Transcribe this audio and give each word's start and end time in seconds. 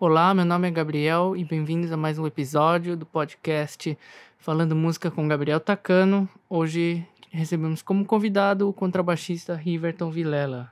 Olá, 0.00 0.32
meu 0.32 0.44
nome 0.44 0.68
é 0.68 0.70
Gabriel 0.70 1.36
e 1.36 1.44
bem-vindos 1.44 1.90
a 1.90 1.96
mais 1.96 2.20
um 2.20 2.26
episódio 2.26 2.96
do 2.96 3.04
podcast 3.04 3.98
Falando 4.38 4.76
Música 4.76 5.10
com 5.10 5.26
Gabriel 5.26 5.58
Tacano. 5.58 6.28
Hoje 6.48 7.04
recebemos 7.32 7.82
como 7.82 8.04
convidado 8.04 8.68
o 8.68 8.72
contrabaixista 8.72 9.56
Riverton 9.56 10.08
Vilela. 10.08 10.70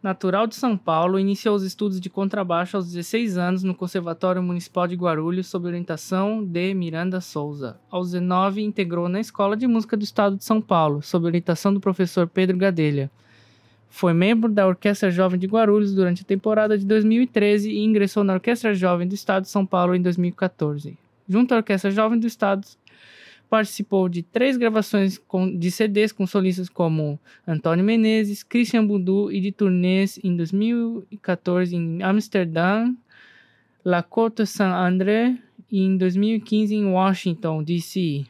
Natural 0.00 0.46
de 0.46 0.54
São 0.54 0.76
Paulo, 0.76 1.18
iniciou 1.18 1.56
os 1.56 1.64
estudos 1.64 2.00
de 2.00 2.08
contrabaixo 2.08 2.76
aos 2.76 2.86
16 2.86 3.36
anos 3.36 3.64
no 3.64 3.74
Conservatório 3.74 4.40
Municipal 4.40 4.86
de 4.86 4.94
Guarulhos 4.94 5.48
sob 5.48 5.66
orientação 5.66 6.44
de 6.44 6.72
Miranda 6.74 7.20
Souza. 7.20 7.80
Aos 7.90 8.12
19, 8.12 8.62
integrou 8.62 9.08
na 9.08 9.18
Escola 9.18 9.56
de 9.56 9.66
Música 9.66 9.96
do 9.96 10.04
Estado 10.04 10.36
de 10.36 10.44
São 10.44 10.60
Paulo, 10.60 11.02
sob 11.02 11.26
orientação 11.26 11.74
do 11.74 11.80
professor 11.80 12.28
Pedro 12.28 12.56
Gadelha. 12.56 13.10
Foi 13.94 14.12
membro 14.12 14.50
da 14.50 14.66
Orquestra 14.66 15.08
Jovem 15.08 15.38
de 15.38 15.46
Guarulhos 15.46 15.94
durante 15.94 16.22
a 16.22 16.24
temporada 16.24 16.76
de 16.76 16.84
2013 16.84 17.70
e 17.70 17.78
ingressou 17.78 18.24
na 18.24 18.34
Orquestra 18.34 18.74
Jovem 18.74 19.06
do 19.06 19.14
Estado 19.14 19.44
de 19.44 19.50
São 19.50 19.64
Paulo 19.64 19.94
em 19.94 20.02
2014. 20.02 20.98
Junto 21.28 21.54
à 21.54 21.58
Orquestra 21.58 21.92
Jovem 21.92 22.18
do 22.18 22.26
Estado, 22.26 22.66
participou 23.48 24.08
de 24.08 24.24
três 24.24 24.56
gravações 24.56 25.22
de 25.56 25.70
CDs 25.70 26.10
com 26.10 26.26
solistas 26.26 26.68
como 26.68 27.20
Antônio 27.46 27.84
Menezes, 27.84 28.42
Christian 28.42 28.84
Bundu 28.84 29.30
e 29.30 29.40
de 29.40 29.52
turnês 29.52 30.18
em 30.24 30.36
2014 30.36 31.76
em 31.76 32.02
Amsterdã, 32.02 32.92
La 33.84 34.02
Côte 34.02 34.44
Saint-André 34.44 35.38
e 35.70 35.80
em 35.80 35.96
2015 35.96 36.74
em 36.74 36.86
Washington, 36.86 37.62
D.C. 37.62 38.00
e 38.00 38.26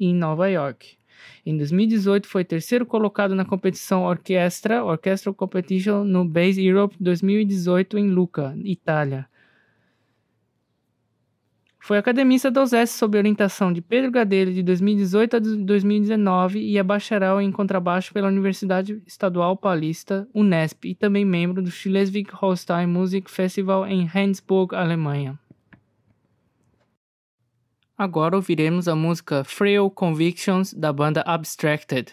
em 0.00 0.14
Nova 0.14 0.48
York. 0.48 0.96
Em 1.44 1.56
2018 1.56 2.26
foi 2.26 2.44
terceiro 2.44 2.84
colocado 2.84 3.34
na 3.34 3.44
competição 3.44 4.04
Orquestra, 4.04 4.84
Orchestral 4.84 5.34
Competition 5.34 6.04
no 6.04 6.24
Base 6.24 6.64
Europe 6.64 6.96
2018 7.00 7.98
em 7.98 8.08
Lucca, 8.08 8.54
Itália. 8.64 9.28
Foi 11.86 11.98
academista 11.98 12.50
da 12.50 12.64
USES 12.64 12.90
sob 12.90 13.16
orientação 13.16 13.72
de 13.72 13.80
Pedro 13.80 14.10
Gadelha 14.10 14.52
de 14.52 14.60
2018 14.60 15.36
a 15.36 15.38
2019 15.38 16.58
e 16.58 16.78
é 16.78 16.82
bacharel 16.82 17.40
em 17.40 17.52
contrabaixo 17.52 18.12
pela 18.12 18.26
Universidade 18.26 19.00
Estadual 19.06 19.56
Paulista, 19.56 20.28
Unesp, 20.34 20.84
e 20.84 20.96
também 20.96 21.24
membro 21.24 21.62
do 21.62 21.70
Schleswig-Holstein 21.70 22.88
Music 22.88 23.30
Festival 23.30 23.86
em 23.86 24.04
Rendsburg, 24.04 24.74
Alemanha. 24.74 25.38
Agora 27.98 28.36
ouviremos 28.36 28.88
a 28.88 28.94
música 28.94 29.42
Frail 29.42 29.88
Convictions 29.88 30.74
da 30.74 30.92
banda 30.92 31.22
Abstracted, 31.22 32.12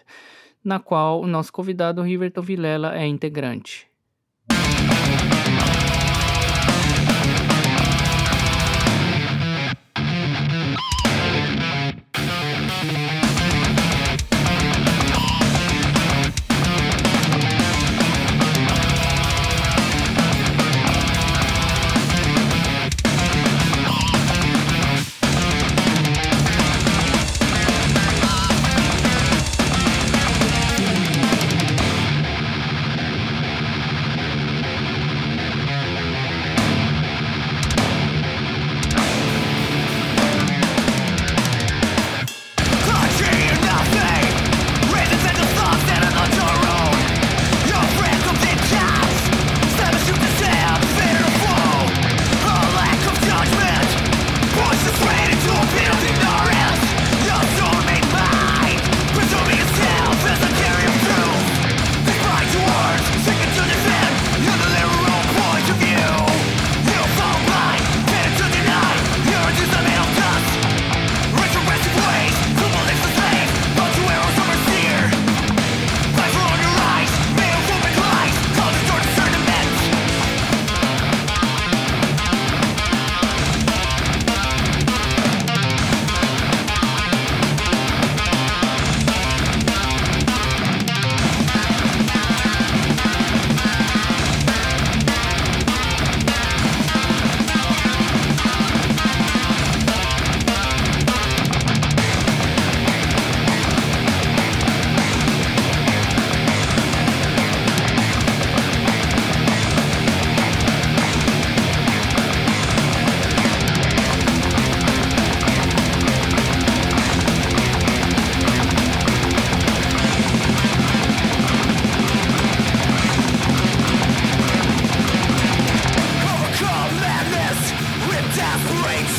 na 0.64 0.80
qual 0.80 1.20
o 1.20 1.28
nosso 1.28 1.52
convidado 1.52 2.02
Riverton 2.02 2.42
Vilela 2.42 2.98
é 2.98 3.06
integrante. 3.06 3.93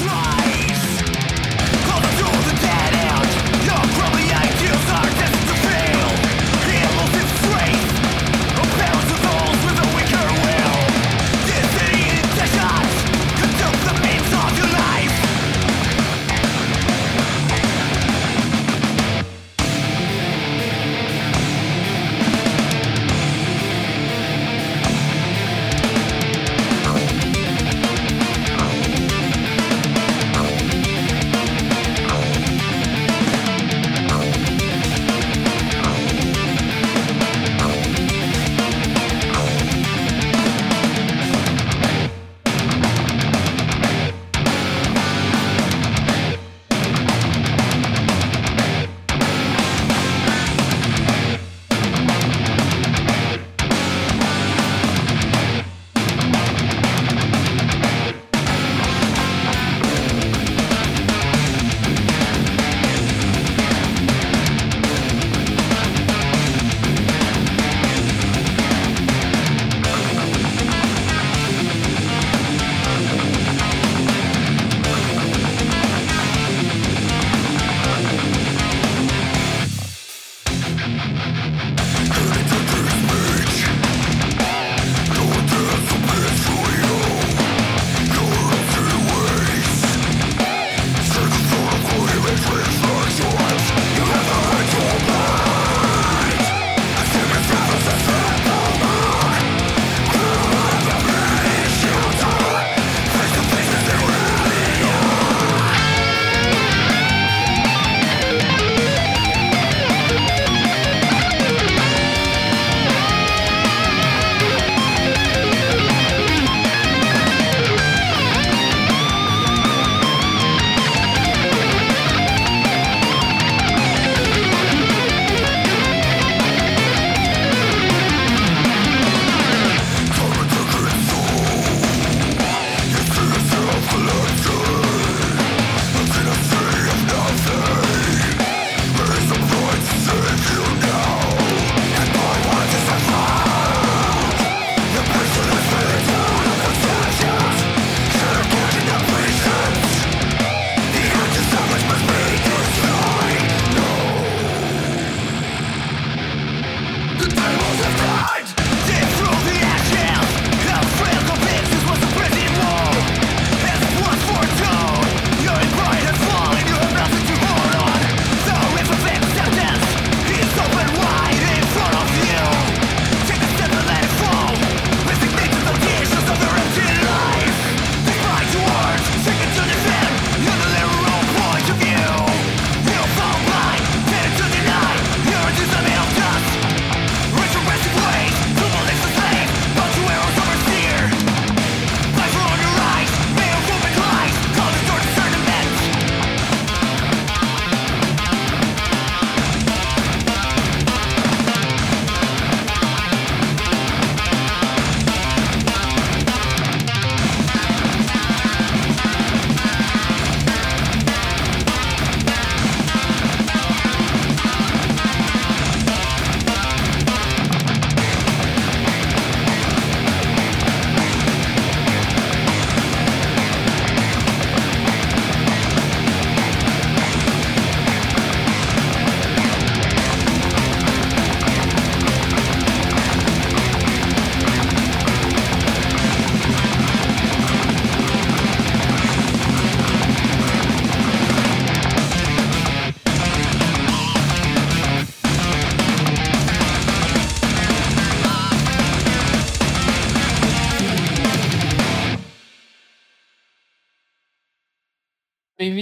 try 0.05 0.34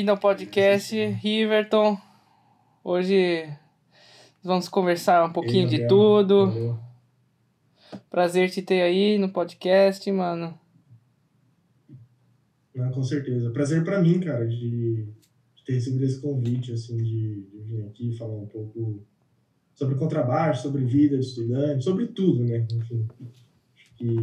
Bem-vindo 0.02 0.10
ao 0.10 0.18
podcast, 0.18 0.96
Riverton. 1.22 1.96
Hoje 2.82 3.48
vamos 4.42 4.68
conversar 4.68 5.24
um 5.24 5.32
pouquinho 5.32 5.68
de 5.68 5.86
tudo. 5.86 6.46
Valeu. 6.46 6.78
Prazer 8.10 8.50
te 8.50 8.62
ter 8.62 8.82
aí 8.82 9.16
no 9.16 9.28
podcast, 9.28 10.10
mano. 10.10 10.58
Ah, 12.76 12.90
com 12.92 13.04
certeza. 13.04 13.52
Prazer 13.52 13.84
para 13.84 14.02
mim, 14.02 14.18
cara, 14.18 14.44
de, 14.44 15.04
de, 15.04 15.64
ter 15.64 15.74
recebido 15.74 16.04
esse 16.04 16.20
convite, 16.20 16.72
assim, 16.72 16.96
de, 16.96 17.42
de 17.42 17.58
vir 17.60 17.84
aqui 17.84 18.16
falar 18.18 18.34
um 18.34 18.46
pouco 18.46 19.06
sobre 19.72 19.94
contrabaixo, 19.94 20.62
sobre 20.62 20.84
vida 20.84 21.16
de 21.16 21.24
estudante, 21.24 21.84
sobre 21.84 22.08
tudo, 22.08 22.42
né? 22.42 22.66
Enfim, 22.72 23.06
acho 23.76 23.94
que 23.94 24.16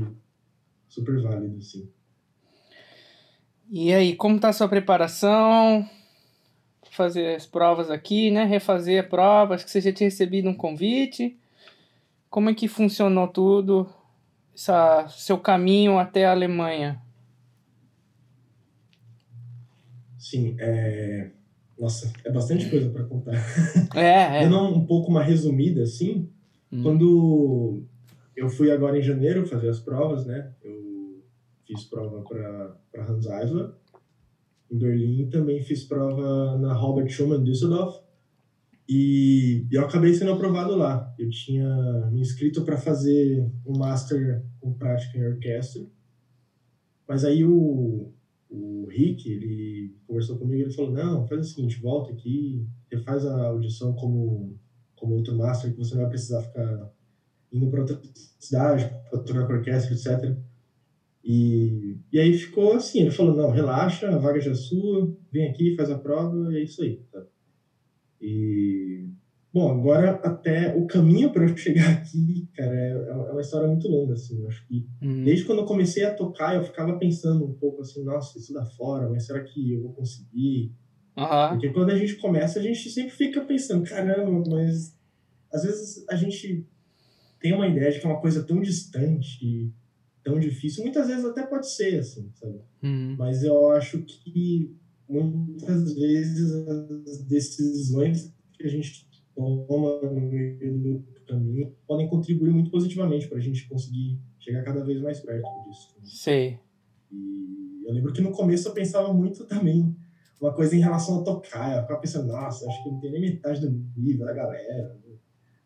super 0.90 1.22
válido, 1.22 1.62
sim. 1.62 1.90
E 3.72 3.94
aí, 3.94 4.16
como 4.16 4.40
tá 4.40 4.50
a 4.50 4.54
sua 4.54 4.68
preparação? 4.68 5.88
Fazer 6.90 7.36
as 7.36 7.46
provas 7.46 7.92
aqui, 7.92 8.32
né? 8.32 8.44
Refazer 8.44 9.04
a 9.04 9.08
prova, 9.08 9.54
acho 9.54 9.64
que 9.64 9.70
você 9.70 9.80
já 9.80 9.94
tinha 9.94 10.08
recebido 10.08 10.50
um 10.50 10.56
convite. 10.56 11.38
Como 12.32 12.50
é 12.50 12.54
que 12.56 12.68
funcionou 12.68 13.28
tudo? 13.28 13.88
Essa, 14.56 15.08
seu 15.10 15.38
caminho 15.38 16.00
até 16.00 16.26
a 16.26 16.32
Alemanha? 16.32 17.00
Sim, 20.18 20.56
é... 20.60 21.30
Nossa, 21.80 22.12
é 22.26 22.32
bastante 22.32 22.70
coisa 22.70 22.90
para 22.90 23.04
contar. 23.04 23.36
É, 23.96 24.44
é. 24.44 24.50
Dando 24.50 24.76
um 24.76 24.86
pouco 24.86 25.12
uma 25.12 25.24
resumida, 25.24 25.84
assim, 25.84 26.28
hum. 26.72 26.82
quando 26.82 27.84
eu 28.36 28.50
fui 28.50 28.72
agora 28.72 28.98
em 28.98 29.02
janeiro 29.04 29.46
fazer 29.46 29.70
as 29.70 29.80
provas, 29.80 30.26
né? 30.26 30.52
Eu 30.64 30.79
fiz 31.70 31.84
prova 31.84 32.24
para 32.24 33.08
Hans 33.08 33.28
Eisler 33.28 33.72
em 34.72 34.78
Berlim, 34.78 35.30
também 35.30 35.62
fiz 35.62 35.84
prova 35.84 36.58
na 36.58 36.74
Robert 36.74 37.10
Schumann 37.10 37.44
Düsseldorf 37.44 38.00
e 38.88 39.68
eu 39.72 39.84
acabei 39.86 40.14
sendo 40.16 40.32
aprovado 40.32 40.76
lá. 40.76 41.14
Eu 41.18 41.30
tinha 41.30 42.10
me 42.12 42.22
inscrito 42.22 42.64
para 42.64 42.76
fazer 42.76 43.48
um 43.64 43.78
master 43.78 44.44
com 44.60 44.74
prática 44.74 45.16
em 45.18 45.28
orquestra, 45.28 45.86
mas 47.08 47.24
aí 47.24 47.44
o, 47.44 48.12
o 48.50 48.88
Rick, 48.90 49.32
ele 49.32 49.96
conversou 50.08 50.40
comigo, 50.40 50.64
ele 50.64 50.74
falou, 50.74 50.92
não, 50.92 51.28
faz 51.28 51.42
o 51.42 51.50
seguinte, 51.50 51.80
volta 51.80 52.12
aqui, 52.12 52.68
refaz 52.92 53.26
a 53.28 53.48
audição 53.48 53.94
como, 53.94 54.58
como 54.96 55.16
outro 55.16 55.38
master, 55.38 55.72
que 55.72 55.78
você 55.78 55.94
não 55.94 56.02
vai 56.02 56.10
precisar 56.10 56.42
ficar 56.42 56.92
indo 57.52 57.70
para 57.70 57.82
outra 57.82 58.00
cidade, 58.40 58.90
para 59.10 59.20
tocar 59.20 59.46
com 59.46 59.54
orquestra, 59.54 59.94
etc. 59.94 60.36
E, 61.32 62.00
e 62.12 62.20
aí 62.20 62.34
ficou 62.34 62.74
assim, 62.74 63.02
ele 63.02 63.12
falou, 63.12 63.36
não, 63.36 63.52
relaxa, 63.52 64.10
a 64.10 64.18
vaga 64.18 64.42
já 64.42 64.50
é 64.50 64.56
sua, 64.56 65.16
vem 65.32 65.48
aqui, 65.48 65.76
faz 65.76 65.92
a 65.92 66.00
prova, 66.00 66.52
e 66.52 66.58
é 66.58 66.64
isso 66.64 66.82
aí. 66.82 67.04
Tá? 67.12 67.24
E, 68.20 69.08
bom, 69.54 69.70
agora 69.70 70.14
até 70.24 70.76
o 70.76 70.88
caminho 70.88 71.32
para 71.32 71.48
eu 71.48 71.54
chegar 71.56 71.88
aqui, 71.88 72.50
cara, 72.56 72.74
é, 72.74 72.94
é, 72.94 73.10
é 73.12 73.32
uma 73.32 73.42
história 73.42 73.68
muito 73.68 73.88
longa, 73.88 74.14
assim, 74.14 74.44
acho 74.48 74.68
que 74.68 74.88
uhum. 75.04 75.24
desde 75.24 75.46
quando 75.46 75.60
eu 75.60 75.66
comecei 75.66 76.04
a 76.04 76.16
tocar, 76.16 76.56
eu 76.56 76.64
ficava 76.64 76.98
pensando 76.98 77.46
um 77.46 77.54
pouco 77.54 77.82
assim, 77.82 78.04
nossa, 78.04 78.40
isso 78.40 78.52
dá 78.52 78.66
fora, 78.66 79.08
mas 79.08 79.28
será 79.28 79.44
que 79.44 79.74
eu 79.74 79.84
vou 79.84 79.94
conseguir? 79.94 80.74
Uhum. 81.16 81.50
Porque 81.50 81.70
quando 81.70 81.92
a 81.92 81.96
gente 81.96 82.16
começa, 82.16 82.58
a 82.58 82.64
gente 82.64 82.90
sempre 82.90 83.12
fica 83.12 83.42
pensando, 83.42 83.88
caramba, 83.88 84.50
mas 84.50 84.98
às 85.54 85.62
vezes 85.62 86.04
a 86.10 86.16
gente 86.16 86.66
tem 87.40 87.54
uma 87.54 87.68
ideia 87.68 87.92
de 87.92 88.00
que 88.00 88.08
é 88.08 88.10
uma 88.10 88.20
coisa 88.20 88.42
tão 88.42 88.60
distante 88.60 89.72
tão 90.24 90.40
difícil. 90.40 90.84
Muitas 90.84 91.08
vezes 91.08 91.26
até 91.26 91.46
pode 91.46 91.70
ser, 91.70 92.00
assim, 92.00 92.32
sabe? 92.36 92.60
Uhum. 92.84 93.16
Mas 93.18 93.44
eu 93.44 93.72
acho 93.72 94.02
que 94.04 94.76
muitas 95.08 95.94
vezes 95.96 96.52
as 96.52 97.24
decisões 97.24 98.34
que 98.54 98.66
a 98.66 98.70
gente 98.70 99.08
toma 99.36 100.02
no 100.02 100.22
meio 100.22 101.04
do 101.04 101.22
caminho 101.26 101.76
podem 101.88 102.08
contribuir 102.08 102.52
muito 102.52 102.70
positivamente 102.70 103.28
para 103.28 103.38
a 103.38 103.42
gente 103.42 103.68
conseguir 103.68 104.20
chegar 104.40 104.64
cada 104.64 104.84
vez 104.84 105.02
mais 105.02 105.20
perto 105.20 105.48
disso. 105.66 105.96
Né? 105.98 106.04
Sei. 106.06 106.60
E 107.12 107.84
eu 107.86 107.94
lembro 107.94 108.14
que 108.14 108.22
no 108.22 108.32
começo 108.32 108.68
eu 108.68 108.74
pensava 108.74 109.14
muito 109.14 109.46
também 109.46 109.96
uma 110.40 110.54
coisa 110.54 110.76
em 110.76 110.80
relação 110.80 111.22
a 111.22 111.24
tocar. 111.24 111.78
Eu 111.78 111.82
ficava 111.82 112.00
pensando, 112.00 112.28
nossa, 112.28 112.68
acho 112.68 112.84
que 112.84 112.90
não 112.90 113.00
tem 113.00 113.12
nem 113.12 113.22
metade 113.22 113.62
do 113.62 113.72
nível 113.98 114.26
da 114.26 114.34
galera. 114.34 114.98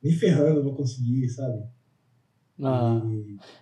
Nem 0.01 0.13
ferrando 0.13 0.59
eu 0.59 0.63
vou 0.63 0.75
conseguir, 0.75 1.27
sabe? 1.29 1.63
Ah. 2.61 3.01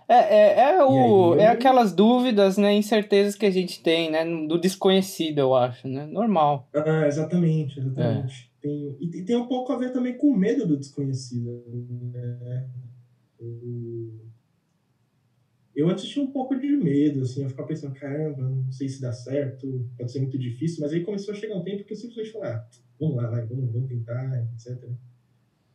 É, 0.07 0.15
é, 0.15 0.59
é, 0.75 0.83
o, 0.83 1.33
aí, 1.33 1.41
é 1.41 1.47
aquelas 1.47 1.93
dúvidas, 1.93 2.57
né, 2.57 2.73
incertezas 2.73 3.35
que 3.35 3.45
a 3.45 3.51
gente 3.51 3.81
tem, 3.81 4.11
né, 4.11 4.25
do 4.47 4.59
desconhecido, 4.59 5.39
eu 5.39 5.55
acho, 5.55 5.87
né, 5.87 6.05
normal. 6.05 6.69
Ah, 6.75 7.07
exatamente, 7.07 7.79
exatamente. 7.79 8.51
É. 8.57 8.61
Tem, 8.61 8.97
e 9.01 9.23
tem 9.23 9.35
um 9.35 9.47
pouco 9.47 9.71
a 9.71 9.77
ver 9.77 9.91
também 9.91 10.15
com 10.17 10.27
o 10.27 10.37
medo 10.37 10.67
do 10.67 10.77
desconhecido, 10.77 11.63
né? 12.13 12.69
Eu 15.75 15.89
antes 15.89 16.07
tinha 16.07 16.23
um 16.23 16.31
pouco 16.31 16.55
de 16.55 16.67
medo, 16.67 17.21
assim, 17.21 17.41
eu 17.41 17.49
ficava 17.49 17.67
pensando, 17.67 17.95
caramba, 17.95 18.43
não 18.43 18.71
sei 18.71 18.87
se 18.87 19.01
dá 19.01 19.11
certo, 19.11 19.89
pode 19.97 20.11
ser 20.11 20.19
muito 20.19 20.37
difícil, 20.37 20.81
mas 20.81 20.91
aí 20.91 21.01
começou 21.01 21.33
a 21.33 21.37
chegar 21.37 21.55
um 21.55 21.63
tempo 21.63 21.83
que 21.85 21.93
eu 21.93 21.97
simplesmente 21.97 22.33
falei, 22.33 22.51
ah, 22.51 22.67
vamos 22.99 23.15
lá, 23.15 23.27
vai, 23.29 23.45
vamos, 23.47 23.71
vamos 23.71 23.89
tentar, 23.89 24.43
etc. 24.53 24.77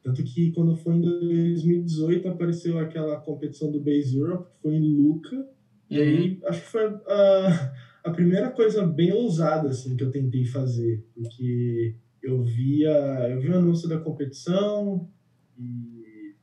Tanto 0.06 0.22
que 0.22 0.52
quando 0.52 0.76
foi 0.76 0.94
em 0.94 1.00
2018 1.00 2.28
apareceu 2.28 2.78
aquela 2.78 3.16
competição 3.16 3.72
do 3.72 3.80
Base 3.80 4.16
Europe, 4.16 4.48
que 4.52 4.62
foi 4.62 4.76
em 4.76 4.94
Luca. 4.94 5.34
Uhum. 5.34 5.46
E 5.90 6.00
aí 6.00 6.40
acho 6.44 6.60
que 6.60 6.68
foi 6.68 6.84
a, 6.84 7.74
a 8.04 8.10
primeira 8.12 8.50
coisa 8.50 8.86
bem 8.86 9.12
ousada 9.12 9.68
assim, 9.68 9.96
que 9.96 10.04
eu 10.04 10.10
tentei 10.12 10.44
fazer. 10.44 11.04
Porque 11.12 11.96
eu 12.22 12.40
via, 12.44 12.88
eu 13.30 13.40
vi 13.40 13.48
o 13.48 13.56
anúncio 13.56 13.88
da 13.88 13.98
competição 13.98 15.10
e 15.58 16.36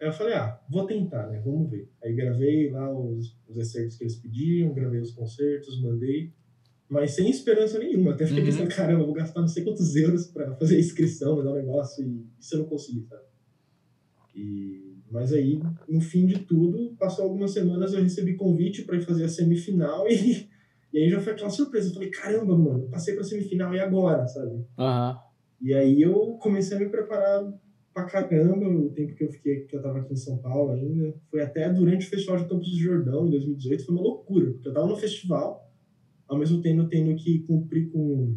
aí 0.00 0.06
eu 0.06 0.12
falei, 0.12 0.34
ah, 0.34 0.56
vou 0.70 0.86
tentar, 0.86 1.26
né? 1.26 1.42
Vamos 1.44 1.68
ver. 1.72 1.90
Aí 2.00 2.14
gravei 2.14 2.70
lá 2.70 2.88
os, 2.88 3.36
os 3.48 3.56
excertos 3.56 3.96
que 3.96 4.04
eles 4.04 4.14
pediam, 4.14 4.72
gravei 4.72 5.00
os 5.00 5.10
concertos, 5.10 5.82
mandei 5.82 6.32
mas 6.88 7.12
sem 7.12 7.28
esperança 7.28 7.78
nenhuma. 7.78 8.12
Até 8.12 8.26
fiquei 8.26 8.42
uhum. 8.42 8.48
pensando, 8.48 8.74
caramba, 8.74 9.04
vou 9.04 9.12
gastar 9.12 9.40
não 9.40 9.48
sei 9.48 9.62
quantos 9.62 9.94
euros 9.94 10.26
para 10.26 10.54
fazer 10.56 10.76
a 10.76 10.80
inscrição, 10.80 11.36
mandar 11.36 11.52
um 11.52 11.56
negócio 11.56 12.04
e 12.04 12.26
isso 12.40 12.54
eu 12.54 12.60
não 12.60 12.66
consegui, 12.66 13.04
sabe? 13.06 13.22
E, 14.34 14.96
mas 15.10 15.32
aí, 15.32 15.60
no 15.88 16.00
fim 16.00 16.26
de 16.26 16.38
tudo, 16.40 16.94
passou 16.98 17.24
algumas 17.24 17.50
semanas, 17.50 17.92
eu 17.92 18.02
recebi 18.02 18.36
convite 18.36 18.82
para 18.82 18.96
ir 18.96 19.02
fazer 19.02 19.24
a 19.24 19.28
semifinal 19.28 20.08
e, 20.08 20.48
e 20.92 20.98
aí 20.98 21.10
já 21.10 21.20
foi 21.20 21.34
aquela 21.34 21.50
surpresa. 21.50 21.90
Eu 21.90 21.94
falei, 21.94 22.10
caramba, 22.10 22.56
mano, 22.56 22.88
passei 22.88 23.14
pra 23.14 23.24
semifinal 23.24 23.74
e 23.74 23.80
agora, 23.80 24.26
sabe? 24.26 24.52
Uhum. 24.52 25.16
E 25.60 25.74
aí 25.74 26.00
eu 26.00 26.38
comecei 26.40 26.76
a 26.76 26.80
me 26.80 26.88
preparar 26.88 27.52
pra 27.92 28.04
caramba 28.04 28.66
o 28.68 28.90
tempo 28.90 29.14
que 29.14 29.24
eu 29.24 29.30
fiquei, 29.30 29.64
que 29.64 29.76
eu 29.76 29.82
tava 29.82 29.98
aqui 29.98 30.12
em 30.12 30.16
São 30.16 30.38
Paulo 30.38 30.72
ainda. 30.72 31.14
Foi 31.30 31.42
até 31.42 31.68
durante 31.68 32.06
o 32.06 32.10
Festival 32.10 32.38
de 32.38 32.48
Campos 32.48 32.70
do 32.70 32.78
Jordão, 32.78 33.26
em 33.26 33.30
2018, 33.30 33.84
foi 33.84 33.94
uma 33.94 34.04
loucura, 34.04 34.52
porque 34.52 34.68
eu 34.68 34.72
tava 34.72 34.86
no 34.86 34.96
festival 34.96 35.67
ao 36.28 36.38
mesmo 36.38 36.60
tempo 36.60 36.88
tendo 36.88 37.16
que 37.16 37.40
cumprir 37.40 37.90
com, 37.90 38.36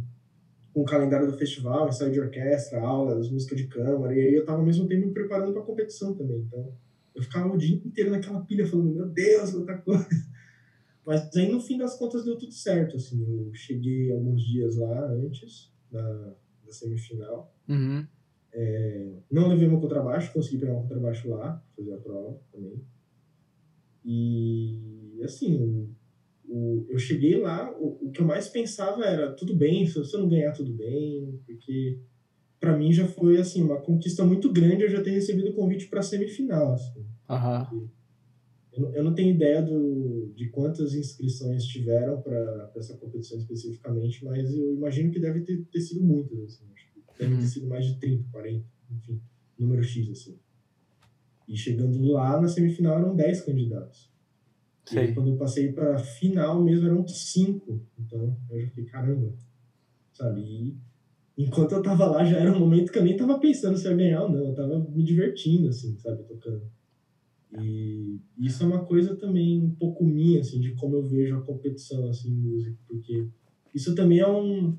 com 0.74 0.82
o 0.82 0.86
calendário 0.86 1.30
do 1.30 1.38
festival, 1.38 1.90
ensaio 1.90 2.12
de 2.12 2.20
orquestra, 2.20 2.80
aulas, 2.80 3.30
música 3.30 3.56
de 3.56 3.68
câmara, 3.68 4.16
e 4.16 4.20
aí 4.20 4.34
eu 4.34 4.46
tava 4.46 4.60
ao 4.60 4.66
mesmo 4.66 4.88
tempo 4.88 5.08
me 5.08 5.14
preparando 5.14 5.52
para 5.52 5.62
a 5.62 5.66
competição 5.66 6.16
também. 6.16 6.40
Então, 6.40 6.74
eu 7.14 7.22
ficava 7.22 7.54
o 7.54 7.58
dia 7.58 7.76
inteiro 7.76 8.10
naquela 8.12 8.42
pilha 8.46 8.66
falando, 8.66 8.94
meu 8.94 9.10
Deus, 9.10 9.54
outra 9.54 9.78
coisa. 9.78 10.08
Mas 11.06 11.36
aí, 11.36 11.52
no 11.52 11.60
fim 11.60 11.78
das 11.78 11.98
contas, 11.98 12.24
deu 12.24 12.38
tudo 12.38 12.54
certo, 12.54 12.96
assim. 12.96 13.22
Eu 13.28 13.54
cheguei 13.54 14.12
alguns 14.12 14.42
dias 14.44 14.78
lá 14.78 15.12
antes 15.12 15.74
da, 15.92 16.36
da 16.66 16.72
semifinal. 16.72 17.54
Uhum. 17.68 18.08
É, 18.54 19.14
não 19.30 19.48
levei 19.48 19.68
meu 19.68 19.80
contrabaixo, 19.80 20.32
consegui 20.32 20.60
pegar 20.60 20.74
um 20.74 20.82
contrabaixo 20.82 21.28
lá, 21.30 21.62
fazer 21.76 21.94
a 21.94 21.98
prova 21.98 22.40
também. 22.52 22.82
E, 24.06 25.20
assim, 25.24 25.94
o, 26.52 26.86
eu 26.90 27.00
cheguei 27.00 27.40
lá, 27.40 27.72
o, 27.80 28.08
o, 28.08 28.12
que 28.12 28.22
eu 28.22 28.26
mais 28.26 28.50
pensava 28.50 29.06
era, 29.06 29.32
tudo 29.32 29.56
bem, 29.56 29.88
se 29.88 29.98
você 29.98 30.18
não 30.18 30.28
ganhar, 30.28 30.52
tudo 30.52 30.74
bem, 30.74 31.40
porque 31.46 31.98
para 32.60 32.78
mim 32.78 32.92
já 32.92 33.08
foi, 33.08 33.38
assim, 33.38 33.64
uma 33.64 33.80
conquista 33.80 34.26
muito 34.26 34.52
grande 34.52 34.84
eu 34.84 34.90
já 34.90 35.02
ter 35.02 35.12
recebido 35.12 35.50
o 35.50 35.54
convite 35.54 35.88
para 35.88 36.02
semifinal, 36.02 36.74
assim. 36.74 37.06
Uhum. 37.30 37.88
Eu, 38.74 38.94
eu, 38.96 39.04
não 39.04 39.16
tenho 39.16 39.34
ideia 39.34 39.62
do, 39.62 40.32
de 40.36 40.50
quantas 40.50 40.94
inscrições 40.94 41.66
tiveram 41.66 42.22
para 42.22 42.72
essa 42.76 42.98
competição 42.98 43.38
especificamente, 43.38 44.24
mas 44.24 44.54
eu 44.54 44.74
imagino 44.74 45.12
que 45.12 45.20
deve 45.20 45.42
ter, 45.42 45.64
ter 45.72 45.80
sido 45.80 46.04
muitas, 46.04 46.38
assim, 46.40 46.66
deve 47.18 47.34
uhum. 47.34 47.40
ter 47.40 47.48
sido 47.48 47.68
mais 47.68 47.86
de 47.86 47.98
30, 47.98 48.28
40, 48.30 48.66
enfim, 48.92 49.22
número 49.58 49.84
X, 49.84 50.10
assim. 50.10 50.38
E 51.48 51.56
chegando 51.56 52.02
lá, 52.12 52.40
na 52.42 52.48
semifinal 52.48 53.00
eram 53.00 53.16
10 53.16 53.42
candidatos. 53.42 54.11
E 54.94 55.00
aí, 55.00 55.14
quando 55.14 55.30
eu 55.30 55.38
passei 55.38 55.72
para 55.72 55.98
final 55.98 56.62
mesmo, 56.64 56.88
eram 56.88 57.08
cinco. 57.08 57.82
Então, 58.00 58.38
eu 58.50 58.62
já 58.62 58.68
fiquei, 58.68 58.86
caramba, 58.86 59.34
sabe? 60.14 60.42
E 60.42 60.78
enquanto 61.38 61.74
eu 61.74 61.82
tava 61.82 62.06
lá, 62.08 62.24
já 62.24 62.38
era 62.38 62.52
um 62.52 62.60
momento 62.60 62.92
que 62.92 62.98
eu 62.98 63.04
nem 63.04 63.16
tava 63.16 63.40
pensando 63.40 63.78
se 63.78 63.86
eu 63.86 63.92
ia 63.92 63.98
ganhar 63.98 64.24
ou 64.24 64.32
não. 64.32 64.48
Eu 64.48 64.54
tava 64.54 64.80
me 64.80 65.04
divertindo, 65.04 65.70
assim, 65.70 65.98
sabe? 65.98 66.24
Tocando. 66.24 66.64
E 67.60 68.20
isso 68.40 68.64
é 68.64 68.66
uma 68.66 68.86
coisa 68.86 69.16
também 69.16 69.62
um 69.62 69.76
pouco 69.76 70.06
minha, 70.06 70.40
assim, 70.40 70.60
de 70.60 70.74
como 70.76 70.96
eu 70.96 71.08
vejo 71.08 71.36
a 71.36 71.42
competição, 71.42 72.10
assim, 72.10 72.30
em 72.30 72.38
música. 72.38 72.78
Porque 72.88 73.28
isso 73.74 73.94
também 73.94 74.20
é 74.20 74.28
um, 74.28 74.78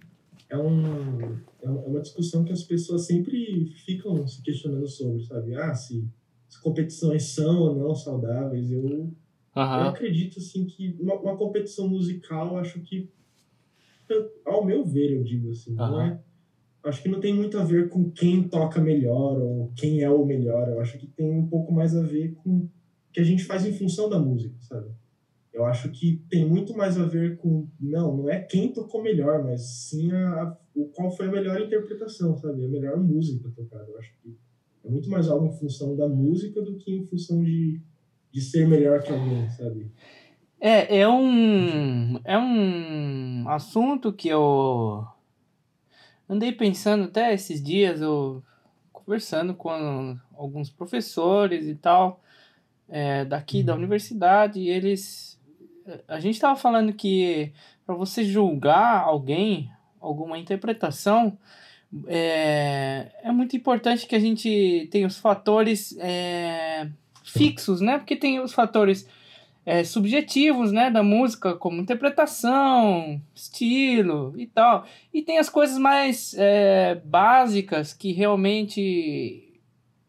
é, 0.49 0.57
um, 0.57 1.39
é 1.63 1.69
uma 1.69 2.01
discussão 2.01 2.45
que 2.45 2.53
as 2.53 2.63
pessoas 2.63 3.07
sempre 3.07 3.67
ficam 3.85 4.27
se 4.27 4.43
questionando 4.43 4.87
sobre, 4.87 5.23
sabe? 5.25 5.55
Ah, 5.55 5.75
se, 5.75 6.07
se 6.49 6.61
competições 6.63 7.25
são 7.25 7.61
ou 7.61 7.77
não 7.77 7.95
saudáveis. 7.95 8.71
Eu, 8.71 9.13
uhum. 9.57 9.81
eu 9.81 9.89
acredito, 9.89 10.39
assim, 10.39 10.67
que 10.67 10.97
uma, 11.01 11.15
uma 11.15 11.37
competição 11.37 11.89
musical, 11.89 12.57
acho 12.59 12.81
que, 12.81 13.09
ao 14.45 14.65
meu 14.65 14.85
ver, 14.85 15.13
eu 15.13 15.23
digo 15.23 15.51
assim, 15.51 15.71
uhum. 15.71 15.77
não 15.77 16.01
é 16.01 16.21
acho 16.85 17.03
que 17.03 17.09
não 17.09 17.21
tem 17.21 17.35
muito 17.35 17.59
a 17.59 17.65
ver 17.65 17.89
com 17.89 18.11
quem 18.11 18.49
toca 18.49 18.81
melhor 18.81 19.41
ou 19.41 19.73
quem 19.77 20.03
é 20.03 20.11
o 20.11 20.25
melhor. 20.25 20.69
Eu 20.69 20.81
acho 20.81 20.99
que 20.99 21.07
tem 21.07 21.31
um 21.31 21.47
pouco 21.47 21.73
mais 21.73 21.97
a 21.97 22.03
ver 22.03 22.35
com 22.35 22.51
o 22.51 22.71
que 23.13 23.21
a 23.21 23.25
gente 23.25 23.45
faz 23.45 23.65
em 23.65 23.73
função 23.73 24.09
da 24.09 24.19
música, 24.19 24.57
sabe? 24.61 24.91
Eu 25.53 25.67
acho 25.67 25.91
que 25.91 26.23
tem 26.31 26.49
muito 26.49 26.75
mais 26.75 26.99
a 26.99 27.05
ver 27.05 27.37
com 27.37 27.69
não, 27.79 28.17
não 28.17 28.31
é 28.31 28.41
quem 28.41 28.73
tocou 28.73 29.03
melhor, 29.03 29.45
mas 29.45 29.63
sim 29.89 30.11
a, 30.11 30.43
a 30.43 30.59
o 30.75 30.87
qual 30.87 31.11
foi 31.11 31.27
a 31.27 31.31
melhor 31.31 31.61
interpretação, 31.61 32.37
sabe? 32.39 32.65
A 32.65 32.69
melhor 32.69 32.99
música 32.99 33.51
tocada. 33.55 33.91
Eu 33.91 33.99
acho 33.99 34.11
que 34.23 34.35
é 34.85 34.91
muito 34.91 35.11
mais 35.11 35.29
algo 35.29 35.47
em 35.47 35.59
função 35.59 35.95
da 35.95 36.09
música 36.09 36.63
do 36.63 36.77
que 36.77 36.91
em 36.97 37.07
função 37.07 37.45
de, 37.45 37.81
de 38.33 38.41
ser 38.41 38.67
melhor 38.67 39.03
que 39.03 39.13
alguém, 39.13 39.49
sabe? 39.51 39.91
É, 40.61 41.01
é 41.01 41.09
um 41.09 42.21
é 42.25 42.39
um 42.39 43.49
assunto 43.49 44.13
que 44.13 44.29
eu 44.29 45.05
andei 46.29 46.53
pensando 46.53 47.05
até 47.05 47.35
esses 47.35 47.63
dias, 47.63 48.01
eu 48.01 48.43
conversando 48.93 49.55
com 49.55 50.17
alguns 50.37 50.71
professores 50.71 51.67
e 51.67 51.75
tal, 51.75 52.23
é, 52.89 53.25
daqui 53.25 53.59
uhum. 53.59 53.65
da 53.65 53.75
universidade, 53.75 54.61
e 54.61 54.69
eles. 54.69 55.41
A 56.07 56.21
gente 56.21 56.35
estava 56.35 56.55
falando 56.55 56.93
que 56.93 57.53
para 57.85 57.97
você 57.97 58.25
julgar 58.25 59.01
alguém, 59.01 59.69
alguma 60.01 60.39
interpretação, 60.39 61.37
é, 62.07 63.11
é 63.23 63.33
muito 63.33 63.57
importante 63.57 64.07
que 64.07 64.15
a 64.15 64.21
gente 64.21 64.89
tenha 64.93 65.07
os 65.07 65.19
fatores 65.19 65.97
é, 65.99 66.89
fixos, 67.33 67.81
né? 67.81 67.99
Porque 67.99 68.17
tem 68.17 68.41
os 68.41 68.53
fatores 68.53 69.09
é, 69.65 69.85
subjetivos, 69.85 70.73
né, 70.73 70.91
da 70.91 71.03
música, 71.03 71.55
como 71.55 71.81
interpretação, 71.81 73.21
estilo 73.35 74.35
e 74.37 74.47
tal. 74.47 74.85
E 75.13 75.23
tem 75.23 75.39
as 75.39 75.49
coisas 75.49 75.79
mais 75.79 76.35
é, 76.37 77.01
básicas 77.05 77.95
que 77.95 78.13
realmente 78.13 79.61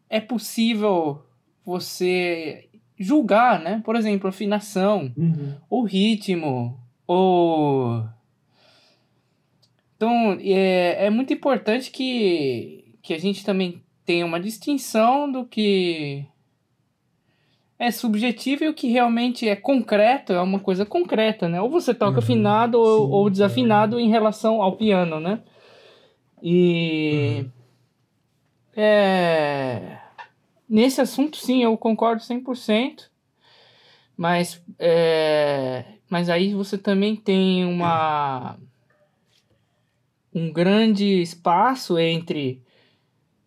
é 0.09 0.19
possível 0.19 1.23
você 1.65 2.67
julgar, 2.97 3.59
né? 3.59 3.81
Por 3.83 3.95
exemplo, 3.95 4.27
afinação, 4.27 5.11
uhum. 5.17 5.55
ou 5.69 5.83
ritmo, 5.83 6.79
ou... 7.07 8.03
Então, 9.95 10.37
é, 10.41 11.05
é 11.05 11.09
muito 11.09 11.31
importante 11.31 11.89
que, 11.89 12.95
que 13.01 13.13
a 13.13 13.17
gente 13.17 13.45
também 13.45 13.81
tenha 14.05 14.25
uma 14.25 14.39
distinção 14.39 15.31
do 15.31 15.45
que 15.45 16.25
é 17.83 17.91
subjetivo 17.91 18.63
e 18.63 18.69
o 18.69 18.73
que 18.73 18.87
realmente 18.87 19.47
é 19.47 19.55
concreto 19.55 20.31
é 20.31 20.41
uma 20.41 20.59
coisa 20.59 20.85
concreta, 20.85 21.49
né? 21.49 21.61
Ou 21.61 21.69
você 21.69 21.93
toca 21.93 22.13
uhum, 22.13 22.19
afinado 22.19 22.79
ou, 22.79 23.09
ou 23.09 23.29
desafinado 23.29 23.99
é. 23.99 24.01
em 24.01 24.09
relação 24.09 24.61
ao 24.61 24.77
piano, 24.77 25.19
né? 25.19 25.41
E. 26.41 27.41
Uhum. 27.43 27.51
É. 28.75 29.97
Nesse 30.69 31.01
assunto, 31.01 31.37
sim, 31.37 31.61
eu 31.63 31.77
concordo 31.77 32.21
100%. 32.21 33.09
Mas, 34.15 34.63
é, 34.79 35.83
mas 36.09 36.29
aí 36.29 36.53
você 36.53 36.77
também 36.77 37.15
tem 37.15 37.65
uma, 37.65 38.57
um 40.33 40.51
grande 40.51 41.21
espaço 41.21 41.99
entre 41.99 42.61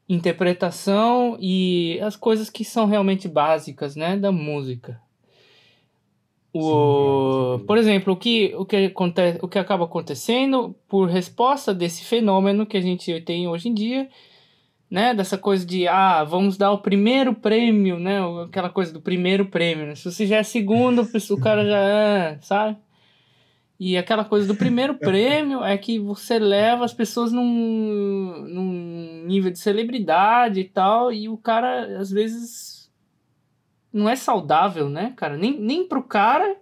interpretação 0.08 1.36
e 1.40 1.98
as 2.02 2.16
coisas 2.16 2.48
que 2.48 2.64
são 2.64 2.86
realmente 2.86 3.28
básicas, 3.28 3.96
né, 3.96 4.16
da 4.16 4.30
música. 4.30 5.00
O, 6.52 7.58
por 7.66 7.76
exemplo, 7.76 8.14
o 8.14 8.16
que, 8.16 8.54
o, 8.56 8.64
que 8.64 8.76
acontece, 8.76 9.38
o 9.42 9.48
que 9.48 9.58
acaba 9.58 9.84
acontecendo 9.84 10.74
por 10.88 11.08
resposta 11.08 11.74
desse 11.74 12.02
fenômeno 12.04 12.64
que 12.64 12.78
a 12.78 12.80
gente 12.80 13.20
tem 13.20 13.46
hoje 13.46 13.68
em 13.68 13.74
dia, 13.74 14.08
né, 14.90 15.12
dessa 15.12 15.36
coisa 15.36 15.66
de, 15.66 15.86
ah, 15.86 16.24
vamos 16.24 16.56
dar 16.56 16.72
o 16.72 16.78
primeiro 16.78 17.34
prêmio, 17.34 17.98
né, 17.98 18.20
aquela 18.44 18.70
coisa 18.70 18.92
do 18.92 19.00
primeiro 19.00 19.46
prêmio, 19.46 19.86
né? 19.86 19.94
se 19.94 20.10
você 20.10 20.26
já 20.26 20.36
é 20.36 20.42
segundo, 20.42 21.02
o 21.02 21.36
cara 21.40 21.64
já 21.64 21.78
é, 21.78 22.38
sabe? 22.40 22.78
E 23.78 23.96
aquela 23.96 24.24
coisa 24.24 24.46
do 24.46 24.54
primeiro 24.54 24.94
prêmio 24.98 25.62
é 25.62 25.76
que 25.76 25.98
você 25.98 26.38
leva 26.38 26.84
as 26.84 26.94
pessoas 26.94 27.32
num, 27.32 28.44
num 28.48 29.24
nível 29.26 29.50
de 29.50 29.58
celebridade 29.58 30.60
e 30.60 30.64
tal, 30.64 31.12
e 31.12 31.28
o 31.28 31.36
cara, 31.36 31.98
às 31.98 32.10
vezes, 32.10 32.90
não 33.92 34.08
é 34.08 34.16
saudável, 34.16 34.88
né, 34.88 35.12
cara? 35.16 35.36
Nem, 35.36 35.58
nem 35.58 35.86
pro 35.86 36.02
cara, 36.02 36.56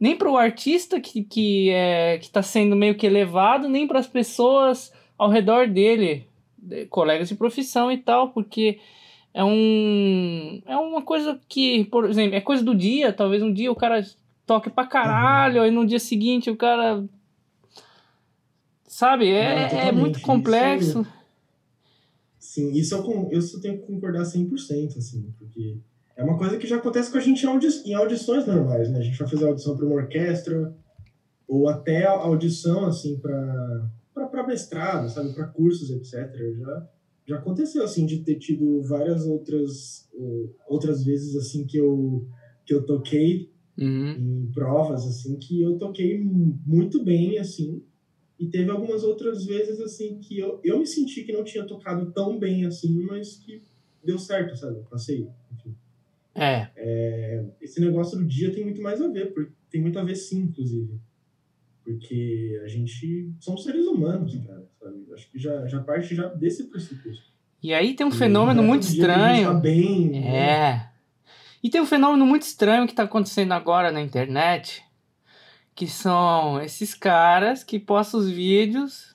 nem 0.00 0.16
pro 0.16 0.36
artista 0.36 1.00
que, 1.00 1.22
que, 1.22 1.70
é, 1.70 2.18
que 2.18 2.30
tá 2.30 2.42
sendo 2.42 2.74
meio 2.74 2.94
que 2.94 3.06
elevado, 3.06 3.68
nem 3.68 3.86
para 3.86 3.98
as 3.98 4.06
pessoas 4.06 4.92
ao 5.18 5.28
redor 5.28 5.68
dele, 5.68 6.26
colegas 6.90 7.28
de 7.28 7.34
profissão 7.34 7.92
e 7.92 7.98
tal, 7.98 8.30
porque 8.30 8.78
é 9.32 9.44
um 9.44 10.62
é 10.66 10.76
uma 10.76 11.02
coisa 11.02 11.40
que, 11.48 11.84
por 11.86 12.08
exemplo, 12.08 12.36
é 12.36 12.40
coisa 12.40 12.64
do 12.64 12.74
dia, 12.74 13.12
talvez 13.12 13.42
um 13.42 13.52
dia 13.52 13.70
o 13.70 13.76
cara 13.76 14.02
toque 14.46 14.70
pra 14.70 14.86
caralho, 14.86 15.58
uhum. 15.58 15.62
aí 15.62 15.70
no 15.70 15.86
dia 15.86 15.98
seguinte 15.98 16.50
o 16.50 16.56
cara. 16.56 17.04
Sabe? 18.86 19.30
É, 19.30 19.68
é, 19.72 19.88
é 19.88 19.92
muito 19.92 20.20
complexo. 20.20 21.00
Isso, 21.00 21.12
sim, 22.38 22.72
isso 22.72 22.94
eu, 22.94 23.28
eu 23.32 23.42
só 23.42 23.58
tenho 23.58 23.80
que 23.80 23.86
concordar 23.86 24.22
100%, 24.22 24.98
assim, 24.98 25.34
porque 25.36 25.78
é 26.16 26.22
uma 26.22 26.38
coisa 26.38 26.56
que 26.56 26.66
já 26.66 26.76
acontece 26.76 27.10
com 27.10 27.18
a 27.18 27.20
gente 27.20 27.44
em, 27.44 27.48
audi 27.48 27.66
em 27.86 27.94
audições 27.94 28.46
normais, 28.46 28.88
né? 28.90 28.98
A 28.98 29.02
gente 29.02 29.18
vai 29.18 29.28
fazer 29.28 29.46
audição 29.46 29.76
para 29.76 29.86
uma 29.86 29.96
orquestra, 29.96 30.74
ou 31.48 31.68
até 31.68 32.06
audição, 32.06 32.86
assim, 32.86 33.18
para 33.18 34.46
mestrado, 34.46 35.08
sabe? 35.08 35.32
Para 35.34 35.48
cursos, 35.48 35.90
etc. 35.90 36.30
Já, 36.58 36.88
já 37.26 37.36
aconteceu, 37.38 37.82
assim, 37.82 38.06
de 38.06 38.18
ter 38.18 38.36
tido 38.36 38.82
várias 38.82 39.26
outras, 39.26 40.08
outras 40.68 41.04
vezes, 41.04 41.34
assim, 41.34 41.66
que 41.66 41.78
eu, 41.78 42.28
que 42.64 42.72
eu 42.72 42.86
toquei 42.86 43.53
uhum. 43.78 44.10
em 44.12 44.50
provas, 44.52 45.06
assim, 45.06 45.36
que 45.36 45.62
eu 45.62 45.78
toquei 45.78 46.18
muito 46.18 47.04
bem, 47.04 47.38
assim, 47.38 47.82
e 48.38 48.46
teve 48.46 48.70
algumas 48.70 49.04
outras 49.04 49.44
vezes, 49.44 49.80
assim, 49.80 50.18
que 50.18 50.38
eu, 50.38 50.60
eu 50.64 50.78
me 50.78 50.86
senti 50.86 51.22
que 51.22 51.32
não 51.32 51.44
tinha 51.44 51.64
tocado 51.64 52.10
tão 52.12 52.38
bem, 52.38 52.64
assim, 52.64 53.02
mas 53.02 53.36
que 53.36 53.62
deu 54.02 54.18
certo, 54.18 54.56
sabe? 54.56 54.80
Passei, 54.90 55.28
enfim. 55.52 55.74
É. 56.34 56.68
é. 56.76 57.44
Esse 57.60 57.80
negócio 57.80 58.18
do 58.18 58.24
dia 58.24 58.52
tem 58.52 58.64
muito 58.64 58.82
mais 58.82 59.00
a 59.00 59.08
ver, 59.08 59.32
porque 59.32 59.52
tem 59.70 59.80
muito 59.80 59.98
a 59.98 60.04
ver 60.04 60.16
sim, 60.16 60.40
inclusive. 60.40 60.98
Porque 61.84 62.60
a 62.64 62.68
gente 62.68 63.30
somos 63.40 63.62
seres 63.62 63.86
humanos, 63.86 64.34
cara, 64.46 64.66
sabe? 64.80 65.04
Acho 65.12 65.30
que 65.30 65.38
já, 65.38 65.66
já 65.66 65.80
parte 65.80 66.14
já 66.14 66.28
desse 66.28 66.64
pressuposto. 66.64 67.32
E 67.62 67.72
aí 67.72 67.94
tem 67.94 68.06
um 68.06 68.10
fenômeno 68.10 68.62
muito 68.62 68.82
estranho. 68.82 69.48
Tá 69.48 69.54
bem, 69.54 70.18
é. 70.18 70.22
Né? 70.22 70.90
E 71.64 71.70
tem 71.70 71.80
um 71.80 71.86
fenômeno 71.86 72.26
muito 72.26 72.42
estranho 72.42 72.84
que 72.84 72.92
está 72.92 73.04
acontecendo 73.04 73.52
agora 73.52 73.90
na 73.90 74.02
internet, 74.02 74.84
que 75.74 75.86
são 75.86 76.60
esses 76.60 76.92
caras 76.92 77.64
que 77.64 77.78
postam 77.78 78.20
os 78.20 78.28
vídeos 78.28 79.14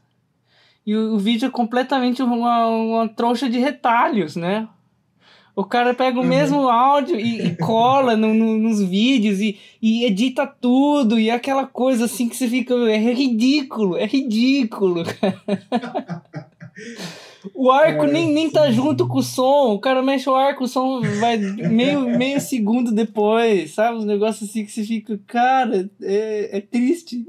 e 0.83 0.95
o, 0.95 1.13
o 1.13 1.19
vídeo 1.19 1.45
é 1.45 1.51
completamente 1.51 2.23
uma, 2.23 2.65
uma 2.67 3.07
trouxa 3.07 3.47
de 3.47 3.59
retalhos, 3.59 4.35
né? 4.35 4.67
O 5.55 5.63
cara 5.63 5.93
pega 5.93 6.17
o 6.17 6.23
uhum. 6.23 6.27
mesmo 6.27 6.67
áudio 6.67 7.19
e, 7.19 7.49
e 7.49 7.55
cola 7.55 8.15
no, 8.15 8.33
no, 8.33 8.57
nos 8.57 8.81
vídeos 8.81 9.39
e, 9.39 9.59
e 9.79 10.05
edita 10.05 10.47
tudo, 10.47 11.19
e 11.19 11.29
aquela 11.29 11.67
coisa 11.67 12.05
assim 12.05 12.27
que 12.27 12.35
você 12.35 12.47
fica. 12.47 12.73
É 12.89 12.97
ridículo, 12.97 13.95
é 13.95 14.07
ridículo. 14.07 15.03
O 17.53 17.71
arco 17.71 18.05
é, 18.05 18.11
nem, 18.11 18.33
nem 18.33 18.49
tá 18.49 18.69
junto 18.71 19.07
com 19.07 19.19
o 19.19 19.23
som. 19.23 19.73
O 19.73 19.79
cara 19.79 20.01
mexe 20.01 20.29
o 20.29 20.35
arco, 20.35 20.65
o 20.65 20.67
som 20.67 21.01
vai 21.19 21.37
meio, 21.37 22.01
meio 22.17 22.39
segundo 22.41 22.91
depois, 22.91 23.73
sabe? 23.73 23.97
Os 23.97 24.05
negócios 24.05 24.49
assim 24.49 24.65
que 24.65 24.71
você 24.71 24.83
fica, 24.83 25.19
cara, 25.25 25.89
é, 26.01 26.57
é 26.57 26.61
triste. 26.61 27.25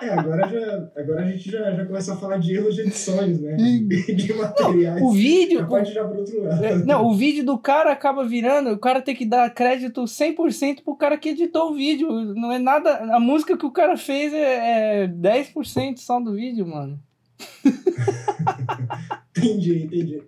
É, 0.00 0.10
agora, 0.10 0.48
já, 0.48 0.90
agora 0.96 1.22
a 1.22 1.30
gente 1.30 1.50
já, 1.50 1.72
já 1.72 1.84
começa 1.84 2.14
a 2.14 2.16
falar 2.16 2.38
de 2.38 2.54
erros 2.54 2.74
de 2.74 2.82
edições, 2.82 3.40
né? 3.40 3.56
De, 3.56 4.14
de 4.14 4.32
materiais. 4.32 5.00
Não, 5.00 5.08
o 5.08 5.12
vídeo. 5.12 5.58
Já 5.84 6.04
pro 6.04 6.18
outro 6.18 6.42
lado. 6.42 6.64
É, 6.64 6.76
não, 6.78 7.06
o 7.06 7.14
vídeo 7.14 7.44
do 7.44 7.58
cara 7.58 7.92
acaba 7.92 8.24
virando. 8.24 8.70
O 8.70 8.78
cara 8.78 9.02
tem 9.02 9.14
que 9.14 9.26
dar 9.26 9.52
crédito 9.52 10.02
100% 10.02 10.82
pro 10.84 10.96
cara 10.96 11.18
que 11.18 11.30
editou 11.30 11.70
o 11.70 11.74
vídeo. 11.74 12.08
Não 12.34 12.52
é 12.52 12.58
nada. 12.58 12.96
A 13.12 13.20
música 13.20 13.56
que 13.56 13.66
o 13.66 13.72
cara 13.72 13.96
fez 13.96 14.32
é, 14.32 15.02
é 15.02 15.08
10% 15.08 15.98
só 15.98 16.20
do 16.20 16.32
vídeo, 16.34 16.66
mano. 16.66 16.98
entendi, 19.36 19.84
entendi. 19.84 20.22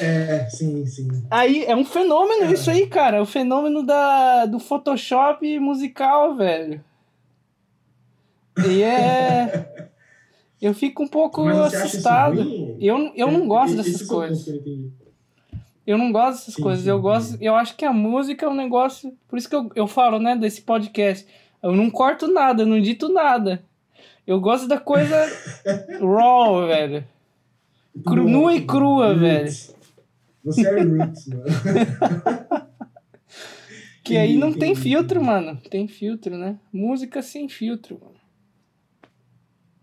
É, 0.00 0.48
sim, 0.50 0.86
sim. 0.86 1.08
Aí 1.30 1.64
é 1.64 1.74
um 1.74 1.84
fenômeno 1.84 2.44
é. 2.44 2.52
isso 2.52 2.70
aí, 2.70 2.86
cara. 2.86 3.18
É 3.18 3.20
o 3.20 3.26
fenômeno 3.26 3.84
da, 3.84 4.46
do 4.46 4.58
Photoshop 4.58 5.58
musical, 5.58 6.36
velho. 6.36 6.84
E 8.68 8.82
é. 8.82 9.86
Eu 10.60 10.72
fico 10.72 11.02
um 11.02 11.08
pouco 11.08 11.46
assustado. 11.46 12.40
Eu, 12.80 13.12
eu 13.14 13.30
não 13.30 13.46
gosto 13.46 13.76
dessas 13.76 14.02
coisas. 14.02 14.46
Eu 15.86 15.98
não 15.98 16.10
gosto 16.10 16.38
dessas 16.38 16.54
sim, 16.54 16.62
coisas. 16.62 16.84
Sim, 16.84 16.90
eu 16.90 17.00
gosto. 17.00 17.36
Eu 17.40 17.54
acho 17.54 17.76
que 17.76 17.84
a 17.84 17.92
música 17.92 18.46
é 18.46 18.48
um 18.48 18.54
negócio. 18.54 19.14
Por 19.28 19.38
isso 19.38 19.48
que 19.50 19.54
eu, 19.54 19.70
eu 19.74 19.86
falo, 19.86 20.18
né, 20.18 20.34
desse 20.34 20.62
podcast. 20.62 21.26
Eu 21.62 21.76
não 21.76 21.90
corto 21.90 22.26
nada, 22.26 22.62
eu 22.62 22.66
não 22.66 22.80
dito 22.80 23.08
nada. 23.10 23.62
Eu 24.26 24.40
gosto 24.40 24.66
da 24.66 24.80
coisa 24.80 25.16
raw, 26.00 26.66
velho. 26.66 27.06
Cru, 28.04 28.28
nua 28.28 28.54
e 28.54 28.66
crua, 28.66 29.14
roots. 29.14 29.20
velho. 29.20 29.76
Você 30.44 30.66
é 30.66 30.82
roots, 30.82 31.26
mano. 31.28 31.44
que 34.02 34.16
aí 34.16 34.36
não 34.36 34.52
tem 34.52 34.74
filtro, 34.74 35.22
mano. 35.22 35.60
Tem 35.70 35.86
filtro, 35.86 36.36
né? 36.36 36.58
Música 36.72 37.22
sem 37.22 37.48
filtro, 37.48 38.00
mano. 38.00 38.16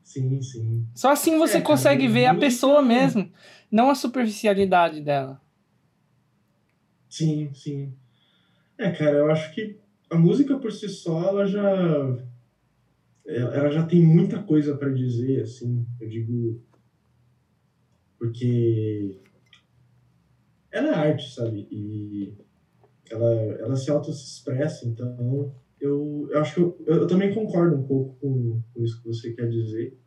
Sim, 0.04 0.42
sim. 0.42 0.88
Só 0.94 1.12
assim 1.12 1.38
você 1.40 1.58
é, 1.58 1.62
consegue 1.62 2.04
cara, 2.04 2.14
ver 2.14 2.26
a 2.28 2.36
pessoa 2.36 2.82
mesmo, 2.82 3.32
não 3.72 3.90
a 3.90 3.96
superficialidade 3.96 5.02
dela. 5.02 5.42
Sim, 7.10 7.52
sim. 7.54 7.94
É, 8.78 8.92
cara, 8.92 9.18
eu 9.18 9.32
acho 9.32 9.54
que 9.54 9.80
a 10.10 10.18
música 10.18 10.58
por 10.60 10.72
si 10.72 10.88
só, 10.88 11.30
ela 11.30 11.48
já 11.48 11.64
ela 13.26 13.72
já 13.72 13.86
tem 13.86 14.02
muita 14.02 14.42
coisa 14.44 14.76
para 14.76 14.92
dizer, 14.92 15.42
assim, 15.42 15.86
eu 16.00 16.10
digo 16.10 16.62
porque 18.18 19.20
ela 20.72 20.90
é 20.90 20.94
arte, 20.94 21.34
sabe? 21.34 21.68
E 21.70 22.34
ela, 23.12 23.34
ela 23.60 23.76
se 23.76 23.92
auto-expressa, 23.92 24.88
então 24.88 25.54
eu, 25.80 26.30
eu 26.32 26.40
acho 26.40 26.56
que 26.56 26.62
eu, 26.62 26.78
eu, 26.86 27.08
também 27.08 27.34
concordo 27.34 27.76
um 27.76 27.84
pouco 27.84 28.16
com, 28.22 28.62
com 28.74 28.84
isso 28.84 29.02
que 29.02 29.08
você 29.08 29.34
quer 29.34 29.50
dizer. 29.50 29.98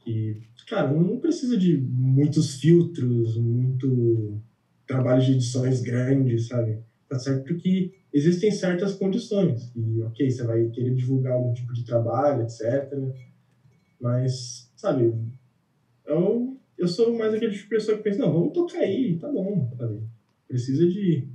Que, 0.00 0.42
cara, 0.68 0.92
não 0.92 1.18
precisa 1.18 1.56
de 1.56 1.76
muitos 1.78 2.60
filtros, 2.60 3.36
muito 3.38 4.40
trabalho 4.86 5.22
de 5.22 5.32
edições 5.32 5.80
grandes, 5.80 6.48
sabe? 6.48 6.78
Tá 7.08 7.18
certo 7.18 7.56
que 7.56 7.92
existem 8.18 8.50
certas 8.50 8.94
condições. 8.94 9.72
E, 9.74 10.02
ok, 10.02 10.30
você 10.30 10.44
vai 10.44 10.68
querer 10.68 10.94
divulgar 10.94 11.34
algum 11.34 11.54
tipo 11.54 11.72
de 11.72 11.84
trabalho, 11.84 12.42
etc. 12.42 12.92
Mas, 14.00 14.70
sabe, 14.76 15.14
eu, 16.04 16.56
eu 16.76 16.88
sou 16.88 17.16
mais 17.16 17.32
aquele 17.32 17.52
tipo 17.52 17.64
de 17.64 17.70
pessoa 17.70 17.96
que 17.96 18.02
pensa, 18.02 18.18
não, 18.18 18.32
vamos 18.32 18.52
tocar 18.52 18.78
aí, 18.78 19.18
tá 19.18 19.28
bom, 19.30 19.70
sabe? 19.76 20.02
Precisa 20.46 20.86
de 20.86 21.28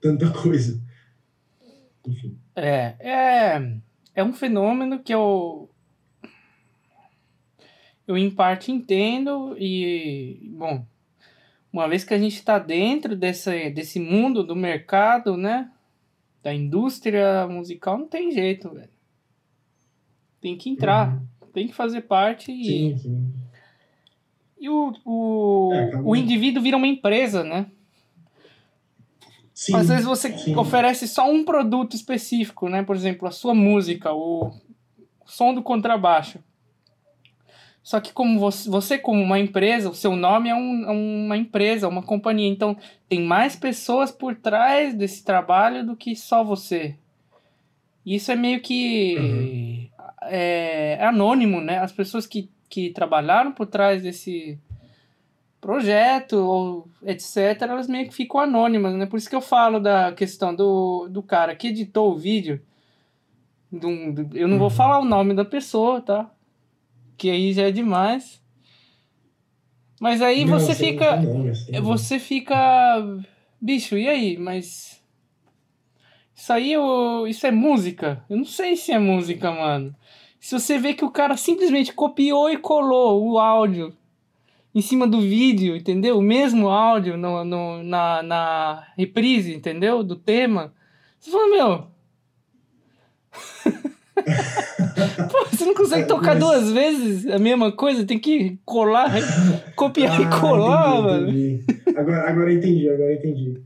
tanta 0.00 0.30
coisa. 0.42 0.80
Enfim. 2.06 2.38
É, 2.56 2.94
é, 2.98 3.80
é 4.14 4.24
um 4.24 4.32
fenômeno 4.32 5.00
que 5.00 5.12
eu, 5.12 5.68
eu 8.06 8.16
em 8.16 8.30
parte 8.30 8.72
entendo 8.72 9.56
e, 9.58 10.50
bom, 10.56 10.84
uma 11.72 11.88
vez 11.88 12.04
que 12.04 12.14
a 12.14 12.18
gente 12.18 12.34
está 12.34 12.58
dentro 12.58 13.16
desse, 13.16 13.70
desse 13.70 14.00
mundo 14.00 14.42
do 14.42 14.56
mercado, 14.56 15.36
né? 15.36 15.70
Da 16.42 16.54
indústria 16.54 17.46
musical, 17.46 17.98
não 17.98 18.08
tem 18.08 18.30
jeito, 18.30 18.70
velho. 18.70 18.90
Tem 20.40 20.56
que 20.56 20.70
entrar, 20.70 21.14
uhum. 21.14 21.48
tem 21.52 21.68
que 21.68 21.74
fazer 21.74 22.02
parte 22.02 22.50
e. 22.50 22.64
Sim, 22.64 22.98
sim. 22.98 23.32
E 24.58 24.68
o, 24.68 24.92
o, 25.04 25.70
é, 25.72 25.96
o 26.02 26.14
indivíduo 26.14 26.62
vira 26.62 26.76
uma 26.76 26.86
empresa, 26.86 27.42
né? 27.42 27.66
Sim, 29.54 29.74
Às 29.74 29.88
vezes 29.88 30.04
você 30.04 30.36
sim. 30.36 30.56
oferece 30.56 31.06
só 31.06 31.30
um 31.30 31.44
produto 31.44 31.94
específico, 31.94 32.68
né? 32.68 32.82
Por 32.82 32.96
exemplo, 32.96 33.28
a 33.28 33.30
sua 33.30 33.54
música, 33.54 34.12
o 34.12 34.50
som 35.26 35.54
do 35.54 35.62
contrabaixo. 35.62 36.38
Só 37.82 38.00
que 38.00 38.12
como 38.12 38.38
você, 38.38 38.68
você 38.68 38.98
como 38.98 39.22
uma 39.22 39.38
empresa, 39.38 39.88
o 39.88 39.94
seu 39.94 40.14
nome 40.14 40.50
é, 40.50 40.54
um, 40.54 40.84
é 40.84 40.90
uma 40.90 41.36
empresa, 41.36 41.88
uma 41.88 42.02
companhia. 42.02 42.48
Então 42.48 42.76
tem 43.08 43.22
mais 43.22 43.56
pessoas 43.56 44.12
por 44.12 44.36
trás 44.36 44.94
desse 44.94 45.24
trabalho 45.24 45.84
do 45.84 45.96
que 45.96 46.14
só 46.14 46.44
você. 46.44 46.96
Isso 48.04 48.30
é 48.30 48.36
meio 48.36 48.60
que 48.60 49.16
uhum. 49.18 49.88
é, 50.22 50.98
é, 51.00 51.04
anônimo, 51.04 51.60
né? 51.60 51.78
As 51.78 51.92
pessoas 51.92 52.26
que, 52.26 52.50
que 52.68 52.90
trabalharam 52.90 53.52
por 53.52 53.66
trás 53.66 54.02
desse 54.02 54.58
projeto 55.60 56.34
ou 56.34 56.88
etc, 57.02 57.62
elas 57.62 57.86
meio 57.86 58.08
que 58.08 58.14
ficam 58.14 58.40
anônimas, 58.40 58.94
né? 58.94 59.06
Por 59.06 59.16
isso 59.16 59.28
que 59.28 59.36
eu 59.36 59.40
falo 59.40 59.78
da 59.78 60.12
questão 60.12 60.54
do, 60.54 61.08
do 61.08 61.22
cara 61.22 61.54
que 61.54 61.68
editou 61.68 62.12
o 62.12 62.18
vídeo. 62.18 62.60
Do, 63.70 64.12
do 64.12 64.36
eu 64.36 64.48
não 64.48 64.54
uhum. 64.54 64.60
vou 64.60 64.70
falar 64.70 64.98
o 64.98 65.04
nome 65.04 65.34
da 65.34 65.44
pessoa, 65.44 66.00
tá? 66.00 66.30
Que 67.20 67.28
aí 67.28 67.52
já 67.52 67.64
é 67.64 67.70
demais. 67.70 68.40
Mas 70.00 70.22
aí 70.22 70.46
não, 70.46 70.58
você 70.58 70.74
fica. 70.74 71.16
Não, 71.16 71.82
você 71.82 72.18
fica. 72.18 72.56
Bicho, 73.60 73.98
e 73.98 74.08
aí? 74.08 74.38
Mas. 74.38 74.98
Isso 76.34 76.50
aí 76.50 76.72
eu, 76.72 77.26
isso 77.28 77.46
é 77.46 77.50
música? 77.50 78.24
Eu 78.30 78.38
não 78.38 78.46
sei 78.46 78.74
se 78.74 78.90
é 78.90 78.98
música, 78.98 79.52
mano. 79.52 79.94
Se 80.40 80.58
você 80.58 80.78
vê 80.78 80.94
que 80.94 81.04
o 81.04 81.10
cara 81.10 81.36
simplesmente 81.36 81.92
copiou 81.92 82.48
e 82.50 82.56
colou 82.56 83.22
o 83.22 83.38
áudio 83.38 83.94
em 84.74 84.80
cima 84.80 85.06
do 85.06 85.20
vídeo, 85.20 85.76
entendeu? 85.76 86.16
O 86.16 86.22
mesmo 86.22 86.70
áudio 86.70 87.18
no, 87.18 87.44
no, 87.44 87.82
na, 87.82 88.22
na 88.22 88.86
reprise, 88.96 89.54
entendeu? 89.54 90.02
Do 90.02 90.16
tema. 90.16 90.72
Você 91.18 91.30
fala, 91.30 91.48
meu. 91.48 91.86
Você 95.60 95.66
não 95.66 95.74
consegue 95.74 96.08
tocar 96.08 96.34
Mas... 96.36 96.38
duas 96.38 96.72
vezes 96.72 97.26
a 97.26 97.38
mesma 97.38 97.70
coisa? 97.70 98.06
Tem 98.06 98.18
que 98.18 98.58
colar, 98.64 99.10
copiar 99.76 100.18
ah, 100.18 100.22
e 100.22 100.40
colar, 100.40 100.88
entendi, 100.88 101.02
mano. 101.02 101.28
Entendi. 101.28 101.64
Agora, 101.96 102.30
agora 102.30 102.52
entendi, 102.52 102.88
agora 102.88 103.14
entendi. 103.14 103.62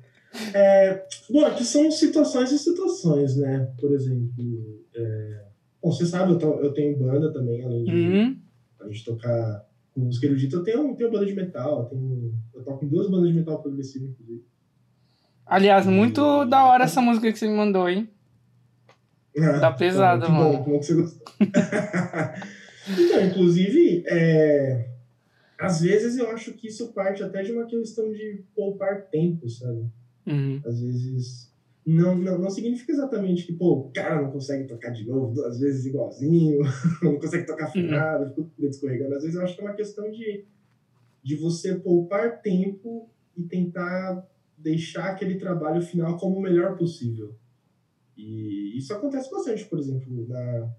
É, 0.53 1.05
bom, 1.31 1.47
aqui 1.47 1.63
são 1.63 1.89
situações 1.93 2.51
e 2.51 2.59
situações, 2.59 3.37
né? 3.37 3.73
Por 3.81 3.93
exemplo, 3.93 4.83
é, 4.93 5.45
bom, 5.81 5.93
você 5.93 6.05
sabe, 6.05 6.33
eu, 6.33 6.39
to, 6.39 6.59
eu 6.61 6.73
tenho 6.73 6.99
banda 6.99 7.33
também, 7.33 7.65
além 7.65 7.85
de, 7.85 7.93
uhum. 7.93 8.37
além 8.81 8.93
de 8.93 9.05
tocar 9.05 9.65
música 9.97 10.27
erudita, 10.27 10.57
eu 10.57 10.65
tenho, 10.65 10.97
tenho 10.97 11.13
banda 11.13 11.27
de 11.27 11.33
metal, 11.33 11.83
eu, 11.83 11.85
tenho, 11.85 12.35
eu 12.57 12.65
toco 12.65 12.85
em 12.85 12.89
duas 12.89 13.09
bandas 13.09 13.29
de 13.29 13.39
metal 13.39 13.63
progressivo, 13.63 14.07
inclusive. 14.07 14.43
Aliás, 15.47 15.87
muito 15.87 16.43
e... 16.43 16.49
da 16.49 16.65
hora 16.65 16.83
essa 16.83 17.01
música 17.01 17.31
que 17.31 17.39
você 17.39 17.47
me 17.47 17.57
mandou, 17.57 17.89
hein? 17.89 18.09
É, 19.37 19.59
tá 19.59 19.73
pesado, 19.73 20.31
mano. 20.31 20.59
Bom, 20.59 20.65
como 20.65 20.81
que 20.81 20.87
você 20.87 20.95
gostou? 20.95 21.23
então, 22.89 23.27
inclusive, 23.27 24.05
é, 24.07 24.89
às 25.59 25.81
vezes 25.81 26.17
eu 26.19 26.31
acho 26.31 26.53
que 26.53 26.69
isso 26.69 26.93
parte 26.93 27.23
até 27.23 27.43
de 27.43 27.53
uma 27.53 27.67
questão 27.67 28.13
de 28.13 28.45
poupar 28.55 29.07
tempo, 29.07 29.49
sabe? 29.49 29.87
Uhum. 30.27 30.61
Às 30.65 30.81
vezes. 30.81 31.55
Não, 31.87 32.15
não, 32.17 32.39
não 32.39 32.49
significa 32.49 32.93
exatamente 32.93 33.45
que, 33.45 33.53
pô, 33.53 33.75
o 33.75 33.93
cara 33.93 34.23
não 34.23 34.31
consegue 34.31 34.67
tocar 34.67 34.91
de 34.91 35.07
novo 35.07 35.35
duas 35.35 35.61
vezes 35.61 35.85
igualzinho, 35.85 36.61
não 37.03 37.19
consegue 37.19 37.47
tocar 37.47 37.67
afinado, 37.67 38.41
uhum. 38.41 38.49
fica 38.57 38.69
escorregando. 38.69 39.15
Às 39.15 39.23
vezes 39.23 39.37
eu 39.37 39.43
acho 39.43 39.55
que 39.55 39.61
é 39.61 39.65
uma 39.65 39.75
questão 39.75 40.11
de, 40.11 40.47
de 41.23 41.37
você 41.37 41.75
poupar 41.75 42.41
tempo 42.41 43.11
e 43.37 43.43
tentar 43.43 44.27
deixar 44.57 45.11
aquele 45.11 45.35
trabalho 45.35 45.83
final 45.83 46.17
como 46.17 46.39
o 46.39 46.43
melhor 46.43 46.77
possível. 46.77 47.35
E 48.17 48.77
isso 48.79 48.93
acontece 48.93 49.31
bastante, 49.31 49.65
por 49.67 49.79
exemplo, 49.79 50.27
na, 50.29 50.71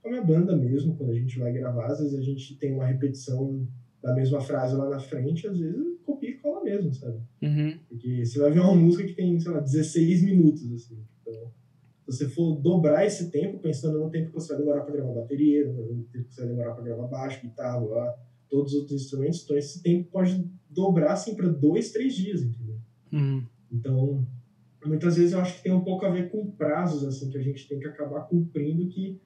com 0.00 0.08
a 0.08 0.10
minha 0.10 0.24
banda 0.24 0.56
mesmo, 0.56 0.96
quando 0.96 1.10
a 1.10 1.14
gente 1.14 1.38
vai 1.38 1.52
gravar, 1.52 1.86
às 1.86 2.00
vezes 2.00 2.18
a 2.18 2.22
gente 2.22 2.56
tem 2.56 2.74
uma 2.74 2.86
repetição 2.86 3.66
da 4.02 4.14
mesma 4.14 4.40
frase 4.40 4.74
lá 4.74 4.90
na 4.90 4.98
frente, 4.98 5.46
às 5.46 5.58
vezes 5.58 5.76
copia 6.04 6.30
e 6.30 6.38
cola 6.38 6.64
mesmo, 6.64 6.92
sabe? 6.92 7.20
Uhum. 7.40 7.78
Porque 7.88 8.24
você 8.24 8.38
vai 8.38 8.50
ver 8.50 8.60
uma 8.60 8.74
música 8.74 9.04
que 9.04 9.14
tem, 9.14 9.38
sei 9.38 9.52
lá, 9.52 9.60
16 9.60 10.24
minutos, 10.24 10.72
assim. 10.72 10.98
Então, 11.20 11.52
se 12.04 12.06
você 12.06 12.28
for 12.28 12.56
dobrar 12.56 13.06
esse 13.06 13.30
tempo, 13.30 13.60
pensando 13.60 14.00
no 14.00 14.10
tempo 14.10 14.28
que 14.28 14.34
você 14.34 14.48
vai 14.48 14.58
demorar 14.58 14.82
para 14.82 14.94
gravar 14.94 15.20
bateria, 15.20 15.66
no 15.68 16.04
tempo 16.12 16.28
que 16.28 16.34
você 16.34 16.40
vai 16.40 16.50
demorar 16.50 16.74
para 16.74 16.84
gravar 16.84 17.06
baixo, 17.06 17.42
guitarra, 17.42 17.78
lá, 17.78 18.14
todos 18.50 18.72
os 18.72 18.80
outros 18.80 19.02
instrumentos, 19.02 19.44
então 19.44 19.56
esse 19.56 19.80
tempo 19.82 20.10
pode 20.10 20.50
dobrar, 20.68 21.12
assim, 21.12 21.36
para 21.36 21.48
dois, 21.48 21.92
três 21.92 22.14
dias, 22.14 22.42
entendeu? 22.42 22.76
Uhum. 23.12 23.46
Então, 23.70 24.26
muitas 24.88 25.16
vezes 25.16 25.32
eu 25.32 25.40
acho 25.40 25.56
que 25.56 25.62
tem 25.62 25.72
um 25.72 25.84
pouco 25.84 26.04
a 26.04 26.10
ver 26.10 26.30
com 26.30 26.50
prazos 26.50 27.04
assim 27.04 27.30
que 27.30 27.38
a 27.38 27.42
gente 27.42 27.68
tem 27.68 27.78
que 27.78 27.86
acabar 27.86 28.22
cumprindo 28.22 28.88
que 28.88 29.20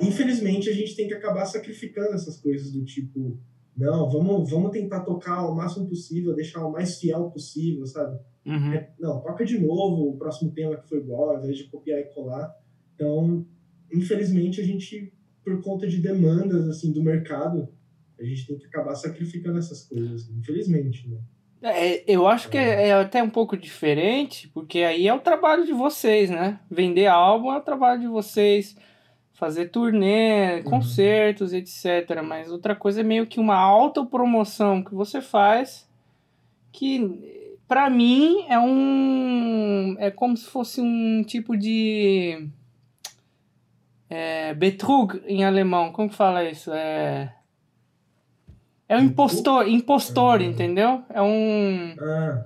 infelizmente 0.00 0.68
a 0.68 0.72
gente 0.72 0.96
tem 0.96 1.06
que 1.06 1.14
acabar 1.14 1.44
sacrificando 1.44 2.14
essas 2.14 2.40
coisas 2.40 2.72
do 2.72 2.84
tipo 2.84 3.38
não 3.76 4.10
vamos 4.10 4.50
vamos 4.50 4.70
tentar 4.70 5.00
tocar 5.00 5.48
o 5.48 5.54
máximo 5.54 5.88
possível 5.88 6.34
deixar 6.34 6.66
o 6.66 6.72
mais 6.72 6.98
fiel 6.98 7.30
possível 7.30 7.86
sabe? 7.86 8.18
Uhum. 8.44 8.72
é, 8.72 8.92
não 8.98 9.20
toca 9.20 9.44
de 9.44 9.58
novo 9.58 10.10
o 10.10 10.16
próximo 10.16 10.50
tema 10.52 10.76
que 10.76 10.88
foi 10.88 10.98
igual 10.98 11.30
ao 11.30 11.38
invés 11.38 11.56
de 11.56 11.64
copiar 11.64 12.00
e 12.00 12.04
colar. 12.14 12.52
Então 12.94 13.46
infelizmente 13.92 14.60
a 14.60 14.64
gente 14.64 15.12
por 15.44 15.60
conta 15.62 15.86
de 15.86 15.98
demandas 15.98 16.68
assim 16.68 16.92
do 16.92 17.02
mercado 17.02 17.68
a 18.18 18.24
gente 18.24 18.46
tem 18.46 18.56
que 18.56 18.66
acabar 18.66 18.94
sacrificando 18.94 19.58
essas 19.58 19.84
coisas 19.84 20.28
infelizmente 20.30 21.08
né 21.08 21.18
é, 21.62 22.04
eu 22.06 22.26
acho 22.26 22.48
que 22.48 22.58
é, 22.58 22.88
é, 22.88 22.92
até 22.94 23.22
um 23.22 23.30
pouco 23.30 23.56
diferente, 23.56 24.48
porque 24.48 24.80
aí 24.80 25.06
é 25.06 25.14
o 25.14 25.20
trabalho 25.20 25.64
de 25.64 25.72
vocês, 25.72 26.28
né? 26.28 26.58
Vender 26.70 27.06
álbum 27.06 27.52
é 27.52 27.58
o 27.58 27.62
trabalho 27.62 28.00
de 28.00 28.08
vocês, 28.08 28.76
fazer 29.32 29.68
turnê, 29.68 30.56
uhum. 30.56 30.64
concertos, 30.64 31.52
etc. 31.52 32.22
Mas 32.24 32.50
outra 32.50 32.74
coisa 32.74 33.00
é 33.00 33.04
meio 33.04 33.26
que 33.26 33.38
uma 33.38 33.56
autopromoção 33.56 34.82
que 34.82 34.94
você 34.94 35.20
faz 35.20 35.88
que 36.72 37.58
para 37.68 37.90
mim 37.90 38.44
é 38.48 38.58
um 38.58 39.94
é 39.98 40.10
como 40.10 40.36
se 40.36 40.46
fosse 40.46 40.80
um 40.80 41.22
tipo 41.22 41.56
de 41.56 42.48
é, 44.08 44.54
Betrug 44.54 45.22
em 45.26 45.44
alemão, 45.44 45.92
como 45.92 46.08
que 46.08 46.16
fala 46.16 46.44
isso? 46.44 46.72
É 46.72 47.34
é 48.92 48.96
um 48.98 49.04
impostor, 49.04 49.66
impostor, 49.66 50.40
uhum. 50.40 50.50
entendeu? 50.50 51.02
É 51.08 51.22
um 51.22 51.94
ah. 51.98 52.44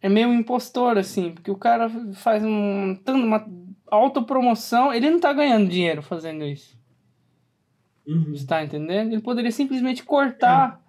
é 0.00 0.08
meio 0.08 0.32
impostor 0.32 0.96
assim, 0.96 1.32
porque 1.32 1.50
o 1.50 1.56
cara 1.56 1.90
faz 2.14 2.42
um 2.42 2.98
uma 3.06 3.46
autopromoção, 3.86 4.90
ele 4.92 5.10
não 5.10 5.20
tá 5.20 5.30
ganhando 5.34 5.68
dinheiro 5.68 6.00
fazendo 6.00 6.44
isso. 6.44 6.78
Uhum. 8.06 8.32
Está 8.32 8.64
entendendo? 8.64 9.12
Ele 9.12 9.20
poderia 9.20 9.52
simplesmente 9.52 10.02
cortar 10.02 10.82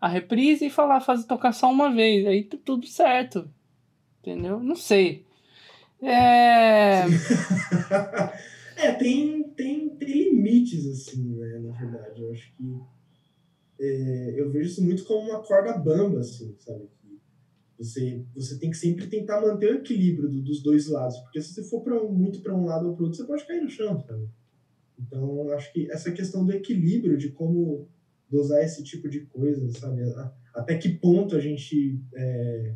a 0.00 0.08
reprise 0.08 0.66
e 0.66 0.70
falar, 0.70 1.00
fazer 1.00 1.28
tocar 1.28 1.52
só 1.52 1.70
uma 1.70 1.92
vez. 1.92 2.26
Aí 2.26 2.42
tá 2.42 2.58
tudo 2.64 2.88
certo. 2.88 3.48
Entendeu? 4.20 4.58
Não 4.58 4.74
sei. 4.74 5.24
É. 6.02 7.04
é, 8.76 8.92
tem, 8.94 9.44
tem, 9.50 9.88
tem 9.90 10.32
limites, 10.32 10.84
assim, 10.86 11.36
né? 11.36 11.60
Na 11.60 11.78
verdade. 11.78 12.20
Eu 12.20 12.32
acho 12.32 12.52
que. 12.56 12.93
É, 13.78 14.34
eu 14.36 14.50
vejo 14.50 14.68
isso 14.68 14.84
muito 14.84 15.04
como 15.04 15.30
uma 15.30 15.42
corda 15.42 15.76
bamba, 15.76 16.20
assim, 16.20 16.54
sabe? 16.58 16.88
Você, 17.78 18.24
você 18.34 18.58
tem 18.58 18.70
que 18.70 18.76
sempre 18.76 19.08
tentar 19.08 19.40
manter 19.40 19.72
o 19.72 19.78
equilíbrio 19.78 20.28
do, 20.28 20.40
dos 20.42 20.62
dois 20.62 20.88
lados, 20.88 21.18
porque 21.18 21.42
se 21.42 21.52
você 21.52 21.64
for 21.64 21.82
pra, 21.82 22.02
muito 22.04 22.40
para 22.40 22.54
um 22.54 22.64
lado 22.64 22.88
ou 22.88 22.94
para 22.94 23.04
outro, 23.04 23.18
você 23.18 23.26
pode 23.26 23.46
cair 23.46 23.60
no 23.60 23.68
chão, 23.68 24.00
sabe? 24.00 24.28
Então, 24.98 25.50
acho 25.50 25.72
que 25.72 25.90
essa 25.90 26.12
questão 26.12 26.44
do 26.44 26.52
equilíbrio, 26.52 27.18
de 27.18 27.30
como 27.30 27.88
dosar 28.30 28.62
esse 28.62 28.82
tipo 28.82 29.08
de 29.08 29.20
coisa, 29.26 29.68
sabe? 29.72 30.02
Até 30.54 30.76
que 30.76 30.88
ponto 30.88 31.34
a 31.36 31.40
gente 31.40 32.00
é, 32.14 32.74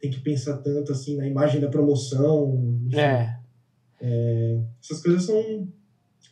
tem 0.00 0.10
que 0.10 0.20
pensar 0.20 0.58
tanto 0.58 0.92
assim 0.92 1.16
na 1.16 1.26
imagem 1.26 1.60
da 1.60 1.68
promoção. 1.68 2.78
Enfim, 2.86 2.98
é. 2.98 3.38
é. 4.00 4.60
Essas 4.82 5.00
coisas 5.02 5.22
são, 5.22 5.36
eu 5.36 5.68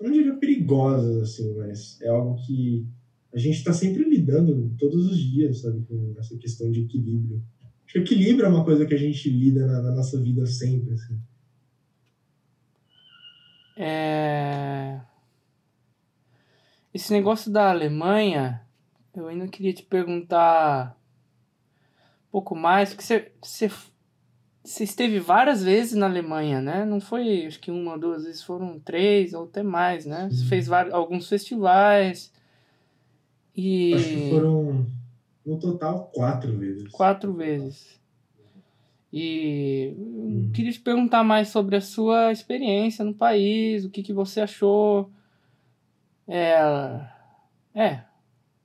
não 0.06 0.10
diria 0.10 0.34
perigosas, 0.34 1.22
assim, 1.22 1.54
mas 1.54 2.00
é 2.02 2.08
algo 2.08 2.36
que 2.44 2.86
a 3.32 3.38
gente 3.38 3.56
está 3.56 3.72
sempre 3.72 4.04
lidando 4.04 4.74
todos 4.78 5.06
os 5.06 5.18
dias, 5.18 5.62
sabe? 5.62 5.84
Com 5.86 6.14
essa 6.18 6.36
questão 6.36 6.70
de 6.70 6.82
equilíbrio. 6.82 7.42
Acho 7.84 7.94
que 7.94 7.98
equilíbrio 8.00 8.46
é 8.46 8.48
uma 8.48 8.64
coisa 8.64 8.84
que 8.84 8.94
a 8.94 8.98
gente 8.98 9.30
lida 9.30 9.66
na, 9.66 9.82
na 9.82 9.92
nossa 9.92 10.20
vida 10.20 10.44
sempre, 10.46 10.92
assim. 10.92 11.18
É... 13.76 15.00
Esse 16.92 17.10
negócio 17.12 17.50
da 17.50 17.70
Alemanha, 17.70 18.60
eu 19.14 19.26
ainda 19.26 19.48
queria 19.48 19.72
te 19.72 19.82
perguntar 19.82 20.94
um 22.28 22.32
pouco 22.32 22.54
mais, 22.54 22.90
porque 22.90 23.02
você, 23.02 23.32
você, 23.42 23.70
você 24.62 24.84
esteve 24.84 25.18
várias 25.18 25.62
vezes 25.62 25.94
na 25.94 26.04
Alemanha, 26.04 26.60
né? 26.60 26.84
Não 26.84 27.00
foi, 27.00 27.46
acho 27.46 27.60
que 27.60 27.70
uma 27.70 27.92
ou 27.92 27.98
duas 27.98 28.24
vezes, 28.24 28.42
foram 28.42 28.78
três 28.78 29.32
ou 29.32 29.44
até 29.44 29.62
mais, 29.62 30.04
né? 30.04 30.28
Você 30.30 30.44
fez 30.44 30.66
vários, 30.66 30.92
alguns 30.92 31.28
festivais. 31.28 32.31
E... 33.56 33.94
Acho 33.94 34.08
que 34.08 34.30
foram 34.30 34.86
no 35.44 35.58
total, 35.58 36.10
quatro 36.14 36.56
vezes. 36.56 36.88
Quatro 36.90 37.32
vezes. 37.32 38.00
E 39.12 39.94
hum. 39.98 40.50
queria 40.54 40.72
te 40.72 40.80
perguntar 40.80 41.22
mais 41.22 41.48
sobre 41.48 41.76
a 41.76 41.80
sua 41.80 42.32
experiência 42.32 43.04
no 43.04 43.12
país, 43.12 43.84
o 43.84 43.90
que, 43.90 44.02
que 44.02 44.12
você 44.12 44.40
achou. 44.40 45.10
É, 46.26 46.54
é, 47.74 48.04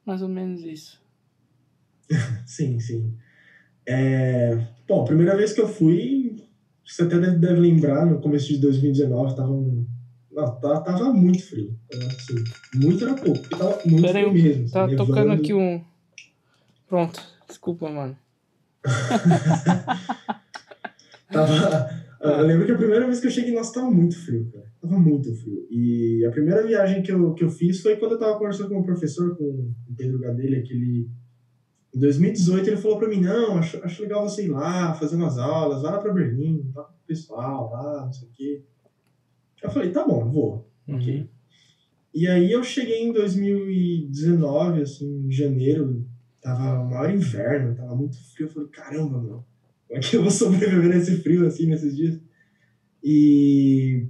mais 0.05 0.21
ou 0.21 0.29
menos 0.29 0.63
isso. 0.63 1.01
sim, 2.45 2.79
sim. 2.79 3.13
É, 3.85 4.57
bom, 4.87 5.03
primeira 5.03 5.35
vez 5.35 5.51
que 5.51 5.61
eu 5.61 5.67
fui, 5.67 6.37
você 6.85 7.03
até 7.03 7.19
deve, 7.19 7.59
lembrar, 7.59 8.05
no 8.05 8.21
começo 8.21 8.47
de 8.47 8.57
2019, 8.59 9.35
tava 9.35 9.51
um, 9.51 9.85
não, 10.37 10.55
tava, 10.59 10.83
tava 10.83 11.11
muito 11.11 11.43
frio. 11.43 11.75
Assim, 11.91 12.43
muito 12.75 13.03
era 13.03 13.15
pouco, 13.15 13.49
tava 13.49 13.79
muito 13.83 14.03
Pera 14.03 14.19
frio 14.19 14.29
aí, 14.29 14.43
mesmo. 14.43 14.69
Tá 14.69 14.85
assim, 14.85 14.95
tocando 14.95 15.31
aqui 15.31 15.51
um 15.51 15.83
Pronto, 16.87 17.19
desculpa, 17.47 17.89
mano. 17.89 18.15
tava, 21.33 21.89
eu 22.21 22.45
lembro 22.45 22.67
que 22.67 22.71
a 22.71 22.77
primeira 22.77 23.07
vez 23.07 23.19
que 23.19 23.25
eu 23.25 23.31
cheguei, 23.31 23.51
nossa, 23.51 23.73
tava 23.73 23.89
muito 23.89 24.15
frio, 24.15 24.47
cara. 24.53 24.71
Tava 24.79 24.99
muito 24.99 25.33
frio. 25.33 25.65
E 25.71 26.23
a 26.23 26.29
primeira 26.29 26.61
viagem 26.65 27.01
que 27.01 27.11
eu, 27.11 27.33
que 27.33 27.43
eu 27.43 27.49
fiz 27.49 27.81
foi 27.81 27.97
quando 27.97 28.11
eu 28.11 28.19
tava 28.19 28.37
conversando 28.37 28.69
com 28.69 28.77
um 28.77 28.83
professor, 28.83 29.35
com 29.35 29.43
o 29.43 29.73
Pedro 29.97 30.19
Gadelha, 30.19 30.61
que 30.61 30.71
ele... 30.71 31.09
Em 31.95 31.99
2018 31.99 32.69
ele 32.69 32.77
falou 32.77 32.99
pra 32.99 33.09
mim, 33.09 33.21
não, 33.21 33.57
acho, 33.57 33.83
acho 33.83 34.03
legal 34.03 34.21
você 34.21 34.45
ir 34.45 34.49
lá, 34.49 34.93
fazer 34.93 35.15
umas 35.15 35.39
aulas, 35.39 35.81
vai 35.81 35.91
lá 35.91 35.97
pra 35.97 36.13
Berlim, 36.13 36.69
tá 36.71 36.83
com 36.83 36.93
o 36.93 37.07
pessoal 37.07 37.71
lá, 37.71 38.05
não 38.05 38.13
sei 38.13 38.27
o 38.27 38.31
quê. 38.31 38.63
Eu 39.67 39.71
falei, 39.71 39.91
tá 39.91 40.05
bom, 40.05 40.29
vou. 40.29 40.69
Uhum. 40.87 40.95
Ok. 40.95 41.29
E 42.13 42.27
aí 42.27 42.51
eu 42.51 42.63
cheguei 42.63 43.03
em 43.03 43.13
2019, 43.13 44.81
assim, 44.81 45.27
em 45.27 45.31
janeiro, 45.31 46.05
Tava 46.47 46.79
o 46.79 46.89
maior 46.89 47.13
inverno, 47.13 47.75
tava 47.75 47.93
muito 47.93 48.17
frio. 48.31 48.47
Eu 48.47 48.51
falei, 48.53 48.69
caramba, 48.69 49.21
meu, 49.21 49.43
como 49.85 49.97
é 49.97 49.99
que 49.99 50.15
eu 50.15 50.21
vou 50.21 50.31
sobreviver 50.31 50.87
nesse 50.87 51.17
frio, 51.17 51.45
assim, 51.45 51.65
nesses 51.65 51.93
dias? 51.93 52.21
E, 53.03 54.05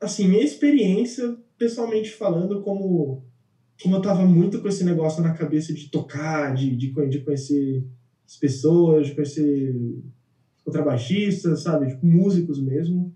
assim, 0.00 0.26
minha 0.26 0.42
experiência, 0.42 1.36
pessoalmente 1.56 2.10
falando, 2.10 2.60
como, 2.60 3.22
como 3.80 3.94
eu 3.94 4.02
tava 4.02 4.24
muito 4.26 4.60
com 4.60 4.66
esse 4.66 4.82
negócio 4.82 5.22
na 5.22 5.32
cabeça 5.32 5.72
de 5.72 5.88
tocar, 5.88 6.52
de, 6.54 6.74
de, 6.74 6.92
de 7.08 7.18
conhecer 7.20 7.86
as 8.26 8.36
pessoas, 8.36 9.06
de 9.06 9.14
conhecer 9.14 9.76
contrabaixistas, 10.64 11.62
sabe? 11.62 11.86
Tipo, 11.86 12.04
músicos 12.04 12.60
mesmo. 12.60 13.14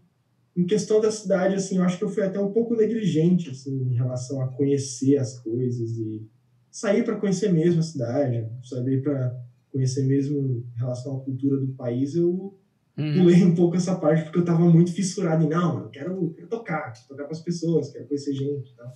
Em 0.59 0.67
questão 0.67 1.01
da 1.01 1.09
cidade, 1.09 1.55
assim, 1.55 1.77
eu 1.77 1.85
acho 1.85 1.97
que 1.97 2.03
eu 2.03 2.09
fui 2.09 2.25
até 2.25 2.41
um 2.41 2.51
pouco 2.51 2.75
negligente, 2.75 3.49
assim, 3.49 3.81
em 3.81 3.95
relação 3.95 4.43
a 4.43 4.49
conhecer 4.49 5.17
as 5.17 5.39
coisas 5.39 5.97
e 5.97 6.27
sair 6.69 7.05
para 7.05 7.15
conhecer 7.15 7.53
mesmo 7.53 7.79
a 7.79 7.85
cidade, 7.85 8.45
saber 8.65 9.01
para 9.01 9.41
conhecer 9.71 10.05
mesmo 10.05 10.37
em 10.41 10.65
relação 10.77 11.17
à 11.17 11.21
cultura 11.21 11.59
do 11.59 11.69
país, 11.75 12.17
eu 12.17 12.29
uhum. 12.99 13.15
pulei 13.15 13.45
um 13.45 13.55
pouco 13.55 13.77
essa 13.77 13.95
parte 13.95 14.25
porque 14.25 14.39
eu 14.39 14.43
estava 14.43 14.69
muito 14.69 14.93
fissurado 14.93 15.45
em 15.45 15.49
não, 15.49 15.79
eu 15.79 15.91
quero, 15.91 16.35
quero 16.35 16.49
tocar, 16.49 16.93
quero 16.93 17.07
tocar 17.07 17.25
com 17.27 17.33
as 17.33 17.43
pessoas, 17.43 17.93
quero 17.93 18.09
conhecer 18.09 18.35
gente, 18.35 18.75
tá? 18.75 18.93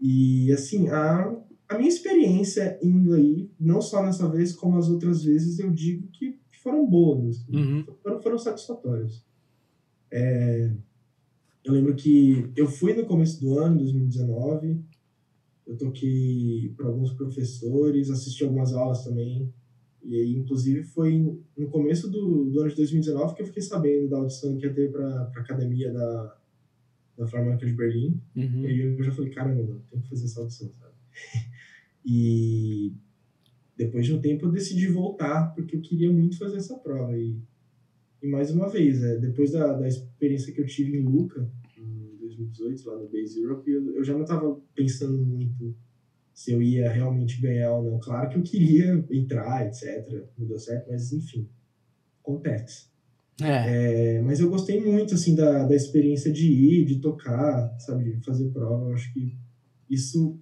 E 0.00 0.52
assim, 0.52 0.88
a, 0.88 1.36
a 1.68 1.76
minha 1.76 1.88
experiência 1.88 2.78
indo 2.80 3.12
aí, 3.14 3.50
não 3.58 3.82
só 3.82 4.04
nessa 4.04 4.28
vez 4.28 4.52
como 4.52 4.78
as 4.78 4.88
outras 4.88 5.24
vezes, 5.24 5.58
eu 5.58 5.72
digo 5.72 6.06
que 6.12 6.38
foram 6.62 6.86
boas, 6.86 7.40
assim, 7.40 7.56
uhum. 7.56 7.84
foram, 8.00 8.22
foram 8.22 8.38
satisfatórias. 8.38 9.33
É, 10.16 10.70
eu 11.64 11.72
lembro 11.72 11.92
que 11.96 12.52
eu 12.54 12.68
fui 12.68 12.94
no 12.94 13.04
começo 13.04 13.40
do 13.40 13.58
ano, 13.58 13.78
2019, 13.78 14.80
eu 15.66 15.76
toquei 15.76 16.72
para 16.76 16.86
alguns 16.86 17.12
professores, 17.12 18.10
assisti 18.10 18.44
algumas 18.44 18.72
aulas 18.72 19.02
também. 19.02 19.52
E 20.04 20.14
aí, 20.14 20.36
inclusive, 20.36 20.84
foi 20.84 21.36
no 21.56 21.68
começo 21.68 22.08
do, 22.08 22.44
do 22.44 22.60
ano 22.60 22.70
de 22.70 22.76
2019 22.76 23.34
que 23.34 23.42
eu 23.42 23.46
fiquei 23.46 23.62
sabendo 23.62 24.08
da 24.08 24.18
audição 24.18 24.56
que 24.56 24.64
ia 24.64 24.72
ter 24.72 24.92
para 24.92 25.32
a 25.34 25.40
academia 25.40 25.92
da, 25.92 26.36
da 27.18 27.26
Filarmônica 27.26 27.66
de 27.66 27.72
Berlim. 27.72 28.20
Uhum. 28.36 28.60
E 28.60 28.66
aí 28.66 28.78
eu 28.78 29.02
já 29.02 29.10
falei, 29.10 29.30
caramba, 29.30 29.82
tem 29.90 30.00
que 30.00 30.08
fazer 30.08 30.26
essa 30.26 30.40
audição, 30.40 30.70
sabe? 30.78 30.94
e 32.06 32.92
depois 33.76 34.06
de 34.06 34.12
um 34.12 34.20
tempo 34.20 34.46
eu 34.46 34.52
decidi 34.52 34.86
voltar, 34.86 35.52
porque 35.56 35.74
eu 35.74 35.80
queria 35.80 36.12
muito 36.12 36.38
fazer 36.38 36.58
essa 36.58 36.76
prova. 36.76 37.18
E, 37.18 37.36
e 38.24 38.26
mais 38.26 38.50
uma 38.50 38.70
vez, 38.70 39.02
é, 39.02 39.18
depois 39.18 39.52
da, 39.52 39.74
da 39.74 39.86
experiência 39.86 40.52
que 40.52 40.60
eu 40.60 40.66
tive 40.66 40.96
em 40.96 41.04
Luca, 41.04 41.46
2018, 42.20 42.88
lá 42.88 42.96
no 42.96 43.08
Base 43.08 43.38
Europe, 43.38 43.70
eu, 43.70 43.96
eu 43.96 44.02
já 44.02 44.14
não 44.14 44.22
estava 44.22 44.58
pensando 44.74 45.18
muito 45.18 45.76
se 46.32 46.50
eu 46.50 46.62
ia 46.62 46.90
realmente 46.90 47.40
ganhar 47.40 47.74
ou 47.74 47.84
não. 47.84 48.00
Claro 48.00 48.30
que 48.30 48.38
eu 48.38 48.42
queria 48.42 49.04
entrar, 49.10 49.66
etc. 49.66 50.26
Não 50.38 50.46
deu 50.46 50.58
certo, 50.58 50.90
mas 50.90 51.12
enfim, 51.12 51.48
acontece. 52.22 52.86
É. 53.42 54.16
É, 54.16 54.22
mas 54.22 54.40
eu 54.40 54.48
gostei 54.48 54.80
muito, 54.80 55.14
assim, 55.14 55.34
da, 55.34 55.66
da 55.66 55.74
experiência 55.74 56.32
de 56.32 56.46
ir, 56.46 56.86
de 56.86 57.00
tocar, 57.00 57.76
sabe, 57.78 58.14
de 58.14 58.24
fazer 58.24 58.48
prova. 58.50 58.88
Eu 58.88 58.94
acho 58.94 59.12
que 59.12 59.36
isso, 59.90 60.38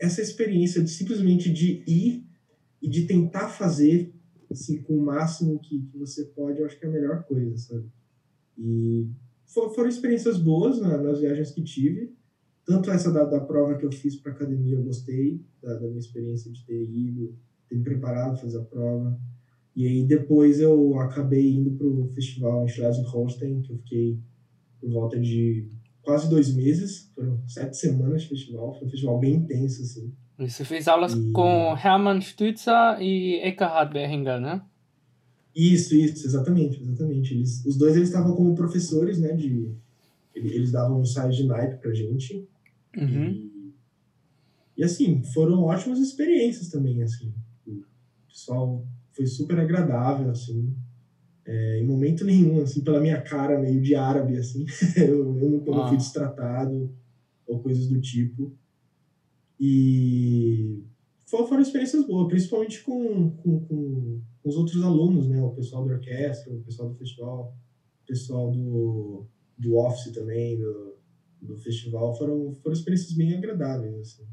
essa 0.00 0.20
experiência 0.20 0.82
de 0.82 0.90
simplesmente 0.90 1.52
de 1.52 1.84
ir 1.86 2.26
e 2.82 2.88
de 2.88 3.06
tentar 3.06 3.48
fazer, 3.48 4.12
assim, 4.50 4.82
com 4.82 4.96
o 4.96 5.02
máximo 5.02 5.58
que, 5.58 5.82
que 5.82 5.98
você 5.98 6.24
pode, 6.24 6.60
eu 6.60 6.66
acho 6.66 6.78
que 6.78 6.86
é 6.86 6.88
a 6.88 6.92
melhor 6.92 7.24
coisa, 7.24 7.56
sabe? 7.56 7.86
E 8.58 9.08
for, 9.46 9.74
foram 9.74 9.88
experiências 9.88 10.38
boas 10.38 10.80
né, 10.80 10.96
nas 10.96 11.20
viagens 11.20 11.50
que 11.50 11.62
tive. 11.62 12.14
Tanto 12.64 12.90
essa 12.90 13.12
da, 13.12 13.24
da 13.24 13.40
prova 13.40 13.76
que 13.76 13.86
eu 13.86 13.92
fiz 13.92 14.16
para 14.16 14.32
academia, 14.32 14.76
eu 14.76 14.82
gostei 14.82 15.40
da, 15.62 15.74
da, 15.74 15.86
minha 15.86 15.98
experiência 15.98 16.50
de 16.50 16.64
ter 16.64 16.82
ido, 16.82 17.36
ter 17.68 17.76
me 17.76 17.84
preparado, 17.84 18.40
fazer 18.40 18.58
a 18.58 18.64
prova. 18.64 19.18
E 19.74 19.86
aí 19.86 20.04
depois 20.04 20.58
eu 20.58 20.98
acabei 20.98 21.54
indo 21.54 21.72
para 21.72 21.86
o 21.86 22.08
festival 22.14 22.64
em 22.64 22.68
Schleswig-Holstein, 22.68 23.62
que 23.62 23.72
eu 23.72 23.76
fiquei 23.78 24.18
por 24.80 24.90
volta 24.90 25.20
de 25.20 25.68
quase 26.02 26.30
dois 26.30 26.54
meses, 26.54 27.10
foram 27.14 27.40
sete 27.48 27.76
semanas 27.76 28.22
de 28.22 28.28
festival, 28.28 28.74
foi 28.74 28.86
um 28.86 28.90
festival 28.90 29.18
bem 29.18 29.34
intenso, 29.34 29.82
assim. 29.82 30.12
Você 30.38 30.64
fez 30.64 30.86
aulas 30.86 31.14
e... 31.14 31.32
com 31.32 31.76
Hermann 31.76 32.20
Stützer 32.20 33.00
e 33.00 33.40
Eckhard 33.42 33.92
Behringer, 33.92 34.40
né? 34.40 34.62
Isso, 35.54 35.94
isso, 35.94 36.26
exatamente, 36.26 36.82
exatamente. 36.82 37.34
Eles, 37.34 37.64
os 37.64 37.76
dois 37.76 37.96
eles 37.96 38.08
estavam 38.08 38.36
como 38.36 38.54
professores, 38.54 39.18
né, 39.18 39.32
de 39.32 39.74
eles 40.34 40.70
davam 40.70 41.00
ensaios 41.00 41.34
de 41.34 41.44
naipe 41.44 41.80
pra 41.80 41.94
gente. 41.94 42.46
Uhum. 42.94 43.30
E, 43.30 43.74
e, 44.76 44.84
assim, 44.84 45.22
foram 45.32 45.62
ótimas 45.62 45.98
experiências 45.98 46.68
também, 46.68 47.02
assim. 47.02 47.32
O 47.66 47.82
pessoal 48.28 48.86
foi 49.12 49.26
super 49.26 49.58
agradável, 49.58 50.30
assim. 50.30 50.74
É, 51.46 51.80
em 51.80 51.86
momento 51.86 52.24
nenhum, 52.24 52.60
assim, 52.60 52.82
pela 52.82 53.00
minha 53.00 53.20
cara 53.22 53.58
meio 53.58 53.80
de 53.80 53.94
árabe, 53.94 54.36
assim, 54.36 54.66
eu, 54.96 55.38
eu 55.38 55.62
não, 55.64 55.84
ah. 55.84 55.88
fui 55.88 55.96
destratado 55.96 56.92
ou 57.46 57.60
coisas 57.60 57.86
do 57.86 57.98
tipo. 58.00 58.52
E 59.58 60.84
foram 61.26 61.60
experiências 61.60 62.06
boas, 62.06 62.28
principalmente 62.28 62.82
com, 62.82 63.30
com, 63.30 63.60
com, 63.60 64.22
os 64.44 64.56
outros 64.56 64.82
alunos, 64.82 65.28
né? 65.28 65.42
O 65.42 65.50
pessoal 65.50 65.84
da 65.84 65.94
orquestra, 65.94 66.52
o 66.52 66.62
pessoal 66.62 66.88
do 66.90 66.94
festival, 66.94 67.56
o 68.02 68.06
pessoal 68.06 68.50
do, 68.50 69.26
do 69.58 69.76
office 69.76 70.12
também, 70.12 70.58
do, 70.58 70.96
do 71.42 71.56
festival, 71.56 72.14
foram, 72.14 72.54
foram 72.54 72.72
experiências 72.72 73.12
bem 73.12 73.34
agradáveis, 73.34 73.98
assim. 73.98 74.24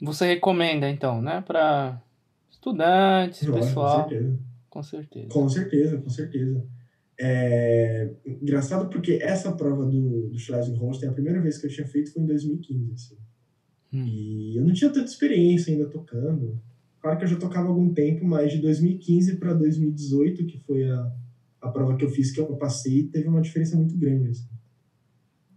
Você 0.00 0.26
recomenda, 0.26 0.88
então, 0.88 1.20
né? 1.20 1.42
Para 1.42 2.02
estudantes, 2.50 3.46
Lógico, 3.46 3.66
pessoal. 3.66 4.04
Com 4.04 4.08
certeza. 4.08 4.38
Com 4.70 4.82
certeza. 4.82 5.28
Com 5.28 5.48
certeza, 5.48 5.98
com 5.98 6.10
certeza. 6.10 6.66
É 7.20 8.10
engraçado 8.26 8.88
porque 8.90 9.20
essa 9.22 9.52
prova 9.52 9.84
do, 9.84 10.28
do 10.28 10.38
Schleswig-Holstein, 10.38 11.10
a 11.10 11.12
primeira 11.12 11.40
vez 11.40 11.58
que 11.58 11.66
eu 11.66 11.70
tinha 11.70 11.86
feito 11.86 12.12
foi 12.12 12.22
em 12.22 12.26
2015, 12.26 12.92
assim. 12.92 13.16
Hum. 13.94 14.04
E 14.04 14.56
eu 14.56 14.64
não 14.64 14.72
tinha 14.72 14.90
tanta 14.90 15.06
experiência 15.06 15.72
ainda 15.72 15.86
tocando. 15.86 16.60
Claro 17.00 17.18
que 17.18 17.24
eu 17.24 17.28
já 17.28 17.36
tocava 17.36 17.66
há 17.66 17.70
algum 17.70 17.92
tempo, 17.94 18.24
mas 18.24 18.50
de 18.50 18.58
2015 18.58 19.36
para 19.36 19.54
2018, 19.54 20.44
que 20.46 20.58
foi 20.58 20.90
a, 20.90 21.12
a 21.60 21.68
prova 21.68 21.96
que 21.96 22.04
eu 22.04 22.10
fiz, 22.10 22.32
que 22.32 22.40
eu 22.40 22.46
passei, 22.56 23.04
teve 23.04 23.28
uma 23.28 23.40
diferença 23.40 23.76
muito 23.76 23.96
grande, 23.96 24.30
assim. 24.30 24.48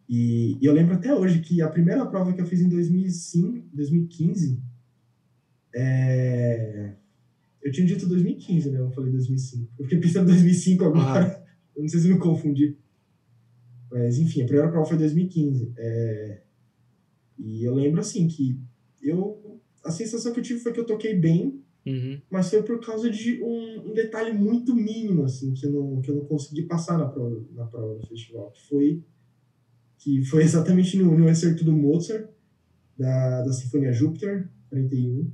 E, 0.08 0.58
e, 0.62 0.66
eu 0.66 0.74
lembro 0.74 0.94
até 0.94 1.14
hoje 1.14 1.40
que 1.40 1.62
a 1.62 1.68
primeira 1.68 2.06
prova 2.06 2.32
que 2.32 2.40
eu 2.40 2.46
fiz 2.46 2.62
em 2.62 2.70
2005, 2.70 3.70
2015, 3.74 4.62
é, 5.76 6.94
eu 7.62 7.72
tinha 7.72 7.86
dito 7.86 8.08
2015, 8.08 8.72
né? 8.72 8.80
Eu 8.80 8.92
falei 8.92 9.12
2005. 9.12 9.74
Eu 9.78 9.84
fiquei 9.84 10.00
pensando 10.00 10.30
em 10.30 10.34
2005 10.34 10.86
agora. 10.86 11.44
Ah. 11.44 11.48
Eu 11.76 11.82
não 11.82 11.90
sei 11.90 12.00
se 12.00 12.08
eu 12.08 12.16
me 12.16 12.20
confundi. 12.20 12.78
Mas, 13.92 14.18
enfim, 14.18 14.42
a 14.42 14.46
primeira 14.46 14.70
prova 14.70 14.86
foi 14.86 14.98
2015. 14.98 15.74
É... 15.78 16.42
E 17.38 17.64
eu 17.64 17.76
lembro, 17.76 18.00
assim, 18.00 18.28
que 18.28 18.60
eu... 19.02 19.60
A 19.84 19.92
sensação 19.92 20.34
que 20.34 20.40
eu 20.40 20.44
tive 20.44 20.60
foi 20.60 20.74
que 20.74 20.80
eu 20.80 20.86
toquei 20.86 21.16
bem, 21.16 21.62
uhum. 21.86 22.20
mas 22.30 22.50
foi 22.50 22.62
por 22.64 22.80
causa 22.80 23.10
de 23.10 23.42
um, 23.42 23.90
um, 23.90 23.94
detalhe 23.94 24.34
muito 24.34 24.76
mínimo, 24.76 25.24
assim, 25.24 25.54
que 25.54 25.66
eu 25.66 25.72
não, 25.72 26.02
que 26.02 26.12
eu 26.12 26.16
não 26.16 26.26
consegui 26.26 26.64
passar 26.64 26.98
na 26.98 27.08
prova, 27.08 27.42
na 27.54 27.66
prova 27.66 27.96
do 27.96 28.06
festival. 28.06 28.52
Que 28.52 28.68
foi, 28.68 29.04
que 29.98 30.26
foi 30.26 30.44
exatamente 30.46 30.98
no, 30.98 31.18
no 31.18 31.30
excerto 31.30 31.64
do 31.64 31.72
Mozart, 31.72 32.28
da, 32.98 33.44
da 33.44 33.54
Sinfonia 33.54 33.94
Júpiter, 33.94 34.50
41 34.70 35.32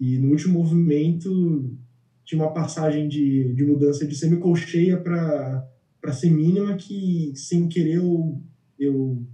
e 0.00 0.18
no 0.18 0.30
último 0.30 0.54
movimento 0.60 1.76
tinha 2.24 2.40
uma 2.40 2.52
passagem 2.52 3.08
de, 3.08 3.52
de 3.54 3.64
mudança 3.64 4.06
de 4.06 4.14
semicolcheia 4.14 4.98
para 4.98 6.12
semínima 6.12 6.76
que, 6.76 7.32
sem 7.34 7.68
querer, 7.68 7.96
eu, 7.96 8.40
eu 8.78 9.26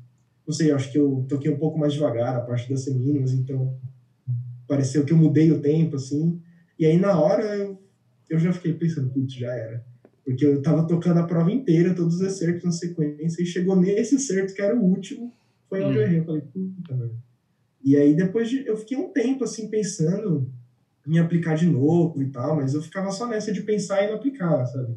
não 0.47 0.55
sei, 0.55 0.71
acho 0.73 0.93
que 0.93 0.99
eu 0.99 1.25
toquei 1.29 1.51
um 1.51 1.59
pouco 1.59 1.79
mais 1.79 1.93
devagar 1.93 2.37
a 2.37 2.41
parte 2.41 2.69
das 2.69 2.85
semínimas, 2.85 3.33
então 3.33 3.77
pareceu 4.67 5.05
que 5.05 5.13
eu 5.13 5.17
mudei 5.17 5.51
o 5.51 5.61
tempo, 5.61 5.97
assim. 5.97 6.41
E 6.79 6.87
aí, 6.87 6.99
na 6.99 7.19
hora, 7.19 7.45
eu, 7.57 7.79
eu 8.29 8.39
já 8.39 8.53
fiquei 8.53 8.73
pensando, 8.73 9.11
putz, 9.11 9.35
já 9.35 9.53
era. 9.53 9.85
Porque 10.25 10.45
eu 10.45 10.63
tava 10.63 10.87
tocando 10.87 11.21
a 11.21 11.27
prova 11.27 11.53
inteira, 11.53 11.95
todos 11.95 12.17
os 12.17 12.21
excertos 12.23 12.65
na 12.65 12.73
sequência, 12.73 13.43
e 13.43 13.47
chegou 13.47 13.77
nesse 13.77 14.17
excerto, 14.17 14.55
que 14.55 14.63
era 14.63 14.75
o 14.75 14.83
último, 14.83 15.33
foi 15.69 15.83
onde 15.83 15.99
hum. 15.99 16.01
eu 16.01 16.07
errei. 16.07 16.19
Eu 16.21 16.25
falei, 16.25 16.43
puta, 16.43 16.95
merda. 16.95 17.15
E 17.85 17.97
aí 17.97 18.17
depois 18.17 18.49
de, 18.49 18.67
eu 18.67 18.79
fiquei 18.79 18.97
um 18.97 19.13
tempo 19.13 19.45
assim 19.45 19.69
pensando 19.69 20.51
em 21.07 21.19
aplicar 21.19 21.55
de 21.55 21.67
novo 21.67 22.23
e 22.23 22.31
tal, 22.31 22.57
mas 22.57 22.73
eu 22.73 22.81
ficava 22.81 23.11
só 23.11 23.27
nessa 23.27 23.53
de 23.53 23.61
pensar 23.61 24.03
e 24.03 24.09
não 24.09 24.15
aplicar, 24.15 24.65
sabe? 24.65 24.97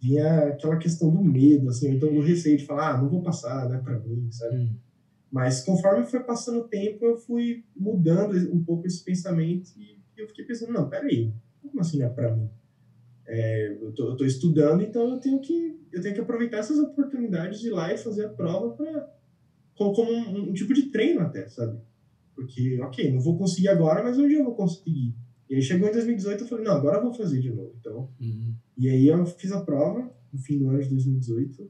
Vinha 0.00 0.48
aquela 0.48 0.76
questão 0.76 1.10
do 1.10 1.22
medo, 1.22 1.68
assim, 1.68 1.90
então 1.90 2.12
do 2.12 2.20
receio 2.20 2.56
de 2.56 2.64
falar, 2.64 2.94
ah, 2.94 2.98
não 2.98 3.08
vou 3.08 3.22
passar, 3.22 3.68
né, 3.68 3.78
para 3.78 3.98
mim, 3.98 4.30
sabe? 4.30 4.56
Hum. 4.56 4.76
Mas 5.30 5.62
conforme 5.62 6.06
foi 6.06 6.20
passando 6.20 6.60
o 6.60 6.68
tempo, 6.68 7.04
eu 7.04 7.16
fui 7.16 7.64
mudando 7.76 8.34
um 8.54 8.62
pouco 8.64 8.86
esse 8.86 9.04
pensamento 9.04 9.70
e 9.76 9.98
eu 10.16 10.26
fiquei 10.28 10.44
pensando, 10.44 10.72
não, 10.72 10.88
peraí, 10.88 11.32
como 11.60 11.80
assim 11.80 11.98
não 11.98 12.06
é 12.06 12.08
para 12.08 12.34
mim? 12.34 12.48
É, 13.26 13.76
eu, 13.80 13.92
tô, 13.92 14.10
eu 14.10 14.16
tô 14.16 14.24
estudando, 14.24 14.82
então 14.82 15.10
eu 15.10 15.18
tenho 15.18 15.38
que 15.40 15.78
eu 15.92 16.00
tenho 16.00 16.14
que 16.14 16.20
aproveitar 16.20 16.58
essas 16.58 16.78
oportunidades 16.78 17.60
de 17.60 17.68
ir 17.68 17.70
lá 17.70 17.92
e 17.92 17.98
fazer 17.98 18.26
a 18.26 18.28
prova 18.28 18.70
para 18.70 19.12
como, 19.74 19.94
como 19.94 20.10
um, 20.10 20.50
um, 20.50 20.52
tipo 20.52 20.74
de 20.74 20.90
treino 20.90 21.20
até, 21.20 21.48
sabe? 21.48 21.78
Porque, 22.34 22.80
ok, 22.82 23.12
não 23.12 23.20
vou 23.20 23.38
conseguir 23.38 23.68
agora, 23.68 24.02
mas 24.02 24.18
um 24.18 24.26
dia 24.26 24.38
eu 24.38 24.44
vou 24.44 24.54
conseguir. 24.54 25.14
E 25.48 25.54
aí 25.54 25.62
chegou 25.62 25.88
em 25.88 25.92
2018 25.92 26.42
eu 26.42 26.48
falei, 26.48 26.64
não, 26.64 26.72
agora 26.72 26.98
eu 26.98 27.02
vou 27.02 27.14
fazer 27.14 27.40
de 27.40 27.50
novo. 27.50 27.74
Então, 27.80 28.10
uhum. 28.20 28.54
E 28.78 28.88
aí 28.88 29.08
eu 29.08 29.26
fiz 29.26 29.50
a 29.50 29.60
prova 29.60 30.08
no 30.32 30.38
fim 30.38 30.58
do 30.58 30.68
ano 30.68 30.80
de 30.80 30.88
2018. 30.88 31.68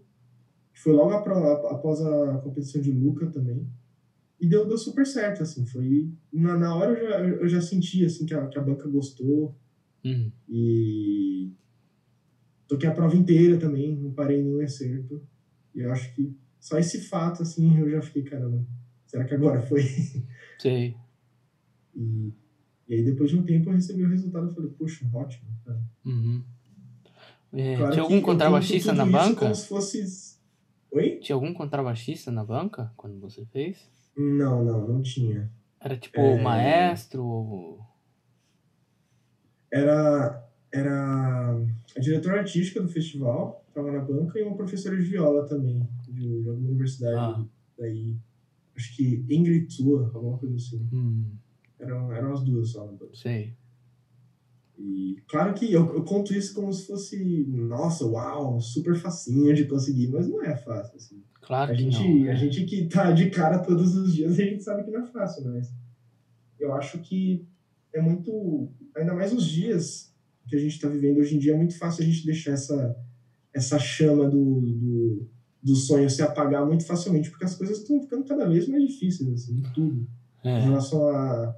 Que 0.74 0.80
foi 0.80 0.92
logo 0.92 1.12
após 1.12 2.00
a 2.02 2.38
competição 2.38 2.80
de 2.82 2.92
Luca 2.92 3.26
também. 3.28 3.66
E 4.38 4.46
deu, 4.46 4.68
deu 4.68 4.78
super 4.78 5.06
certo, 5.06 5.42
assim. 5.42 5.66
Foi... 5.66 6.12
Na, 6.32 6.56
na 6.56 6.76
hora 6.76 6.92
eu 6.92 7.08
já, 7.08 7.20
eu 7.20 7.48
já 7.48 7.60
senti, 7.60 8.04
assim, 8.04 8.26
que 8.26 8.34
a, 8.34 8.46
que 8.46 8.58
a 8.58 8.62
banca 8.62 8.86
gostou. 8.88 9.56
Uhum. 10.04 10.30
E... 10.48 11.50
Toquei 12.68 12.88
a 12.88 12.94
prova 12.94 13.16
inteira 13.16 13.56
também, 13.58 13.96
não 13.96 14.12
parei 14.12 14.42
nenhum 14.42 14.60
acerto. 14.60 15.26
E 15.74 15.80
eu 15.80 15.90
acho 15.90 16.14
que 16.14 16.36
só 16.60 16.78
esse 16.78 17.00
fato, 17.00 17.42
assim, 17.42 17.78
eu 17.78 17.90
já 17.90 18.02
fiquei, 18.02 18.22
caramba, 18.22 18.64
será 19.06 19.24
que 19.24 19.34
agora 19.34 19.62
foi? 19.62 19.82
Sei. 20.60 20.94
E, 21.96 22.32
e 22.86 22.94
aí, 22.94 23.02
depois 23.02 23.30
de 23.30 23.36
um 23.38 23.42
tempo, 23.42 23.70
eu 23.70 23.74
recebi 23.74 24.04
o 24.04 24.08
resultado 24.08 24.50
e 24.50 24.54
falei, 24.54 24.70
poxa, 24.70 25.08
ótimo. 25.12 25.48
Cara. 25.64 25.82
Uhum. 26.04 26.44
É, 27.52 27.76
claro 27.76 27.92
tinha 27.92 28.02
algum 28.02 28.20
contrabaixista 28.20 28.92
na 28.92 29.06
banca? 29.06 29.40
Como 29.40 29.54
se 29.54 29.68
fosse... 29.68 30.38
Oi? 30.92 31.16
Tinha 31.20 31.34
algum 31.34 31.52
contrabaixista 31.52 32.30
na 32.30 32.44
banca 32.44 32.92
quando 32.96 33.18
você 33.20 33.44
fez? 33.46 33.90
Não, 34.16 34.64
não, 34.64 34.88
não 34.88 35.02
tinha. 35.02 35.50
Era 35.80 35.96
tipo 35.96 36.20
é... 36.20 36.42
maestro 36.42 37.24
ou... 37.24 37.80
Era, 39.70 40.48
era 40.72 41.60
a 41.96 42.00
diretora 42.00 42.40
artística 42.40 42.80
do 42.80 42.88
festival, 42.88 43.64
estava 43.68 43.92
na 43.92 44.00
banca, 44.00 44.38
e 44.38 44.42
uma 44.42 44.56
professora 44.56 44.96
de 44.96 45.02
viola 45.02 45.46
também, 45.46 45.86
de, 46.08 46.42
de 46.42 46.48
alguma 46.48 46.68
universidade 46.68 47.42
ah. 47.42 47.44
daí 47.78 48.16
acho 48.78 48.96
que 48.96 49.24
Ingrid 49.28 49.76
Tua, 49.76 50.10
alguma 50.14 50.38
coisa 50.38 50.54
assim. 50.54 50.88
Hum. 50.92 51.24
Eram, 51.78 52.12
eram 52.12 52.32
as 52.32 52.42
duas 52.42 52.70
só. 52.70 52.88
Sei. 53.12 53.54
E 54.78 55.16
claro 55.28 55.54
que 55.54 55.72
eu, 55.72 55.94
eu, 55.94 56.04
conto 56.04 56.32
isso 56.32 56.54
como 56.54 56.72
se 56.72 56.86
fosse, 56.86 57.44
nossa, 57.48 58.06
uau, 58.06 58.60
super 58.60 58.94
facinho 58.94 59.52
de 59.52 59.64
conseguir, 59.64 60.08
mas 60.08 60.28
não 60.28 60.42
é 60.42 60.56
fácil, 60.56 60.96
assim. 60.96 61.22
Claro 61.40 61.72
a 61.72 61.74
que 61.74 61.82
gente, 61.82 62.24
não. 62.24 62.30
A 62.30 62.34
gente 62.34 62.64
que 62.64 62.86
tá 62.86 63.10
de 63.10 63.30
cara 63.30 63.58
todos 63.58 63.96
os 63.96 64.14
dias, 64.14 64.38
a 64.38 64.42
gente 64.42 64.62
sabe 64.62 64.84
que 64.84 64.90
não 64.90 65.00
é 65.00 65.06
fácil, 65.06 65.44
mas 65.46 65.72
eu 66.60 66.72
acho 66.74 66.98
que 67.00 67.44
é 67.92 68.00
muito, 68.00 68.70
ainda 68.96 69.14
mais 69.14 69.32
os 69.32 69.46
dias 69.46 70.14
que 70.46 70.54
a 70.54 70.58
gente 70.58 70.78
tá 70.78 70.88
vivendo 70.88 71.18
hoje 71.18 71.36
em 71.36 71.38
dia, 71.38 71.54
é 71.54 71.56
muito 71.56 71.76
fácil 71.76 72.04
a 72.04 72.06
gente 72.06 72.24
deixar 72.24 72.52
essa, 72.52 72.96
essa 73.52 73.78
chama 73.78 74.28
do, 74.28 74.60
do 74.60 75.28
do 75.62 75.74
sonho 75.74 76.08
se 76.08 76.22
apagar 76.22 76.64
muito 76.66 76.86
facilmente, 76.86 77.30
porque 77.30 77.44
as 77.44 77.54
coisas 77.54 77.78
estão 77.78 78.00
ficando 78.00 78.24
cada 78.24 78.48
vez 78.48 78.68
mais 78.68 78.86
difíceis, 78.86 79.28
assim, 79.30 79.62
tudo. 79.74 80.06
É. 80.44 80.58
Em 80.58 80.62
relação 80.62 81.08
a. 81.08 81.54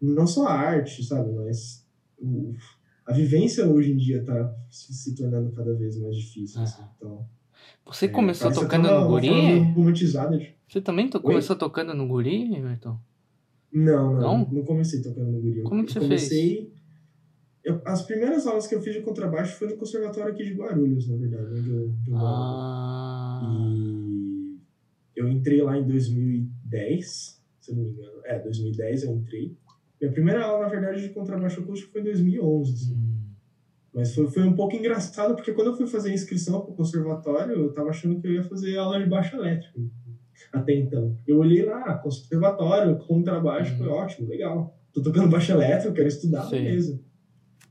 Não 0.00 0.26
só 0.26 0.46
a 0.46 0.52
arte, 0.52 1.04
sabe, 1.04 1.32
mas. 1.32 1.85
O, 2.18 2.54
a 3.06 3.12
vivência 3.12 3.66
hoje 3.66 3.92
em 3.92 3.96
dia 3.96 4.20
está 4.20 4.54
se, 4.70 4.92
se, 4.92 5.14
tornando 5.14 5.52
cada 5.52 5.74
vez 5.74 5.98
mais 6.00 6.16
difícil. 6.16 6.60
É. 6.60 6.64
Assim, 6.64 6.82
então, 6.96 7.26
Você 7.86 8.06
é, 8.06 8.08
começou 8.08 8.52
tocando 8.52 8.90
no 8.90 9.08
guri? 9.08 9.30
Você 10.68 10.80
também 10.80 11.08
to 11.08 11.20
começou 11.20 11.56
tocando 11.56 11.94
no 11.94 12.08
guri, 12.08 12.54
Everton? 12.56 12.98
Não, 13.72 14.14
não, 14.14 14.38
não, 14.38 14.52
não 14.52 14.64
comecei 14.64 15.02
tocando 15.02 15.30
no 15.30 15.40
guri. 15.40 15.62
Como 15.62 15.84
que 15.84 15.92
você 15.92 16.00
comecei, 16.00 16.56
fez? 16.56 16.76
Eu, 17.66 17.82
as 17.84 18.02
primeiras 18.02 18.46
aulas 18.46 18.66
que 18.68 18.76
eu 18.76 18.80
fiz 18.80 18.94
de 18.94 19.02
contrabaixo 19.02 19.58
foi 19.58 19.68
no 19.68 19.76
conservatório 19.76 20.32
aqui 20.32 20.44
de 20.44 20.54
Guarulhos, 20.54 21.08
na 21.08 21.16
verdade, 21.16 21.50
onde 21.50 21.70
eu, 21.70 21.88
onde 21.88 22.10
eu 22.10 22.16
ah. 22.16 23.40
E 25.16 25.20
eu 25.20 25.28
entrei 25.28 25.60
lá 25.62 25.76
em 25.76 25.84
2010, 25.84 27.42
se 27.60 27.70
eu 27.72 27.76
não 27.76 27.82
me 27.82 27.90
engano. 27.90 28.20
É, 28.24 28.38
2010 28.38 29.02
eu 29.02 29.16
entrei. 29.16 29.56
Minha 30.00 30.12
primeira 30.12 30.44
aula, 30.44 30.64
na 30.64 30.68
verdade, 30.68 31.02
de 31.02 31.08
contrabaixo 31.10 31.60
acústico 31.60 31.92
foi 31.92 32.00
em 32.00 32.04
2011. 32.04 32.72
Assim. 32.72 32.94
Hum. 32.94 33.16
Mas 33.94 34.14
foi, 34.14 34.26
foi 34.28 34.42
um 34.42 34.54
pouco 34.54 34.76
engraçado, 34.76 35.34
porque 35.34 35.52
quando 35.52 35.68
eu 35.68 35.76
fui 35.76 35.86
fazer 35.86 36.10
a 36.10 36.14
inscrição 36.14 36.60
para 36.60 36.70
o 36.70 36.76
conservatório, 36.76 37.54
eu 37.54 37.68
estava 37.70 37.88
achando 37.88 38.20
que 38.20 38.26
eu 38.26 38.32
ia 38.32 38.44
fazer 38.44 38.76
aula 38.76 38.98
de 38.98 39.08
baixo 39.08 39.36
elétrico. 39.36 39.80
até 40.52 40.74
então. 40.74 41.16
Eu 41.26 41.38
olhei 41.38 41.64
lá, 41.64 41.94
conservatório, 41.98 42.98
contrabaixo, 42.98 43.72
uhum. 43.72 43.78
foi 43.78 43.88
ótimo, 43.88 44.28
legal. 44.28 44.78
Tô 44.92 45.02
tocando 45.02 45.30
baixo 45.30 45.52
elétrico, 45.52 45.94
quero 45.94 46.08
estudar, 46.08 46.44
Sim. 46.44 46.56
beleza. 46.56 47.00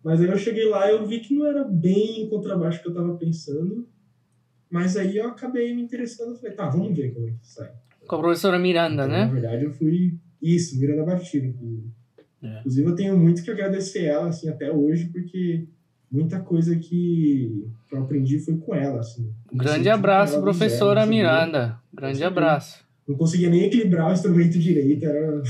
Mas 0.04 0.22
aí 0.22 0.28
eu 0.28 0.38
cheguei 0.38 0.70
lá 0.70 0.90
eu 0.90 1.06
vi 1.06 1.20
que 1.20 1.34
não 1.34 1.46
era 1.48 1.64
bem 1.64 2.30
contrabaixo 2.30 2.82
que 2.82 2.88
eu 2.88 2.94
tava 2.94 3.16
pensando. 3.18 3.88
Mas 4.70 4.98
aí 4.98 5.18
eu 5.18 5.28
acabei 5.28 5.74
me 5.74 5.82
interessando, 5.82 6.36
falei, 6.36 6.56
tá, 6.56 6.70
vamos 6.70 6.96
ver 6.96 7.14
como 7.14 7.28
é 7.28 7.32
que 7.32 7.48
sai. 7.48 7.72
Com 8.08 8.16
a 8.16 8.20
professora 8.20 8.60
Miranda, 8.60 9.06
então, 9.06 9.08
né? 9.08 9.26
Na 9.26 9.32
verdade, 9.32 9.64
eu 9.64 9.72
fui. 9.72 10.20
Isso, 10.42 10.80
Miranda 10.80 11.04
Batista, 11.04 11.38
inclusive. 11.38 11.92
É. 12.46 12.60
Inclusive, 12.60 12.88
eu 12.88 12.96
tenho 12.96 13.18
muito 13.18 13.44
que 13.44 13.50
agradecer 13.50 14.06
ela, 14.06 14.30
assim, 14.30 14.48
até 14.48 14.72
hoje, 14.72 15.06
porque 15.06 15.68
muita 16.12 16.40
coisa 16.40 16.76
que 16.76 17.68
eu 17.92 18.04
aprendi 18.04 18.40
foi 18.40 18.58
com 18.58 18.76
ela, 18.76 19.00
assim. 19.00 19.34
Grande 19.52 19.90
abraço, 19.90 20.40
professora 20.42 21.02
zero, 21.02 21.12
Miranda. 21.12 21.80
Grande 21.94 22.24
abraço. 22.24 22.86
Não 23.08 23.16
conseguia 23.16 23.50
nem 23.50 23.64
equilibrar 23.64 24.10
o 24.10 24.14
instrumento 24.14 24.58
direito, 24.60 25.06
era 25.06 25.42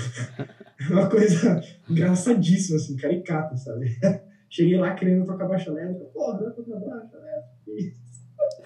uma 0.89 1.07
coisa 1.11 1.61
engraçadíssima, 1.89 2.77
assim, 2.77 2.95
caricata, 2.95 3.55
sabe? 3.57 3.97
Cheguei 4.49 4.77
lá 4.77 4.93
querendo 4.93 5.25
tocar 5.25 5.47
baixo 5.47 5.69
elétrica, 5.71 6.05
porra, 6.13 6.39
eu 6.41 6.51
tocar 6.51 6.79
baixo 6.79 7.15
elétrica. 7.15 8.05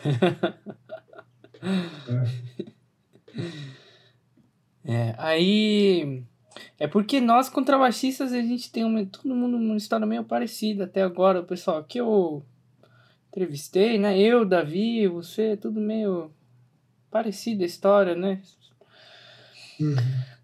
é. 4.86 5.10
é, 5.10 5.15
aí 5.18 6.24
é 6.80 6.88
porque 6.88 7.19
nós 7.19 7.50
contrabaixistas 7.50 8.34
a 8.34 8.41
gente 8.41 8.72
tem 8.72 8.84
uma, 8.84 9.06
todo 9.06 9.36
mundo 9.36 9.58
uma 9.58 9.78
história 9.78 10.06
meio 10.06 10.24
parecida 10.24 10.86
até 10.86 11.02
agora, 11.02 11.41
o 11.41 11.45
pessoal 11.45 11.84
que 11.84 12.00
eu 12.00 12.43
entrevistei, 13.30 13.98
né? 13.98 14.19
Eu, 14.19 14.45
Davi, 14.45 15.08
você, 15.08 15.56
tudo 15.56 15.80
meio 15.80 16.32
parecido 17.12 17.63
a 17.63 17.65
história, 17.65 18.15
né? 18.15 18.41
Uhum. 19.80 19.95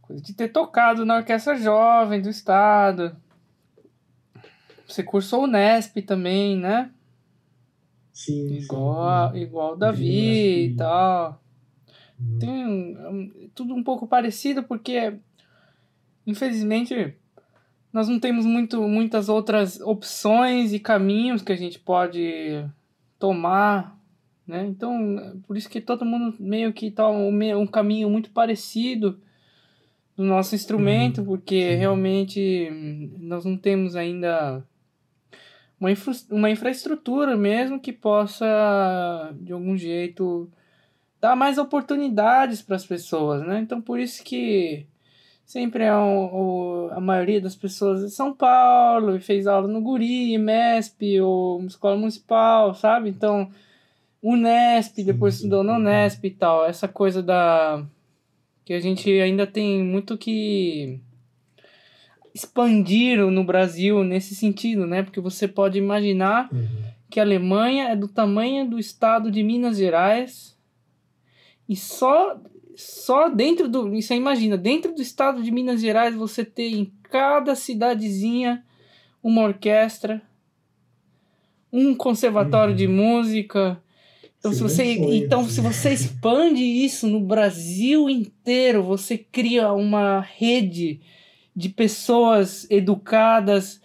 Coisa 0.01 0.21
de 0.21 0.33
ter 0.33 0.49
tocado 0.49 1.05
na 1.05 1.17
orquestra 1.17 1.55
jovem 1.57 2.21
do 2.21 2.29
estado. 2.29 3.15
Você 4.87 5.03
cursou 5.03 5.43
o 5.43 5.47
Nesp 5.47 6.01
também, 6.03 6.57
né? 6.57 6.91
Sim. 8.13 8.53
Igual, 8.53 9.31
sim. 9.31 9.39
igual 9.39 9.73
o 9.73 9.75
Davi 9.75 10.67
e 10.67 10.75
tal. 10.75 11.41
Uhum. 12.19 12.39
Tem 12.39 12.65
um, 12.65 13.49
tudo 13.53 13.73
um 13.73 13.83
pouco 13.83 14.07
parecido 14.07 14.63
porque 14.63 15.17
infelizmente, 16.25 17.13
nós 17.91 18.07
não 18.07 18.19
temos 18.19 18.45
muito, 18.45 18.81
muitas 18.87 19.29
outras 19.29 19.79
opções 19.79 20.73
e 20.73 20.79
caminhos 20.79 21.41
que 21.41 21.51
a 21.51 21.55
gente 21.55 21.79
pode 21.79 22.65
tomar, 23.17 23.97
né? 24.45 24.65
Então, 24.65 25.41
por 25.47 25.57
isso 25.57 25.69
que 25.69 25.81
todo 25.81 26.05
mundo 26.05 26.35
meio 26.39 26.73
que 26.73 26.91
tá 26.91 27.09
um, 27.09 27.29
um 27.57 27.67
caminho 27.67 28.09
muito 28.09 28.29
parecido 28.31 29.19
do 30.15 30.23
nosso 30.23 30.55
instrumento, 30.55 31.19
uhum. 31.19 31.25
porque 31.25 31.71
Sim. 31.71 31.77
realmente 31.77 32.69
nós 33.19 33.43
não 33.45 33.57
temos 33.57 33.95
ainda 33.95 34.63
uma, 35.79 35.91
infra, 35.91 36.13
uma 36.29 36.49
infraestrutura 36.49 37.35
mesmo 37.35 37.79
que 37.79 37.91
possa, 37.91 39.33
de 39.41 39.51
algum 39.51 39.75
jeito, 39.75 40.49
dar 41.19 41.35
mais 41.35 41.57
oportunidades 41.57 42.61
para 42.61 42.75
as 42.75 42.85
pessoas, 42.85 43.45
né? 43.45 43.59
Então, 43.59 43.81
por 43.81 43.99
isso 43.99 44.23
que 44.23 44.85
sempre 45.45 45.83
é 45.83 45.95
um, 45.95 46.25
o, 46.25 46.89
a 46.91 46.99
maioria 46.99 47.39
das 47.39 47.55
pessoas 47.55 48.01
de 48.01 48.09
São 48.09 48.33
Paulo 48.33 49.15
e 49.15 49.21
fez 49.21 49.45
aula 49.45 49.67
no 49.67 49.79
Guri, 49.79 50.37
MESP 50.37 51.21
ou 51.21 51.63
escola 51.65 51.95
municipal, 51.95 52.73
sabe? 52.73 53.09
Então, 53.09 53.49
Unesp, 54.21 55.03
depois 55.03 55.35
estudou 55.35 55.63
no 55.63 55.73
Unesp 55.73 56.25
e 56.25 56.31
tal. 56.31 56.65
Essa 56.65 56.87
coisa 56.87 57.21
da 57.21 57.85
que 58.65 58.73
a 58.73 58.79
gente 58.79 59.07
ainda 59.21 59.45
tem 59.45 59.83
muito 59.83 60.17
que 60.17 60.99
expandir 62.33 63.19
no 63.19 63.43
Brasil 63.43 64.03
nesse 64.03 64.35
sentido, 64.35 64.87
né? 64.87 65.03
Porque 65.03 65.21
você 65.21 65.47
pode 65.47 65.77
imaginar 65.77 66.49
uhum. 66.51 66.67
que 67.09 67.19
a 67.19 67.23
Alemanha 67.23 67.89
é 67.89 67.95
do 67.95 68.07
tamanho 68.07 68.67
do 68.67 68.79
estado 68.79 69.29
de 69.29 69.43
Minas 69.43 69.77
Gerais 69.77 70.57
e 71.69 71.75
só 71.75 72.35
só 72.75 73.29
dentro 73.29 73.67
do. 73.69 73.89
Você 73.89 74.15
imagina, 74.15 74.57
dentro 74.57 74.93
do 74.93 75.01
estado 75.01 75.41
de 75.41 75.51
Minas 75.51 75.81
Gerais 75.81 76.15
você 76.15 76.43
tem 76.43 76.75
em 76.75 76.93
cada 77.03 77.55
cidadezinha 77.55 78.63
uma 79.23 79.43
orquestra, 79.43 80.21
um 81.71 81.95
conservatório 81.95 82.71
uhum. 82.71 82.77
de 82.77 82.87
música. 82.87 83.81
Então, 84.37 84.53
se 84.53 84.61
você, 84.61 84.83
então, 84.83 85.49
se 85.49 85.59
você 85.59 85.91
expande 85.91 86.61
isso 86.61 87.07
no 87.07 87.19
Brasil 87.19 88.07
inteiro, 88.07 88.83
você 88.83 89.17
cria 89.17 89.73
uma 89.73 90.19
rede 90.19 91.01
de 91.55 91.69
pessoas 91.69 92.67
educadas 92.69 93.81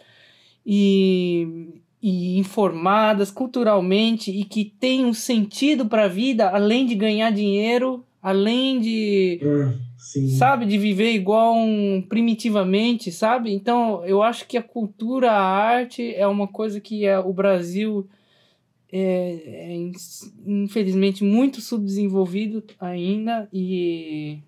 e, 0.66 1.80
e 2.02 2.38
informadas 2.38 3.30
culturalmente 3.30 4.30
e 4.30 4.44
que 4.44 4.64
tem 4.64 5.06
um 5.06 5.14
sentido 5.14 5.86
para 5.86 6.04
a 6.04 6.08
vida, 6.08 6.50
além 6.50 6.84
de 6.84 6.94
ganhar 6.94 7.30
dinheiro 7.30 8.04
além 8.22 8.80
de. 8.80 9.40
Sim. 9.96 10.28
Sabe, 10.30 10.64
de 10.64 10.78
viver 10.78 11.12
igual 11.12 11.54
um 11.54 12.02
primitivamente, 12.08 13.12
sabe? 13.12 13.52
Então, 13.52 14.04
eu 14.04 14.22
acho 14.22 14.46
que 14.46 14.56
a 14.56 14.62
cultura, 14.62 15.30
a 15.30 15.40
arte 15.40 16.14
é 16.14 16.26
uma 16.26 16.48
coisa 16.48 16.80
que 16.80 17.04
é, 17.04 17.18
o 17.18 17.32
Brasil 17.32 18.08
é, 18.92 19.70
é 19.72 19.90
infelizmente 20.46 21.22
muito 21.22 21.60
subdesenvolvido 21.60 22.64
ainda 22.80 23.48
e 23.52 24.40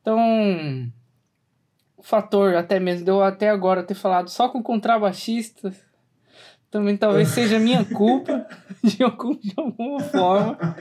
então 0.00 0.92
o 1.96 2.02
fator 2.02 2.54
até 2.54 2.78
mesmo 2.78 3.06
deu 3.06 3.22
até 3.22 3.48
agora 3.48 3.82
ter 3.82 3.94
falado 3.94 4.28
só 4.28 4.48
com 4.48 4.62
contrabaixistas 4.62 5.87
também 6.70 6.96
talvez 6.96 7.28
seja 7.28 7.58
minha 7.58 7.84
culpa, 7.84 8.46
de, 8.84 9.02
algum, 9.02 9.34
de 9.34 9.54
alguma 9.56 10.00
forma. 10.00 10.76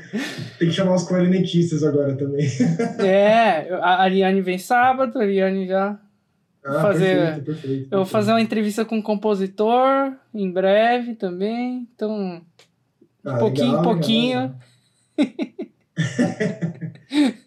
Tem 0.60 0.68
que 0.68 0.74
chamar 0.74 0.96
os 0.96 1.08
clarinetistas 1.08 1.84
agora 1.84 2.16
também. 2.16 2.46
é, 3.00 3.70
a 3.74 4.02
Ariane 4.02 4.42
vem 4.42 4.58
sábado, 4.58 5.18
a 5.18 5.22
Ariane 5.22 5.68
já. 5.68 6.00
Ah, 6.64 6.82
fazer, 6.82 7.16
perfeito, 7.16 7.46
perfeito, 7.46 7.62
perfeito. 7.62 7.94
Eu 7.94 8.00
vou 8.00 8.06
fazer 8.06 8.32
uma 8.32 8.42
entrevista 8.42 8.84
com 8.84 8.98
um 8.98 9.02
compositor 9.02 10.14
em 10.34 10.52
breve 10.52 11.16
também. 11.16 11.88
Então, 11.96 12.42
ah, 13.26 13.38
pouquinho 13.38 13.80
em 13.80 13.84
pouquinho. 13.84 14.56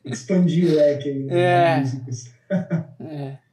Expandir 0.04 0.72
o 0.72 0.74
leque 0.74 1.08
aí. 1.10 1.26
É. 1.28 1.80
Músicos. 1.80 2.32
é. 3.00 3.49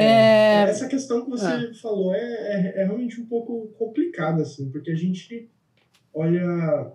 É... 0.00 0.62
Essa 0.70 0.86
questão 0.86 1.24
que 1.24 1.30
você 1.30 1.46
é. 1.46 1.74
falou 1.74 2.14
é, 2.14 2.20
é, 2.20 2.80
é, 2.80 2.84
realmente 2.84 3.20
um 3.20 3.26
pouco 3.26 3.68
complicada, 3.78 4.42
assim, 4.42 4.70
porque 4.70 4.90
a 4.90 4.96
gente 4.96 5.50
olha. 6.14 6.92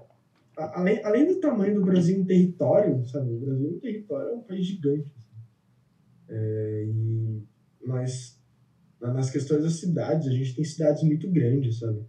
Além, 0.55 1.03
além 1.03 1.27
do 1.27 1.39
tamanho 1.39 1.73
do 1.75 1.85
Brasil 1.85 2.17
em 2.17 2.23
território, 2.23 3.03
sabe? 3.07 3.31
O 3.31 3.39
Brasil 3.39 3.71
em 3.71 3.79
território 3.79 4.29
é 4.29 4.33
um 4.33 4.41
país 4.41 4.65
gigante. 4.65 5.11
Assim. 5.17 5.33
É, 6.29 6.85
e, 6.87 7.43
mas 7.85 8.39
nas 9.01 9.29
questões 9.29 9.63
das 9.63 9.73
cidades, 9.73 10.27
a 10.27 10.31
gente 10.31 10.55
tem 10.55 10.63
cidades 10.63 11.03
muito 11.03 11.29
grandes, 11.29 11.79
sabe? 11.79 11.99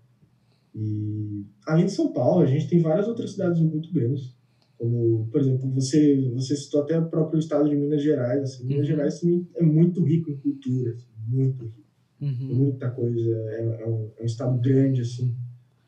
E 0.74 1.44
além 1.66 1.86
de 1.86 1.92
São 1.92 2.12
Paulo, 2.12 2.42
a 2.42 2.46
gente 2.46 2.68
tem 2.68 2.80
várias 2.80 3.08
outras 3.08 3.32
cidades 3.32 3.60
muito 3.60 3.92
grandes. 3.92 4.34
Como, 4.76 5.28
por 5.30 5.40
exemplo, 5.40 5.70
você, 5.72 6.30
você 6.34 6.56
citou 6.56 6.80
até 6.80 6.98
o 6.98 7.08
próprio 7.08 7.38
estado 7.38 7.68
de 7.68 7.76
Minas 7.76 8.02
Gerais. 8.02 8.42
Assim. 8.42 8.64
Minas 8.64 8.80
uhum. 8.80 8.84
Gerais 8.84 9.20
é 9.56 9.62
muito 9.62 10.02
rico 10.02 10.30
em 10.30 10.36
cultura, 10.36 10.92
assim, 10.92 11.06
muito 11.28 11.64
rico. 11.64 11.84
Uhum. 12.20 12.54
Muita 12.54 12.90
coisa. 12.90 13.30
É, 13.50 13.82
é, 13.82 13.86
um, 13.86 14.10
é, 14.18 14.22
um, 14.22 14.24
estado 14.24 14.58
grande, 14.58 15.02
assim. 15.02 15.32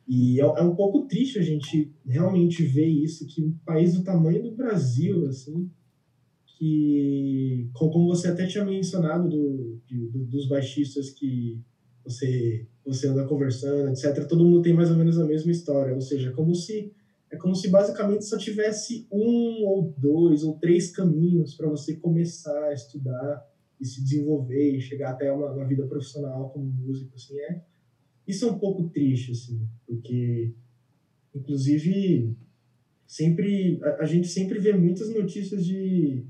E 0.07 0.41
é, 0.41 0.45
é, 0.45 0.63
um 0.63 0.75
pouco 0.75 1.07
triste 1.07 1.39
a 1.39 1.43
gente 1.43 1.91
realmente 2.05 2.65
ver 2.65 2.87
isso, 2.87 3.27
que 3.27 3.43
um 3.43 3.53
país 3.65 3.93
do 3.93 4.05
tamanho 4.05 4.43
do 4.43 4.55
Brasil, 4.55 5.27
assim, 5.27 5.69
que, 6.57 7.69
como 7.73 8.07
você 8.07 8.29
até 8.29 8.47
tinha 8.47 8.65
mencionado 8.65 9.29
do, 9.29 9.79
do, 9.91 10.25
dos 10.25 10.49
baixistas 10.49 11.11
que 11.11 11.59
você, 12.05 12.67
você 12.85 13.09
anda 13.09 13.25
conversando, 13.25 13.91
etc., 13.91 14.27
todo 14.29 14.45
mundo 14.45 14.63
tem 14.63 14.73
mais 14.73 14.91
ou 14.91 14.97
menos 14.97 15.19
a 15.19 15.27
mesma 15.27 15.51
história. 15.51 15.93
Ou 15.95 16.01
seja, 16.01 16.31
como 16.31 16.55
se 16.55 16.93
é 17.31 17.37
como 17.37 17.55
se 17.55 17.69
basicamente 17.69 18.25
só 18.25 18.39
tivesse 18.39 19.07
um 19.11 19.65
ou 19.65 19.95
dois 19.99 20.43
ou 20.43 20.59
três 20.59 20.91
caminhos 20.91 21.55
para 21.55 21.69
você 21.69 21.97
começar 21.97 22.65
a 22.65 22.73
estudar 22.73 23.45
e 23.81 23.85
se 23.85 24.03
desenvolver 24.03 24.77
e 24.77 24.81
chegar 24.81 25.11
até 25.11 25.31
uma, 25.31 25.53
uma, 25.53 25.67
vida 25.67 25.87
profissional 25.87 26.51
como 26.51 26.65
músico, 26.65 27.15
assim, 27.15 27.39
é. 27.39 27.63
Isso 28.27 28.45
é 28.45 28.51
um 28.51 28.59
pouco 28.59 28.89
triste, 28.89 29.33
assim, 29.33 29.69
porque, 29.87 30.55
inclusive, 31.35 32.35
sempre 33.07 33.79
a, 33.83 34.03
a 34.03 34.07
gente 34.07 34.29
sempre 34.29 34.59
vê 34.59 34.73
muitas 34.73 35.13
notícias 35.15 35.65
de, 35.65 36.25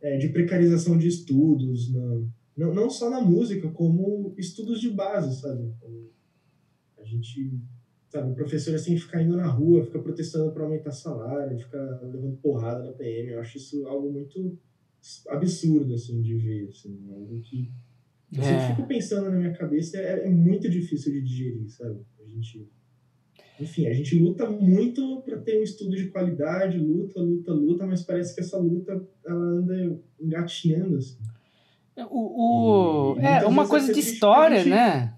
é, 0.00 0.16
de 0.16 0.28
precarização 0.30 0.96
de 0.96 1.08
estudos, 1.08 1.92
não, 2.56 2.74
não 2.74 2.88
só 2.88 3.10
na 3.10 3.20
música, 3.20 3.68
como 3.70 4.34
estudos 4.36 4.80
de 4.80 4.90
base, 4.90 5.40
sabe? 5.40 5.72
A 6.98 7.04
gente 7.04 7.60
Sabe, 8.08 8.32
o 8.32 8.34
professor 8.34 8.74
assim 8.74 8.96
fica 8.96 9.20
indo 9.20 9.36
na 9.36 9.46
rua, 9.46 9.84
fica 9.84 9.98
protestando 9.98 10.50
para 10.50 10.64
aumentar 10.64 10.92
salário, 10.92 11.58
fica 11.58 12.00
levando 12.02 12.38
porrada 12.38 12.82
na 12.84 12.92
PM. 12.92 13.32
Eu 13.32 13.40
acho 13.40 13.58
isso 13.58 13.86
algo 13.86 14.10
muito 14.10 14.58
absurdo, 15.28 15.94
assim, 15.94 16.22
de 16.22 16.34
ver, 16.36 16.68
assim, 16.68 17.06
algo 17.12 17.40
que 17.42 17.70
eu 18.32 18.42
é. 18.42 18.68
fico 18.68 18.86
pensando 18.86 19.30
na 19.30 19.36
minha 19.36 19.52
cabeça, 19.52 19.96
é, 19.96 20.26
é, 20.26 20.30
muito 20.30 20.68
difícil 20.68 21.12
de 21.12 21.22
digerir, 21.22 21.68
sabe? 21.70 22.00
A 22.22 22.28
gente, 22.28 22.68
enfim, 23.58 23.86
a 23.86 23.92
gente 23.92 24.18
luta 24.18 24.48
muito 24.50 25.22
para 25.22 25.38
ter 25.38 25.58
um 25.58 25.62
estudo 25.62 25.96
de 25.96 26.08
qualidade, 26.08 26.78
luta, 26.78 27.20
luta, 27.20 27.52
luta, 27.52 27.86
mas 27.86 28.02
parece 28.02 28.34
que 28.34 28.40
essa 28.40 28.58
luta 28.58 29.02
ela 29.24 29.44
anda 29.44 29.98
engatinhando, 30.20 30.96
assim. 30.96 31.16
O, 32.10 33.14
o... 33.14 33.20
é 33.20 33.46
uma 33.46 33.66
coisa 33.66 33.92
de 33.92 33.98
história, 33.98 34.64
né? 34.64 35.17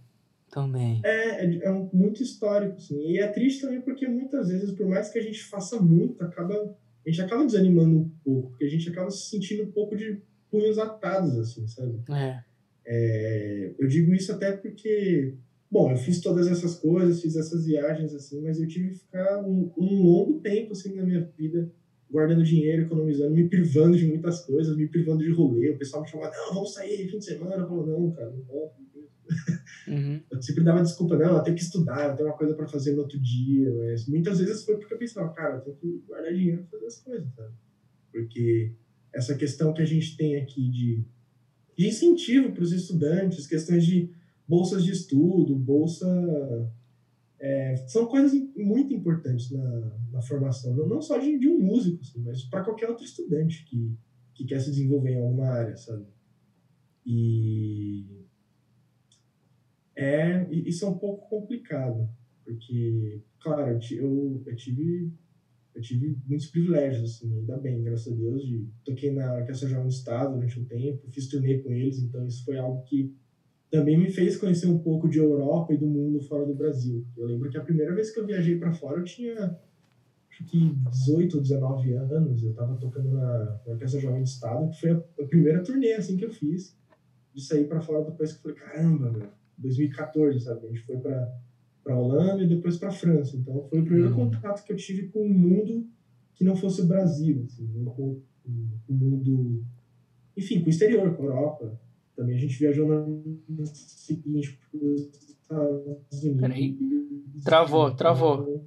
Também. 0.51 1.01
É, 1.05 1.44
é, 1.44 1.64
é 1.64 1.70
um, 1.70 1.88
muito 1.92 2.22
histórico, 2.22 2.76
assim. 2.76 3.12
E 3.12 3.18
é 3.18 3.28
triste 3.28 3.62
também 3.62 3.80
porque 3.80 4.07
muitas 4.09 4.48
vezes, 4.48 4.72
por 4.72 4.86
mais 4.86 5.09
que 5.11 5.18
a 5.18 5.22
gente 5.22 5.42
faça 5.44 5.80
muito, 5.80 6.22
acaba, 6.22 6.55
a 6.55 7.09
gente 7.09 7.22
acaba 7.22 7.46
desanimando 7.46 7.98
um 7.98 8.11
pouco, 8.24 8.51
porque 8.51 8.64
a 8.64 8.68
gente 8.68 8.88
acaba 8.88 9.11
se 9.11 9.30
sentindo 9.30 9.62
um 9.62 9.70
pouco 9.70 9.96
de 9.96 10.20
punhos 10.51 10.78
atados, 10.78 11.38
assim, 11.38 11.66
sabe? 11.68 12.01
É. 12.11 12.42
É, 12.84 13.74
eu 13.78 13.86
digo 13.86 14.12
isso 14.12 14.32
até 14.32 14.51
porque, 14.53 15.34
bom, 15.70 15.92
eu 15.92 15.96
fiz 15.96 16.20
todas 16.20 16.48
essas 16.48 16.74
coisas, 16.74 17.22
fiz 17.22 17.36
essas 17.36 17.66
viagens, 17.66 18.12
assim, 18.12 18.40
mas 18.40 18.61
eu 18.61 18.66
tive 18.66 18.90
que 18.90 18.96
ficar 18.96 19.38
um, 19.44 19.70
um 19.78 20.03
longo 20.03 20.40
tempo, 20.40 20.72
assim, 20.72 20.94
na 20.96 21.05
minha 21.05 21.20
vida 21.38 21.70
guardando 22.11 22.42
dinheiro, 22.42 22.82
economizando, 22.82 23.30
me 23.30 23.48
privando 23.48 23.96
de 23.96 24.05
muitas 24.05 24.44
coisas, 24.44 24.76
me 24.76 24.88
privando 24.88 25.22
de 25.22 25.30
rolê. 25.30 25.70
O 25.70 25.78
pessoal 25.78 26.03
me 26.03 26.09
chamava, 26.09 26.34
não, 26.34 26.55
vamos 26.55 26.74
sair 26.74 27.09
fim 27.09 27.18
de 27.18 27.24
semana. 27.24 27.62
Eu 27.62 27.68
falava, 27.68 27.86
não, 27.86 28.11
cara, 28.11 28.30
não 28.30 28.44
posso. 28.44 28.80
Uhum. 29.89 30.20
Eu 30.31 30.43
sempre 30.43 30.64
dava 30.64 30.83
desculpa, 30.83 31.16
não, 31.16 31.37
eu 31.37 31.43
tenho 31.43 31.57
que 31.57 31.62
estudar, 31.62 32.11
eu 32.11 32.16
tenho 32.16 32.28
uma 32.28 32.37
coisa 32.37 32.55
para 32.55 32.66
fazer 32.66 32.93
no 32.93 33.03
outro 33.03 33.18
dia. 33.18 33.72
Mas 33.76 34.07
muitas 34.07 34.39
vezes 34.39 34.64
foi 34.64 34.76
porque 34.76 34.95
eu 34.95 34.99
pensava, 34.99 35.33
cara, 35.33 35.57
eu 35.57 35.61
tenho 35.61 35.76
que 35.76 36.05
guardar 36.07 36.33
dinheiro 36.33 36.62
para 36.62 36.78
fazer 36.78 36.87
as 36.87 37.01
coisas, 37.01 37.35
sabe? 37.35 37.55
Porque 38.12 38.72
essa 39.12 39.35
questão 39.37 39.72
que 39.72 39.83
a 39.83 39.87
gente 39.87 40.16
tem 40.16 40.37
aqui 40.37 40.70
de, 40.70 41.05
de 41.76 41.89
incentivo 41.89 42.53
para 42.53 42.62
os 42.62 42.72
estudantes, 42.72 43.47
questões 43.47 43.85
de 43.85 44.11
bolsas 44.47 44.85
de 44.85 44.93
estudo, 44.93 45.55
bolsa 45.57 46.07
é, 47.39 47.76
são 47.89 48.07
coisas 48.07 48.33
muito 48.57 48.93
importantes 48.93 49.51
na, 49.51 49.99
na 50.12 50.22
formação, 50.22 50.74
não, 50.74 50.87
não 50.87 51.01
só 51.01 51.16
de, 51.18 51.39
de, 51.39 51.49
um 51.49 51.59
músico, 51.59 52.01
assim, 52.03 52.20
mas 52.20 52.45
para 52.45 52.62
qualquer 52.62 52.89
outro 52.89 53.05
estudante 53.05 53.64
que, 53.64 53.97
que 54.35 54.45
quer 54.45 54.61
se 54.61 54.70
desenvolver 54.70 55.12
em 55.12 55.22
alguma 55.22 55.47
área, 55.47 55.76
sabe? 55.76 56.05
E 57.07 58.19
é, 60.03 60.48
isso 60.51 60.84
é 60.84 60.88
um 60.88 60.98
pouco 60.98 61.28
complicado, 61.28 62.09
porque, 62.44 63.20
claro, 63.40 63.78
eu, 63.92 64.42
eu 64.46 64.57
tive 64.57 65.12
eu 65.72 65.80
tive 65.80 66.16
muitos 66.26 66.48
privilégios, 66.48 67.05
assim, 67.05 67.32
ainda 67.38 67.57
bem, 67.57 67.82
graças 67.82 68.12
a 68.12 68.16
Deus, 68.16 68.44
de 68.44 68.66
toquei 68.84 69.12
na 69.12 69.36
Orquestra 69.36 69.68
Jovem 69.68 69.86
do 69.86 69.92
Estado 69.92 70.34
durante 70.34 70.59
um 70.59 70.64
tempo, 70.64 71.09
fiz 71.11 71.28
turnê 71.28 71.59
com 71.59 71.70
eles, 71.70 72.03
então 72.03 72.26
isso 72.26 72.44
foi 72.44 72.59
algo 72.59 72.82
que 72.82 73.14
também 73.70 73.96
me 73.96 74.11
fez 74.11 74.36
conhecer 74.36 74.66
um 74.66 74.78
pouco 74.78 75.09
de 75.09 75.18
Europa 75.18 75.72
e 75.72 75.78
do 75.78 75.86
mundo 75.86 76.20
fora 76.20 76.44
do 76.44 76.55
Brasil. 76.55 77.07
Eu 77.16 77.26
lembro 77.26 77.48
que 77.48 77.57
a 77.57 77.62
primeira 77.62 77.94
vez 77.94 78.11
que 78.11 78.18
eu 78.18 78.26
viajei 78.26 78.59
para 78.59 78.72
fora 78.72 78.98
eu 78.98 79.05
tinha 79.05 79.57
acho 80.28 80.44
que 80.44 80.74
18 80.90 81.36
ou 81.36 81.42
19 81.42 81.92
anos, 81.92 82.42
eu 82.42 82.51
estava 82.51 82.76
tocando 82.76 83.12
na, 83.12 83.44
na 83.64 83.72
Orquestra 83.72 84.01
Jovem 84.01 84.22
do 84.22 84.26
Estado, 84.26 84.70
que 84.70 84.80
foi 84.80 84.90
a, 84.90 84.96
a, 84.96 85.26
primeira 85.26 85.62
turnê 85.62 85.92
assim 85.92 86.16
que 86.16 86.24
eu 86.24 86.30
fiz 86.30 86.76
de 87.32 87.40
sair 87.40 87.66
para 87.68 87.80
fora 87.80 88.05
do 88.05 88.12
país 88.12 88.32
que 88.32 88.38
eu 88.38 88.55
falei, 88.55 88.57
caramba, 88.57 89.12
meu, 89.12 89.28
2014, 89.61 90.40
sabe? 90.40 90.66
A 90.66 90.68
gente 90.68 90.82
foi 90.82 90.96
para 90.96 91.40
para 91.82 91.96
Holanda 91.96 92.42
e 92.42 92.46
depois 92.46 92.76
para 92.76 92.90
França. 92.90 93.36
Então 93.36 93.66
foi 93.68 93.80
o 93.80 93.84
primeiro 93.84 94.11
uhum. 94.11 94.30
contato 94.30 94.64
que 94.64 94.72
eu 94.72 94.76
tive 94.76 95.08
com 95.08 95.24
um 95.24 95.32
mundo 95.32 95.86
que 96.34 96.44
não 96.44 96.54
fosse 96.56 96.82
o 96.82 96.86
Brasil, 96.86 97.42
assim, 97.44 97.66
com 97.84 98.20
o 98.88 98.92
mundo, 98.92 99.64
enfim, 100.36 100.61
com 100.61 100.66
o 100.66 100.70
exterior, 100.70 101.14
com 101.14 101.22
a 101.22 101.26
Europa. 101.26 101.80
Também 102.16 102.36
a 102.36 102.38
gente 102.38 102.58
viajou 102.58 102.86
no 103.48 103.66
seguinte 103.66 104.58
Estados 104.72 106.22
Unidos. 106.22 106.40
Peraí. 106.40 106.78
Travou, 107.44 107.94
travou. 107.94 108.64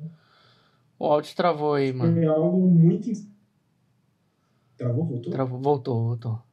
O 1.00 1.06
áudio 1.06 1.36
travou 1.36 1.74
aí, 1.74 1.94
mano. 1.94 2.20
É 2.20 2.26
algo 2.26 2.68
muito. 2.68 3.12
Travou, 4.78 5.06
voltou? 5.06 5.32
Travou, 5.32 5.60
voltou, 5.60 6.04
voltou. 6.04 6.53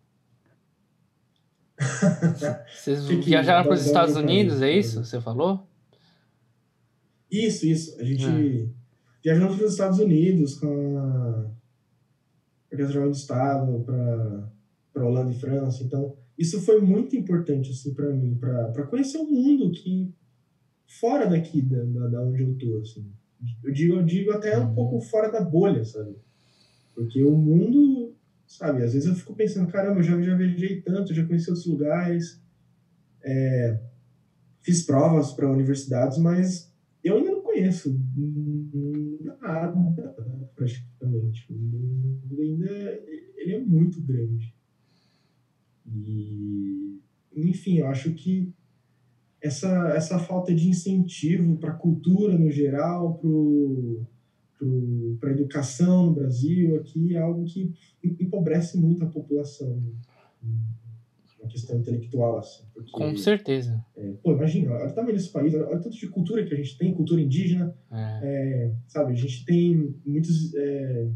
Vocês 2.75 3.05
viajaram 3.25 3.65
para 3.65 3.75
os 3.75 3.87
Estados 3.87 4.17
Unidos, 4.17 4.61
é 4.61 4.71
isso? 4.71 5.05
Você 5.05 5.21
falou? 5.21 5.67
Isso, 7.31 7.67
isso. 7.67 8.01
A 8.01 8.05
gente 8.05 8.25
é. 8.25 8.67
viajou 9.23 9.49
para 9.57 9.65
os 9.65 9.73
Estados 9.73 9.99
Unidos 9.99 10.55
com 10.57 10.99
a 10.99 11.51
Orquestra 12.71 13.01
do 13.01 13.11
Estado, 13.11 13.85
para 14.93 15.07
Holanda 15.07 15.33
e 15.33 15.39
França. 15.39 15.83
Então, 15.85 16.17
isso 16.39 16.61
foi 16.61 16.81
muito 16.81 17.17
importante 17.17 17.71
assim 17.71 17.95
para 17.95 18.11
mim, 18.13 18.35
para 18.35 18.87
conhecer 18.87 19.19
o 19.19 19.31
mundo 19.31 19.71
que 19.71 20.13
fora 20.99 21.27
daqui 21.27 21.63
da, 21.63 21.85
da, 21.85 22.09
da, 22.09 22.23
onde 22.23 22.43
eu 22.43 22.57
tô, 22.59 22.79
assim. 22.79 23.07
Eu 23.63 23.73
digo, 23.73 23.95
eu 23.97 24.03
digo 24.03 24.33
até 24.33 24.59
um 24.59 24.75
pouco 24.75 25.01
fora 25.01 25.31
da 25.31 25.41
bolha, 25.41 25.85
sabe? 25.85 26.17
Porque 26.95 27.23
o 27.23 27.37
mundo, 27.37 28.15
sabe, 28.51 28.83
às 28.83 28.93
vezes 28.93 29.09
eu 29.09 29.15
fico 29.15 29.35
pensando, 29.35 29.71
caramba, 29.71 30.01
eu 30.01 30.03
já, 30.03 30.21
já 30.21 30.37
viajei 30.37 30.83
tanto, 30.83 31.15
já 31.15 31.25
conheci 31.25 31.49
outros 31.49 31.67
lugares, 31.67 32.43
é, 33.23 33.81
fiz 34.61 34.83
provas 34.85 35.33
para 35.33 35.51
universidades, 35.51 36.19
mas 36.19 36.75
eu 37.03 37.17
ainda 37.17 37.31
não 37.31 37.43
conheço 37.43 37.97
nada, 39.41 39.73
praticamente. 40.57 41.47
O 41.49 41.57
mundo 41.57 42.41
ainda 42.41 42.71
ele 43.37 43.55
é 43.55 43.61
muito 43.61 44.03
grande. 44.03 44.53
E, 45.87 47.01
enfim, 47.33 47.79
eu 47.79 47.87
acho 47.87 48.13
que 48.15 48.53
essa, 49.41 49.91
essa 49.95 50.19
falta 50.19 50.53
de 50.53 50.69
incentivo 50.69 51.57
para 51.57 51.71
a 51.71 51.77
cultura 51.77 52.37
no 52.37 52.51
geral, 52.51 53.17
para 53.17 53.29
a 55.23 55.31
educação 55.31 56.07
no 56.07 56.15
Brasil, 56.15 56.77
aqui 56.77 57.15
é 57.15 57.21
algo 57.21 57.45
que 57.45 57.73
empobrece 58.03 58.79
muito 58.79 59.05
a 59.05 59.09
população. 59.09 59.83
Uma 61.39 61.49
questão 61.49 61.79
intelectual, 61.79 62.39
assim. 62.39 62.65
Porque, 62.75 62.91
Com 62.91 63.17
certeza. 63.17 63.83
É, 63.97 64.13
pô, 64.23 64.33
imagina, 64.33 64.73
olha 64.73 64.91
o 64.91 64.95
tamanho 64.95 65.17
desse 65.17 65.31
país, 65.31 65.55
olha, 65.55 65.67
o 65.67 65.81
tanto 65.81 65.97
de 65.97 66.09
cultura 66.09 66.45
que 66.45 66.53
a 66.53 66.57
gente 66.57 66.77
tem, 66.77 66.95
cultura 66.95 67.21
indígena, 67.21 67.75
é. 67.91 68.21
É, 68.23 68.75
sabe? 68.87 69.13
A 69.13 69.17
gente 69.17 69.45
tem 69.47 69.95
muitos 70.05 70.55
é, 70.55 71.11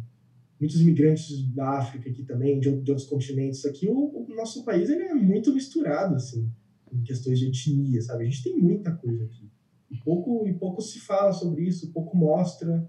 muitos 0.64 0.80
imigrantes 0.80 1.46
da 1.52 1.78
África 1.78 2.08
aqui 2.08 2.24
também, 2.24 2.58
de, 2.58 2.70
de 2.80 2.90
outros 2.90 3.06
continentes 3.06 3.64
aqui, 3.64 3.86
o, 3.86 3.92
o, 3.92 4.34
nosso 4.34 4.64
país 4.64 4.88
ele 4.88 5.02
é 5.02 5.14
muito 5.14 5.52
misturado, 5.52 6.14
assim, 6.14 6.50
em 6.92 7.02
questões 7.02 7.38
de 7.38 7.48
etnia, 7.48 8.00
sabe? 8.00 8.22
A 8.22 8.26
gente 8.26 8.42
tem 8.42 8.56
muita 8.56 8.92
coisa 8.92 9.24
aqui. 9.24 9.50
E 9.90 9.96
pouco, 9.98 10.48
e 10.48 10.54
pouco 10.54 10.80
se 10.80 11.00
fala 11.00 11.32
sobre 11.32 11.64
isso, 11.64 11.92
pouco 11.92 12.16
mostra. 12.16 12.88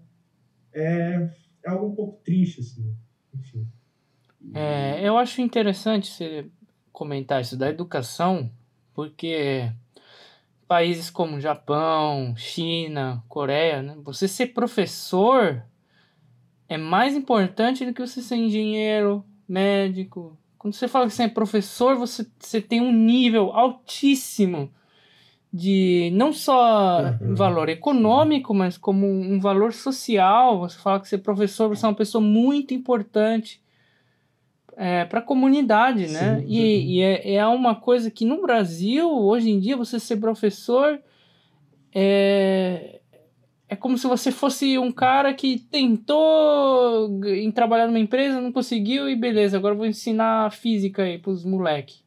É, 0.75 1.29
é 1.65 1.69
algo 1.69 1.87
um 1.87 1.95
pouco 1.95 2.21
triste, 2.23 2.59
assim, 2.59 2.93
enfim. 3.33 3.67
É, 4.53 4.99
eu 5.01 5.17
acho 5.17 5.41
interessante 5.41 6.11
você 6.11 6.45
comentar 6.91 7.41
isso 7.41 7.57
da 7.57 7.69
educação, 7.69 8.51
porque 8.93 9.71
países 10.67 11.09
como 11.09 11.39
Japão, 11.39 12.35
China, 12.35 13.23
Coreia, 13.27 13.81
né? 13.81 13.97
Você 14.03 14.27
ser 14.27 14.47
professor 14.47 15.63
é 16.67 16.77
mais 16.77 17.15
importante 17.15 17.85
do 17.85 17.93
que 17.93 18.05
você 18.05 18.21
ser 18.21 18.35
engenheiro, 18.35 19.23
médico. 19.47 20.37
Quando 20.57 20.73
você 20.73 20.87
fala 20.87 21.07
que 21.07 21.13
você 21.13 21.23
é 21.23 21.27
professor, 21.27 21.95
você, 21.95 22.25
você 22.39 22.61
tem 22.61 22.81
um 22.81 22.91
nível 22.91 23.51
altíssimo 23.51 24.71
de 25.51 26.11
não 26.13 26.33
só 26.33 27.15
uhum. 27.21 27.35
valor 27.35 27.69
econômico, 27.69 28.53
mas 28.53 28.77
como 28.77 29.07
um 29.07 29.39
valor 29.39 29.73
social. 29.73 30.59
Você 30.59 30.77
fala 30.77 30.99
que 30.99 31.13
é 31.13 31.17
professor, 31.17 31.69
você 31.69 31.85
é 31.85 31.89
uma 31.89 31.95
pessoa 31.95 32.21
muito 32.21 32.73
importante 32.73 33.61
é, 34.75 35.05
para 35.05 35.19
a 35.19 35.23
comunidade, 35.23 36.07
né? 36.07 36.39
Sim, 36.39 36.45
e, 36.47 36.97
e 36.97 37.01
é, 37.01 37.35
é 37.35 37.47
uma 37.47 37.75
coisa 37.75 38.11
que 38.11 38.25
no 38.25 38.41
Brasil, 38.41 39.09
hoje 39.09 39.49
em 39.49 39.59
dia, 39.59 39.77
você 39.77 39.99
ser 39.99 40.17
professor 40.17 40.99
é, 41.93 42.99
é 43.69 43.75
como 43.75 43.97
se 43.97 44.05
você 44.05 44.31
fosse 44.31 44.77
um 44.77 44.91
cara 44.91 45.33
que 45.33 45.57
tentou 45.57 47.09
em 47.25 47.49
trabalhar 47.51 47.87
numa 47.87 47.99
empresa, 47.99 48.41
não 48.41 48.51
conseguiu 48.51 49.09
e 49.09 49.15
beleza, 49.15 49.57
agora 49.57 49.73
vou 49.73 49.85
ensinar 49.85 50.51
física 50.51 51.03
aí 51.03 51.17
pros 51.17 51.45
moleque. 51.45 52.04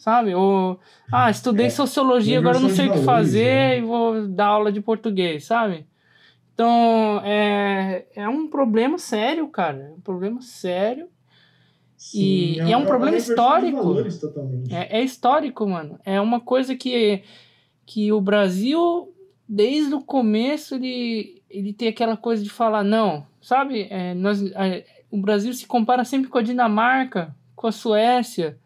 Sabe? 0.00 0.34
Ou, 0.34 0.80
ah, 1.12 1.30
estudei 1.30 1.66
é, 1.66 1.70
sociologia, 1.70 2.38
agora 2.38 2.58
não 2.58 2.70
sei 2.70 2.88
o 2.88 2.92
que 2.94 3.02
fazer 3.02 3.44
né? 3.44 3.78
e 3.78 3.82
vou 3.82 4.26
dar 4.28 4.46
aula 4.46 4.72
de 4.72 4.80
português, 4.80 5.44
sabe? 5.44 5.86
Então, 6.54 7.20
é, 7.22 8.06
é 8.16 8.26
um 8.26 8.48
problema 8.48 8.96
sério, 8.96 9.46
cara. 9.48 9.90
É 9.90 9.92
um 9.92 10.00
problema 10.00 10.40
sério. 10.40 11.06
Sim, 11.98 12.18
e, 12.18 12.60
é, 12.60 12.68
e 12.68 12.72
é 12.72 12.76
um 12.78 12.86
problema 12.86 13.18
histórico. 13.18 13.94
É, 14.70 15.00
é 15.00 15.04
histórico, 15.04 15.68
mano. 15.68 16.00
É 16.02 16.18
uma 16.18 16.40
coisa 16.40 16.74
que, 16.74 17.22
que 17.84 18.10
o 18.10 18.22
Brasil 18.22 19.14
desde 19.46 19.94
o 19.94 20.00
começo 20.00 20.76
ele, 20.76 21.42
ele 21.50 21.74
tem 21.74 21.88
aquela 21.88 22.16
coisa 22.16 22.42
de 22.42 22.48
falar, 22.48 22.82
não, 22.82 23.26
sabe? 23.42 23.86
É, 23.90 24.14
nós, 24.14 24.40
a, 24.54 24.82
o 25.10 25.20
Brasil 25.20 25.52
se 25.52 25.66
compara 25.66 26.06
sempre 26.06 26.30
com 26.30 26.38
a 26.38 26.42
Dinamarca, 26.42 27.36
com 27.54 27.66
a 27.66 27.72
Suécia. 27.72 28.58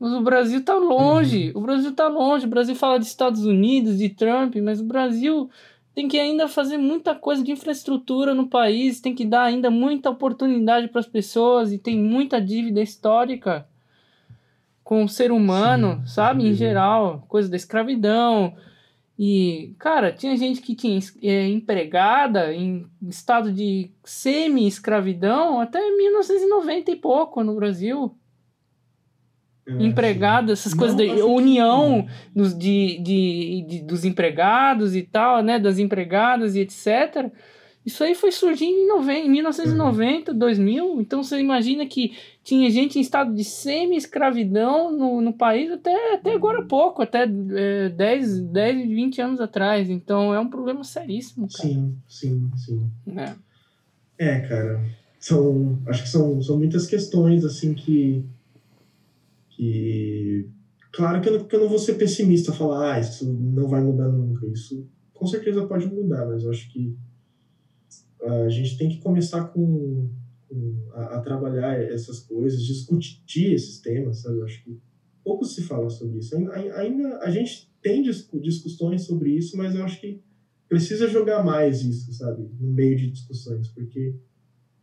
Mas 0.00 0.12
o 0.12 0.22
Brasil 0.22 0.64
tá 0.64 0.74
longe. 0.74 1.52
Uhum. 1.54 1.60
O 1.60 1.64
Brasil 1.66 1.94
tá 1.94 2.08
longe. 2.08 2.46
O 2.46 2.48
Brasil 2.48 2.74
fala 2.74 2.98
de 2.98 3.04
Estados 3.04 3.44
Unidos, 3.44 3.98
de 3.98 4.08
Trump, 4.08 4.56
mas 4.56 4.80
o 4.80 4.84
Brasil 4.84 5.50
tem 5.94 6.08
que 6.08 6.18
ainda 6.18 6.48
fazer 6.48 6.78
muita 6.78 7.14
coisa 7.14 7.44
de 7.44 7.52
infraestrutura 7.52 8.32
no 8.32 8.48
país, 8.48 9.00
tem 9.00 9.14
que 9.14 9.26
dar 9.26 9.42
ainda 9.42 9.70
muita 9.70 10.08
oportunidade 10.08 10.88
para 10.88 11.00
as 11.00 11.06
pessoas 11.06 11.72
e 11.72 11.78
tem 11.78 11.98
muita 11.98 12.40
dívida 12.40 12.80
histórica 12.80 13.66
com 14.82 15.04
o 15.04 15.08
ser 15.08 15.30
humano, 15.30 16.00
Sim, 16.00 16.06
sabe? 16.06 16.48
Em 16.48 16.54
geral, 16.54 17.24
coisa 17.28 17.48
da 17.48 17.56
escravidão. 17.56 18.54
E, 19.18 19.74
cara, 19.78 20.10
tinha 20.10 20.34
gente 20.36 20.62
que 20.62 20.74
tinha 20.74 20.98
é, 21.22 21.46
empregada 21.48 22.54
em 22.54 22.86
estado 23.02 23.52
de 23.52 23.90
semi-escravidão 24.02 25.60
até 25.60 25.78
1990 25.78 26.90
e 26.90 26.96
pouco 26.96 27.44
no 27.44 27.54
Brasil. 27.54 28.16
Empregado, 29.66 30.50
essas 30.50 30.74
coisas 30.74 30.96
da 30.96 31.04
união 31.24 32.06
dos, 32.34 32.56
de, 32.58 32.98
de, 33.02 33.64
de, 33.68 33.82
dos 33.82 34.04
empregados 34.04 34.96
e 34.96 35.02
tal, 35.02 35.42
né? 35.42 35.58
Das 35.58 35.78
empregadas 35.78 36.56
e 36.56 36.60
etc. 36.60 37.30
Isso 37.84 38.04
aí 38.04 38.14
foi 38.14 38.30
surgindo 38.30 38.76
em, 38.76 38.86
nove... 38.86 39.12
em 39.12 39.30
1990, 39.30 40.32
uhum. 40.32 40.38
2000. 40.38 41.00
Então 41.00 41.22
você 41.22 41.38
imagina 41.38 41.86
que 41.86 42.12
tinha 42.44 42.70
gente 42.70 42.98
em 42.98 43.02
estado 43.02 43.34
de 43.34 43.42
semi-escravidão 43.42 44.92
no, 44.92 45.20
no 45.20 45.32
país 45.32 45.70
até, 45.70 46.14
até 46.14 46.34
agora 46.34 46.62
pouco, 46.64 47.02
até 47.02 47.24
é, 47.24 47.88
10, 47.88 48.40
10, 48.42 48.88
20 48.88 49.22
anos 49.22 49.40
atrás. 49.40 49.88
Então 49.88 50.34
é 50.34 50.40
um 50.40 50.50
problema 50.50 50.84
seríssimo, 50.84 51.48
cara. 51.48 51.68
Sim, 51.68 51.96
sim, 52.06 52.50
sim. 52.56 52.90
É, 53.16 53.34
é 54.18 54.40
cara. 54.40 54.80
São, 55.18 55.78
acho 55.86 56.02
que 56.02 56.08
são, 56.08 56.42
são 56.42 56.58
muitas 56.58 56.86
questões 56.86 57.44
assim 57.44 57.74
que 57.74 58.24
que 59.60 60.48
claro 60.90 61.20
que 61.20 61.28
eu, 61.28 61.44
que 61.44 61.54
eu 61.54 61.60
não 61.60 61.68
vou 61.68 61.78
ser 61.78 61.94
pessimista 61.94 62.50
falar 62.50 62.94
ah 62.94 63.00
isso 63.00 63.30
não 63.30 63.68
vai 63.68 63.82
mudar 63.82 64.08
nunca 64.08 64.46
isso 64.46 64.88
com 65.12 65.26
certeza 65.26 65.66
pode 65.66 65.86
mudar 65.86 66.26
mas 66.26 66.44
eu 66.44 66.50
acho 66.50 66.72
que 66.72 66.96
a 68.22 68.48
gente 68.48 68.76
tem 68.76 68.88
que 68.88 68.98
começar 68.98 69.44
com, 69.48 70.10
com 70.48 70.88
a, 70.92 71.16
a, 71.16 71.20
trabalhar 71.20 71.80
essas 71.80 72.20
coisas 72.20 72.62
discutir 72.62 73.52
esses 73.52 73.80
temas 73.80 74.22
sabe? 74.22 74.38
Eu 74.38 74.44
acho 74.44 74.62
que 74.64 74.78
pouco 75.22 75.44
se 75.44 75.62
fala 75.62 75.88
sobre 75.90 76.18
isso. 76.18 76.34
Ainda, 76.36 76.76
ainda 76.76 77.18
a 77.18 77.30
gente 77.30 77.70
tem 77.82 78.02
discussões 78.02 79.02
sobre 79.02 79.30
isso 79.30 79.56
mas 79.56 79.74
eu 79.74 79.84
acho 79.84 80.00
que 80.00 80.22
precisa 80.68 81.08
jogar 81.08 81.44
mais 81.44 81.82
isso 81.82 82.12
sabe? 82.12 82.48
No 82.58 82.72
meio 82.72 82.96
de 82.96 83.10
discussões 83.10 83.68
porque 83.68 84.14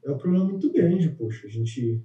é 0.04 0.12
um 0.12 0.18
problema 0.18 0.46
muito 0.46 0.72
grande 0.72 1.10
poxa 1.10 1.48
a 1.48 1.50
gente 1.50 2.04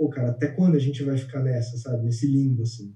pô, 0.00 0.08
cara, 0.08 0.30
até 0.30 0.46
quando 0.48 0.76
a 0.76 0.78
gente 0.78 1.02
vai 1.02 1.14
ficar 1.18 1.42
nessa, 1.42 1.76
sabe? 1.76 2.04
Nesse 2.04 2.26
limbo, 2.26 2.62
assim, 2.62 2.90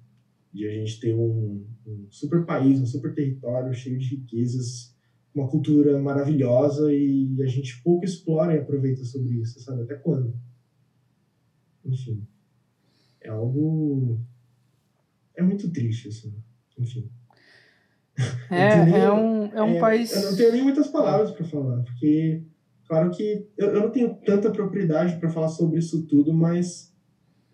de 0.50 0.66
a 0.66 0.70
gente 0.70 0.98
ter 0.98 1.14
um, 1.14 1.62
um 1.86 2.06
super 2.08 2.46
país, 2.46 2.80
um 2.80 2.86
super 2.86 3.12
território 3.12 3.74
cheio 3.74 3.98
de 3.98 4.16
riquezas, 4.16 4.96
uma 5.34 5.46
cultura 5.46 6.00
maravilhosa 6.00 6.90
e 6.94 7.36
a 7.42 7.46
gente 7.46 7.82
pouco 7.82 8.06
explora 8.06 8.54
e 8.54 8.58
aproveita 8.58 9.04
sobre 9.04 9.34
isso, 9.34 9.60
sabe? 9.60 9.82
Até 9.82 9.96
quando? 9.96 10.34
Enfim, 11.84 12.26
é 13.20 13.28
algo. 13.28 14.18
É 15.36 15.42
muito 15.42 15.70
triste, 15.70 16.08
assim. 16.08 16.32
Enfim. 16.78 17.10
É, 18.50 18.80
nem, 18.86 18.94
é 18.94 19.12
um, 19.12 19.44
é 19.48 19.62
um 19.62 19.76
é, 19.76 19.78
país. 19.78 20.10
Eu 20.10 20.30
não 20.30 20.36
tenho 20.38 20.52
nem 20.52 20.62
muitas 20.62 20.86
palavras 20.86 21.32
para 21.32 21.44
falar, 21.44 21.82
porque, 21.82 22.42
claro 22.88 23.10
que 23.10 23.46
eu, 23.58 23.74
eu 23.74 23.80
não 23.82 23.90
tenho 23.90 24.14
tanta 24.24 24.50
propriedade 24.50 25.18
para 25.18 25.28
falar 25.28 25.48
sobre 25.48 25.78
isso 25.78 26.06
tudo, 26.06 26.32
mas 26.32 26.93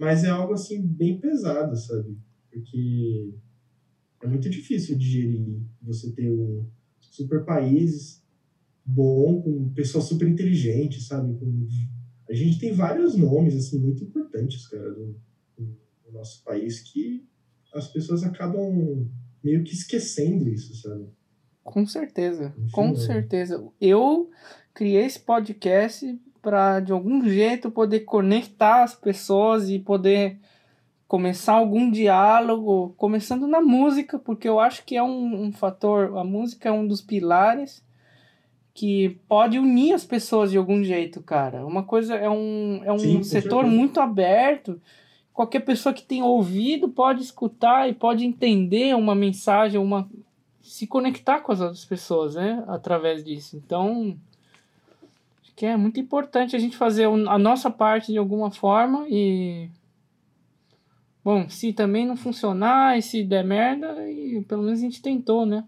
mas 0.01 0.25
é 0.25 0.31
algo 0.31 0.55
assim 0.55 0.81
bem 0.81 1.21
pesado, 1.21 1.77
sabe? 1.77 2.17
Porque 2.51 3.35
é 4.23 4.27
muito 4.27 4.49
difícil 4.49 4.97
digerir 4.97 5.61
você 5.83 6.11
ter 6.13 6.33
um 6.33 6.67
super 6.99 7.45
país 7.45 8.25
bom, 8.83 9.43
com 9.43 9.69
pessoas 9.75 10.05
super 10.05 10.27
inteligentes, 10.27 11.07
sabe? 11.07 11.39
Com... 11.39 11.69
A 12.31 12.35
gente 12.35 12.59
tem 12.59 12.73
vários 12.73 13.15
nomes 13.15 13.55
assim 13.55 13.79
muito 13.79 14.03
importantes, 14.03 14.67
cara, 14.69 14.91
do, 14.91 15.15
do 15.59 16.13
nosso 16.13 16.43
país 16.45 16.81
que 16.81 17.29
as 17.75 17.87
pessoas 17.89 18.23
acabam 18.25 19.07
meio 19.45 19.63
que 19.63 19.75
esquecendo 19.75 20.49
isso, 20.49 20.75
sabe? 20.77 21.09
Com 21.63 21.87
certeza, 21.87 22.55
Enfim, 22.57 22.71
com 22.73 22.89
é. 22.89 22.97
certeza. 22.97 23.63
Eu 23.79 24.31
criei 24.73 25.05
esse 25.05 25.21
podcast 25.21 26.19
para 26.43 26.81
de 26.81 26.93
algum 26.93 27.23
jeito 27.29 27.71
poder 27.71 28.01
conectar 28.01 28.83
as 28.83 28.95
pessoas 28.95 29.69
e 29.69 29.79
poder 29.79 30.39
começar 31.07 31.55
algum 31.55 31.91
diálogo, 31.91 32.95
começando 32.97 33.47
na 33.47 33.61
música, 33.61 34.19
porque 34.19 34.49
eu 34.49 34.61
acho 34.61 34.85
que 34.85 34.97
é 34.97 35.03
um, 35.03 35.47
um 35.47 35.53
fator, 35.53 36.17
a 36.17 36.23
música 36.23 36.69
é 36.69 36.73
um 36.73 36.87
dos 36.87 37.01
pilares 37.01 37.85
que 38.73 39.19
pode 39.29 39.59
unir 39.59 39.93
as 39.93 40.05
pessoas 40.05 40.53
de 40.53 40.57
algum 40.57 40.85
jeito, 40.85 41.21
cara. 41.21 41.67
Uma 41.67 41.83
coisa 41.83 42.15
é 42.15 42.31
um, 42.31 42.81
é 42.85 42.93
um 42.93 42.99
Sim, 42.99 43.23
setor 43.25 43.67
muito 43.67 44.01
aberto. 44.01 44.81
Qualquer 45.33 45.61
pessoa 45.61 45.93
que 45.93 46.03
tem 46.03 46.23
ouvido 46.23 46.89
pode 46.89 47.23
escutar 47.23 47.89
e 47.89 47.93
pode 47.93 48.25
entender 48.25 48.95
uma 48.95 49.15
mensagem, 49.15 49.81
uma 49.81 50.09
se 50.63 50.87
conectar 50.87 51.41
com 51.41 51.51
as 51.51 51.61
outras 51.61 51.85
pessoas, 51.85 52.37
né, 52.37 52.63
através 52.69 53.25
disso. 53.25 53.57
Então, 53.57 54.17
que 55.61 55.67
é 55.67 55.77
muito 55.77 56.01
importante 56.01 56.57
a 56.57 56.59
gente 56.59 56.75
fazer 56.75 57.05
a 57.05 57.39
nossa 57.39 57.71
parte 57.71 58.13
de 58.13 58.17
alguma 58.17 58.51
forma 58.51 59.05
e 59.11 59.69
bom, 61.23 61.51
se 61.51 61.75
também 61.75 62.07
não 62.07 62.17
funcionar 62.17 62.97
e 62.97 63.03
se 63.03 63.23
der 63.23 63.45
merda, 63.45 64.11
e 64.11 64.43
pelo 64.49 64.63
menos 64.63 64.79
a 64.79 64.83
gente 64.83 65.03
tentou, 65.03 65.45
né? 65.45 65.63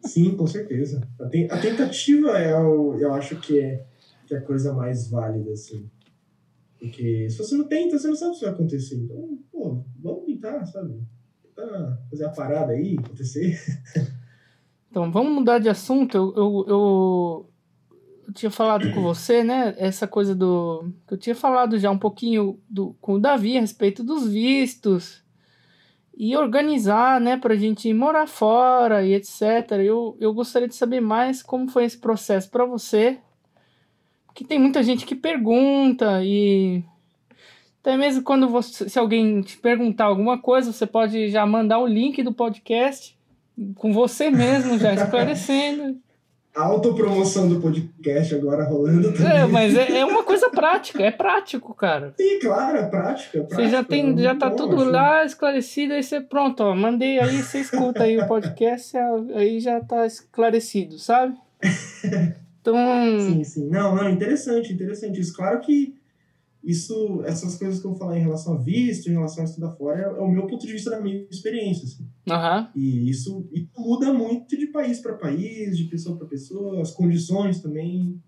Sim, 0.00 0.34
com 0.34 0.46
certeza. 0.46 1.06
A, 1.20 1.58
tentativa 1.58 2.38
é 2.38 2.58
o, 2.58 2.94
eu 2.98 3.12
acho 3.12 3.36
que 3.36 3.60
é, 3.60 3.84
que 4.26 4.34
é 4.34 4.38
a 4.38 4.42
coisa 4.42 4.72
mais 4.72 5.10
válida, 5.10 5.52
assim. 5.52 5.86
Porque 6.78 7.28
se 7.28 7.36
você 7.36 7.54
não 7.54 7.68
tenta, 7.68 7.98
você 7.98 8.08
não 8.08 8.16
sabe 8.16 8.30
o 8.30 8.38
que 8.38 8.44
vai 8.46 8.54
acontecer. 8.54 8.96
Então, 8.96 9.38
pô, 9.52 9.84
vamos 10.02 10.24
tentar, 10.24 10.64
sabe? 10.64 10.98
Tentar 11.42 11.98
fazer 12.08 12.24
a 12.24 12.30
parada 12.30 12.72
aí 12.72 12.96
acontecer. 12.98 13.60
Então, 14.90 15.12
vamos 15.12 15.34
mudar 15.34 15.58
de 15.58 15.68
assunto. 15.68 16.16
Eu, 16.16 16.34
eu, 16.34 16.64
eu, 16.66 17.50
eu 18.28 18.34
tinha 18.34 18.50
falado 18.50 18.92
com 18.92 19.00
você, 19.00 19.42
né? 19.42 19.74
Essa 19.78 20.06
coisa 20.06 20.34
do. 20.34 20.92
Eu 21.10 21.16
tinha 21.16 21.34
falado 21.34 21.78
já 21.78 21.90
um 21.90 21.96
pouquinho 21.96 22.60
do, 22.68 22.94
com 23.00 23.14
o 23.14 23.18
Davi 23.18 23.56
a 23.56 23.62
respeito 23.62 24.04
dos 24.04 24.28
vistos 24.28 25.24
e 26.14 26.36
organizar, 26.36 27.20
né, 27.20 27.38
pra 27.38 27.56
gente 27.56 27.92
morar 27.94 28.26
fora 28.26 29.02
e 29.02 29.14
etc. 29.14 29.42
Eu, 29.82 30.14
eu 30.20 30.34
gostaria 30.34 30.68
de 30.68 30.74
saber 30.74 31.00
mais 31.00 31.42
como 31.42 31.70
foi 31.70 31.84
esse 31.84 31.96
processo 31.96 32.50
para 32.50 32.66
você. 32.66 33.18
Porque 34.26 34.44
tem 34.44 34.58
muita 34.58 34.82
gente 34.82 35.06
que 35.06 35.14
pergunta 35.14 36.22
e. 36.22 36.84
Até 37.80 37.96
mesmo 37.96 38.22
quando 38.22 38.46
você, 38.46 38.90
se 38.90 38.98
alguém 38.98 39.40
te 39.40 39.56
perguntar 39.56 40.04
alguma 40.04 40.36
coisa, 40.36 40.70
você 40.70 40.86
pode 40.86 41.30
já 41.30 41.46
mandar 41.46 41.78
o 41.78 41.86
link 41.86 42.22
do 42.22 42.34
podcast 42.34 43.16
com 43.76 43.90
você 43.90 44.30
mesmo, 44.30 44.78
já 44.78 44.92
esclarecendo 44.94 45.98
autopromoção 46.60 47.48
do 47.48 47.60
podcast 47.60 48.34
agora 48.34 48.64
rolando 48.64 49.12
também. 49.12 49.32
É, 49.32 49.46
mas 49.46 49.76
é, 49.76 49.98
é 49.98 50.04
uma 50.04 50.22
coisa 50.22 50.50
prática, 50.50 51.02
é 51.02 51.10
prático, 51.10 51.74
cara. 51.74 52.14
Sim, 52.16 52.38
claro, 52.40 52.76
é 52.78 52.86
prática. 52.86 53.38
É 53.38 53.42
você 53.42 53.68
já 53.68 53.84
tem, 53.84 54.14
é 54.18 54.22
já 54.22 54.34
tá 54.34 54.50
bom, 54.50 54.56
tudo 54.56 54.84
lá 54.84 55.24
esclarecido, 55.24 55.94
aí 55.94 56.02
você, 56.02 56.20
pronto, 56.20 56.62
ó, 56.62 56.74
mandei 56.74 57.18
aí, 57.18 57.42
você 57.42 57.60
escuta 57.60 58.04
aí 58.04 58.18
o 58.18 58.26
podcast, 58.26 58.96
aí 59.34 59.60
já 59.60 59.80
tá 59.80 60.06
esclarecido, 60.06 60.98
sabe? 60.98 61.36
Então... 62.60 62.76
Sim, 63.20 63.44
sim. 63.44 63.68
Não, 63.70 63.94
não, 63.94 64.10
interessante, 64.10 64.74
interessante 64.74 65.18
isso. 65.18 65.34
Claro 65.34 65.60
que 65.60 65.97
isso, 66.68 67.22
essas 67.24 67.56
coisas 67.56 67.80
que 67.80 67.86
eu 67.86 67.94
falar 67.94 68.18
em 68.18 68.22
relação 68.22 68.52
a 68.52 68.58
visto, 68.58 69.08
em 69.08 69.14
relação 69.14 69.42
a 69.42 69.46
estudar 69.46 69.72
fora, 69.72 70.00
é, 70.00 70.04
é 70.04 70.20
o 70.20 70.28
meu 70.30 70.46
ponto 70.46 70.66
de 70.66 70.72
vista 70.74 70.90
da 70.90 71.00
minha 71.00 71.26
experiência. 71.30 71.84
Assim. 71.84 72.02
Uhum. 72.28 72.68
E 72.76 73.08
isso, 73.08 73.48
isso 73.50 73.70
muda 73.78 74.12
muito 74.12 74.54
de 74.54 74.66
país 74.66 75.00
para 75.00 75.14
país, 75.14 75.78
de 75.78 75.84
pessoa 75.84 76.18
para 76.18 76.26
pessoa, 76.26 76.82
as 76.82 76.90
condições 76.90 77.62
também. 77.62 78.22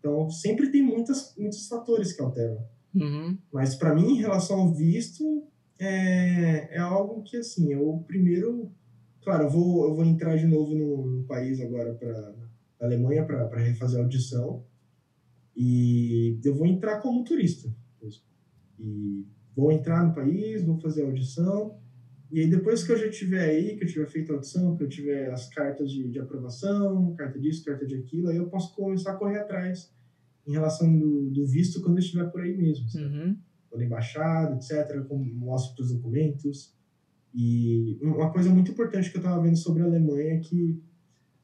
Então, 0.00 0.28
sempre 0.28 0.72
tem 0.72 0.82
muitas, 0.82 1.36
muitos 1.38 1.68
fatores 1.68 2.12
que 2.12 2.20
alteram. 2.20 2.58
Uhum. 2.96 3.38
Mas, 3.52 3.76
para 3.76 3.94
mim, 3.94 4.16
em 4.16 4.20
relação 4.20 4.58
ao 4.58 4.74
visto, 4.74 5.44
é, 5.78 6.74
é 6.74 6.78
algo 6.80 7.22
que, 7.22 7.36
assim, 7.36 7.72
eu 7.72 8.02
primeiro. 8.08 8.72
Claro, 9.22 9.44
eu 9.44 9.50
vou, 9.50 9.88
eu 9.88 9.94
vou 9.94 10.04
entrar 10.04 10.36
de 10.36 10.48
novo 10.48 10.74
no, 10.74 11.06
no 11.06 11.22
país 11.28 11.60
agora, 11.60 11.94
para 11.94 12.34
Alemanha, 12.80 13.24
para 13.24 13.60
refazer 13.60 14.00
a 14.00 14.02
audição. 14.02 14.64
E 15.60 16.38
eu 16.44 16.54
vou 16.54 16.66
entrar 16.66 17.00
como 17.00 17.24
turista. 17.24 17.68
E 18.78 19.26
vou 19.56 19.72
entrar 19.72 20.06
no 20.06 20.14
país, 20.14 20.64
vou 20.64 20.78
fazer 20.78 21.02
a 21.02 21.06
audição. 21.06 21.76
E 22.30 22.40
aí, 22.40 22.48
depois 22.48 22.84
que 22.84 22.92
eu 22.92 22.96
já 22.96 23.06
estiver 23.06 23.50
aí, 23.50 23.76
que 23.76 23.82
eu 23.82 23.88
tiver 23.88 24.06
feito 24.06 24.30
a 24.30 24.36
audição, 24.36 24.76
que 24.76 24.84
eu 24.84 24.88
tiver 24.88 25.32
as 25.32 25.48
cartas 25.48 25.90
de, 25.90 26.08
de 26.08 26.20
aprovação, 26.20 27.12
carta 27.16 27.40
disso, 27.40 27.64
carta 27.64 27.84
de 27.84 27.96
aquilo, 27.96 28.28
aí 28.28 28.36
eu 28.36 28.48
posso 28.48 28.72
começar 28.76 29.12
a 29.12 29.16
correr 29.16 29.38
atrás 29.38 29.92
em 30.46 30.52
relação 30.52 30.96
do, 30.96 31.28
do 31.30 31.44
visto 31.44 31.82
quando 31.82 31.96
eu 31.96 32.02
estiver 32.02 32.30
por 32.30 32.40
aí 32.40 32.56
mesmo. 32.56 32.86
Uhum. 32.94 33.36
na 33.74 33.84
embaixada, 33.84 34.54
etc., 34.54 35.04
mostro 35.10 35.82
os 35.82 35.92
documentos. 35.92 36.72
E 37.34 37.98
uma 38.00 38.30
coisa 38.30 38.50
muito 38.50 38.70
importante 38.70 39.10
que 39.10 39.16
eu 39.16 39.20
estava 39.20 39.42
vendo 39.42 39.56
sobre 39.56 39.82
a 39.82 39.86
Alemanha 39.86 40.34
é 40.34 40.38
que 40.38 40.80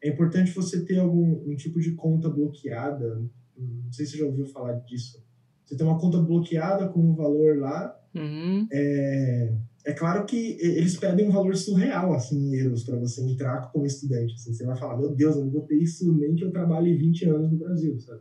é 0.03 0.11
importante 0.11 0.53
você 0.53 0.85
ter 0.85 0.99
algum 0.99 1.51
um 1.51 1.57
tipo 1.57 1.81
de 1.81 1.93
conta 1.93 2.29
bloqueada. 2.29 3.23
Não 3.57 3.93
sei 3.93 4.07
se 4.07 4.13
você 4.13 4.19
já 4.19 4.27
ouviu 4.27 4.47
falar 4.47 4.75
disso. 4.81 5.23
Você 5.65 5.77
tem 5.77 5.87
uma 5.87 5.99
conta 5.99 6.19
bloqueada 6.19 6.89
com 6.89 7.01
um 7.01 7.15
valor 7.15 7.59
lá. 7.59 7.99
Uhum. 8.15 8.67
É, 8.71 9.55
é 9.87 9.93
claro 9.93 10.25
que 10.25 10.57
eles 10.61 10.97
pedem 10.97 11.29
um 11.29 11.33
valor 11.33 11.57
surreal 11.57 12.13
assim, 12.15 12.39
em 12.39 12.55
euros 12.57 12.85
para 12.85 12.99
você 12.99 13.23
entrar 13.23 13.71
como 13.73 13.87
estudante. 13.87 14.35
Assim, 14.35 14.53
você 14.53 14.65
vai 14.65 14.77
falar, 14.77 14.99
meu 14.99 15.15
Deus, 15.15 15.37
eu 15.37 15.45
não 15.45 15.51
vou 15.51 15.63
ter 15.63 15.77
isso 15.77 16.13
nem 16.13 16.35
que 16.35 16.45
eu 16.45 16.51
trabalhe 16.51 16.97
20 16.97 17.25
anos 17.27 17.51
no 17.51 17.59
Brasil, 17.59 17.99
sabe? 17.99 18.21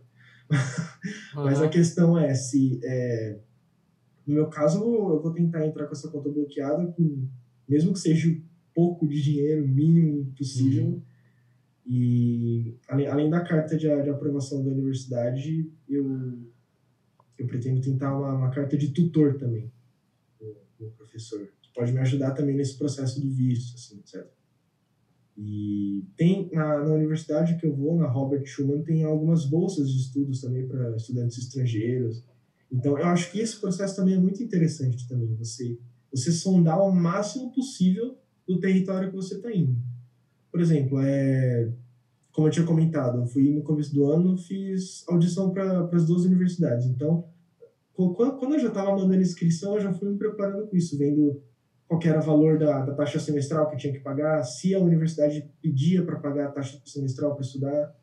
Uhum. 1.36 1.43
Mas 1.45 1.61
a 1.61 1.69
questão 1.69 2.17
é 2.17 2.34
se. 2.34 2.79
É, 2.84 3.39
no 4.25 4.36
meu 4.36 4.47
caso, 4.47 4.79
eu 4.79 5.21
vou 5.21 5.34
tentar 5.34 5.65
entrar 5.65 5.86
com 5.86 5.91
essa 5.91 6.09
conta 6.09 6.29
bloqueada, 6.29 6.88
com, 6.88 7.27
mesmo 7.67 7.91
que 7.91 7.99
seja 7.99 8.36
pouco 8.73 9.07
de 9.07 9.21
dinheiro, 9.21 9.67
mínimo 9.67 10.31
possível. 10.38 10.86
Uhum. 10.86 11.01
E 11.86 12.77
além, 12.88 13.07
além 13.07 13.29
da 13.29 13.41
carta 13.41 13.75
de, 13.75 13.88
de 13.88 14.09
aprovação 14.09 14.63
da 14.63 14.71
universidade, 14.71 15.69
eu, 15.88 16.39
eu 17.38 17.47
pretendo 17.47 17.81
tentar 17.81 18.17
uma, 18.17 18.34
uma 18.34 18.49
carta 18.49 18.77
de 18.77 18.89
tutor 18.89 19.38
também, 19.38 19.71
o 20.79 20.89
professor, 20.91 21.47
que 21.61 21.73
pode 21.73 21.91
me 21.91 21.99
ajudar 21.99 22.31
também 22.31 22.55
nesse 22.55 22.77
processo 22.77 23.21
do 23.21 23.29
visto, 23.29 23.75
assim, 23.75 23.99
etc. 23.99 24.25
E 25.38 26.05
tem 26.15 26.49
na, 26.51 26.84
na 26.84 26.93
universidade 26.93 27.57
que 27.57 27.65
eu 27.65 27.75
vou, 27.75 27.97
na 27.97 28.07
Robert 28.07 28.45
Schumann, 28.45 28.84
tem 28.84 29.03
algumas 29.03 29.45
bolsas 29.45 29.89
de 29.89 29.99
estudos 29.99 30.41
também 30.41 30.67
para 30.67 30.95
estudantes 30.95 31.38
estrangeiros. 31.38 32.23
Então, 32.71 32.97
eu 32.97 33.05
acho 33.05 33.31
que 33.31 33.39
esse 33.39 33.59
processo 33.59 33.95
também 33.95 34.15
é 34.15 34.19
muito 34.19 34.43
interessante 34.43 35.07
também, 35.07 35.36
você 35.36 35.77
você 36.13 36.31
sondar 36.31 36.79
o 36.79 36.91
máximo 36.91 37.51
possível 37.51 38.15
do 38.47 38.59
território 38.59 39.09
que 39.09 39.15
você 39.15 39.36
está 39.36 39.51
indo. 39.51 39.75
Por 40.54 40.62
exemplo, 40.62 41.01
é, 41.01 41.68
como 42.32 42.45
eu 42.45 42.51
tinha 42.51 42.64
comentado, 42.64 43.18
eu 43.18 43.26
fui 43.26 43.49
no 43.49 43.64
começo 43.64 43.91
do 43.91 44.06
ano, 44.06 44.38
fiz 44.38 45.04
audição 45.10 45.51
para 45.51 45.89
as 45.91 46.06
duas 46.06 46.26
universidades. 46.26 46.86
Então, 46.86 47.26
quando 47.95 48.54
eu 48.54 48.60
já 48.60 48.68
estava 48.68 48.95
mandando 48.95 49.20
inscrição, 49.20 49.74
eu 49.74 49.82
já 49.82 49.91
fui 49.91 50.12
me 50.12 50.18
preparando 50.18 50.68
com 50.68 50.78
isso, 50.78 50.95
vendo 50.95 51.41
qual 51.88 51.99
era 52.04 52.20
o 52.20 52.24
valor 52.24 52.60
da, 52.60 52.86
da 52.86 52.93
taxa 52.93 53.20
semestral 53.20 53.68
que 53.68 53.74
eu 53.74 53.80
tinha 53.80 53.93
que 53.93 53.99
pagar, 54.01 54.43
se 54.43 54.76
a 54.76 54.80
universidade 54.80 55.49
pedia 55.60 56.04
para 56.06 56.20
pagar 56.20 56.49
a 56.49 56.51
taxa 56.51 56.80
semestral 56.86 57.34
para 57.34 57.41
estudar, 57.43 57.95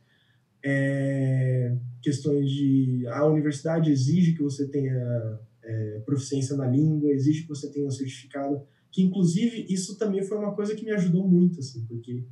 é, 0.65 1.77
questões 2.03 2.51
de 2.51 3.07
a 3.07 3.25
universidade 3.27 3.93
exige 3.93 4.35
que 4.35 4.43
você 4.43 4.67
tenha 4.67 5.39
é, 5.63 6.03
proficiência 6.05 6.57
na 6.57 6.67
língua, 6.67 7.13
exige 7.13 7.43
que 7.43 7.49
você 7.49 7.71
tenha 7.71 7.87
um 7.87 7.93
certificado, 7.93 8.61
que 8.91 9.03
inclusive 9.03 9.67
isso 9.73 9.97
também 9.97 10.25
foi 10.25 10.37
uma 10.37 10.53
coisa 10.53 10.75
que 10.75 10.85
me 10.85 10.91
ajudou 10.91 11.29
muito, 11.29 11.61
assim, 11.61 11.85
porque 11.87 12.25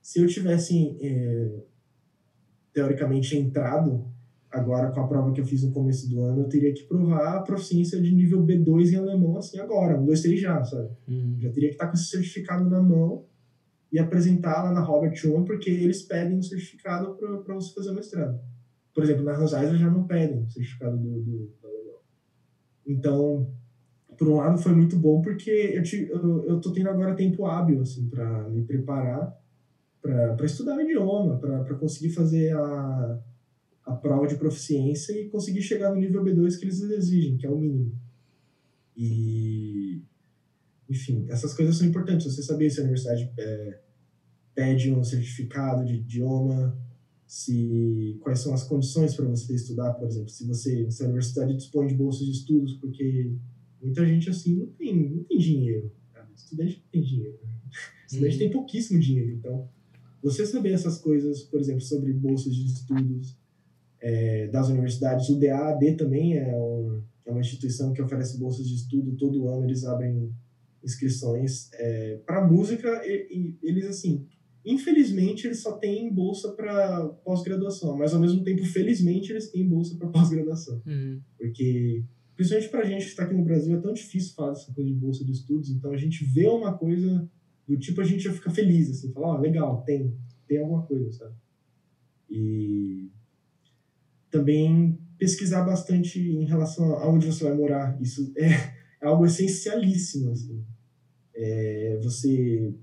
se 0.00 0.20
eu 0.20 0.26
tivesse 0.26 0.96
é, 1.00 1.62
teoricamente 2.72 3.36
entrado 3.36 4.04
agora 4.50 4.90
com 4.90 5.00
a 5.00 5.06
prova 5.06 5.32
que 5.32 5.40
eu 5.40 5.46
fiz 5.46 5.62
no 5.62 5.72
começo 5.72 6.08
do 6.10 6.22
ano, 6.22 6.42
eu 6.42 6.48
teria 6.48 6.74
que 6.74 6.82
provar 6.82 7.36
a 7.36 7.42
proficiência 7.42 8.00
de 8.00 8.12
nível 8.12 8.44
B2 8.44 8.92
em 8.92 8.96
alemão 8.96 9.36
assim 9.36 9.60
agora, 9.60 9.98
um, 9.98 10.04
dois, 10.04 10.22
três 10.22 10.40
já, 10.40 10.62
sabe? 10.64 10.90
Uhum. 11.06 11.36
Já 11.38 11.50
teria 11.50 11.68
que 11.68 11.74
estar 11.74 11.86
com 11.86 11.94
esse 11.94 12.06
certificado 12.06 12.68
na 12.68 12.82
mão 12.82 13.24
e 13.92 13.98
apresentar 13.98 14.64
lá 14.64 14.72
na 14.72 14.80
Robert 14.80 15.14
Schumann, 15.14 15.44
porque 15.44 15.70
eles 15.70 16.02
pedem 16.02 16.38
um 16.38 16.42
certificado 16.42 17.16
para 17.44 17.54
você 17.54 17.72
fazer 17.74 17.90
o 17.90 17.94
mestrado. 17.94 18.40
Por 18.94 19.04
exemplo, 19.04 19.24
na 19.24 19.36
Hans 19.36 19.52
Eisler 19.52 19.78
já 19.78 19.90
não 19.90 20.06
pedem 20.06 20.42
o 20.42 20.50
certificado 20.50 20.96
do, 20.96 21.20
do, 21.20 21.52
do 21.60 21.66
alemão. 21.66 21.98
Então, 22.86 23.52
por 24.16 24.28
um 24.28 24.36
lado 24.36 24.58
foi 24.58 24.72
muito 24.72 24.96
bom 24.96 25.22
porque 25.22 25.50
eu, 25.50 25.82
te, 25.82 26.08
eu, 26.08 26.44
eu 26.44 26.60
tô 26.60 26.72
tendo 26.72 26.90
agora 26.90 27.14
tempo 27.14 27.46
hábil 27.46 27.80
assim 27.80 28.08
para 28.08 28.48
me 28.48 28.62
preparar 28.62 29.39
para 30.00 30.46
estudar 30.46 30.76
o 30.76 30.80
idioma, 30.80 31.38
para 31.38 31.74
conseguir 31.74 32.10
fazer 32.10 32.56
a, 32.56 33.22
a 33.84 33.92
prova 33.94 34.26
de 34.26 34.36
proficiência 34.36 35.12
e 35.12 35.28
conseguir 35.28 35.62
chegar 35.62 35.90
no 35.90 36.00
nível 36.00 36.24
B2 36.24 36.58
que 36.58 36.64
eles 36.64 36.80
exigem, 36.80 37.36
que 37.36 37.46
é 37.46 37.50
o 37.50 37.58
mínimo. 37.58 37.98
E, 38.96 40.02
enfim, 40.88 41.26
essas 41.28 41.54
coisas 41.54 41.76
são 41.76 41.86
importantes. 41.86 42.26
Você 42.26 42.42
saber 42.42 42.70
se 42.70 42.80
a 42.80 42.82
universidade 42.82 43.30
é, 43.38 43.80
pede 44.54 44.92
um 44.92 45.02
certificado 45.04 45.84
de 45.84 45.94
idioma, 45.94 46.76
se 47.26 48.18
quais 48.20 48.40
são 48.40 48.52
as 48.52 48.64
condições 48.64 49.14
para 49.14 49.24
você 49.26 49.54
estudar, 49.54 49.94
por 49.94 50.08
exemplo, 50.08 50.28
se 50.28 50.44
você 50.46 50.90
se 50.90 51.02
a 51.02 51.06
universidade 51.06 51.54
dispõe 51.54 51.86
de 51.86 51.94
bolsas 51.94 52.26
de 52.26 52.32
estudos, 52.32 52.72
porque 52.74 53.32
muita 53.80 54.04
gente 54.04 54.28
assim 54.28 54.56
não 54.56 54.66
tem 54.66 55.10
não 55.10 55.22
tem 55.22 55.38
dinheiro, 55.38 55.92
cara. 56.12 56.28
estudante 56.34 56.82
não 56.82 56.90
tem 56.90 57.02
dinheiro, 57.02 57.38
estudante 58.04 58.34
hum. 58.34 58.38
tem 58.38 58.50
pouquíssimo 58.50 58.98
dinheiro, 58.98 59.32
então 59.32 59.68
você 60.22 60.44
saber 60.44 60.72
essas 60.72 60.98
coisas, 60.98 61.42
por 61.42 61.60
exemplo, 61.60 61.80
sobre 61.80 62.12
bolsas 62.12 62.54
de 62.54 62.66
estudos 62.66 63.36
é, 64.00 64.48
das 64.48 64.68
universidades, 64.68 65.28
o 65.28 65.38
DAAD 65.38 65.96
também 65.96 66.36
é, 66.36 66.56
um, 66.56 67.02
é, 67.24 67.30
uma 67.30 67.40
instituição 67.40 67.92
que 67.92 68.02
oferece 68.02 68.38
bolsas 68.38 68.66
de 68.66 68.74
estudo, 68.74 69.16
todo 69.16 69.48
ano 69.48 69.64
eles 69.64 69.84
abrem 69.84 70.32
inscrições 70.82 71.70
é, 71.74 72.20
para 72.26 72.46
música 72.46 72.88
e, 73.04 73.58
e, 73.62 73.68
eles 73.68 73.84
assim 73.86 74.26
infelizmente 74.64 75.46
eles 75.46 75.60
só 75.60 75.72
têm 75.72 76.12
bolsa 76.12 76.52
para 76.52 77.06
pós-graduação 77.24 77.96
mas 77.96 78.14
ao 78.14 78.20
mesmo 78.20 78.42
tempo 78.42 78.64
felizmente 78.64 79.30
eles 79.30 79.50
têm 79.50 79.68
bolsa 79.68 79.94
para 79.96 80.08
pós-graduação 80.08 80.82
uhum. 80.86 81.20
porque 81.38 82.02
principalmente 82.34 82.70
para 82.70 82.80
a 82.80 82.84
gente 82.84 83.04
que 83.04 83.10
está 83.10 83.24
aqui 83.24 83.34
no 83.34 83.44
Brasil 83.44 83.76
é 83.76 83.80
tão 83.80 83.92
difícil 83.92 84.34
fazer 84.34 84.62
essa 84.62 84.72
coisa 84.72 84.90
de 84.90 84.96
bolsa 84.96 85.22
de 85.22 85.32
estudos 85.32 85.70
então 85.70 85.92
a 85.92 85.96
gente 85.98 86.24
vê 86.24 86.46
uma 86.46 86.72
coisa 86.72 87.28
do 87.70 87.78
tipo 87.78 88.00
a 88.00 88.04
gente 88.04 88.24
já 88.24 88.32
fica 88.32 88.50
feliz, 88.50 88.90
assim, 88.90 89.12
falar, 89.12 89.28
ó, 89.28 89.34
oh, 89.36 89.40
legal, 89.40 89.82
tem, 89.82 90.12
tem 90.48 90.58
alguma 90.58 90.82
coisa, 90.82 91.12
sabe? 91.12 91.34
E 92.28 93.08
também 94.28 94.98
pesquisar 95.16 95.62
bastante 95.62 96.18
em 96.18 96.44
relação 96.44 96.96
a 96.96 97.08
onde 97.08 97.26
você 97.26 97.44
vai 97.44 97.54
morar. 97.54 97.96
Isso 98.02 98.32
é, 98.36 98.48
é 99.00 99.06
algo 99.06 99.24
essencialíssimo, 99.24 100.32
assim. 100.32 100.64
É 101.32 101.96
você 102.02 102.74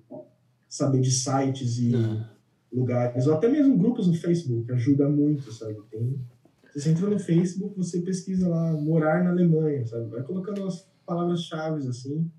saber 0.70 1.02
de 1.02 1.12
sites 1.12 1.80
e 1.80 1.94
uhum. 1.94 2.24
lugares, 2.72 3.28
ou 3.28 3.34
até 3.34 3.50
mesmo 3.50 3.78
grupos 3.78 4.08
no 4.08 4.14
Facebook, 4.14 4.72
ajuda 4.72 5.10
muito, 5.10 5.52
sabe? 5.52 5.76
Tem, 5.92 6.18
você 6.74 6.92
entra 6.92 7.10
no 7.10 7.20
Facebook, 7.20 7.76
você 7.76 8.02
pesquisa 8.02 8.48
lá, 8.48 8.72
morar 8.74 9.22
na 9.22 9.32
Alemanha, 9.32 9.86
sabe? 9.86 10.10
Vai 10.10 10.24
colocando 10.24 10.66
as 10.66 10.88
palavras-chave, 11.06 11.88
assim, 11.88 12.32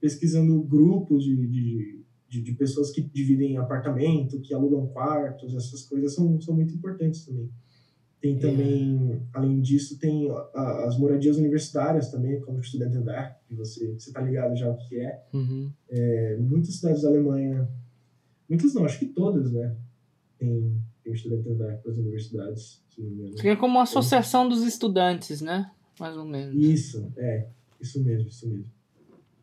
pesquisando 0.00 0.60
grupos 0.62 1.24
de, 1.24 1.36
de, 1.36 2.04
de, 2.28 2.42
de, 2.42 2.52
pessoas 2.52 2.90
que 2.90 3.02
dividem 3.02 3.56
apartamento, 3.56 4.40
que 4.40 4.54
alugam 4.54 4.86
quartos, 4.88 5.54
essas 5.54 5.82
coisas 5.84 6.14
são, 6.14 6.40
são 6.40 6.54
muito 6.54 6.74
importantes 6.74 7.24
também. 7.24 7.50
Tem 8.20 8.36
é. 8.36 8.38
também, 8.38 9.12
é. 9.12 9.20
além 9.32 9.60
disso, 9.60 9.98
tem 9.98 10.28
as 10.54 10.98
moradias 10.98 11.36
universitárias 11.36 12.10
também, 12.10 12.40
como 12.40 12.62
Studentenwerk, 12.62 13.36
que 13.46 13.54
você 13.54 13.92
está 13.92 14.20
ligado 14.20 14.56
já 14.56 14.68
o 14.68 14.76
que 14.76 14.98
é. 14.98 15.22
Uhum. 15.32 15.70
é. 15.88 16.36
Muitas 16.36 16.74
cidades 16.76 17.02
da 17.02 17.08
Alemanha, 17.08 17.68
muitas 18.48 18.74
não, 18.74 18.84
acho 18.84 18.98
que 18.98 19.06
todas, 19.06 19.52
né? 19.52 19.76
Tem, 20.38 20.80
tem 21.04 21.16
Studentenwerk 21.16 21.82
para 21.82 21.92
as 21.92 21.98
universidades, 21.98 22.82
engano. 22.98 23.36
Seria 23.36 23.56
como 23.56 23.74
uma 23.74 23.82
associação 23.82 24.48
dos 24.48 24.62
estudantes, 24.64 25.40
né? 25.40 25.70
Mais 25.98 26.16
ou 26.16 26.24
menos. 26.24 26.54
Isso, 26.56 27.12
é. 27.16 27.48
Isso 27.80 28.02
mesmo, 28.02 28.28
isso 28.28 28.48
mesmo 28.48 28.77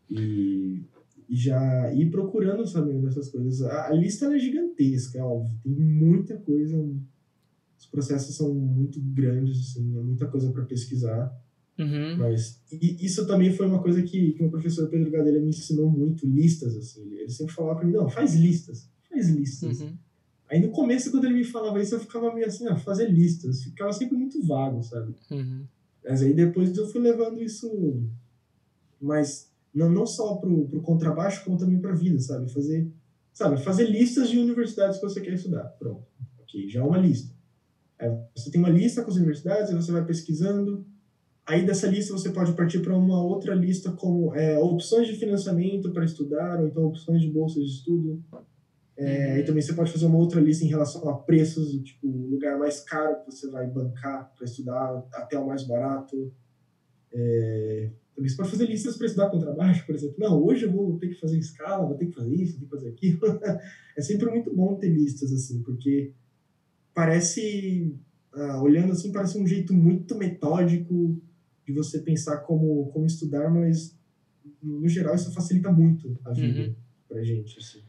e, 0.10 0.84
e 1.30 1.36
já 1.36 1.94
ir 1.94 2.10
procurando 2.10 2.66
sabendo 2.66 3.02
dessas 3.04 3.30
coisas. 3.30 3.62
A, 3.64 3.90
a 3.90 3.94
lista 3.94 4.26
é 4.34 4.40
gigantesca, 4.40 5.18
é 5.18 5.24
óbvio, 5.24 5.58
tem 5.64 5.72
muita 5.72 6.38
coisa, 6.38 6.78
os 7.78 7.86
processos 7.88 8.36
são 8.36 8.54
muito 8.54 9.00
grandes, 9.02 9.60
assim, 9.60 9.98
é 9.98 10.02
muita 10.02 10.28
coisa 10.28 10.52
para 10.52 10.66
pesquisar. 10.66 11.34
Uhum. 11.78 12.18
Mas 12.18 12.62
e 12.72 13.06
isso 13.06 13.28
também 13.28 13.52
foi 13.54 13.68
uma 13.68 13.82
coisa 13.82 14.02
que, 14.02 14.32
que 14.32 14.44
o 14.44 14.50
professor 14.50 14.88
Pedro 14.88 15.12
Gadelha 15.12 15.42
me 15.42 15.50
ensinou 15.50 15.90
muito, 15.90 16.26
listas, 16.26 16.76
assim. 16.76 17.14
Ele 17.14 17.30
sempre 17.30 17.54
falava 17.54 17.80
para 17.80 17.88
mim, 17.88 17.94
não, 17.94 18.10
faz 18.10 18.36
listas, 18.36 18.90
faz 19.10 19.30
listas. 19.30 19.82
Uhum. 19.82 19.94
Aí 20.50 20.60
no 20.60 20.70
começo, 20.70 21.12
quando 21.12 21.26
ele 21.26 21.36
me 21.36 21.44
falava 21.44 21.82
isso, 21.82 21.96
eu 21.96 22.00
ficava 22.00 22.34
meio 22.34 22.48
assim, 22.48 22.68
ah, 22.68 22.76
fazer 22.76 23.10
listas. 23.10 23.64
Ficava 23.64 23.92
sempre 23.92 24.16
muito 24.18 24.42
vago, 24.46 24.82
sabe? 24.84 25.14
Uhum. 25.32 25.66
Mas 26.08 26.22
aí 26.22 26.34
depois 26.34 26.76
eu 26.78 26.88
fui 26.88 27.02
levando 27.02 27.42
isso 27.42 28.04
mais 29.02 29.52
não, 29.76 29.90
não 29.90 30.06
só 30.06 30.36
para 30.36 30.50
o 30.50 30.82
contrabaixo, 30.82 31.44
como 31.44 31.58
também 31.58 31.80
para 31.80 31.92
a 31.92 31.96
vida, 31.96 32.18
sabe? 32.20 32.50
Fazer, 32.52 32.90
sabe? 33.34 33.58
Fazer 33.58 33.90
listas 33.90 34.30
de 34.30 34.40
universidades 34.40 34.98
que 34.98 35.04
você 35.04 35.20
quer 35.20 35.34
estudar. 35.34 35.66
Pronto. 35.78 36.08
Ok, 36.40 36.70
já 36.70 36.80
é 36.80 36.84
uma 36.84 36.98
lista. 36.98 37.36
Aí 38.00 38.10
você 38.34 38.50
tem 38.50 38.60
uma 38.62 38.70
lista 38.70 39.04
com 39.04 39.12
as 39.12 39.18
universidades, 39.18 39.70
aí 39.70 39.76
você 39.76 39.92
vai 39.92 40.06
pesquisando. 40.06 40.86
Aí 41.46 41.66
dessa 41.66 41.88
lista 41.88 42.14
você 42.14 42.30
pode 42.30 42.54
partir 42.54 42.80
para 42.80 42.98
uma 42.98 43.22
outra 43.22 43.54
lista 43.54 43.92
com 43.92 44.34
é, 44.34 44.58
opções 44.58 45.08
de 45.08 45.16
financiamento 45.16 45.92
para 45.92 46.06
estudar, 46.06 46.62
ou 46.62 46.68
então 46.68 46.86
opções 46.86 47.22
de 47.22 47.30
bolsas 47.30 47.64
de 47.64 47.72
estudo. 47.72 48.24
É, 48.98 49.34
uhum. 49.34 49.38
E 49.40 49.44
também 49.44 49.62
você 49.62 49.74
pode 49.74 49.92
fazer 49.92 50.06
uma 50.06 50.18
outra 50.18 50.40
lista 50.40 50.64
em 50.64 50.70
relação 50.70 51.08
a 51.10 51.18
preços, 51.18 51.70
tipo, 51.84 52.08
o 52.08 52.30
lugar 52.30 52.58
mais 52.58 52.80
caro 52.80 53.20
que 53.20 53.26
você 53.26 53.50
vai 53.50 53.68
bancar 53.68 54.32
para 54.34 54.46
estudar 54.46 55.06
até 55.14 55.38
o 55.38 55.46
mais 55.46 55.64
barato. 55.68 56.34
É, 57.14 57.92
também 58.16 58.30
você 58.30 58.38
pode 58.38 58.50
fazer 58.50 58.66
listas 58.66 58.96
para 58.96 59.08
estudar 59.08 59.30
contrabaixo, 59.30 59.86
por 59.86 59.94
exemplo. 59.94 60.16
Não, 60.18 60.42
hoje 60.42 60.66
eu 60.66 60.72
vou 60.72 60.98
ter 60.98 61.10
que 61.10 61.20
fazer 61.20 61.38
escala, 61.38 61.86
vou 61.86 61.98
ter 61.98 62.06
que 62.06 62.16
fazer 62.16 62.34
isso, 62.34 62.54
vou 62.54 62.62
ter 62.62 62.66
que 62.66 62.72
fazer 62.72 62.90
aquilo. 62.90 63.20
é 63.98 64.02
sempre 64.02 64.30
muito 64.30 64.56
bom 64.56 64.76
ter 64.76 64.90
listas 64.90 65.34
assim, 65.34 65.62
porque 65.64 66.14
parece, 66.94 67.94
ah, 68.34 68.62
olhando 68.62 68.94
assim, 68.94 69.12
parece 69.12 69.38
um 69.38 69.46
jeito 69.46 69.74
muito 69.74 70.16
metódico 70.16 71.22
de 71.66 71.74
você 71.74 72.00
pensar 72.00 72.38
como, 72.38 72.86
como 72.88 73.06
estudar, 73.06 73.50
mas 73.50 73.98
no 74.64 74.88
geral 74.88 75.16
isso 75.16 75.34
facilita 75.34 75.70
muito 75.72 76.18
a 76.24 76.32
vida 76.32 76.70
uhum. 76.70 76.76
pra 77.10 77.22
gente, 77.22 77.60
assim. 77.60 77.82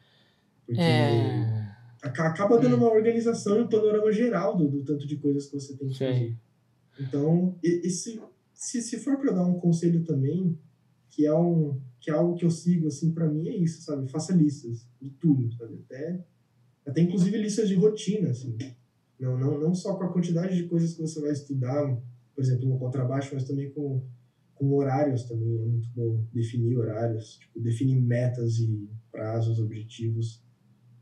Porque 0.67 0.81
é... 0.81 1.71
acaba 2.03 2.59
dando 2.59 2.77
uma 2.77 2.93
organização 2.93 3.59
e 3.59 3.63
um 3.63 3.69
panorama 3.69 4.11
geral 4.11 4.57
do, 4.57 4.69
do 4.69 4.83
tanto 4.83 5.07
de 5.07 5.17
coisas 5.19 5.47
que 5.47 5.55
você 5.55 5.77
tem 5.77 5.89
que 5.89 5.99
fazer. 5.99 6.37
Então, 6.99 7.57
esse 7.63 8.21
se, 8.57 8.81
se 8.81 8.99
for 8.99 9.19
para 9.19 9.33
dar 9.33 9.45
um 9.45 9.61
conselho 9.61 10.03
também, 10.03 10.59
que 11.11 11.27
é, 11.27 11.35
um, 11.35 11.79
que 12.01 12.11
é 12.11 12.15
algo 12.15 12.35
que 12.35 12.45
eu 12.45 12.51
sigo, 12.51 12.89
assim, 12.89 13.13
para 13.13 13.29
mim 13.29 13.49
é 13.49 13.57
isso, 13.57 13.83
sabe? 13.83 14.11
Faça 14.11 14.35
listas 14.35 14.89
de 15.01 15.11
tudo, 15.11 15.53
sabe? 15.55 15.79
Até, 15.85 16.25
até 16.87 17.01
inclusive 17.03 17.37
listas 17.37 17.69
de 17.69 17.75
rotina, 17.75 18.31
assim. 18.31 18.57
Não, 19.21 19.39
não, 19.39 19.61
não 19.61 19.75
só 19.75 19.95
com 19.95 20.05
a 20.05 20.13
quantidade 20.13 20.57
de 20.57 20.69
coisas 20.69 20.95
que 20.95 21.03
você 21.03 21.21
vai 21.21 21.33
estudar, 21.33 21.85
por 22.35 22.43
exemplo, 22.43 22.69
no 22.69 22.79
contrabaixo, 22.79 23.35
mas 23.35 23.45
também 23.45 23.71
com, 23.71 24.03
com 24.55 24.73
horários 24.73 25.25
também. 25.25 25.59
É 25.61 25.67
muito 25.67 25.89
bom 25.95 26.25
definir 26.33 26.77
horários, 26.79 27.37
tipo, 27.37 27.61
definir 27.61 28.01
metas 28.01 28.59
e 28.59 28.89
prazos, 29.13 29.61
objetivos. 29.61 30.43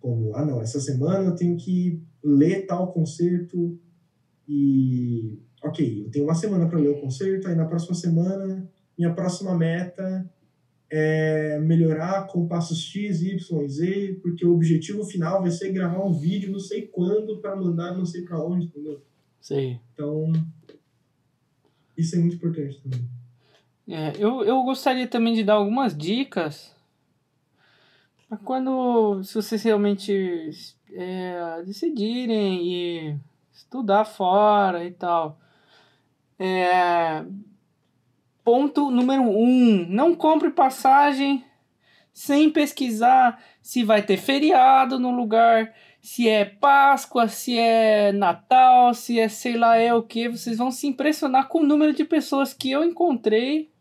Como, 0.01 0.35
ah, 0.35 0.45
não, 0.45 0.61
essa 0.61 0.81
semana 0.81 1.25
eu 1.25 1.37
tenho 1.37 1.57
que 1.57 2.03
ler 2.23 2.67
tal 2.67 2.93
concerto 2.93 3.79
e 4.49 5.39
ok, 5.65 6.05
eu 6.05 6.11
tenho 6.11 6.25
uma 6.25 6.35
semana 6.35 6.69
para 6.69 6.79
ler 6.79 6.91
o 6.91 7.01
concerto, 7.01 7.49
aí 7.49 7.55
na 7.55 7.65
próxima 7.65 7.95
semana, 7.95 8.69
minha 8.97 9.13
próxima 9.13 9.57
meta 9.57 10.31
é 10.91 11.59
melhorar 11.59 12.27
com 12.27 12.47
passos 12.47 12.79
X, 12.79 13.23
Y, 13.23 13.69
Z, 13.69 14.21
porque 14.23 14.47
o 14.47 14.55
objetivo 14.55 15.05
final 15.05 15.41
vai 15.41 15.51
ser 15.51 15.73
gravar 15.73 16.05
um 16.05 16.13
vídeo 16.13 16.53
não 16.53 16.61
sei 16.61 16.83
quando 16.83 17.39
para 17.39 17.57
mandar 17.57 17.97
não 17.97 18.07
sei 18.07 18.23
para 18.23 18.39
onde, 18.39 18.67
entendeu? 18.67 19.03
Sei. 19.41 19.81
Então, 19.93 20.33
isso 21.97 22.15
é 22.15 22.19
muito 22.19 22.37
importante 22.37 22.81
também. 22.81 23.09
É, 23.89 24.13
eu, 24.19 24.45
eu 24.45 24.63
gostaria 24.63 25.07
também 25.07 25.35
de 25.35 25.43
dar 25.43 25.55
algumas 25.55 25.97
dicas 25.97 26.75
para 28.29 28.39
quando, 28.39 29.23
se 29.23 29.35
vocês 29.35 29.63
realmente 29.63 30.51
é, 30.93 31.63
decidirem 31.65 32.67
e 32.67 33.17
estudar 33.53 34.05
fora 34.05 34.85
e 34.85 34.91
tal. 34.91 35.39
É... 36.39 37.25
Ponto 38.43 38.91
número 38.91 39.23
um: 39.23 39.87
não 39.89 40.15
compre 40.15 40.51
passagem 40.51 41.45
sem 42.13 42.49
pesquisar 42.49 43.43
se 43.61 43.83
vai 43.83 44.03
ter 44.03 44.17
feriado 44.17 45.01
no 45.01 45.11
lugar, 45.11 45.75
se 46.01 46.29
é 46.29 46.45
Páscoa, 46.45 47.27
se 47.27 47.59
é 47.59 48.13
Natal, 48.13 48.95
se 48.95 49.19
é 49.19 49.29
sei 49.29 49.57
lá 49.57 49.77
é 49.77 49.93
o 49.93 50.03
que. 50.03 50.29
Vocês 50.29 50.59
vão 50.59 50.71
se 50.71 50.87
impressionar 50.87 51.49
com 51.49 51.61
o 51.61 51.67
número 51.67 51.93
de 51.93 52.05
pessoas 52.05 52.53
que 52.53 52.71
eu 52.71 52.85
encontrei 52.85 53.73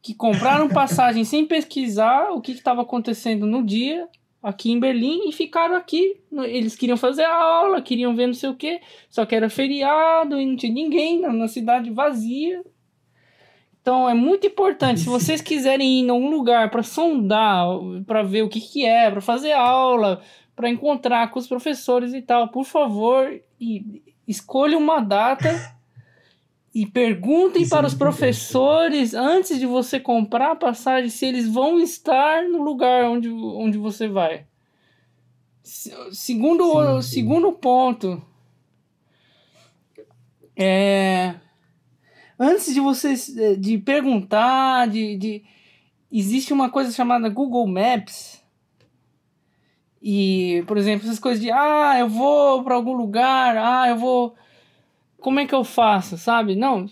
que 0.00 0.14
compraram 0.14 0.68
passagem 0.68 1.24
sem 1.26 1.46
pesquisar 1.46 2.30
o 2.30 2.40
que 2.40 2.52
estava 2.52 2.82
acontecendo 2.82 3.46
no 3.46 3.64
dia 3.64 4.08
aqui 4.42 4.70
em 4.70 4.80
Berlim 4.80 5.28
e 5.28 5.32
ficaram 5.32 5.76
aqui. 5.76 6.20
Eles 6.32 6.76
queriam 6.76 6.96
fazer 6.96 7.24
aula, 7.24 7.82
queriam 7.82 8.14
ver 8.14 8.26
não 8.26 8.34
sei 8.34 8.50
o 8.50 8.54
que, 8.54 8.80
só 9.10 9.26
que 9.26 9.34
era 9.34 9.50
feriado 9.50 10.40
e 10.40 10.46
não 10.46 10.56
tinha 10.56 10.72
ninguém 10.72 11.20
na, 11.20 11.32
na 11.32 11.48
cidade 11.48 11.90
vazia. 11.90 12.64
Então 13.80 14.08
é 14.08 14.14
muito 14.14 14.46
importante, 14.46 15.00
se 15.00 15.06
vocês 15.06 15.40
quiserem 15.40 16.00
ir 16.00 16.04
em 16.04 16.10
algum 16.10 16.30
lugar 16.30 16.70
para 16.70 16.82
sondar, 16.82 17.66
para 18.06 18.22
ver 18.22 18.42
o 18.42 18.48
que, 18.48 18.60
que 18.60 18.84
é, 18.84 19.10
para 19.10 19.20
fazer 19.20 19.52
aula, 19.52 20.20
para 20.54 20.68
encontrar 20.68 21.30
com 21.30 21.38
os 21.38 21.46
professores 21.46 22.12
e 22.12 22.20
tal, 22.20 22.48
por 22.48 22.64
favor, 22.64 23.40
e, 23.58 24.02
escolha 24.26 24.76
uma 24.76 25.00
data 25.00 25.77
e 26.78 26.86
perguntem 26.86 27.62
Isso 27.62 27.70
para 27.70 27.86
é 27.86 27.88
os 27.88 27.94
professores 27.94 29.12
antes 29.12 29.58
de 29.58 29.66
você 29.66 29.98
comprar 29.98 30.52
a 30.52 30.56
passagem 30.56 31.10
se 31.10 31.26
eles 31.26 31.48
vão 31.48 31.80
estar 31.80 32.44
no 32.44 32.62
lugar 32.62 33.10
onde, 33.10 33.28
onde 33.28 33.76
você 33.76 34.06
vai. 34.06 34.46
Segundo, 35.64 36.62
sim, 36.62 37.02
sim. 37.02 37.14
segundo 37.16 37.52
ponto, 37.52 38.22
é, 40.56 41.34
antes 42.38 42.72
de 42.72 42.78
vocês 42.78 43.26
de 43.58 43.78
perguntar, 43.78 44.86
de, 44.86 45.16
de 45.16 45.44
existe 46.12 46.52
uma 46.52 46.70
coisa 46.70 46.92
chamada 46.92 47.28
Google 47.28 47.66
Maps. 47.66 48.40
E, 50.00 50.62
por 50.68 50.78
exemplo, 50.78 51.08
essas 51.08 51.18
coisas 51.18 51.42
de 51.42 51.50
ah, 51.50 51.96
eu 51.98 52.08
vou 52.08 52.62
para 52.62 52.76
algum 52.76 52.92
lugar, 52.92 53.56
ah, 53.56 53.88
eu 53.88 53.96
vou 53.96 54.36
como 55.20 55.40
é 55.40 55.46
que 55.46 55.54
eu 55.54 55.64
faço, 55.64 56.16
sabe? 56.16 56.54
Não, 56.54 56.88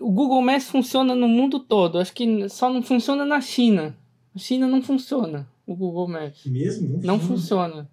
o 0.00 0.10
Google 0.10 0.40
Maps 0.42 0.70
funciona 0.70 1.14
no 1.14 1.28
mundo 1.28 1.60
todo. 1.60 1.98
Acho 1.98 2.12
que 2.12 2.48
só 2.48 2.72
não 2.72 2.82
funciona 2.82 3.24
na 3.24 3.40
China. 3.40 3.96
Na 4.34 4.40
China 4.40 4.66
não 4.66 4.82
funciona 4.82 5.48
o 5.66 5.74
Google 5.74 6.08
Maps. 6.08 6.46
Mesmo? 6.46 6.98
Não, 6.98 7.00
não 7.00 7.20
funciona. 7.20 7.90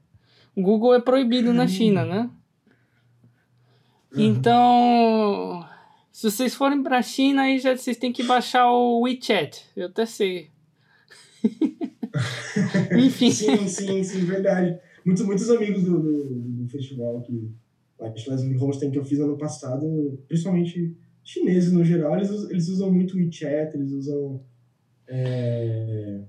O 0.55 0.61
Google 0.61 0.93
é 0.93 1.01
proibido 1.01 1.47
Caramba. 1.47 1.63
na 1.63 1.67
China, 1.67 2.05
né? 2.05 2.29
Uhum. 4.13 4.21
Então, 4.21 5.67
se 6.11 6.31
vocês 6.31 6.55
forem 6.55 6.81
para 6.81 6.99
a 6.99 7.01
China, 7.01 7.41
aí 7.43 7.59
já 7.59 7.75
vocês 7.75 7.97
têm 7.97 8.13
que 8.13 8.23
baixar 8.23 8.71
o 8.71 9.01
WeChat. 9.01 9.65
Eu 9.75 9.87
até 9.87 10.05
sei. 10.05 10.49
Enfim. 12.97 13.31
sim, 13.31 13.67
sim, 13.67 14.03
sim, 14.03 14.25
verdade. 14.25 14.79
Muitos, 15.03 15.25
muitos 15.25 15.49
amigos 15.49 15.83
do, 15.83 15.99
do, 15.99 16.23
do 16.23 16.69
festival 16.69 17.21
que 17.21 17.51
a 17.99 18.15
Schleswig 18.15 18.57
Holstein 18.57 18.91
que 18.91 18.99
eu 18.99 19.05
fiz 19.05 19.19
ano 19.19 19.37
passado, 19.37 20.19
principalmente 20.27 20.95
chineses 21.23 21.71
no 21.71 21.83
geral, 21.83 22.15
eles, 22.15 22.29
eles 22.49 22.67
usam 22.69 22.91
muito 22.91 23.17
WeChat, 23.17 23.75
eles 23.75 23.91
usam. 23.91 24.41
É, 25.07 26.21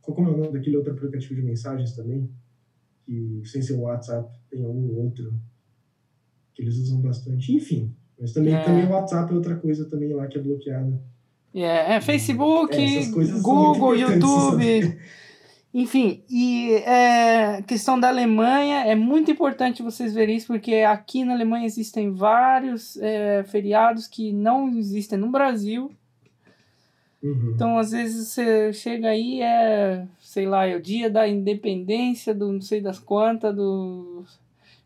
como 0.00 0.28
é 0.28 0.32
o 0.32 0.36
nome 0.36 0.52
daquele 0.52 0.76
outro 0.76 0.92
aplicativo 0.92 1.34
de 1.34 1.42
mensagens 1.42 1.94
também? 1.94 2.28
Que 3.04 3.42
sem 3.44 3.62
ser 3.62 3.74
o 3.74 3.80
WhatsApp 3.80 4.28
tem 4.50 4.64
algum 4.64 4.96
outro 4.96 5.34
que 6.54 6.62
eles 6.62 6.76
usam 6.76 7.00
bastante. 7.00 7.54
Enfim, 7.54 7.94
mas 8.18 8.32
também, 8.32 8.54
é. 8.54 8.62
também 8.62 8.86
o 8.86 8.90
WhatsApp 8.90 9.32
é 9.32 9.36
outra 9.36 9.56
coisa 9.56 9.88
também 9.88 10.12
lá 10.12 10.26
que 10.26 10.38
é 10.38 10.42
bloqueada. 10.42 11.00
É, 11.54 11.94
é 11.94 12.00
Facebook, 12.00 12.76
é, 12.76 13.06
Google, 13.40 13.96
YouTube. 13.96 14.98
Enfim, 15.72 16.24
e 16.28 16.72
é, 16.84 17.62
questão 17.62 17.98
da 17.98 18.08
Alemanha, 18.08 18.84
é 18.84 18.96
muito 18.96 19.30
importante 19.30 19.84
vocês 19.84 20.12
verem 20.12 20.36
isso, 20.36 20.48
porque 20.48 20.76
aqui 20.76 21.24
na 21.24 21.32
Alemanha 21.32 21.64
existem 21.64 22.10
vários 22.12 22.96
é, 22.96 23.44
feriados 23.44 24.08
que 24.08 24.32
não 24.32 24.68
existem 24.76 25.16
no 25.16 25.30
Brasil. 25.30 25.92
Uhum. 27.22 27.52
Então, 27.54 27.78
às 27.78 27.92
vezes, 27.92 28.28
você 28.28 28.72
chega 28.72 29.10
aí, 29.10 29.40
é, 29.42 30.06
sei 30.20 30.44
lá, 30.44 30.66
é 30.66 30.74
o 30.74 30.82
dia 30.82 31.08
da 31.08 31.28
independência, 31.28 32.34
do 32.34 32.52
não 32.52 32.60
sei 32.60 32.80
das 32.80 32.98
quantas, 32.98 33.54
do... 33.54 34.24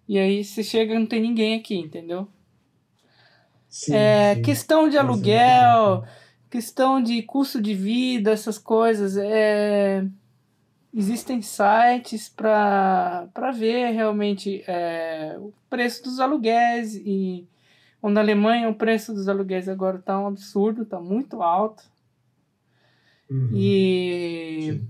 E 0.07 0.19
aí 0.19 0.45
você 0.45 0.63
chega 0.63 0.95
e 0.95 0.99
não 0.99 1.07
tem 1.07 1.23
ninguém 1.23 1.55
aqui, 1.55 1.77
entendeu? 1.77 2.29
Sim, 3.71 3.95
é, 3.95 4.35
sim. 4.35 4.43
Questão 4.43 4.87
de 4.87 4.99
aluguel, 4.99 6.05
questão 6.51 7.03
de 7.03 7.23
custo 7.23 7.63
de 7.63 7.73
vida, 7.73 8.33
essas 8.33 8.59
coisas, 8.59 9.17
é 9.17 10.05
existem 10.95 11.43
sites 11.43 12.29
para 12.29 13.51
ver 13.53 13.91
realmente 13.91 14.63
é, 14.67 15.37
o 15.39 15.53
preço 15.69 16.05
dos 16.05 16.21
aluguéis 16.21 16.95
e 16.95 17.49
na 18.01 18.21
Alemanha 18.21 18.69
o 18.69 18.75
preço 18.75 19.13
dos 19.13 19.29
aluguéis 19.29 19.69
agora 19.69 19.99
está 19.99 20.19
um 20.19 20.27
absurdo, 20.27 20.83
está 20.83 21.01
muito 21.01 21.43
alto. 21.43 21.83
Uhum. 23.29 23.51
E 23.55 24.61
Sim. 24.63 24.89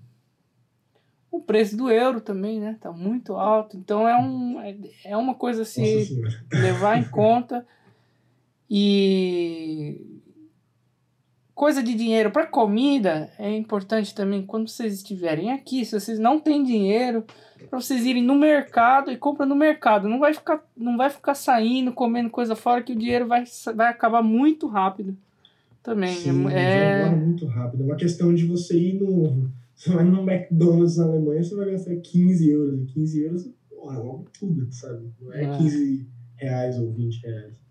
o 1.31 1.41
preço 1.41 1.77
do 1.77 1.91
euro 1.91 2.21
também, 2.21 2.61
né? 2.61 2.77
Tá 2.81 2.93
muito 2.93 3.35
alto. 3.35 3.77
Então 3.77 4.07
é, 4.07 4.19
um, 4.19 4.61
é, 4.61 4.77
é 5.05 5.17
uma 5.17 5.35
coisa 5.35 5.63
a 5.63 5.65
se 5.65 6.21
levar 6.53 6.99
em 6.99 7.05
conta. 7.05 7.67
E 8.69 10.14
Coisa 11.55 11.83
de 11.83 11.95
dinheiro 11.95 12.33
para 12.33 12.47
comida 12.47 13.31
é 13.39 13.57
importante 13.57 14.13
também 14.13 14.45
quando 14.45 14.69
vocês 14.69 14.95
estiverem 14.95 15.53
aqui. 15.53 15.85
Se 15.85 15.99
vocês 15.99 16.19
não 16.19 16.41
têm 16.41 16.65
dinheiro, 16.65 17.25
para 17.71 17.81
vocês 17.81 18.05
irem 18.05 18.25
no 18.25 18.35
mercado 18.35 19.11
e 19.11 19.17
compra 19.17 19.47
no 19.47 19.55
mercado. 19.55 20.09
Não 20.09 20.19
vai 20.19 20.35
ficar, 20.35 20.65
não 20.77 20.97
vai 20.97 21.11
ficar 21.11 21.35
saindo, 21.35 21.93
comendo 21.93 22.29
coisa 22.29 22.57
fora 22.57 22.83
que 22.83 22.93
o 22.93 22.97
dinheiro 22.97 23.29
vai, 23.29 23.45
vai 23.75 23.89
acabar 23.89 24.23
muito 24.23 24.67
rápido. 24.67 25.17
Também. 25.83 26.15
Sim, 26.15 26.49
é 26.51 27.11
muito 27.11 27.47
rápido. 27.47 27.83
É 27.83 27.87
uma 27.87 27.97
questão 27.97 28.35
de 28.35 28.47
você 28.47 28.77
ir 28.77 28.95
no. 28.95 29.51
Você 29.77 29.91
vai 29.91 30.05
no 30.05 30.29
McDonald's 30.29 30.97
na 30.97 31.05
Alemanha, 31.05 31.43
você 31.43 31.55
vai 31.55 31.71
gastar 31.71 31.95
15 31.97 32.51
euros. 32.51 32.93
15 32.93 33.23
euros, 33.23 33.51
porra, 33.69 33.99
logo 33.99 34.27
tudo, 34.39 34.73
sabe? 34.73 35.11
Não 35.21 35.33
é, 35.33 35.45
é 35.45 35.59
15 35.59 36.09
reais 36.37 36.79
ou 36.79 36.91
20 36.91 37.23
reais. 37.23 37.64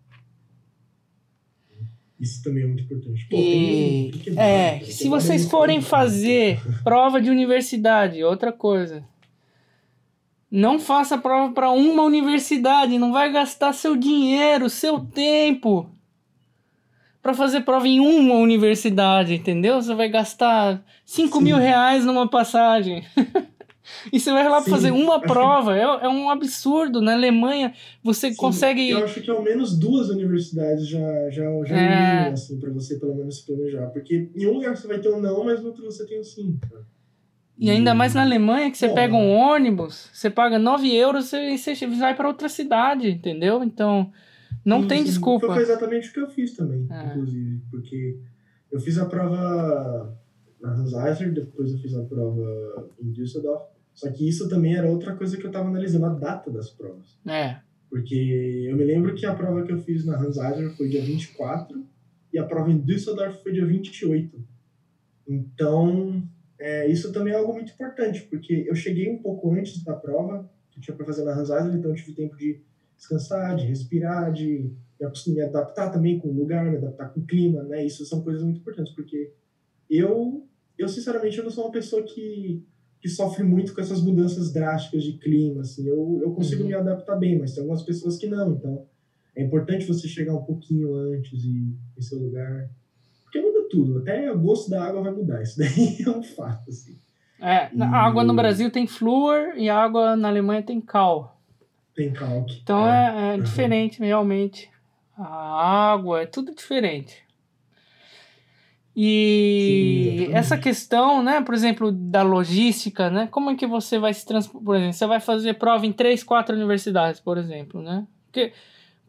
Isso 2.24 2.42
também 2.42 2.64
é 2.64 2.68
muito 2.68 2.84
importante. 2.84 3.28
Pô, 3.30 3.36
e, 3.36 4.12
tem, 4.24 4.40
é, 4.40 4.80
se 4.80 5.10
vocês 5.10 5.46
forem 5.50 5.82
fazer 5.82 6.58
prova 6.82 7.20
de 7.20 7.30
universidade, 7.30 8.24
outra 8.24 8.54
coisa. 8.54 9.04
Não 10.50 10.80
faça 10.80 11.18
prova 11.18 11.52
para 11.54 11.70
uma 11.70 12.04
universidade, 12.04 12.98
não 12.98 13.12
vai 13.12 13.30
gastar 13.30 13.74
seu 13.74 13.98
dinheiro, 13.98 14.70
seu 14.70 15.02
tempo 15.02 15.90
para 17.22 17.34
fazer 17.34 17.62
prova 17.62 17.88
em 17.88 18.00
uma 18.00 18.36
universidade, 18.36 19.34
entendeu? 19.34 19.82
Você 19.82 19.94
vai 19.94 20.08
gastar 20.08 20.82
5 21.06 21.42
mil 21.42 21.58
reais 21.58 22.06
numa 22.06 22.30
passagem. 22.30 23.04
e 24.12 24.20
você 24.20 24.32
vai 24.32 24.48
lá 24.48 24.62
para 24.62 24.70
fazer 24.70 24.92
uma 24.92 25.20
prova. 25.22 25.76
É, 25.78 25.82
é 25.82 26.10
um 26.10 26.30
absurdo. 26.30 27.02
Na 27.02 27.14
Alemanha, 27.14 27.74
você 28.04 28.30
Sim, 28.32 28.36
consegue. 28.36 28.90
Eu 28.90 29.04
acho 29.04 29.22
que 29.22 29.30
ao 29.30 29.42
menos 29.42 29.78
duas 29.78 30.10
universidades 30.10 30.88
já, 30.88 31.30
já, 31.30 31.46
já 31.66 31.76
é, 31.76 32.30
assim, 32.30 32.60
para 32.60 32.72
você 32.72 32.98
pelo 33.00 33.16
menos 33.16 33.38
se 33.38 33.46
planejar. 33.46 33.88
Porque 33.88 34.30
em 34.36 34.48
um 34.48 34.54
lugar 34.54 34.76
você 34.76 34.88
vai 34.88 35.00
ter 35.00 35.10
um 35.10 35.22
não, 35.22 35.44
mas 35.44 35.62
no 35.62 35.68
outro 35.68 35.84
você 35.84 36.06
tem 36.06 36.20
um 36.20 36.24
sim. 36.24 36.60
E 37.58 37.70
ainda 37.70 37.94
mais 37.94 38.14
na 38.14 38.24
Alemanha, 38.24 38.72
que 38.72 38.78
você 38.78 38.88
Bom, 38.88 38.96
pega 38.96 39.16
um 39.16 39.32
ônibus, 39.32 40.10
você 40.12 40.30
paga 40.30 40.58
9 40.58 40.94
euros 40.94 41.32
e 41.34 41.58
você 41.58 41.76
vai 41.88 42.16
para 42.16 42.28
outra 42.28 42.50
cidade, 42.50 43.10
entendeu? 43.10 43.64
Então, 43.64 44.12
não 44.66 44.82
sim, 44.82 44.88
tem 44.88 44.98
sim. 45.00 45.06
desculpa. 45.06 45.48
Foi 45.48 45.62
exatamente 45.62 46.10
o 46.10 46.14
que 46.14 46.20
eu 46.20 46.30
fiz 46.30 46.56
também, 46.56 46.88
é. 46.90 47.06
inclusive. 47.08 47.62
Porque 47.70 48.18
eu 48.72 48.80
fiz 48.80 48.98
a 48.98 49.06
prova 49.06 50.18
na 50.64 50.74
Hans 50.74 50.94
Eiser, 50.94 51.34
depois 51.34 51.72
eu 51.72 51.78
fiz 51.78 51.94
a 51.94 52.04
prova 52.04 52.90
em 53.02 53.12
Düsseldorf. 53.12 53.66
Só 53.94 54.10
que 54.10 54.28
isso 54.28 54.48
também 54.50 54.76
era 54.76 54.90
outra 54.90 55.16
coisa 55.16 55.38
que 55.38 55.44
eu 55.44 55.50
estava 55.50 55.68
analisando, 55.68 56.06
a 56.06 56.14
data 56.14 56.50
das 56.50 56.70
provas. 56.70 57.20
É. 57.28 57.60
Porque 57.90 58.16
eu 58.68 58.76
me 58.76 58.84
lembro 58.84 59.14
que 59.14 59.26
a 59.26 59.36
prova 59.36 59.64
que 59.64 59.72
eu 59.72 59.78
fiz 59.78 60.06
na 60.06 60.18
Hans 60.18 60.38
Eiser 60.38 60.76
foi 60.76 60.88
dia 60.88 61.02
24 61.02 61.86
e 62.32 62.40
a 62.40 62.46
prova 62.46 62.72
em 62.72 62.80
Düsseldorf 62.80 63.44
foi 63.44 63.52
dia 63.52 63.66
28. 63.66 64.44
Então, 65.28 66.24
é, 66.58 66.88
isso 66.88 67.12
também 67.12 67.34
é 67.34 67.36
algo 67.38 67.54
muito 67.54 67.74
importante, 67.74 68.22
porque 68.24 68.66
eu 68.68 68.74
cheguei 68.74 69.12
um 69.12 69.22
pouco 69.22 69.52
antes 69.52 69.84
da 69.84 69.94
prova, 69.94 70.50
que 70.72 70.80
tinha 70.80 70.96
para 70.96 71.06
fazer 71.06 71.24
na 71.24 71.34
Hans 71.34 71.50
Eiser, 71.50 71.76
então 71.76 71.92
eu 71.92 71.96
tive 71.96 72.14
tempo 72.14 72.36
de 72.36 72.62
descansar, 72.98 73.56
de 73.56 73.66
respirar, 73.66 74.32
de 74.32 74.72
me 75.28 75.42
adaptar 75.42 75.92
também 75.92 76.18
com 76.18 76.30
o 76.30 76.34
lugar, 76.34 76.66
me 76.66 76.78
adaptar 76.78 77.10
com 77.10 77.20
o 77.20 77.26
clima, 77.26 77.62
né? 77.64 77.86
Isso 77.86 78.06
são 78.06 78.22
coisas 78.22 78.42
muito 78.42 78.60
importantes, 78.60 78.94
porque 78.94 79.34
eu, 79.90 80.48
eu 80.78 80.88
sinceramente, 80.88 81.38
eu 81.38 81.44
não 81.44 81.52
sou 81.52 81.66
uma 81.66 81.72
pessoa 81.72 82.04
que, 82.04 82.64
que 83.02 83.10
sofre 83.10 83.44
muito 83.44 83.74
com 83.74 83.82
essas 83.82 84.02
mudanças 84.02 84.52
drásticas 84.52 85.04
de 85.04 85.14
clima, 85.14 85.62
assim. 85.62 85.88
Eu, 85.88 86.20
eu 86.22 86.32
consigo 86.32 86.62
uhum. 86.62 86.68
me 86.70 86.74
adaptar 86.74 87.16
bem, 87.16 87.38
mas 87.38 87.54
tem 87.54 87.62
algumas 87.62 87.84
pessoas 87.84 88.18
que 88.18 88.28
não, 88.28 88.54
então 88.54 88.86
é 89.36 89.44
importante 89.44 89.86
você 89.86 90.08
chegar 90.08 90.34
um 90.34 90.44
pouquinho 90.44 90.96
antes 90.96 91.44
e 91.44 91.76
em 91.98 92.02
seu 92.02 92.20
lugar. 92.20 92.70
Porque 93.24 93.42
muda 93.42 93.68
tudo, 93.70 94.00
até 94.00 94.32
o 94.32 94.40
gosto 94.40 94.70
da 94.70 94.84
água 94.84 95.02
vai 95.02 95.12
mudar, 95.12 95.42
isso 95.42 95.58
daí 95.58 95.98
é 96.06 96.10
um 96.10 96.24
fato, 96.24 96.70
assim. 96.70 96.98
É, 97.40 97.70
a 97.82 97.98
água 97.98 98.24
no 98.24 98.34
Brasil 98.34 98.72
tem 98.72 98.88
flúor 98.88 99.54
e 99.58 99.68
a 99.70 99.78
água 99.78 100.16
na 100.16 100.30
Alemanha 100.30 100.64
tem 100.64 100.80
cal. 100.80 101.42
Tem 101.96 102.12
calque. 102.12 102.60
Então 102.64 102.88
é, 102.88 103.34
é, 103.34 103.38
é 103.38 103.42
diferente, 103.42 104.00
realmente. 104.00 104.70
A 105.18 105.92
água, 105.92 106.22
é 106.22 106.26
tudo 106.26 106.56
diferente. 106.56 107.23
E 108.96 110.28
Sim, 110.28 110.34
essa 110.34 110.58
questão, 110.58 111.24
né, 111.24 111.42
por 111.42 111.56
exemplo, 111.56 111.92
da 111.92 112.22
logística, 112.22 113.10
né? 113.10 113.28
Como 113.32 113.50
é 113.50 113.56
que 113.56 113.66
você 113.66 113.98
vai 113.98 114.14
se 114.14 114.26
transportar? 114.26 114.64
Por 114.64 114.76
exemplo, 114.76 114.94
você 114.94 115.08
vai 115.08 115.20
fazer 115.20 115.54
prova 115.56 115.86
em 115.86 115.92
três, 115.92 116.24
quatro 116.24 116.56
universidades, 116.56 117.20
por 117.20 117.38
exemplo, 117.38 117.82
né? 117.82 118.06
Porque 118.26 118.54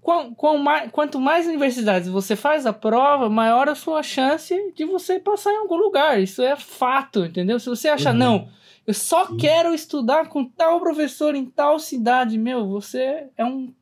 quão, 0.00 0.34
quão 0.34 0.58
mais, 0.58 0.90
quanto 0.90 1.20
mais 1.20 1.46
universidades 1.46 2.08
você 2.08 2.34
faz 2.34 2.64
a 2.64 2.72
prova, 2.72 3.28
maior 3.28 3.68
a 3.68 3.74
sua 3.74 4.02
chance 4.02 4.54
de 4.74 4.84
você 4.86 5.18
passar 5.20 5.52
em 5.52 5.58
algum 5.58 5.76
lugar. 5.76 6.18
Isso 6.20 6.42
é 6.42 6.56
fato, 6.56 7.24
entendeu? 7.24 7.58
Se 7.60 7.68
você 7.68 7.88
achar, 7.88 8.12
uhum. 8.12 8.18
não, 8.18 8.48
eu 8.86 8.94
só 8.94 9.26
Sim. 9.26 9.36
quero 9.36 9.74
estudar 9.74 10.28
com 10.28 10.44
tal 10.44 10.80
professor 10.80 11.34
em 11.34 11.44
tal 11.44 11.78
cidade. 11.78 12.38
Meu, 12.38 12.66
você 12.68 13.28
é 13.36 13.44
um 13.44 13.74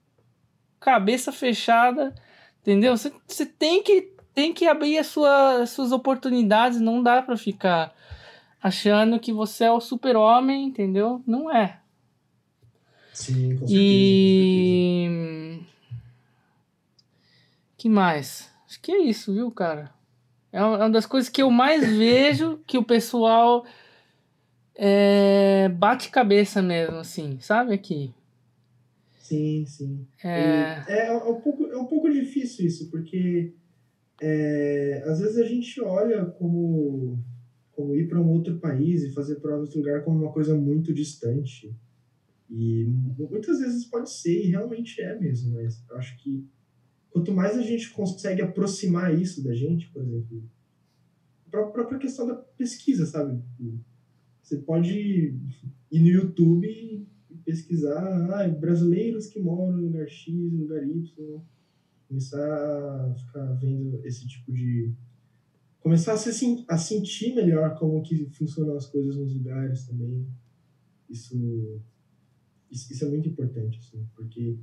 cabeça 0.80 1.30
fechada, 1.30 2.12
entendeu? 2.60 2.96
Você, 2.96 3.12
você 3.26 3.46
tem 3.46 3.82
que 3.82 4.12
tem 4.34 4.52
que 4.52 4.66
abrir 4.66 4.98
as 4.98 5.06
sua, 5.06 5.66
suas 5.66 5.92
oportunidades, 5.92 6.80
não 6.80 7.02
dá 7.02 7.20
para 7.22 7.36
ficar 7.36 7.94
achando 8.62 9.18
que 9.18 9.32
você 9.32 9.64
é 9.64 9.70
o 9.70 9.80
super-homem, 9.80 10.64
entendeu? 10.64 11.22
Não 11.26 11.54
é. 11.54 11.80
Sim, 13.12 13.56
com 13.56 13.66
certeza. 13.66 13.74
E. 13.78 15.06
Com 15.08 15.64
certeza. 15.64 15.72
que 17.76 17.88
mais? 17.88 18.50
Acho 18.66 18.80
que 18.80 18.92
é 18.92 18.98
isso, 18.98 19.34
viu, 19.34 19.50
cara? 19.50 19.92
É 20.52 20.62
uma 20.62 20.90
das 20.90 21.06
coisas 21.06 21.30
que 21.30 21.42
eu 21.42 21.50
mais 21.50 21.86
vejo 21.96 22.60
que 22.66 22.78
o 22.78 22.84
pessoal 22.84 23.64
é, 24.74 25.68
bate 25.70 26.10
cabeça 26.10 26.62
mesmo, 26.62 26.96
assim, 26.96 27.38
sabe 27.40 27.72
aqui? 27.74 28.14
Sim, 29.18 29.64
sim. 29.66 30.06
É... 30.22 30.82
é, 30.88 31.06
é, 31.06 31.12
um, 31.12 31.40
pouco, 31.40 31.66
é 31.66 31.76
um 31.76 31.86
pouco 31.86 32.10
difícil 32.10 32.66
isso, 32.66 32.90
porque 32.90 33.52
é, 34.24 35.02
às 35.04 35.18
vezes 35.18 35.36
a 35.36 35.42
gente 35.42 35.80
olha 35.80 36.24
como, 36.24 37.18
como 37.72 37.92
ir 37.96 38.06
para 38.06 38.20
um 38.20 38.28
outro 38.28 38.56
país 38.60 39.02
e 39.02 39.12
fazer 39.12 39.40
prova 39.40 39.58
em 39.58 39.62
outro 39.62 39.78
lugar 39.78 40.04
como 40.04 40.16
uma 40.20 40.32
coisa 40.32 40.54
muito 40.54 40.94
distante. 40.94 41.74
E 42.48 42.84
muitas 43.18 43.58
vezes 43.58 43.84
pode 43.84 44.12
ser, 44.12 44.44
e 44.44 44.46
realmente 44.46 45.00
é 45.00 45.18
mesmo, 45.18 45.54
mas 45.54 45.84
acho 45.92 46.16
que 46.18 46.46
quanto 47.10 47.32
mais 47.32 47.56
a 47.56 47.62
gente 47.62 47.90
consegue 47.90 48.40
aproximar 48.42 49.12
isso 49.18 49.42
da 49.42 49.52
gente, 49.54 49.88
por 49.88 50.02
exemplo, 50.02 50.48
a 51.52 51.62
própria 51.64 51.98
questão 51.98 52.24
da 52.24 52.34
pesquisa, 52.34 53.04
sabe? 53.04 53.42
Você 54.40 54.58
pode 54.58 55.34
ir 55.90 56.00
no 56.00 56.08
YouTube 56.08 56.66
e 56.68 57.08
pesquisar 57.44 58.06
ah, 58.30 58.48
brasileiros 58.48 59.26
que 59.26 59.40
moram 59.40 59.72
no 59.72 59.82
lugar 59.82 60.06
X, 60.06 60.32
no 60.32 60.58
lugar 60.58 60.86
Y. 60.86 61.42
Começar 62.12 63.06
a 63.06 63.14
ficar 63.14 63.52
vendo 63.54 64.04
esse 64.04 64.28
tipo 64.28 64.52
de. 64.52 64.92
Começar 65.80 66.12
a, 66.12 66.16
se, 66.18 66.64
a 66.68 66.76
sentir 66.76 67.34
melhor 67.34 67.74
como 67.78 68.02
que 68.02 68.26
funcionam 68.26 68.76
as 68.76 68.84
coisas 68.84 69.16
nos 69.16 69.32
lugares 69.32 69.86
também. 69.86 70.28
Isso, 71.08 71.80
isso, 72.70 72.92
isso 72.92 73.04
é 73.06 73.08
muito 73.08 73.30
importante, 73.30 73.78
assim, 73.78 74.06
porque. 74.14 74.58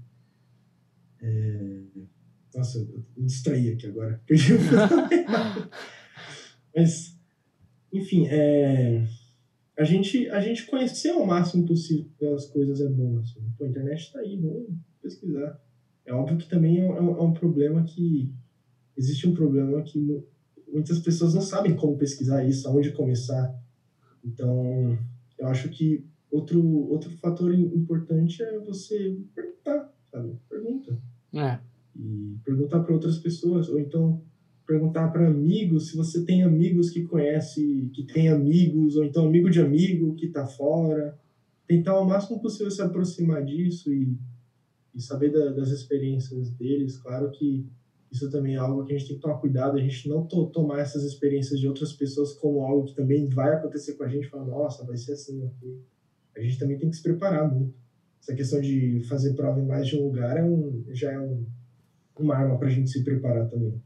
É... 1.21 1.81
Nossa, 2.53 2.77
eu 2.77 3.03
me 3.17 3.25
distraí 3.25 3.71
aqui 3.71 3.87
agora. 3.87 4.21
Mas, 6.75 7.17
enfim, 7.91 8.27
é 8.27 9.07
a 9.75 9.83
gente, 9.83 10.29
a 10.29 10.39
gente 10.39 10.67
conhecer 10.67 11.13
o 11.13 11.25
máximo 11.25 11.65
possível 11.65 12.35
as 12.35 12.45
coisas 12.45 12.79
é 12.79 12.87
bom. 12.89 13.17
Assim. 13.17 13.41
Pô, 13.57 13.63
a 13.63 13.69
internet 13.69 14.01
está 14.01 14.19
aí, 14.19 14.37
vamos 14.37 14.67
pesquisar. 15.01 15.59
É 16.09 16.13
óbvio 16.13 16.37
que 16.37 16.49
também 16.49 16.79
é, 16.79 16.85
é 16.85 17.01
um, 17.01 17.17
é 17.17 17.21
um, 17.21 17.31
problema 17.31 17.83
que. 17.83 18.33
Existe 18.97 19.27
um 19.27 19.33
problema 19.33 19.81
que 19.83 20.21
muitas 20.67 20.97
pessoas 20.99 21.35
não 21.35 21.41
sabem 21.41 21.75
como 21.75 21.95
pesquisar 21.95 22.43
isso, 22.43 22.67
aonde 22.67 22.91
começar. 22.91 23.55
Então, 24.25 24.97
eu 25.37 25.47
acho 25.47 25.69
que 25.69 26.03
outro, 26.31 26.59
outro 26.89 27.11
fator 27.17 27.53
importante 27.53 28.41
é 28.41 28.59
você 28.59 29.21
perguntar, 29.35 29.93
sabe? 30.11 30.35
Pergunta. 30.49 30.99
É. 31.31 31.59
E 31.95 32.37
perguntar 32.43 32.79
para 32.79 32.93
outras 32.93 33.19
pessoas, 33.19 33.69
ou 33.69 33.79
então 33.79 34.21
perguntar 34.65 35.09
para 35.09 35.27
amigos 35.27 35.89
se 35.89 35.95
você 35.95 36.25
tem 36.25 36.41
amigos 36.43 36.89
que 36.89 37.03
conhece, 37.03 37.89
que 37.93 38.03
tem 38.03 38.29
amigos, 38.29 38.95
ou 38.95 39.05
então 39.05 39.27
amigo 39.27 39.49
de 39.49 39.61
amigo 39.61 40.15
que 40.15 40.25
está 40.25 40.45
fora. 40.45 41.17
Tentar 41.67 41.91
ao 41.91 42.05
máximo 42.05 42.41
possível 42.41 42.71
se 42.71 42.81
aproximar 42.81 43.45
disso 43.45 43.93
e, 43.93 44.17
e 44.99 45.01
saber 45.01 45.31
da, 45.31 45.51
das 45.51 45.69
experiências 45.69 46.51
deles. 46.51 46.97
Claro 46.97 47.31
que 47.31 47.65
isso 48.11 48.29
também 48.29 48.55
é 48.55 48.57
algo 48.57 48.85
que 48.85 48.93
a 48.93 48.97
gente 48.97 49.07
tem 49.07 49.15
que 49.17 49.21
tomar 49.21 49.37
cuidado, 49.37 49.77
a 49.77 49.81
gente 49.81 50.09
não 50.09 50.25
to 50.25 50.47
tomar 50.47 50.79
essas 50.79 51.03
experiências 51.03 51.59
de 51.59 51.67
outras 51.67 51.93
pessoas 51.93 52.33
como 52.33 52.61
algo 52.61 52.85
que 52.85 52.95
também 52.95 53.27
vai 53.27 53.53
acontecer 53.53 53.93
com 53.93 54.03
a 54.03 54.07
gente, 54.07 54.27
falar, 54.27 54.45
nossa, 54.45 54.85
vai 54.85 54.97
ser 54.97 55.13
assim 55.13 55.45
aqui. 55.45 55.81
A 56.35 56.41
gente 56.41 56.59
também 56.59 56.77
tem 56.77 56.89
que 56.89 56.95
se 56.95 57.03
preparar 57.03 57.51
muito. 57.51 57.73
Essa 58.21 58.35
questão 58.35 58.59
de 58.61 59.01
fazer 59.07 59.33
prova 59.33 59.59
em 59.59 59.65
mais 59.65 59.87
de 59.87 59.95
um 59.95 60.05
lugar 60.05 60.37
é 60.37 60.43
um, 60.43 60.83
já 60.89 61.11
é 61.11 61.19
um, 61.19 61.45
uma 62.17 62.35
arma 62.35 62.57
para 62.57 62.67
a 62.67 62.71
gente 62.71 62.89
se 62.89 63.03
preparar 63.03 63.47
também 63.47 63.81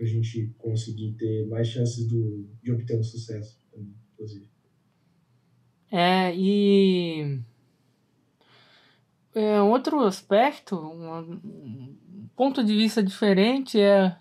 para 0.00 0.06
a 0.06 0.08
gente 0.08 0.54
conseguir 0.56 1.12
ter 1.12 1.46
mais 1.46 1.68
chances 1.68 2.06
do, 2.06 2.48
de 2.62 2.72
obter 2.72 2.98
um 2.98 3.02
sucesso, 3.02 3.60
inclusive. 4.14 4.46
É, 5.92 6.34
e 6.34 7.42
é, 9.34 9.60
outro 9.60 10.00
aspecto, 10.00 10.76
um 10.76 11.96
ponto 12.36 12.64
de 12.64 12.74
vista 12.74 13.02
diferente 13.02 13.80
é 13.80 14.16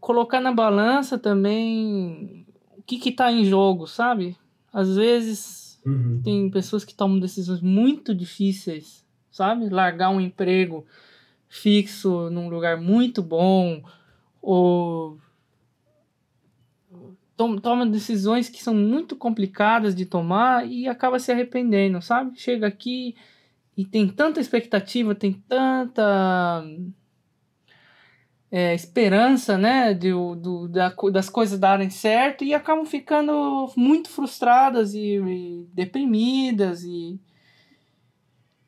colocar 0.00 0.40
na 0.40 0.52
balança 0.52 1.18
também 1.18 2.46
o 2.76 2.82
que 2.82 3.08
está 3.08 3.30
em 3.30 3.44
jogo, 3.44 3.86
sabe? 3.86 4.36
Às 4.72 4.94
vezes 4.96 5.80
uhum. 5.84 6.20
tem 6.22 6.50
pessoas 6.50 6.84
que 6.84 6.94
tomam 6.94 7.18
decisões 7.18 7.60
muito 7.60 8.14
difíceis, 8.14 9.04
sabe? 9.30 9.68
Largar 9.68 10.10
um 10.10 10.20
emprego 10.20 10.86
fixo 11.48 12.30
num 12.30 12.48
lugar 12.48 12.80
muito 12.80 13.22
bom, 13.22 13.82
ou 14.40 15.18
toma 17.60 17.84
decisões 17.84 18.48
que 18.48 18.62
são 18.62 18.74
muito 18.74 19.16
complicadas 19.16 19.94
de 19.94 20.06
tomar 20.06 20.66
e 20.66 20.88
acaba 20.88 21.18
se 21.18 21.30
arrependendo, 21.30 22.00
sabe? 22.00 22.38
Chega 22.38 22.66
aqui 22.66 23.14
e 23.76 23.84
tem 23.84 24.08
tanta 24.08 24.40
expectativa, 24.40 25.14
tem 25.14 25.32
tanta 25.46 26.64
é, 28.50 28.74
esperança, 28.74 29.58
né, 29.58 29.92
de, 29.92 30.10
do, 30.10 30.66
da, 30.68 30.94
das 31.12 31.28
coisas 31.28 31.58
darem 31.58 31.90
certo 31.90 32.42
e 32.42 32.54
acabam 32.54 32.86
ficando 32.86 33.70
muito 33.76 34.08
frustradas 34.08 34.94
e, 34.94 35.16
e 35.18 35.68
deprimidas 35.74 36.84
e 36.84 37.20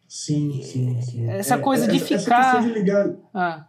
sim, 0.06 0.60
sim, 0.62 1.00
sim. 1.00 1.30
Essa 1.30 1.54
é, 1.54 1.58
coisa 1.58 1.86
de 1.88 1.96
essa, 1.96 2.18
ficar. 2.18 2.58
Essa 2.58 2.68
de 2.68 2.74
ligar... 2.74 3.14
Ah. 3.32 3.66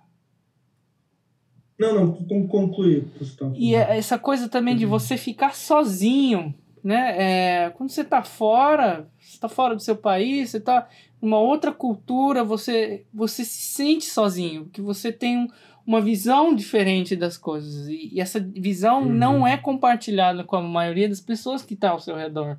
Não, 1.80 1.94
não, 1.94 2.48
concluir. 2.48 3.08
E 3.56 3.74
é 3.74 3.98
essa 3.98 4.20
coisa 4.20 4.50
também 4.50 4.76
de 4.76 4.86
você 4.86 5.16
ficar 5.16 5.56
sozinho, 5.56 6.54
né? 6.84 7.16
É, 7.18 7.70
quando 7.70 7.90
você 7.90 8.02
está 8.02 8.22
fora, 8.22 9.10
você 9.18 9.36
está 9.36 9.48
fora 9.48 9.76
do 9.76 9.82
seu 9.82 9.96
país, 9.96 10.50
você 10.50 10.58
está 10.58 10.90
numa 11.22 11.40
outra 11.40 11.72
cultura, 11.72 12.44
você, 12.44 13.06
você 13.14 13.44
se 13.44 13.62
sente 13.74 14.06
sozinho, 14.06 14.70
que 14.72 14.82
você 14.82 15.12
tem 15.12 15.38
um, 15.38 15.48
uma 15.86 16.00
visão 16.00 16.54
diferente 16.54 17.16
das 17.16 17.38
coisas. 17.38 17.88
E, 17.88 18.12
e 18.14 18.22
essa 18.22 18.40
visão 18.40 19.04
uhum. 19.04 19.10
não 19.10 19.48
é 19.48 19.58
compartilhada 19.58 20.44
com 20.44 20.56
a 20.56 20.62
maioria 20.62 21.10
das 21.10 21.20
pessoas 21.20 21.62
que 21.62 21.74
está 21.74 21.90
ao 21.90 22.00
seu 22.00 22.16
redor. 22.16 22.58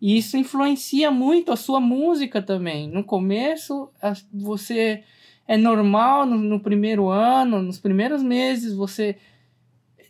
E 0.00 0.16
isso 0.16 0.36
influencia 0.36 1.10
muito 1.10 1.50
a 1.52 1.56
sua 1.56 1.80
música 1.80 2.42
também. 2.42 2.88
No 2.88 3.02
começo, 3.02 3.90
você 4.32 5.02
é 5.48 5.56
normal 5.56 6.26
no, 6.26 6.36
no 6.36 6.60
primeiro 6.60 7.08
ano, 7.08 7.62
nos 7.62 7.78
primeiros 7.78 8.22
meses, 8.22 8.74
você 8.74 9.16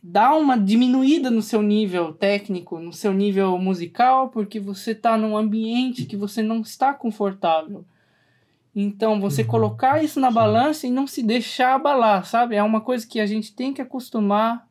dá 0.09 0.37
uma 0.37 0.57
diminuída 0.57 1.33
no 1.33 1.43
seu 1.43 1.61
nível 1.61 2.13
técnico, 2.13 2.79
no 2.79 2.93
seu 2.93 3.13
nível 3.13 3.59
musical, 3.59 4.29
porque 4.29 4.61
você 4.61 4.93
está 4.93 5.17
num 5.17 5.37
ambiente 5.37 6.05
que 6.05 6.17
você 6.17 6.43
não 6.43 6.61
está 6.61 6.95
confortável. 6.95 7.85
Então, 8.75 9.21
você 9.21 9.43
uhum. 9.43 9.49
colocar 9.49 10.05
isso 10.05 10.21
na 10.21 10.31
balança 10.31 10.87
e 10.87 10.91
não 10.91 11.09
se 11.09 11.25
deixar 11.25 11.75
abalar, 11.75 12.25
sabe? 12.25 12.55
É 12.55 12.63
uma 12.63 12.81
coisa 12.81 13.05
que 13.05 13.19
a 13.19 13.27
gente 13.27 13.53
tem 13.53 13.73
que 13.73 13.83
acostumar 13.83 14.69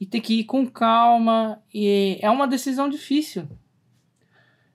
e 0.00 0.06
tem 0.06 0.20
que 0.20 0.40
ir 0.40 0.44
com 0.44 0.66
calma. 0.66 1.62
E 1.72 2.18
é 2.20 2.28
uma 2.28 2.48
decisão 2.48 2.88
difícil. 2.88 3.46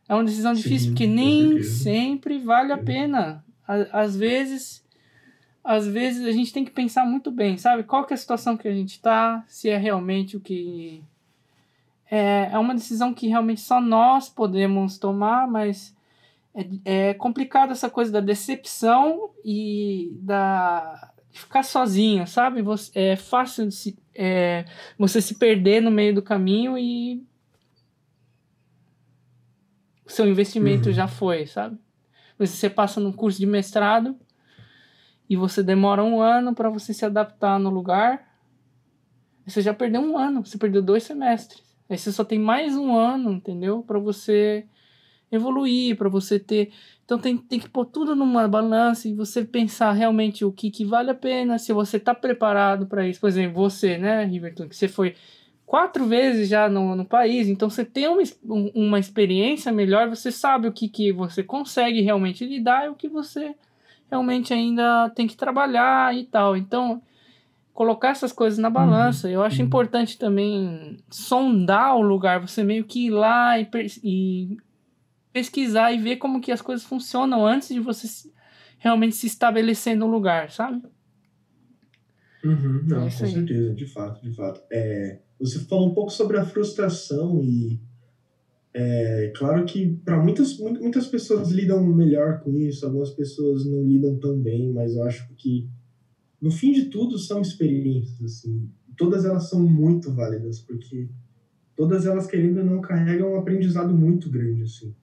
É 0.08 0.16
uma 0.16 0.24
decisão 0.24 0.54
difícil, 0.54 0.88
Sim, 0.88 0.90
porque 0.92 1.08
nem 1.08 1.64
sempre 1.64 2.40
vale 2.40 2.72
a 2.72 2.78
pena. 2.78 3.44
Às 3.68 4.16
vezes 4.16 4.81
às 5.64 5.88
vezes 5.88 6.26
a 6.26 6.32
gente 6.32 6.52
tem 6.52 6.66
que 6.66 6.72
pensar 6.72 7.06
muito 7.06 7.30
bem, 7.32 7.58
sabe? 7.58 7.84
Qual 7.84 8.06
que 8.06 8.14
é 8.14 8.16
a 8.16 8.18
situação 8.18 8.58
que 8.58 8.68
a 8.68 8.74
gente 8.74 8.92
está, 8.92 9.44
se 9.48 9.70
é 9.70 9.78
realmente 9.78 10.36
o 10.36 10.40
que. 10.40 11.04
É, 12.10 12.50
é 12.52 12.58
uma 12.58 12.74
decisão 12.74 13.14
que 13.14 13.28
realmente 13.28 13.62
só 13.62 13.80
nós 13.80 14.28
podemos 14.28 14.98
tomar, 14.98 15.48
mas 15.48 15.96
é, 16.54 17.10
é 17.10 17.14
complicado 17.14 17.72
essa 17.72 17.90
coisa 17.90 18.12
da 18.12 18.20
decepção 18.20 19.30
e 19.46 20.12
da 20.22 21.12
de 21.32 21.40
ficar 21.40 21.64
sozinho, 21.64 22.28
sabe? 22.28 22.62
Você, 22.62 22.92
é 23.00 23.16
fácil 23.16 23.68
de 23.68 23.74
se, 23.74 23.98
é, 24.14 24.66
você 24.98 25.22
se 25.22 25.36
perder 25.36 25.82
no 25.82 25.90
meio 25.90 26.14
do 26.14 26.22
caminho 26.22 26.78
e 26.78 27.24
o 30.06 30.10
seu 30.10 30.28
investimento 30.28 30.90
uhum. 30.90 30.94
já 30.94 31.08
foi, 31.08 31.48
sabe? 31.48 31.78
Você 32.38 32.70
passa 32.70 33.00
num 33.00 33.14
curso 33.14 33.40
de 33.40 33.46
mestrado 33.46 34.20
e 35.32 35.36
você 35.38 35.64
demora 35.64 36.04
um 36.04 36.20
ano 36.20 36.54
para 36.54 36.70
você 36.70 36.94
se 36.94 37.06
adaptar 37.06 37.58
no 37.58 37.70
lugar, 37.70 38.22
você 39.48 39.62
já 39.62 39.74
perdeu 39.74 40.02
um 40.02 40.18
ano, 40.18 40.46
você 40.46 40.58
perdeu 40.58 40.82
dois 40.82 41.04
semestres. 41.04 41.64
Aí 41.90 41.98
você 41.98 42.12
só 42.12 42.26
tem 42.26 42.38
mais 42.38 42.76
um 42.76 42.94
ano, 42.94 43.32
entendeu? 43.32 43.82
Para 43.82 43.98
você 43.98 44.66
evoluir, 45.32 45.96
para 45.96 46.10
você 46.10 46.38
ter. 46.38 46.74
Então 47.06 47.18
tem, 47.18 47.38
tem 47.38 47.62
que 47.62 47.70
pôr 47.70 47.86
tudo 47.86 48.14
numa 48.14 48.46
balança 48.46 49.08
e 49.08 49.14
você 49.14 49.46
pensar 49.46 49.94
realmente 49.94 50.44
o 50.44 50.52
que, 50.52 50.70
que 50.70 50.84
vale 50.84 51.12
a 51.12 51.16
pena, 51.16 51.58
se 51.58 51.72
você 51.72 51.96
está 51.96 52.14
preparado 52.14 52.86
para 52.86 53.08
isso. 53.08 53.22
Por 53.22 53.30
exemplo, 53.30 53.54
você, 53.54 53.98
né, 53.98 54.26
Riverton, 54.26 54.68
que 54.68 54.76
você 54.76 54.90
foi 54.90 55.16
quatro 55.66 56.08
vezes 56.08 56.50
já 56.50 56.68
no, 56.68 56.94
no 56.94 57.06
país, 57.06 57.48
então 57.48 57.70
você 57.70 57.86
tem 57.86 58.06
uma, 58.10 58.22
uma 58.76 59.00
experiência 59.00 59.72
melhor, 59.72 60.10
você 60.10 60.30
sabe 60.30 60.68
o 60.68 60.74
que, 60.74 60.90
que 60.90 61.14
você 61.14 61.42
consegue 61.42 62.02
realmente 62.02 62.46
lidar 62.46 62.88
e 62.88 62.90
o 62.90 62.96
que 62.96 63.08
você 63.08 63.56
realmente 64.12 64.54
ainda 64.54 65.10
tem 65.12 65.26
que 65.26 65.38
trabalhar 65.38 66.14
e 66.14 66.26
tal. 66.26 66.58
Então, 66.58 67.02
colocar 67.74 68.10
essas 68.10 68.34
coisas 68.34 68.60
na 68.60 68.70
balança. 68.70 69.30
Eu 69.30 69.42
acho 69.42 69.60
uhum. 69.60 69.68
importante 69.68 70.18
também 70.18 70.98
sondar 71.10 71.96
o 71.96 72.02
lugar, 72.02 72.42
você 72.42 72.64
meio 72.64 72.84
que 72.84 73.08
ir 73.08 73.10
lá 73.10 73.58
e, 73.58 73.68
e, 74.04 74.58
pesquisar 75.32 75.94
e 75.94 75.98
ver 75.98 76.18
como 76.18 76.42
que 76.42 76.52
as 76.52 76.62
coisas 76.62 76.86
funcionam 76.86 77.46
antes 77.46 77.70
de 77.70 77.80
você 77.80 78.30
realmente 78.78 79.16
se 79.16 79.28
estabelecer 79.28 79.96
no 79.96 80.08
lugar, 80.08 80.52
sabe? 80.52 80.84
Uhum. 82.44 82.84
Não, 82.86 83.02
é 83.02 83.04
com 83.04 83.10
certeza, 83.12 83.74
de 83.74 83.86
fato, 83.86 84.22
de 84.22 84.36
fato. 84.36 84.62
É, 84.72 85.22
você 85.40 85.60
falou 85.60 85.90
um 85.90 85.94
pouco 85.94 86.12
sobre 86.12 86.38
a 86.38 86.46
frustração 86.46 87.42
e 87.44 87.80
é 88.74 89.34
claro 89.36 89.66
que 89.66 89.98
para 90.06 90.22
muitas, 90.22 90.58
muitas 90.58 91.08
pessoas 91.08 91.52
lidam 91.52 91.86
melhor 91.86 92.40
com 92.40 92.58
isso, 92.58 92.86
algumas 92.86 93.12
pessoas 93.12 93.66
não 93.66 93.84
lidam 93.84 94.18
tão 94.18 94.40
bem, 94.40 94.72
mas 94.72 94.96
eu 94.96 95.04
acho 95.04 95.28
que 95.36 95.70
no 96.42 96.50
fim 96.50 96.72
de 96.72 96.86
tudo 96.86 97.18
são 97.18 97.42
experiências, 97.42 98.22
assim. 98.22 98.70
Todas 98.98 99.26
elas 99.26 99.50
são 99.50 99.62
muito 99.62 100.12
válidas, 100.14 100.60
porque 100.60 101.10
todas 101.76 102.06
elas, 102.06 102.28
querendo 102.28 102.60
ou 102.60 102.66
não, 102.66 102.82
carregam 102.82 103.34
um 103.34 103.38
aprendizado 103.38 103.94
muito 103.94 104.30
grande, 104.30 104.64
assim. 104.64 104.96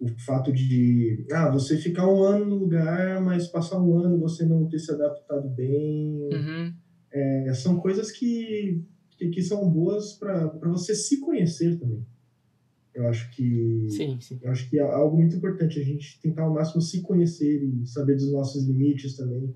O 0.00 0.08
fato 0.18 0.52
de, 0.52 1.24
ah, 1.30 1.48
você 1.50 1.78
ficar 1.78 2.08
um 2.08 2.22
ano 2.22 2.44
no 2.44 2.56
lugar, 2.56 3.20
mas 3.22 3.46
passar 3.46 3.80
um 3.80 3.96
ano 3.96 4.18
você 4.18 4.44
não 4.44 4.66
ter 4.66 4.80
se 4.80 4.90
adaptado 4.90 5.48
bem, 5.48 6.28
uhum. 6.32 6.74
é, 7.12 7.52
são 7.54 7.78
coisas 7.78 8.10
que, 8.10 8.84
que, 9.16 9.28
que 9.28 9.42
são 9.42 9.70
boas 9.70 10.14
para 10.14 10.48
você 10.64 10.94
se 10.94 11.20
conhecer 11.20 11.78
também. 11.78 12.04
Eu 12.94 13.08
acho 13.08 13.30
que 13.30 13.86
sim, 13.88 14.18
sim. 14.20 14.38
eu 14.42 14.50
acho 14.50 14.68
que 14.68 14.78
é 14.78 14.82
algo 14.82 15.16
muito 15.16 15.36
importante 15.36 15.80
a 15.80 15.82
gente 15.82 16.20
tentar 16.20 16.42
ao 16.42 16.52
máximo 16.52 16.82
se 16.82 17.00
conhecer 17.00 17.62
e 17.62 17.86
saber 17.86 18.16
dos 18.16 18.30
nossos 18.30 18.66
limites 18.66 19.16
também. 19.16 19.54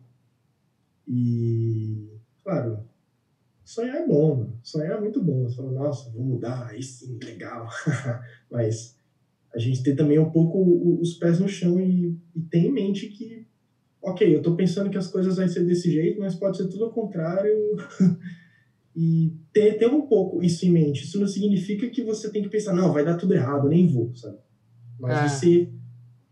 E 1.06 2.08
claro, 2.42 2.80
sonhar 3.64 3.96
é 3.96 4.06
bom, 4.06 4.36
mano. 4.36 4.58
sonhar 4.62 4.96
é 4.96 5.00
muito 5.00 5.22
bom. 5.22 5.42
Você 5.42 5.56
fala, 5.56 5.72
nossa, 5.72 6.10
vou 6.10 6.24
mudar, 6.24 6.68
aí 6.68 6.82
sim, 6.82 7.18
legal. 7.22 7.68
Mas 8.50 8.96
a 9.54 9.58
gente 9.58 9.82
tem 9.82 9.94
também 9.94 10.18
um 10.18 10.30
pouco 10.30 10.98
os 11.00 11.14
pés 11.14 11.38
no 11.38 11.48
chão 11.48 11.80
e, 11.80 12.18
e 12.34 12.40
ter 12.42 12.58
em 12.58 12.72
mente 12.72 13.08
que, 13.08 13.46
ok, 14.00 14.34
eu 14.34 14.42
tô 14.42 14.54
pensando 14.54 14.90
que 14.90 14.98
as 14.98 15.08
coisas 15.08 15.36
vão 15.36 15.48
ser 15.48 15.64
desse 15.64 15.90
jeito, 15.90 16.20
mas 16.20 16.34
pode 16.34 16.56
ser 16.56 16.68
tudo 16.68 16.84
ao 16.84 16.92
contrário. 16.92 17.52
e 18.96 19.30
ter, 19.52 19.76
ter 19.78 19.88
um 19.88 20.06
pouco 20.06 20.42
isso 20.42 20.64
em 20.64 20.70
mente. 20.70 21.04
Isso 21.04 21.20
não 21.20 21.28
significa 21.28 21.86
que 21.90 22.02
você 22.02 22.30
tem 22.30 22.42
que 22.42 22.48
pensar, 22.48 22.72
não, 22.72 22.94
vai 22.94 23.04
dar 23.04 23.18
tudo 23.18 23.34
errado, 23.34 23.68
nem 23.68 23.86
vou, 23.86 24.14
sabe? 24.16 24.38
Mas 24.98 25.18
é. 25.18 25.28
você 25.28 25.70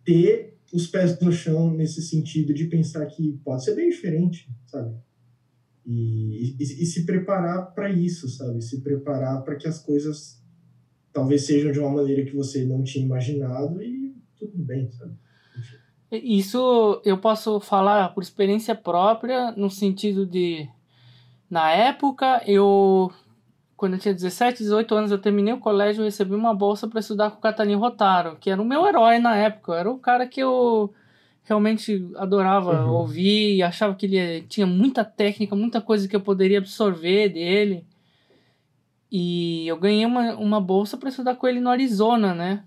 ter 0.03 0.57
os 0.73 0.87
pés 0.87 1.21
no 1.21 1.31
chão 1.31 1.71
nesse 1.75 2.01
sentido 2.01 2.55
de 2.55 2.65
pensar 2.65 3.05
que 3.05 3.39
pode 3.45 3.63
ser 3.63 3.75
bem 3.75 3.91
diferente, 3.91 4.49
sabe? 4.65 4.97
E, 5.85 6.57
e, 6.59 6.63
e 6.63 6.87
se 6.87 7.05
preparar 7.05 7.75
para 7.75 7.91
isso, 7.91 8.27
sabe? 8.31 8.63
Se 8.63 8.81
preparar 8.81 9.43
para 9.45 9.57
que 9.57 9.69
as 9.69 9.79
coisas 9.79 10.43
talvez 11.13 11.45
sejam 11.45 11.71
de 11.71 11.79
uma 11.79 11.91
maneira 11.91 12.25
que 12.25 12.35
você 12.35 12.65
não 12.65 12.83
tinha 12.83 13.05
imaginado 13.05 13.83
e 13.83 14.17
tudo 14.39 14.57
bem, 14.57 14.91
sabe? 14.91 15.13
Isso 16.11 17.03
eu 17.05 17.19
posso 17.19 17.61
falar 17.61 18.15
por 18.15 18.23
experiência 18.23 18.75
própria, 18.75 19.53
no 19.53 19.71
sentido 19.71 20.25
de 20.25 20.67
na 21.55 21.71
época, 21.71 22.43
eu 22.49 23.13
quando 23.77 23.93
eu 23.95 24.01
tinha 24.01 24.13
17, 24.13 24.59
18 24.59 24.93
anos, 24.93 25.11
eu 25.13 25.19
terminei 25.19 25.55
o 25.55 25.61
colégio 25.61 26.03
e 26.03 26.07
recebi 26.07 26.35
uma 26.35 26.53
bolsa 26.53 26.89
para 26.89 26.99
estudar 26.99 27.31
com 27.31 27.39
o 27.39 27.41
Catalin 27.41 27.77
Rotaro, 27.77 28.37
que 28.41 28.51
era 28.51 28.61
o 28.61 28.65
meu 28.65 28.85
herói 28.85 29.21
na 29.21 29.37
época. 29.37 29.77
Era 29.77 29.89
o 29.89 29.99
cara 29.99 30.27
que 30.27 30.41
eu 30.41 30.93
realmente 31.45 32.11
adorava 32.17 32.87
uhum. 32.87 32.93
ouvir 32.95 33.55
e 33.55 33.63
achava 33.63 33.95
que 33.95 34.07
ele 34.07 34.43
tinha 34.49 34.67
muita 34.67 35.05
técnica, 35.05 35.55
muita 35.55 35.81
coisa 35.81 36.09
que 36.09 36.17
eu 36.17 36.21
poderia 36.21 36.59
absorver 36.59 37.29
dele. 37.29 37.87
E 39.09 39.69
eu 39.69 39.77
ganhei 39.77 40.07
uma, 40.07 40.35
uma 40.35 40.61
bolsa 40.61 40.97
para 40.97 41.09
estudar 41.09 41.37
com 41.37 41.47
ele 41.47 41.61
no 41.61 41.71
Arizona, 41.71 42.35
né? 42.35 42.65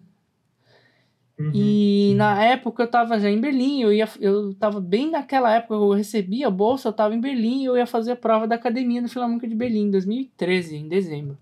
Uhum, 1.40 1.52
e 1.54 2.10
sim. 2.10 2.16
na 2.16 2.44
época 2.44 2.84
eu 2.84 2.90
tava 2.90 3.20
já 3.20 3.30
em 3.30 3.40
Berlim, 3.40 3.82
eu 3.82 3.94
ia 3.94 4.10
eu 4.20 4.56
tava 4.56 4.82
bem 4.82 5.12
naquela 5.12 5.54
época 5.54 5.76
eu 5.76 5.92
recebi 5.92 6.44
a 6.44 6.50
bolsa, 6.50 6.90
eu 6.90 6.94
tava 6.94 7.14
em 7.14 7.22
Berlim 7.22 7.64
eu 7.64 7.78
ia 7.78 7.86
fazer 7.86 8.14
a 8.14 8.16
prova 8.16 8.48
da 8.48 8.56
academia 8.56 9.02
no 9.02 9.08
Filarmônica 9.08 9.48
de 9.48 9.54
Berlim 9.54 9.84
em 9.84 9.92
2013, 9.92 10.76
em 10.78 10.88
dezembro. 10.88 11.38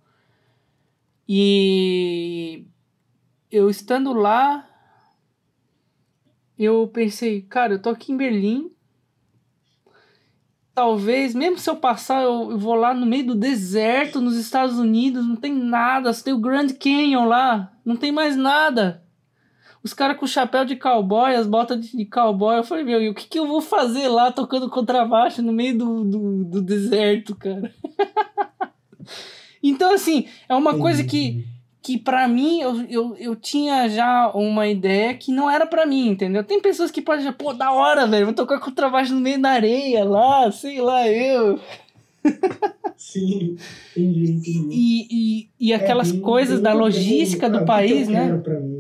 E 1.28 2.66
eu 3.50 3.70
estando 3.70 4.14
lá, 4.14 4.68
eu 6.58 6.88
pensei, 6.88 7.42
cara, 7.42 7.74
eu 7.76 7.82
tô 7.82 7.90
aqui 7.90 8.12
em 8.12 8.18
Berlim. 8.18 8.72
talvez, 10.74 11.34
mesmo 11.34 11.58
se 11.58 11.70
eu 11.70 11.78
passar, 11.78 12.22
eu, 12.24 12.52
eu, 12.52 12.58
vou 12.58 12.76
lá 12.76 12.94
no 12.94 13.06
meio 13.06 13.28
do 13.28 13.36
deserto, 13.36 14.20
nos 14.20 14.36
Estados 14.36 14.78
Unidos, 14.78 15.26
não 15.26 15.38
tem 15.38 15.54
nada, 15.54 16.12
só 16.14 16.24
tem 16.24 16.34
o 16.34 16.40
Grand 16.40 16.68
Canyon 16.78 17.26
lá, 17.26 17.72
não 17.86 17.96
tem 17.96 18.12
mais 18.12 18.36
nada. 18.36 19.05
Os 19.86 19.94
caras 19.94 20.18
com 20.18 20.26
chapéu 20.26 20.66
de 20.66 20.76
cowboy, 20.76 21.36
as 21.36 21.46
botas 21.46 21.92
de, 21.92 22.06
cowboy, 22.06 22.58
eu 22.58 22.64
falei, 22.64 22.84
meu, 22.84 23.00
e 23.00 23.08
o 23.08 23.14
que, 23.14 23.28
que 23.28 23.38
eu 23.38 23.46
vou 23.46 23.62
fazer 23.62 24.08
lá 24.08 24.32
tocando 24.32 24.68
contrabaixo 24.68 25.44
no 25.44 25.54
meio 25.54 25.78
do, 25.78 26.04
do, 26.04 26.44
do 26.44 26.62
deserto, 26.64 27.36
cara? 27.36 27.72
então, 29.62 29.94
assim, 29.94 30.26
é 30.50 30.56
uma 30.56 30.76
coisa 30.76 31.04
que 31.04 31.46
que 31.84 32.00
para 32.00 32.28
mim 32.28 32.62
eu, 32.62 32.82
eu, 32.90 33.16
eu 33.20 33.36
tinha 33.36 33.88
já 33.88 34.32
uma 34.34 34.68
ideia 34.68 35.14
que 35.14 35.32
não 35.32 35.52
era 35.52 35.68
para 35.68 35.86
mim, 35.86 36.08
entendeu? 36.08 36.44
Tem 36.44 36.60
pessoas 36.60 36.90
que 36.90 37.00
podem, 37.00 37.32
pô, 37.32 37.54
da 37.54 37.72
hora, 37.72 38.08
velho, 38.08 38.26
vou 38.26 38.34
tocar 38.34 38.60
com 38.60 38.72
trabalho 38.72 39.14
no 39.14 39.22
meio 39.22 39.40
da 39.40 39.52
areia 39.52 40.04
lá, 40.04 40.52
sei 40.52 40.82
lá, 40.82 41.08
eu. 41.08 41.60
Sim, 42.98 43.56
entendi, 43.96 44.32
entendi. 44.32 44.68
E, 44.72 45.08
e, 45.12 45.50
e 45.60 45.74
é, 45.74 45.76
aquelas 45.76 46.12
é, 46.12 46.18
coisas 46.18 46.60
da 46.60 46.74
logística 46.74 47.48
do 47.48 47.66
país, 47.66 48.08
né? 48.08 48.32
Mim. 48.32 48.75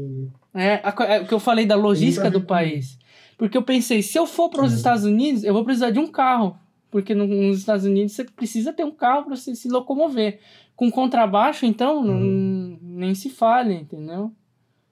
É, 0.55 0.81
é, 0.83 1.21
o 1.21 1.27
que 1.27 1.33
eu 1.33 1.39
falei 1.39 1.65
da 1.65 1.75
logística 1.75 2.31
do 2.31 2.41
país. 2.41 2.97
Porque 3.37 3.57
eu 3.57 3.63
pensei, 3.63 4.01
se 4.01 4.17
eu 4.17 4.25
for 4.25 4.49
para 4.49 4.63
os 4.63 4.73
Estados 4.73 5.03
Unidos, 5.03 5.43
eu 5.43 5.53
vou 5.53 5.65
precisar 5.65 5.91
de 5.91 5.99
um 5.99 6.07
carro. 6.07 6.57
Porque 6.89 7.13
no, 7.13 7.27
nos 7.27 7.59
Estados 7.59 7.83
Unidos 7.83 8.13
você 8.13 8.23
precisa 8.23 8.71
ter 8.71 8.85
um 8.85 8.91
carro 8.91 9.25
para 9.25 9.35
você 9.35 9.53
se 9.53 9.67
locomover. 9.67 10.39
Com 10.75 10.89
contrabaixo, 10.89 11.65
então, 11.65 12.01
hum. 12.01 12.77
não, 12.81 12.99
nem 12.99 13.13
se 13.13 13.29
fale, 13.29 13.73
entendeu? 13.73 14.31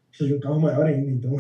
Precisa 0.09 0.29
de 0.29 0.35
um 0.35 0.39
carro 0.39 0.59
maior 0.59 0.85
ainda, 0.85 1.09
então. 1.09 1.31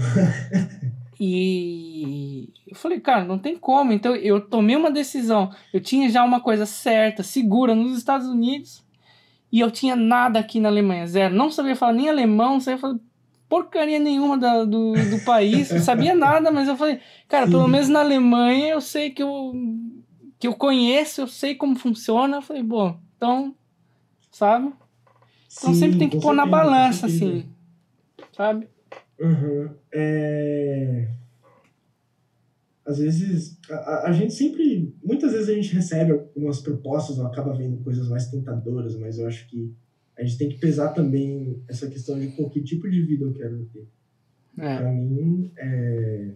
e 1.19 2.49
eu 2.65 2.75
falei, 2.75 2.99
cara, 3.01 3.25
não 3.25 3.37
tem 3.37 3.57
como. 3.57 3.91
Então 3.91 4.15
eu 4.15 4.39
tomei 4.39 4.77
uma 4.77 4.89
decisão. 4.89 5.51
Eu 5.73 5.81
tinha 5.81 6.09
já 6.09 6.23
uma 6.23 6.39
coisa 6.39 6.65
certa, 6.65 7.23
segura 7.23 7.75
nos 7.75 7.97
Estados 7.97 8.27
Unidos. 8.27 8.83
E 9.51 9.59
eu 9.59 9.69
tinha 9.69 9.95
nada 9.95 10.39
aqui 10.39 10.59
na 10.59 10.69
Alemanha, 10.69 11.05
zero. 11.05 11.35
Não 11.35 11.51
sabia 11.51 11.75
falar 11.75 11.93
nem 11.93 12.09
alemão, 12.09 12.53
não 12.53 12.59
sabia 12.59 12.79
falar 12.79 12.97
porcaria 13.53 13.99
nenhuma 13.99 14.35
da, 14.35 14.65
do, 14.65 14.93
do 14.93 15.23
país. 15.23 15.69
Não 15.69 15.79
sabia 15.79 16.15
nada, 16.15 16.49
mas 16.49 16.67
eu 16.67 16.75
falei, 16.75 16.99
cara, 17.27 17.45
Sim. 17.45 17.51
pelo 17.51 17.67
menos 17.67 17.87
na 17.87 17.99
Alemanha 17.99 18.69
eu 18.69 18.81
sei 18.81 19.11
que 19.11 19.21
eu, 19.21 19.53
que 20.39 20.47
eu 20.47 20.55
conheço, 20.55 21.21
eu 21.21 21.27
sei 21.27 21.53
como 21.53 21.75
funciona. 21.75 22.37
Eu 22.37 22.41
falei, 22.41 22.63
bom, 22.63 22.99
então 23.15 23.53
sabe? 24.31 24.73
Então 25.55 25.71
Sim, 25.71 25.79
sempre 25.79 25.99
tem 25.99 26.09
que 26.09 26.19
pôr 26.19 26.33
na 26.33 26.47
balança, 26.47 27.05
assim, 27.05 27.45
sabe? 28.35 28.67
Uhum. 29.19 29.69
É... 29.93 31.09
Às 32.83 32.97
vezes, 32.97 33.59
a, 33.69 34.07
a, 34.07 34.11
gente 34.11 34.33
sempre, 34.33 34.95
muitas 35.05 35.31
vezes 35.31 35.47
a 35.47 35.53
gente 35.53 35.75
recebe 35.75 36.11
algumas 36.11 36.59
propostas 36.59 37.19
ou 37.19 37.27
acaba 37.27 37.53
vendo 37.53 37.83
coisas 37.83 38.09
mais 38.09 38.31
tentadoras, 38.31 38.97
mas 38.97 39.19
eu 39.19 39.27
acho 39.27 39.47
que 39.47 39.71
a 40.23 40.25
gente 40.25 40.37
tem 40.37 40.49
que 40.49 40.57
pesar 40.57 40.89
também 40.89 41.61
essa 41.67 41.87
questão 41.87 42.17
de 42.17 42.27
pô, 42.27 42.49
que 42.49 42.63
tipo 42.63 42.89
de 42.89 43.01
vida 43.01 43.25
eu 43.25 43.33
quero 43.33 43.65
ter. 43.65 43.85
É. 44.57 44.77
Pra 44.77 44.91
mim, 44.91 45.51
é... 45.57 46.33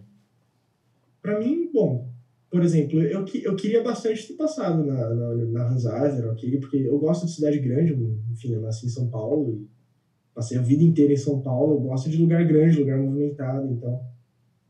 Pra 1.22 1.40
mim, 1.40 1.70
bom, 1.72 2.10
por 2.50 2.62
exemplo, 2.62 3.02
eu, 3.02 3.24
eu 3.42 3.56
queria 3.56 3.82
bastante 3.82 4.28
ter 4.28 4.34
passado 4.34 4.84
na, 4.84 5.14
na, 5.14 5.34
na 5.34 5.68
Hans 5.68 5.84
Eiser, 5.84 6.30
okay? 6.30 6.58
porque 6.58 6.76
eu 6.76 6.98
gosto 6.98 7.26
de 7.26 7.32
cidade 7.32 7.58
grande, 7.58 7.94
enfim, 8.30 8.52
eu 8.52 8.60
nasci 8.60 8.86
em 8.86 8.90
São 8.90 9.08
Paulo 9.08 9.54
e 9.54 9.68
passei 10.34 10.58
a 10.58 10.62
vida 10.62 10.82
inteira 10.82 11.12
em 11.12 11.16
São 11.16 11.40
Paulo, 11.40 11.74
eu 11.74 11.80
gosto 11.80 12.10
de 12.10 12.18
lugar 12.18 12.46
grande, 12.46 12.78
lugar 12.78 12.98
movimentado, 12.98 13.72
então... 13.72 14.00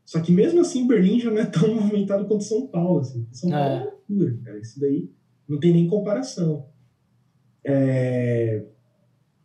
Só 0.05 0.19
que 0.21 0.31
mesmo 0.31 0.61
assim, 0.61 0.87
Berlim 0.87 1.19
já 1.19 1.29
não 1.29 1.39
é 1.39 1.45
tão 1.45 1.67
movimentado 1.75 2.25
quanto 2.25 2.43
São 2.43 2.67
Paulo, 2.67 2.99
assim. 2.99 3.27
São 3.31 3.49
Paulo 3.49 3.65
é, 3.65 3.77
é 3.77 3.83
loucura, 3.83 4.37
cara, 4.43 4.59
isso 4.59 4.79
daí 4.79 5.11
não 5.47 5.59
tem 5.59 5.73
nem 5.73 5.87
comparação. 5.87 6.65
É... 7.63 8.65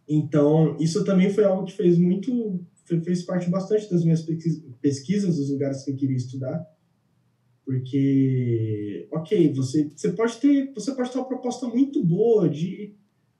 Então, 0.08 0.76
isso 0.78 1.04
também 1.04 1.30
foi 1.30 1.44
algo 1.44 1.64
que 1.64 1.72
fez 1.72 1.98
muito... 1.98 2.60
fez 3.04 3.22
parte 3.22 3.48
bastante 3.48 3.90
das 3.90 4.04
minhas 4.04 4.24
pesquisas, 4.80 5.36
dos 5.36 5.50
lugares 5.50 5.84
que 5.84 5.90
eu 5.90 5.96
queria 5.96 6.16
estudar, 6.16 6.64
porque, 7.64 9.08
ok, 9.10 9.52
você, 9.54 9.90
você 9.96 10.10
pode 10.12 10.36
ter 10.36 10.70
você 10.74 10.92
pode 10.92 11.10
ter 11.10 11.18
uma 11.18 11.26
proposta 11.26 11.66
muito 11.66 12.04
boa 12.04 12.46
de 12.46 12.94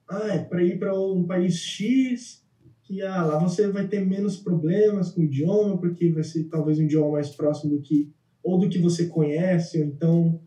ah, 0.08 0.34
é 0.34 0.38
para 0.38 0.62
ir 0.62 0.78
para 0.78 0.98
um 0.98 1.24
país 1.24 1.56
X, 1.56 2.42
que 2.82 3.02
ah, 3.02 3.22
lá 3.22 3.38
você 3.38 3.68
vai 3.68 3.86
ter 3.86 4.04
menos 4.04 4.36
problemas 4.38 5.10
com 5.10 5.20
o 5.20 5.24
idioma, 5.24 5.76
porque 5.78 6.10
vai 6.10 6.24
ser 6.24 6.44
talvez 6.44 6.78
um 6.78 6.84
idioma 6.84 7.12
mais 7.12 7.30
próximo 7.30 7.76
do 7.76 7.82
que 7.82 8.10
ou 8.42 8.58
do 8.58 8.68
que 8.68 8.78
você 8.78 9.06
conhece, 9.06 9.80
ou 9.80 9.86
então 9.86 10.40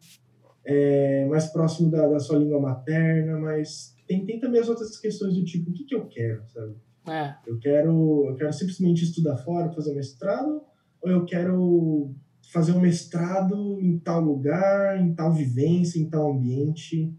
é, 0.64 1.26
mais 1.26 1.48
próximo 1.48 1.89
da, 1.89 2.07
da 2.07 2.19
sua 2.19 2.38
língua 2.38 2.60
materna, 2.60 3.39
mas 3.39 3.95
tem, 4.08 4.26
tem 4.26 4.40
também 4.40 4.62
as 4.62 4.70
outras 4.70 4.98
questões 4.98 5.36
do 5.36 5.44
tipo, 5.44 5.70
o 5.70 5.74
que, 5.74 5.84
que 5.84 5.96
eu 5.96 6.08
quero, 6.08 6.44
sabe? 6.48 6.76
É. 7.08 7.36
Eu 7.46 7.58
quero 7.60 8.30
eu 8.30 8.36
quero 8.36 8.52
simplesmente 8.54 9.04
estudar 9.04 9.38
fora, 9.38 9.72
fazer 9.72 9.94
mestrado, 9.94 10.62
ou 11.02 11.12
eu 11.12 11.26
quero 11.26 12.14
fazer 12.52 12.72
um 12.72 12.80
mestrado 12.80 13.80
em 13.82 14.00
tal 14.00 14.22
lugar, 14.22 15.00
em 15.02 15.14
tal 15.14 15.34
vivência, 15.34 16.00
em 16.00 16.10
tal 16.10 16.32
ambiente. 16.32 17.14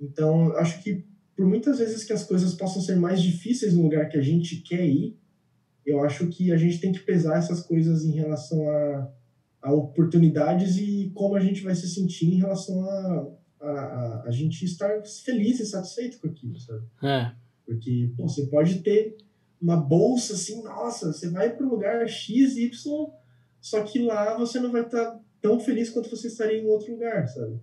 Então, 0.00 0.56
acho 0.56 0.82
que 0.82 1.04
por 1.36 1.46
muitas 1.46 1.78
vezes 1.78 2.04
que 2.04 2.12
as 2.12 2.24
coisas 2.24 2.54
possam 2.54 2.80
ser 2.80 2.96
mais 2.96 3.20
difíceis 3.20 3.74
no 3.74 3.82
lugar 3.82 4.08
que 4.08 4.16
a 4.16 4.22
gente 4.22 4.56
quer 4.62 4.86
ir, 4.86 5.18
eu 5.84 6.02
acho 6.02 6.28
que 6.28 6.52
a 6.52 6.56
gente 6.56 6.80
tem 6.80 6.92
que 6.92 7.00
pesar 7.00 7.38
essas 7.38 7.60
coisas 7.60 8.04
em 8.04 8.12
relação 8.12 8.68
a, 8.68 9.12
a 9.62 9.72
oportunidades 9.72 10.76
e 10.76 11.10
como 11.14 11.34
a 11.34 11.40
gente 11.40 11.62
vai 11.62 11.74
se 11.74 11.88
sentir 11.88 12.26
em 12.26 12.38
relação 12.38 12.88
a, 12.88 13.28
a, 13.64 13.70
a, 13.70 14.22
a 14.26 14.30
gente 14.30 14.64
estar 14.64 15.02
feliz 15.24 15.60
e 15.60 15.66
satisfeito 15.66 16.18
com 16.20 16.28
aquilo, 16.28 16.58
sabe? 16.58 16.84
É. 17.02 17.32
Porque 17.66 18.12
pô, 18.16 18.28
você 18.28 18.46
pode 18.46 18.80
ter 18.80 19.16
uma 19.60 19.76
bolsa 19.76 20.34
assim, 20.34 20.62
nossa, 20.62 21.12
você 21.12 21.30
vai 21.30 21.54
para 21.54 21.66
o 21.66 21.70
lugar 21.70 22.06
X, 22.08 22.56
Y 22.56 22.70
só 23.64 23.82
que 23.82 23.98
lá 23.98 24.36
você 24.36 24.60
não 24.60 24.70
vai 24.70 24.82
estar 24.82 25.18
tão 25.40 25.58
feliz 25.58 25.88
quanto 25.88 26.10
você 26.10 26.26
estaria 26.26 26.62
em 26.62 26.66
outro 26.66 26.92
lugar, 26.92 27.26
sabe? 27.26 27.58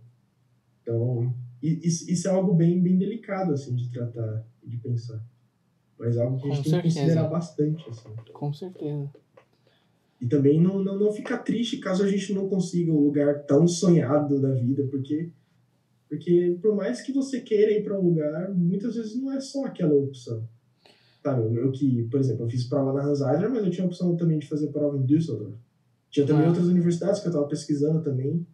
Então, 0.81 1.31
isso, 1.61 2.09
isso 2.09 2.27
é 2.27 2.31
algo 2.31 2.55
bem, 2.55 2.81
bem 2.81 2.97
delicado, 2.97 3.53
assim, 3.53 3.75
de 3.75 3.91
tratar 3.91 4.43
e 4.63 4.67
de 4.67 4.77
pensar. 4.77 5.23
Mas 5.99 6.17
é 6.17 6.23
algo 6.23 6.41
que 6.41 6.49
a 6.49 6.55
gente 6.55 6.71
tem 6.71 6.81
que 6.81 6.87
considerar 6.87 7.27
bastante, 7.27 7.87
assim. 7.87 8.09
Com 8.33 8.51
certeza. 8.51 9.11
E 10.19 10.27
também 10.27 10.59
não, 10.59 10.83
não, 10.83 10.97
não 10.97 11.13
ficar 11.13 11.37
triste 11.39 11.77
caso 11.77 12.03
a 12.03 12.07
gente 12.07 12.33
não 12.33 12.49
consiga 12.49 12.91
um 12.91 12.99
lugar 12.99 13.43
tão 13.45 13.67
sonhado 13.67 14.41
da 14.41 14.55
vida, 14.55 14.87
porque, 14.89 15.29
porque 16.11 16.59
por 16.61 16.75
mais 16.75 17.01
que 17.01 17.13
você 17.13 17.39
queira 17.39 17.71
ir 17.71 17.85
para 17.85 17.97
um 17.97 18.03
lugar, 18.03 18.53
muitas 18.53 18.95
vezes 18.95 19.15
não 19.15 19.31
é 19.31 19.39
só 19.39 19.63
aquela 19.63 19.93
opção. 19.93 20.45
Tá, 21.23 21.39
eu, 21.39 21.71
que, 21.71 22.03
por 22.11 22.19
exemplo, 22.19 22.43
eu 22.43 22.49
fiz 22.49 22.65
prova 22.65 22.91
na 22.91 23.07
Hans 23.07 23.21
Eisler, 23.21 23.49
mas 23.49 23.63
eu 23.63 23.71
tinha 23.71 23.85
a 23.85 23.87
opção 23.87 24.17
também 24.17 24.37
de 24.37 24.45
fazer 24.45 24.67
prova 24.73 24.97
em 24.97 25.05
Düsseldorf. 25.05 25.55
Tinha 26.09 26.27
também 26.27 26.43
ah. 26.43 26.49
outras 26.49 26.67
universidades 26.67 27.21
que 27.21 27.27
eu 27.27 27.29
estava 27.29 27.47
pesquisando 27.47 28.03
também 28.03 28.45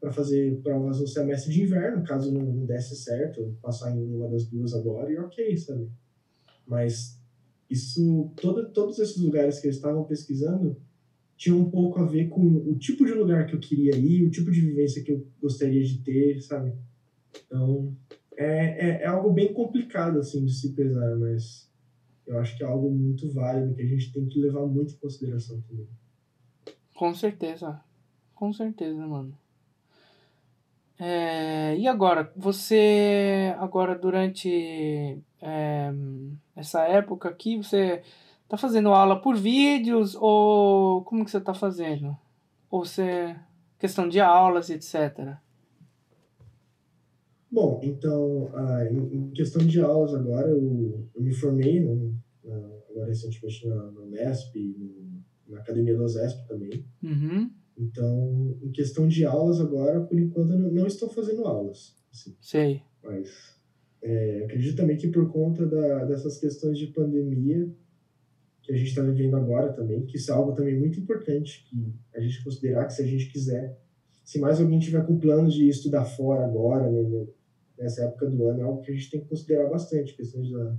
para 0.00 0.10
fazer 0.10 0.60
provas 0.60 0.98
no 0.98 1.06
semestre 1.06 1.52
de 1.52 1.62
inverno, 1.62 2.02
caso 2.02 2.32
não 2.32 2.66
desse 2.66 2.96
certo, 2.96 3.56
passar 3.62 3.96
em 3.96 4.12
uma 4.12 4.28
das 4.28 4.48
duas 4.48 4.74
agora 4.74 5.12
e 5.12 5.16
ok, 5.16 5.56
sabe? 5.56 5.88
Mas 6.66 7.16
isso, 7.70 8.32
todo, 8.40 8.70
todos 8.70 8.98
esses 8.98 9.18
lugares 9.18 9.60
que 9.60 9.68
eu 9.68 9.70
estava 9.70 10.02
pesquisando 10.02 10.76
tinham 11.36 11.60
um 11.60 11.70
pouco 11.70 12.00
a 12.00 12.06
ver 12.06 12.28
com 12.28 12.44
o 12.44 12.74
tipo 12.76 13.04
de 13.04 13.12
lugar 13.12 13.46
que 13.46 13.54
eu 13.54 13.60
queria 13.60 13.94
ir, 13.94 14.26
o 14.26 14.30
tipo 14.30 14.50
de 14.50 14.60
vivência 14.60 15.00
que 15.04 15.12
eu 15.12 15.24
gostaria 15.40 15.84
de 15.84 15.98
ter, 15.98 16.40
sabe? 16.40 16.72
Então, 17.46 17.94
é, 18.36 18.88
é, 18.88 19.02
é 19.02 19.06
algo 19.06 19.32
bem 19.32 19.52
complicado, 19.52 20.18
assim, 20.18 20.44
de 20.44 20.52
se 20.52 20.72
pesar, 20.72 21.16
mas 21.16 21.70
eu 22.26 22.38
acho 22.38 22.56
que 22.56 22.64
é 22.64 22.66
algo 22.66 22.90
muito 22.90 23.30
válido 23.32 23.74
que 23.74 23.82
a 23.82 23.86
gente 23.86 24.12
tem 24.12 24.26
que 24.26 24.40
levar 24.40 24.66
muito 24.66 24.94
em 24.94 24.98
consideração 24.98 25.60
também. 25.62 25.88
Com 26.94 27.14
certeza. 27.14 27.80
Com 28.34 28.52
certeza, 28.52 29.06
mano. 29.06 29.36
É, 30.98 31.76
e 31.76 31.88
agora? 31.88 32.32
Você, 32.36 33.54
agora 33.58 33.96
durante 33.96 35.18
é, 35.42 35.92
essa 36.54 36.82
época 36.84 37.28
aqui, 37.28 37.56
você 37.56 38.02
tá 38.48 38.56
fazendo 38.56 38.90
aula 38.90 39.20
por 39.20 39.36
vídeos 39.36 40.14
ou 40.14 41.02
como 41.04 41.24
que 41.24 41.30
você 41.30 41.40
tá 41.40 41.52
fazendo? 41.52 42.16
Ou 42.70 42.84
você, 42.84 43.36
questão 43.78 44.08
de 44.08 44.20
aulas, 44.20 44.70
etc. 44.70 45.36
Bom, 47.54 47.80
então, 47.84 48.50
ah, 48.52 48.84
em 48.90 49.30
questão 49.30 49.64
de 49.64 49.80
aulas 49.80 50.12
agora, 50.12 50.48
eu, 50.48 51.08
eu 51.14 51.22
me 51.22 51.32
formei 51.32 51.78
né, 51.78 52.12
agora 52.90 53.06
recentemente 53.06 53.68
na, 53.68 53.92
na 53.92 54.00
Unesp, 54.00 54.56
na 55.46 55.60
academia 55.60 55.96
do 55.96 56.02
OSESP 56.02 56.48
também. 56.48 56.84
Uhum. 57.00 57.48
Então, 57.78 58.58
em 58.60 58.72
questão 58.72 59.06
de 59.06 59.24
aulas 59.24 59.60
agora, 59.60 60.00
por 60.00 60.18
enquanto, 60.18 60.48
não, 60.48 60.68
não 60.68 60.84
estou 60.84 61.08
fazendo 61.08 61.44
aulas. 61.44 61.94
Assim. 62.12 62.36
Sei. 62.40 62.82
Mas 63.04 63.56
é, 64.02 64.46
acredito 64.46 64.76
também 64.76 64.96
que 64.96 65.06
por 65.06 65.30
conta 65.30 65.64
da, 65.64 66.06
dessas 66.06 66.38
questões 66.38 66.76
de 66.76 66.88
pandemia 66.88 67.72
que 68.64 68.72
a 68.72 68.76
gente 68.76 68.88
está 68.88 69.02
vivendo 69.02 69.36
agora 69.36 69.72
também, 69.72 70.04
que 70.06 70.16
isso 70.16 70.32
é 70.32 70.34
algo 70.34 70.54
também 70.54 70.76
muito 70.76 70.98
importante, 70.98 71.64
que 71.70 71.94
a 72.16 72.20
gente 72.20 72.42
considerar 72.42 72.86
que 72.86 72.94
se 72.94 73.02
a 73.02 73.06
gente 73.06 73.30
quiser 73.30 73.78
se 74.24 74.40
mais 74.40 74.58
alguém 74.58 74.78
tiver 74.78 75.06
com 75.06 75.18
planos 75.18 75.52
de 75.52 75.68
estudar 75.68 76.04
fora 76.06 76.46
agora, 76.46 76.90
né, 76.90 77.26
nessa 77.78 78.04
época 78.04 78.26
do 78.26 78.46
ano, 78.46 78.60
é 78.60 78.62
algo 78.62 78.82
que 78.82 78.90
a 78.90 78.94
gente 78.94 79.10
tem 79.10 79.20
que 79.20 79.28
considerar 79.28 79.68
bastante, 79.68 80.14
questões 80.14 80.50
da, 80.50 80.76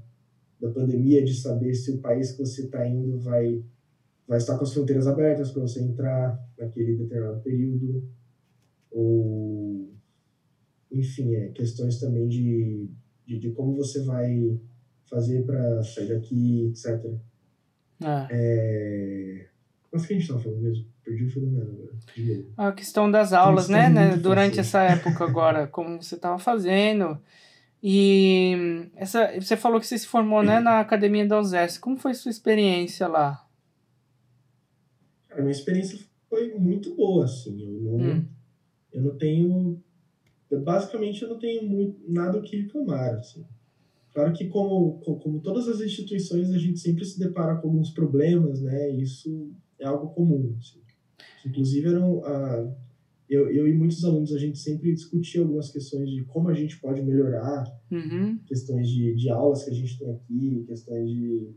da 0.61 0.69
pandemia, 0.71 1.23
de 1.23 1.33
saber 1.33 1.73
se 1.73 1.91
o 1.91 2.01
país 2.01 2.31
que 2.31 2.39
você 2.39 2.65
está 2.65 2.87
indo 2.87 3.19
vai, 3.19 3.63
vai 4.27 4.37
estar 4.37 4.57
com 4.57 4.63
as 4.63 4.73
fronteiras 4.73 5.07
abertas 5.07 5.51
para 5.51 5.61
você 5.61 5.81
entrar 5.81 6.39
naquele 6.57 6.95
determinado 6.95 7.41
período, 7.41 8.07
ou, 8.91 9.93
enfim, 10.91 11.35
é, 11.35 11.49
questões 11.49 11.99
também 11.99 12.27
de, 12.27 12.89
de, 13.25 13.39
de 13.39 13.51
como 13.51 13.75
você 13.75 14.01
vai 14.03 14.59
fazer 15.09 15.45
para 15.45 15.83
sair 15.83 16.07
daqui, 16.07 16.67
etc. 16.67 17.05
É. 18.01 18.27
É... 18.31 19.49
Mas 19.95 20.03
o 20.03 20.07
que 20.07 20.13
a 20.13 20.15
gente 20.17 20.23
estava 20.23 20.43
falando 20.43 20.61
mesmo? 20.61 20.85
Perdi 21.05 21.23
o 21.23 21.31
fio 21.31 21.41
da 21.43 21.47
meada 21.47 21.71
agora. 21.71 21.89
A 22.57 22.71
questão 22.73 23.09
das 23.09 23.31
aulas, 23.31 23.69
né, 23.69 23.87
né? 23.87 24.17
Durante 24.17 24.59
essa 24.59 24.83
época 24.83 25.23
agora, 25.23 25.67
como 25.67 26.03
você 26.03 26.15
estava 26.15 26.37
fazendo. 26.37 27.17
E 27.81 28.89
essa, 28.93 29.39
você 29.39 29.55
falou 29.55 29.79
que 29.79 29.87
você 29.87 29.97
se 29.97 30.05
formou 30.05 30.43
né, 30.43 30.59
na 30.59 30.81
Academia 30.81 31.25
da 31.25 31.39
USES. 31.39 31.77
Como 31.77 31.95
foi 31.95 32.13
sua 32.13 32.29
experiência 32.29 33.07
lá? 33.07 33.47
A 35.31 35.39
minha 35.39 35.51
experiência 35.51 35.97
foi 36.29 36.53
muito 36.55 36.93
boa, 36.93 37.23
assim. 37.23 37.57
Eu 37.63 37.81
não, 37.81 37.95
hum. 37.95 38.25
eu 38.91 39.01
não 39.01 39.17
tenho... 39.17 39.81
Eu, 40.51 40.59
basicamente, 40.59 41.21
eu 41.21 41.29
não 41.29 41.39
tenho 41.39 41.63
muito, 41.63 42.01
nada 42.05 42.37
o 42.37 42.41
que 42.41 42.63
reclamar, 42.63 43.13
assim. 43.15 43.45
Claro 44.13 44.33
que, 44.33 44.49
como, 44.49 44.99
como 44.99 45.39
todas 45.39 45.69
as 45.69 45.79
instituições, 45.79 46.51
a 46.51 46.57
gente 46.57 46.79
sempre 46.79 47.05
se 47.05 47.17
depara 47.17 47.55
com 47.55 47.69
alguns 47.69 47.91
problemas, 47.91 48.61
né? 48.61 48.89
Isso 48.89 49.55
é 49.79 49.85
algo 49.85 50.13
comum. 50.13 50.55
Assim. 50.59 50.79
Inclusive, 51.45 51.87
eram, 51.87 52.23
a, 52.25 52.73
eu, 53.29 53.49
eu 53.49 53.67
e 53.67 53.73
muitos 53.73 54.03
alunos, 54.03 54.33
a 54.33 54.39
gente 54.39 54.57
sempre 54.57 54.93
discutia 54.93 55.41
algumas 55.41 55.71
questões 55.71 56.09
de 56.09 56.23
como 56.25 56.49
a 56.49 56.53
gente 56.53 56.79
pode 56.79 57.01
melhorar, 57.01 57.63
uhum. 57.91 58.37
questões 58.45 58.89
de, 58.89 59.15
de 59.15 59.29
aulas 59.29 59.63
que 59.63 59.71
a 59.71 59.73
gente 59.73 59.97
tem 59.97 60.11
aqui, 60.11 60.63
questões 60.67 61.09
de 61.09 61.55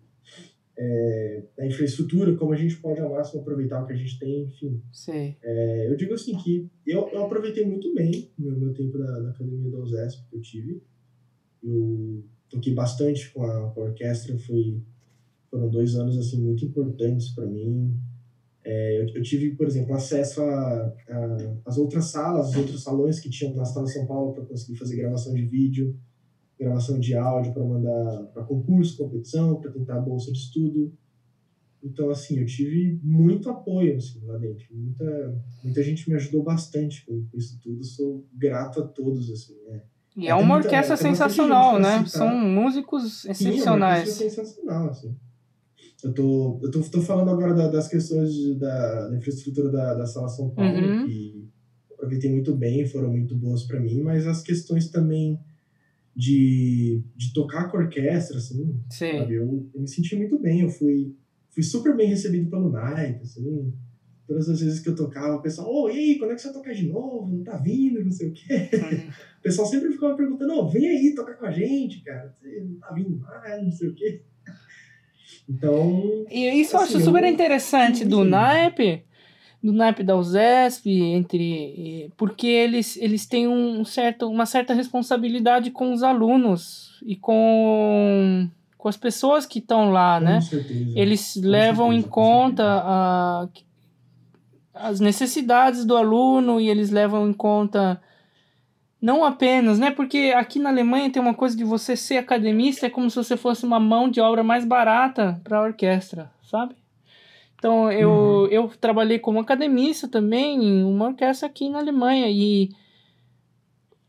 é, 0.78 1.42
da 1.56 1.66
infraestrutura, 1.66 2.36
como 2.36 2.52
a 2.52 2.56
gente 2.56 2.76
pode 2.76 3.00
ao 3.00 3.10
máximo 3.10 3.40
aproveitar 3.40 3.82
o 3.82 3.86
que 3.86 3.92
a 3.92 3.96
gente 3.96 4.18
tem, 4.18 4.44
enfim. 4.44 4.80
Sim. 4.92 5.34
É, 5.42 5.90
eu 5.90 5.96
digo 5.96 6.14
assim 6.14 6.36
que 6.36 6.70
eu, 6.86 7.08
eu 7.08 7.24
aproveitei 7.24 7.66
muito 7.66 7.92
bem 7.92 8.30
o 8.38 8.42
meu, 8.42 8.58
meu 8.58 8.72
tempo 8.72 8.96
da, 8.96 9.18
da 9.18 9.30
academia 9.30 9.70
da 9.70 9.78
USESP 9.78 10.28
que 10.30 10.36
eu 10.36 10.40
tive. 10.40 10.82
Eu 11.62 12.24
toquei 12.48 12.72
bastante 12.72 13.28
com 13.32 13.42
a, 13.42 13.70
com 13.70 13.80
a 13.80 13.84
orquestra, 13.86 14.38
foi, 14.38 14.80
foram 15.50 15.68
dois 15.68 15.96
anos 15.96 16.16
assim 16.16 16.40
muito 16.40 16.64
importantes 16.64 17.30
para 17.30 17.46
mim. 17.46 17.92
É, 18.64 19.00
eu, 19.00 19.08
eu, 19.14 19.22
tive, 19.22 19.54
por 19.54 19.66
exemplo, 19.66 19.94
acesso 19.94 20.42
às 21.64 21.78
outras 21.78 22.06
salas, 22.06 22.50
os 22.50 22.56
outros 22.56 22.82
salões 22.82 23.20
que 23.20 23.30
tinham 23.30 23.54
na 23.54 23.64
Sala 23.64 23.86
São 23.86 24.06
Paulo 24.06 24.34
para 24.34 24.44
conseguir 24.44 24.78
fazer 24.78 24.96
gravação 24.96 25.32
de 25.32 25.46
vídeo, 25.46 25.96
gravação 26.58 26.98
de 26.98 27.14
áudio 27.14 27.52
para 27.52 27.64
mandar 27.64 28.24
para 28.34 28.44
concurso, 28.44 28.96
competição, 28.96 29.60
para 29.60 29.70
tentar 29.70 29.96
a 29.96 30.00
bolsa 30.00 30.32
de 30.32 30.38
estudo. 30.38 30.92
Então, 31.82 32.10
assim, 32.10 32.38
eu 32.38 32.46
tive 32.46 32.98
muito 33.02 33.48
apoio 33.48 33.96
assim, 33.96 34.20
lá 34.24 34.36
dentro. 34.36 34.66
Muita, 34.72 35.42
muita 35.62 35.82
gente 35.82 36.08
me 36.08 36.16
ajudou 36.16 36.42
bastante 36.42 37.06
com 37.06 37.24
isso 37.34 37.58
tudo. 37.62 37.84
Sou 37.84 38.26
grato 38.34 38.80
a 38.80 38.86
todos, 38.86 39.30
assim, 39.30 39.54
né? 39.68 39.82
E 40.16 40.26
é, 40.26 40.34
uma 40.34 40.54
muita, 40.54 40.66
orquestra 40.66 40.96
sensacional, 40.96 41.78
né? 41.78 42.04
São 42.06 42.28
músicos 42.36 43.24
excepcionais. 43.24 44.08
Sim, 44.08 44.24
é 44.24 44.26
uma 44.26 44.30
sensacional, 44.30 44.88
assim. 44.88 45.16
Eu 46.02 46.12
tô, 46.12 46.60
eu 46.62 46.70
tô, 46.70 46.80
tô 46.82 47.00
falando 47.00 47.30
agora 47.30 47.54
da, 47.54 47.68
das 47.68 47.88
questões 47.88 48.32
de, 48.32 48.54
da, 48.54 49.08
da, 49.08 49.16
infraestrutura 49.16 49.70
da, 49.70 49.94
da 49.94 50.06
Sala 50.06 50.28
São 50.28 50.50
Paulo, 50.50 50.78
uhum. 50.78 51.06
que 51.06 51.48
aproveitei 51.92 52.30
muito 52.30 52.54
bem, 52.54 52.86
foram 52.86 53.10
muito 53.10 53.34
boas 53.36 53.64
para 53.64 53.80
mim, 53.80 54.00
mas 54.02 54.26
as 54.26 54.42
questões 54.42 54.90
também 54.90 55.40
de, 56.14 57.02
de 57.16 57.32
tocar 57.32 57.68
com 57.68 57.76
a 57.76 57.80
orquestra, 57.80 58.38
assim, 58.38 58.80
Sim. 58.90 59.18
sabe? 59.18 59.34
Eu, 59.34 59.68
eu 59.74 59.80
me 59.80 59.88
senti 59.88 60.14
muito 60.14 60.38
bem, 60.38 60.60
eu 60.60 60.68
fui, 60.68 61.16
fui 61.50 61.64
super 61.64 61.96
bem 61.96 62.08
recebido 62.08 62.48
pelo 62.48 62.70
Nike, 62.70 63.22
assim, 63.22 63.72
todas 64.28 64.48
as 64.48 64.60
vezes 64.60 64.80
que 64.80 64.88
eu 64.88 64.94
tocava, 64.94 65.36
o 65.36 65.42
pessoal, 65.42 65.68
ô, 65.68 65.84
oh, 65.84 65.90
e 65.90 65.96
aí, 65.96 66.18
quando 66.18 66.32
é 66.32 66.34
que 66.34 66.42
você 66.42 66.48
vai 66.48 66.56
tocar 66.58 66.74
de 66.74 66.86
novo? 66.86 67.34
Não 67.34 67.42
tá 67.42 67.56
vindo, 67.56 68.04
não 68.04 68.12
sei 68.12 68.28
o 68.28 68.32
quê. 68.32 68.68
Uhum. 68.74 69.10
O 69.38 69.40
pessoal 69.40 69.68
sempre 69.68 69.92
ficava 69.92 70.16
perguntando, 70.16 70.52
ô, 70.52 70.64
oh, 70.64 70.68
vem 70.68 70.88
aí 70.88 71.14
tocar 71.14 71.34
com 71.34 71.46
a 71.46 71.50
gente, 71.52 72.02
cara, 72.02 72.28
você 72.28 72.60
não 72.60 72.74
tá 72.80 72.92
vindo 72.92 73.16
mais, 73.18 73.62
não 73.62 73.70
sei 73.70 73.88
o 73.88 73.94
quê. 73.94 74.22
Então. 75.48 76.26
E 76.30 76.46
isso 76.60 76.76
assim, 76.76 76.94
eu 76.94 76.98
acho 76.98 77.04
super 77.06 77.24
eu... 77.24 77.30
interessante 77.30 78.04
do 78.04 78.24
naipe, 78.24 79.02
do 79.62 79.72
naipe 79.72 80.02
da 80.02 80.16
USESP, 80.16 80.90
entre. 80.90 82.12
Porque 82.16 82.46
eles, 82.46 82.96
eles 82.96 83.26
têm 83.26 83.48
um 83.48 83.84
certo, 83.84 84.28
uma 84.28 84.46
certa 84.46 84.74
responsabilidade 84.74 85.70
com 85.70 85.92
os 85.92 86.02
alunos 86.02 87.00
e 87.04 87.16
com 87.16 88.48
com 88.78 88.88
as 88.88 88.96
pessoas 88.96 89.44
que 89.44 89.58
estão 89.58 89.90
lá, 89.90 90.18
com 90.18 90.24
né? 90.24 90.40
Certeza, 90.40 90.92
eles 90.94 91.34
levam 91.34 91.88
certeza, 91.88 92.06
em 92.06 92.10
conta 92.10 92.64
a, 92.64 93.48
as 94.72 95.00
necessidades 95.00 95.84
do 95.84 95.96
aluno 95.96 96.60
e 96.60 96.70
eles 96.70 96.88
levam 96.88 97.28
em 97.28 97.32
conta 97.32 98.00
não 99.00 99.24
apenas, 99.24 99.78
né? 99.78 99.90
Porque 99.90 100.32
aqui 100.36 100.58
na 100.58 100.70
Alemanha 100.70 101.10
tem 101.10 101.22
uma 101.22 101.34
coisa 101.34 101.56
de 101.56 101.64
você 101.64 101.96
ser 101.96 102.16
academista 102.16 102.86
é 102.86 102.90
como 102.90 103.08
se 103.08 103.16
você 103.16 103.36
fosse 103.36 103.64
uma 103.64 103.78
mão 103.78 104.08
de 104.10 104.20
obra 104.20 104.42
mais 104.42 104.64
barata 104.64 105.40
para 105.44 105.58
a 105.58 105.62
orquestra, 105.62 106.30
sabe? 106.42 106.74
Então 107.56 107.90
eu, 107.90 108.10
uhum. 108.10 108.46
eu 108.46 108.72
trabalhei 108.80 109.18
como 109.18 109.40
academista 109.40 110.08
também 110.08 110.64
em 110.64 110.84
uma 110.84 111.06
orquestra 111.06 111.48
aqui 111.48 111.68
na 111.68 111.78
Alemanha 111.78 112.28
e 112.28 112.70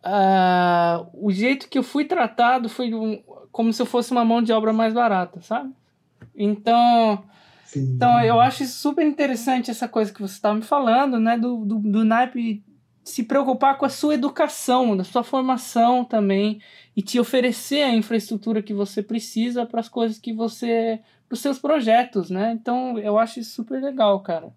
uh, 0.06 1.08
o 1.14 1.32
jeito 1.32 1.68
que 1.70 1.78
eu 1.78 1.84
fui 1.84 2.06
tratado 2.06 2.70
foi 2.70 2.94
um, 2.94 3.22
como 3.52 3.72
se 3.72 3.82
eu 3.82 3.86
fosse 3.86 4.12
uma 4.12 4.26
mão 4.26 4.42
de 4.42 4.52
obra 4.52 4.74
mais 4.74 4.94
barata, 4.94 5.42
sabe? 5.42 5.72
Então 6.36 7.24
Sim. 7.70 7.94
Então, 7.96 8.20
eu 8.24 8.40
acho 8.40 8.66
super 8.66 9.06
interessante 9.06 9.70
essa 9.70 9.88
coisa 9.88 10.12
que 10.12 10.20
você 10.20 10.34
estava 10.34 10.56
me 10.56 10.64
falando, 10.64 11.20
né? 11.20 11.38
Do, 11.38 11.64
do, 11.64 11.78
do 11.78 12.04
naipe 12.04 12.64
se 13.10 13.24
preocupar 13.24 13.78
com 13.78 13.86
a 13.86 13.90
sua 13.90 14.14
educação, 14.14 14.96
da 14.96 15.04
sua 15.04 15.24
formação 15.24 16.06
também, 16.06 16.62
e 16.96 17.02
te 17.02 17.20
oferecer 17.20 17.84
a 17.84 17.96
infraestrutura 17.96 18.62
que 18.62 18.74
você 18.74 19.02
precisa 19.02 19.66
para 19.66 19.80
as 19.80 19.90
coisas 19.90 20.18
que 20.18 20.34
você. 20.34 21.00
para 21.28 21.36
os 21.36 21.42
seus 21.42 21.60
projetos, 21.60 22.30
né? 22.30 22.58
Então, 22.60 22.98
eu 23.00 23.18
acho 23.18 23.40
isso 23.40 23.56
super 23.56 23.82
legal, 23.82 24.22
cara. 24.22 24.54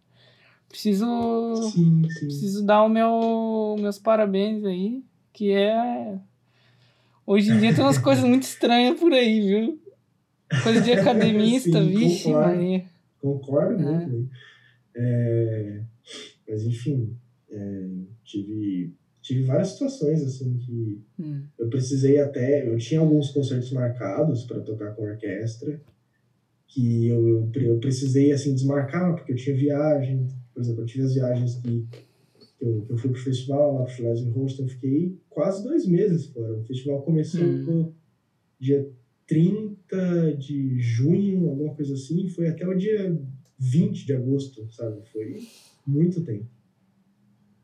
Preciso. 0.69 1.55
Sim, 1.71 2.03
sim. 2.09 2.27
Preciso 2.27 2.65
dar 2.65 2.83
o 2.83 2.89
meu, 2.89 3.77
meus 3.79 3.99
parabéns 3.99 4.65
aí, 4.65 5.03
que 5.33 5.53
é. 5.53 6.19
Hoje 7.27 7.51
em 7.51 7.59
dia 7.59 7.75
tem 7.75 7.85
umas 7.85 7.99
coisas 7.99 8.25
muito 8.25 8.45
estranhas 8.45 8.99
por 8.99 9.13
aí, 9.13 9.41
viu? 9.41 9.81
Coisa 10.63 10.81
de 10.81 10.93
academista, 10.95 11.81
sim, 11.81 11.89
vixe, 11.89 12.31
Maria. 12.33 12.85
Concordo 13.21 13.83
é. 13.83 14.07
muito. 14.07 14.31
É, 14.95 15.81
mas, 16.49 16.65
enfim, 16.65 17.17
é, 17.51 17.87
tive, 18.33 18.95
tive 19.21 19.43
várias 19.43 19.69
situações 19.69 20.23
assim 20.23 20.57
que 20.59 21.01
hum. 21.19 21.43
eu 21.59 21.69
precisei 21.69 22.19
até. 22.19 22.67
Eu 22.67 22.77
tinha 22.79 23.01
alguns 23.01 23.31
concertos 23.31 23.71
marcados 23.73 24.45
para 24.45 24.61
tocar 24.61 24.95
com 24.95 25.03
orquestra 25.03 25.81
que 26.67 27.07
eu, 27.07 27.29
eu, 27.29 27.51
eu, 27.55 27.79
precisei 27.79 28.33
assim 28.33 28.55
desmarcar 28.55 29.15
porque 29.15 29.33
eu 29.33 29.37
tinha 29.37 29.55
viagem. 29.55 30.27
Por 30.55 30.63
exemplo, 30.63 30.83
eu 30.83 30.87
tive 30.87 31.05
as 31.05 31.15
viagens 31.15 31.57
que, 31.57 31.87
eu, 32.61 32.87
eu 32.89 32.97
fui 32.97 33.11
pro 33.11 33.21
festival 33.21 33.75
lá 33.75 33.83
pro 33.85 33.93
Schleswig 33.93 34.31
Holstein, 34.31 34.69
fiquei 34.69 35.19
quase 35.29 35.63
dois 35.63 35.87
meses 35.87 36.27
fora. 36.27 36.55
O 36.55 36.65
festival 36.65 37.03
começou 37.03 37.45
hum. 37.45 37.93
dia 38.59 38.89
30 39.27 40.37
de 40.39 40.79
junho, 40.81 41.49
alguma 41.49 41.75
coisa 41.75 41.95
assim, 41.95 42.29
foi 42.29 42.49
até 42.49 42.67
o 42.67 42.75
dia 42.75 43.19
20 43.59 44.07
de 44.07 44.13
agosto, 44.15 44.67
sabe? 44.73 45.01
Foi 45.13 45.41
muito 45.87 46.23
tempo. 46.23 46.47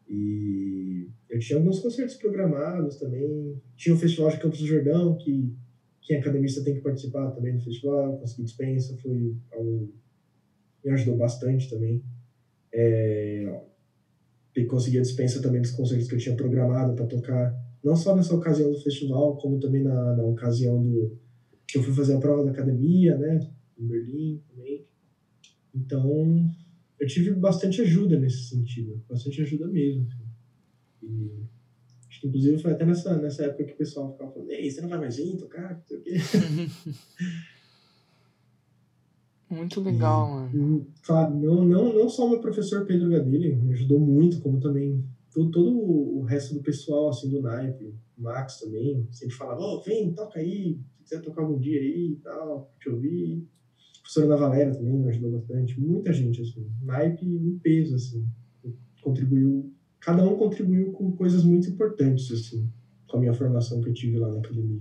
E 0.09 1.09
eu 1.29 1.39
tinha 1.39 1.59
alguns 1.59 1.81
concertos 1.81 2.17
programados 2.17 2.97
também. 2.97 3.61
Tinha 3.77 3.95
o 3.95 3.99
Festival 3.99 4.31
de 4.31 4.39
Campos 4.39 4.59
do 4.61 4.67
Jordão, 4.67 5.17
que 5.17 5.55
quem 6.03 6.17
é 6.17 6.21
academista 6.21 6.65
tem 6.65 6.75
que 6.75 6.81
participar 6.81 7.31
também 7.33 7.57
do 7.57 7.63
festival. 7.63 8.19
Consegui 8.19 8.45
dispensa, 8.45 8.97
foi 8.97 9.37
algo 9.53 9.93
me 10.85 10.91
ajudou 10.93 11.17
bastante 11.17 11.69
também. 11.69 12.03
É, 12.73 13.61
consegui 14.69 14.99
a 14.99 15.03
dispensa 15.03 15.41
também 15.41 15.61
dos 15.61 15.71
concertos 15.73 16.09
que 16.09 16.15
eu 16.15 16.19
tinha 16.19 16.37
programado 16.37 16.95
para 16.95 17.07
tocar, 17.07 17.55
não 17.83 17.95
só 17.95 18.17
nessa 18.17 18.35
ocasião 18.35 18.73
do 18.73 18.81
festival, 18.81 19.37
como 19.37 19.61
também 19.61 19.83
na, 19.83 20.17
na 20.17 20.23
ocasião 20.25 20.83
do, 20.83 21.17
que 21.67 21.79
eu 21.79 21.83
fui 21.83 21.95
fazer 21.95 22.15
a 22.15 22.21
prova 22.21 22.45
da 22.45 22.51
academia, 22.51 23.17
né, 23.17 23.41
em 23.79 23.87
Berlim 23.87 24.43
também. 24.49 24.87
Então, 25.75 26.51
eu 26.99 27.07
tive 27.07 27.33
bastante 27.33 27.81
ajuda 27.81 28.19
nesse 28.19 28.49
sentido, 28.49 29.03
bastante 29.09 29.41
ajuda 29.43 29.67
mesmo. 29.69 30.07
Assim. 30.07 30.25
E 31.03 31.31
acho 32.09 32.21
que, 32.21 32.27
inclusive, 32.27 32.59
foi 32.59 32.73
até 32.73 32.85
nessa, 32.85 33.17
nessa 33.19 33.45
época 33.45 33.65
que 33.65 33.73
o 33.73 33.77
pessoal 33.77 34.13
ficava 34.13 34.33
falando: 34.33 34.51
Ei, 34.51 34.71
você 34.71 34.81
não 34.81 34.89
vai 34.89 34.99
mais 34.99 35.17
vir 35.17 35.37
tocar? 35.37 35.75
Não 35.75 35.83
sei 35.87 35.99
o 35.99 36.03
quê. 36.03 36.17
Muito 39.51 39.81
legal, 39.81 40.51
e, 40.53 40.57
mano. 40.59 40.87
Claro, 41.03 41.35
não, 41.35 41.65
não, 41.65 41.95
não 41.95 42.09
só 42.09 42.27
o 42.27 42.31
meu 42.31 42.41
professor 42.41 42.85
Pedro 42.85 43.09
Gadelha 43.09 43.57
me 43.57 43.73
ajudou 43.73 43.99
muito, 43.99 44.41
como 44.41 44.61
também 44.61 45.03
todo, 45.33 45.51
todo 45.51 45.71
o 45.71 46.23
resto 46.23 46.55
do 46.55 46.63
pessoal, 46.63 47.09
assim, 47.09 47.31
do 47.31 47.41
naipe, 47.41 47.95
o 48.19 48.23
Max 48.23 48.61
também, 48.61 49.07
sempre 49.11 49.35
falava, 49.35 49.63
oh, 49.63 49.81
vem, 49.81 50.13
toca 50.13 50.39
aí, 50.39 50.79
se 50.99 51.03
quiser 51.03 51.23
tocar 51.23 51.43
algum 51.43 51.59
dia 51.59 51.81
aí 51.81 52.13
e 52.13 52.17
tal, 52.17 52.71
te 52.79 52.91
ouvir. 52.91 53.43
Professora 54.09 54.27
da 54.27 54.37
Valéria 54.37 54.73
também 54.73 54.95
me 54.95 55.11
ajudou 55.11 55.33
bastante, 55.33 55.79
muita 55.79 56.15
gente, 56.15 56.41
assim, 56.41 56.67
naipe 56.83 57.27
em 57.27 57.59
peso, 57.59 57.95
assim, 57.95 58.27
contribuiu, 59.03 59.71
cada 60.01 60.25
um 60.25 60.35
contribuiu 60.35 60.93
com 60.93 61.13
coisas 61.13 61.45
muito 61.45 61.69
importantes, 61.69 62.33
assim, 62.33 62.67
com 63.07 63.19
a 63.19 63.21
minha 63.21 63.35
formação 63.35 63.83
que 63.83 63.91
eu 63.91 63.93
tive 63.93 64.19
lá 64.19 64.29
na 64.29 64.39
academia. 64.39 64.81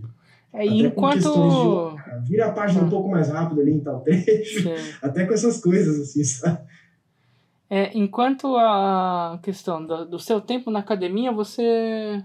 É, 0.54 0.66
e 0.66 0.82
enquanto. 0.82 1.20
De, 1.20 1.98
ah, 2.10 2.24
vira 2.26 2.46
a 2.46 2.54
página 2.54 2.84
ah. 2.84 2.86
um 2.86 2.90
pouco 2.90 3.10
mais 3.10 3.28
rápido 3.28 3.60
ali 3.60 3.72
em 3.74 3.82
tal 3.82 4.00
trecho. 4.00 4.64
Sim. 4.64 4.76
Até 5.04 5.26
com 5.26 5.34
essas 5.34 5.60
coisas, 5.60 6.00
assim, 6.00 6.24
sabe? 6.24 6.66
É, 7.70 7.98
enquanto 7.98 8.56
a 8.56 9.42
questão 9.44 9.86
do, 9.86 10.06
do 10.06 10.20
seu 10.20 10.40
tempo 10.40 10.72
na 10.72 10.80
academia, 10.80 11.34
você. 11.34 12.24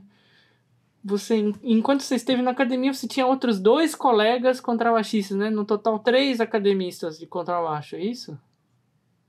Você, 1.04 1.52
enquanto 1.62 2.02
você 2.02 2.14
esteve 2.14 2.42
na 2.42 2.52
academia, 2.52 2.92
você 2.92 3.08
tinha 3.08 3.26
outros 3.26 3.58
dois 3.58 3.94
colegas 3.94 4.60
contrabaixistas, 4.60 5.36
né? 5.36 5.50
No 5.50 5.64
total, 5.64 5.98
três 5.98 6.40
academistas 6.40 7.18
de 7.18 7.26
contrabaixo, 7.26 7.96
é 7.96 8.04
isso? 8.04 8.38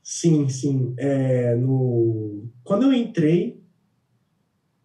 Sim, 0.03 0.47
sim. 0.49 0.93
É, 0.97 1.55
no... 1.55 2.45
Quando 2.63 2.83
eu 2.83 2.93
entrei, 2.93 3.59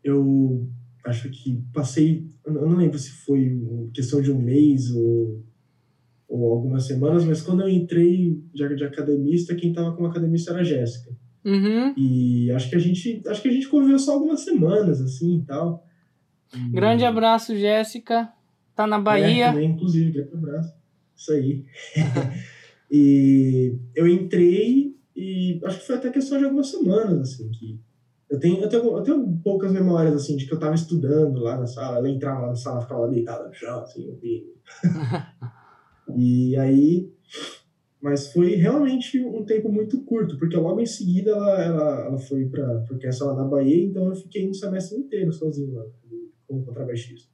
eu 0.02 0.66
acho 1.04 1.28
que 1.30 1.62
passei, 1.74 2.26
eu 2.44 2.52
não 2.52 2.76
lembro 2.76 2.98
se 2.98 3.10
foi 3.10 3.90
questão 3.92 4.22
de 4.22 4.30
um 4.30 4.40
mês 4.40 4.90
ou, 4.90 5.44
ou 6.28 6.52
algumas 6.52 6.86
semanas, 6.86 7.24
mas 7.24 7.42
quando 7.42 7.62
eu 7.62 7.68
entrei 7.68 8.40
de, 8.52 8.76
de 8.76 8.84
academista, 8.84 9.54
quem 9.54 9.70
estava 9.70 9.94
como 9.94 10.08
academista 10.08 10.52
era 10.52 10.60
a 10.60 10.64
Jéssica. 10.64 11.10
Uhum. 11.44 11.94
E 11.96 12.50
acho 12.52 12.68
que 12.68 12.76
a 12.76 12.78
gente 12.78 13.22
acho 13.26 13.42
que 13.42 13.48
a 13.48 13.52
gente 13.52 13.68
conviveu 13.68 13.98
só 13.98 14.12
algumas 14.12 14.40
semanas 14.40 15.00
assim 15.00 15.38
e 15.38 15.42
tal. 15.44 15.84
E... 16.54 16.70
Grande 16.70 17.04
abraço, 17.04 17.56
Jéssica. 17.56 18.32
Tá 18.74 18.86
na 18.86 18.98
Bahia. 18.98 19.46
É, 19.46 19.52
também, 19.52 19.70
inclusive, 19.70 20.12
grande 20.12 20.34
abraço. 20.34 20.74
Isso 21.16 21.32
aí. 21.32 21.64
e 22.90 23.76
eu 23.94 24.06
entrei 24.06 24.96
e 25.16 25.60
acho 25.64 25.80
que 25.80 25.86
foi 25.86 25.96
até 25.96 26.10
questão 26.10 26.38
de 26.38 26.44
algumas 26.44 26.68
semanas, 26.68 27.32
assim, 27.32 27.50
que 27.50 27.80
eu 28.30 28.38
tenho, 28.38 28.62
eu 28.62 28.68
tenho, 28.68 28.84
eu 28.84 29.02
tenho 29.02 29.40
poucas 29.42 29.72
memórias, 29.72 30.14
assim, 30.14 30.36
de 30.36 30.46
que 30.46 30.54
eu 30.54 30.60
tava 30.60 30.76
estudando 30.76 31.40
lá 31.40 31.58
na 31.58 31.66
sala, 31.66 31.98
ela 31.98 32.08
entrava 32.08 32.42
lá 32.42 32.48
na 32.48 32.54
sala, 32.54 32.82
ficava 32.82 33.08
deitada 33.08 33.48
no 33.48 33.52
chão, 33.52 33.80
assim, 33.80 34.08
ouvindo. 34.08 34.52
e 36.16 36.56
aí, 36.56 37.10
mas 38.00 38.32
foi 38.32 38.54
realmente 38.54 39.18
um 39.20 39.44
tempo 39.44 39.72
muito 39.72 40.02
curto, 40.02 40.38
porque 40.38 40.56
logo 40.56 40.80
em 40.80 40.86
seguida 40.86 41.32
ela, 41.32 41.62
ela, 41.62 42.04
ela 42.06 42.18
foi 42.18 42.44
para 42.46 42.84
orquestra 42.88 43.26
lá 43.26 43.34
na 43.34 43.44
Bahia, 43.44 43.86
então 43.86 44.06
eu 44.06 44.14
fiquei 44.14 44.48
um 44.48 44.54
semestre 44.54 44.98
inteiro 44.98 45.32
sozinho 45.32 45.74
lá, 45.74 45.84
como 46.48 46.64
contrabaixista. 46.64 47.30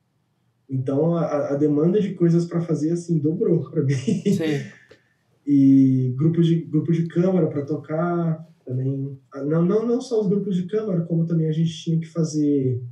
Então 0.68 1.16
a, 1.16 1.52
a 1.52 1.56
demanda 1.56 2.00
de 2.00 2.14
coisas 2.14 2.44
para 2.44 2.60
fazer, 2.60 2.90
assim, 2.90 3.18
dobrou 3.18 3.70
para 3.70 3.82
mim. 3.82 3.94
Sim. 3.94 4.60
e 5.46 6.14
grupo 6.16 6.42
de, 6.42 6.62
grupo 6.62 6.92
de 6.92 7.06
câmara 7.06 7.46
para 7.46 7.64
tocar, 7.64 8.46
também 8.64 9.18
não, 9.46 9.64
não, 9.64 9.86
não 9.86 10.00
só 10.00 10.20
os 10.20 10.28
grupos 10.28 10.56
de 10.56 10.66
câmara, 10.66 11.02
como 11.02 11.26
também 11.26 11.48
a 11.48 11.52
gente 11.52 11.72
tinha 11.72 11.98
que 11.98 12.06
fazer 12.06 12.82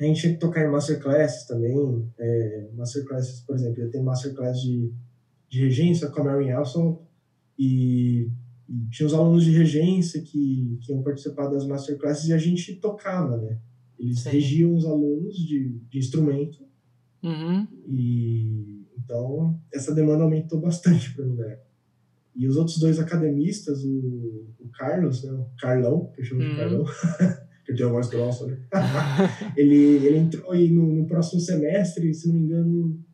a 0.00 0.04
gente 0.04 0.20
tinha 0.20 0.32
que 0.32 0.40
tocar 0.40 0.66
em 0.66 0.70
masterclasses 0.70 1.46
também 1.46 2.10
é, 2.18 2.68
masterclasses, 2.74 3.40
por 3.40 3.54
exemplo, 3.54 3.80
ia 3.80 3.88
ter 3.88 4.02
masterclass 4.02 4.60
de, 4.60 4.92
de 5.48 5.60
regência 5.60 6.08
com 6.08 6.22
a 6.22 6.24
Mary 6.24 6.48
Elson 6.48 7.00
e, 7.56 8.28
e, 8.68 8.88
tinha 8.90 9.06
os 9.06 9.14
alunos 9.14 9.44
de 9.44 9.52
regência 9.52 10.20
que, 10.20 10.78
que 10.82 10.90
iam 10.90 11.04
participar 11.04 11.46
das 11.46 11.64
masterclasses 11.64 12.28
e 12.28 12.32
a 12.32 12.38
gente 12.38 12.74
tocava, 12.76 13.36
né? 13.36 13.58
Eles 14.02 14.20
Sim. 14.20 14.30
regiam 14.30 14.74
os 14.74 14.84
alunos 14.84 15.36
de, 15.36 15.78
de 15.88 15.98
instrumento 15.98 16.58
uhum. 17.22 17.66
e 17.86 18.84
então 18.98 19.60
essa 19.72 19.94
demanda 19.94 20.24
aumentou 20.24 20.60
bastante 20.60 21.14
para 21.14 21.24
mim 21.24 21.36
né? 21.36 21.58
E 22.34 22.48
os 22.48 22.56
outros 22.56 22.78
dois 22.78 22.98
academistas, 22.98 23.84
o, 23.84 24.46
o 24.58 24.68
Carlos, 24.72 25.22
né, 25.22 25.32
o 25.32 25.46
Carlão, 25.60 26.10
que 26.14 26.22
eu 26.22 26.24
chamo 26.24 26.40
de 26.40 26.48
uhum. 26.48 26.56
Carlão, 26.56 26.84
que 27.64 27.74
tem 27.74 27.86
a 27.86 27.90
voz 27.90 28.08
grossa, 28.08 28.46
né? 28.46 28.58
ele, 29.54 29.76
ele 29.76 30.16
entrou 30.16 30.50
aí 30.50 30.70
no, 30.70 30.94
no, 30.94 31.06
próximo 31.06 31.40
semestre, 31.40 32.12
se 32.14 32.28
não 32.28 32.34
me 32.34 32.40
engano, 32.40 33.04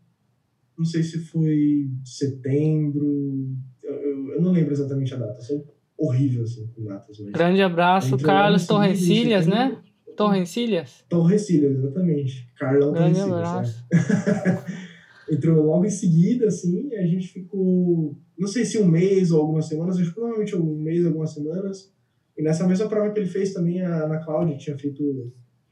não 0.79 0.85
sei 0.85 1.03
se 1.03 1.19
foi 1.19 1.91
setembro, 2.05 3.57
eu, 3.83 3.93
eu, 3.93 4.29
eu 4.35 4.41
não 4.41 4.53
lembro 4.53 4.73
exatamente 4.73 5.13
a 5.13 5.17
data, 5.17 5.41
sou 5.41 5.67
horrível 5.99 6.45
assim 6.45 6.69
com 6.69 6.85
datas. 6.85 7.19
Grande 7.33 7.61
abraço, 7.61 8.17
Carlos 8.19 8.69
Torrencilhas, 8.69 9.49
né? 9.49 9.83
Torrencilhas? 10.19 11.05
Torrencilhas, 11.09 11.79
exatamente. 11.79 12.49
Carlão 12.59 12.93
Grande 12.93 13.21
abraço. 13.21 13.85
entrou 15.31 15.65
logo 15.65 15.85
em 15.85 15.91
seguida, 15.91 16.47
assim, 16.47 16.89
e 16.91 16.97
a 16.97 17.07
gente 17.07 17.29
ficou 17.29 18.17
não 18.39 18.47
sei 18.47 18.65
se 18.65 18.79
um 18.79 18.87
mês 18.87 19.33
ou 19.33 19.41
algumas 19.41 19.67
semanas, 19.67 19.97
acho 19.97 20.09
que 20.09 20.15
provavelmente 20.15 20.55
um 20.55 20.77
mês, 20.77 21.05
algumas 21.05 21.31
semanas. 21.33 21.93
E 22.37 22.43
nessa 22.43 22.67
mesma 22.69 22.89
prova 22.89 23.11
que 23.13 23.19
ele 23.19 23.29
fez 23.29 23.53
também, 23.53 23.83
a 23.83 24.05
Ana 24.05 24.19
Cláudia 24.19 24.57
tinha 24.57 24.79
feito 24.79 25.03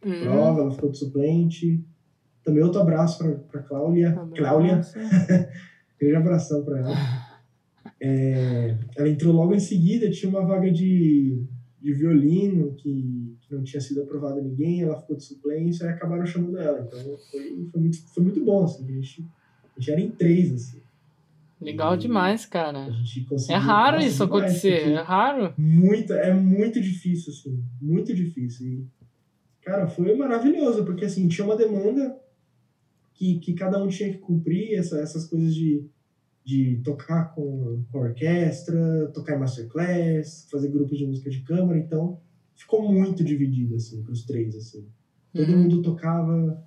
uhum. 0.05 0.21
prova, 0.23 0.63
ela 0.63 0.73
ficou 0.73 0.91
de 0.91 0.99
suplente. 0.99 1.85
Também 2.43 2.65
outro 2.65 2.81
abraço 2.81 3.19
para 3.19 3.63
Cláudia. 3.63 4.13
Cláudia. 4.35 4.81
Grande 5.99 6.17
abração 6.17 6.65
para 6.65 6.81
ela. 6.81 6.97
É, 8.01 8.77
ela 8.97 9.09
entrou 9.09 9.33
logo 9.33 9.55
em 9.55 9.61
seguida, 9.61 10.11
tinha 10.11 10.29
uma 10.29 10.45
vaga 10.45 10.71
de, 10.71 11.45
de 11.81 11.93
violino 11.95 12.75
que, 12.75 13.26
que 13.49 13.55
não 13.55 13.63
tinha 13.63 13.81
sido 13.81 14.03
aprovada 14.03 14.41
ninguém, 14.41 14.83
ela 14.83 15.01
ficou 15.01 15.17
de 15.17 15.23
suplência 15.23 15.85
e 15.85 15.89
acabaram 15.89 16.27
chamando 16.27 16.59
ela. 16.59 16.81
Então 16.81 16.99
foi, 17.31 17.69
foi, 17.71 17.81
muito, 17.81 18.03
foi 18.09 18.23
muito 18.23 18.45
bom, 18.45 18.65
assim, 18.65 18.85
a 18.85 18.93
gente, 18.93 19.25
a 19.77 19.81
gente 19.81 19.91
era 19.91 20.01
em 20.01 20.11
três, 20.11 20.53
assim. 20.53 20.81
Legal 21.61 21.97
demais, 21.97 22.45
cara. 22.45 22.87
É 23.49 23.57
raro 23.57 24.01
isso 24.01 24.23
acontecer, 24.23 24.91
é 24.91 25.01
raro. 25.01 25.55
Muito, 25.57 26.13
é 26.13 26.35
muito 26.35 26.81
difícil, 26.81 27.33
assim. 27.33 27.65
Muito 27.81 28.15
difícil. 28.15 28.67
E, 28.67 28.87
cara, 29.63 29.87
foi 29.87 30.15
maravilhoso, 30.15 30.85
porque 30.85 31.07
assim, 31.07 31.29
tinha 31.29 31.47
uma 31.47 31.57
demanda 31.57 32.15
que, 33.15 33.39
que 33.39 33.55
cada 33.55 33.83
um 33.83 33.89
tinha 33.89 34.13
que 34.13 34.19
cumprir, 34.19 34.75
essa, 34.75 34.99
essas 35.01 35.25
coisas 35.25 35.55
de, 35.55 35.83
de 36.45 36.81
tocar 36.85 37.35
com, 37.35 37.83
com 37.91 37.99
orquestra, 38.01 39.11
tocar 39.15 39.37
em 39.37 39.39
masterclass, 39.39 40.47
fazer 40.51 40.69
grupos 40.69 40.99
de 40.99 41.07
música 41.07 41.31
de 41.31 41.41
câmara, 41.41 41.79
então 41.79 42.21
ficou 42.57 42.91
muito 42.91 43.23
dividido, 43.23 43.77
assim, 43.77 44.03
para 44.03 44.13
os 44.13 44.25
três, 44.25 44.57
assim. 44.57 44.85
Todo 45.33 45.53
uhum. 45.53 45.63
mundo 45.63 45.83
tocava 45.83 46.67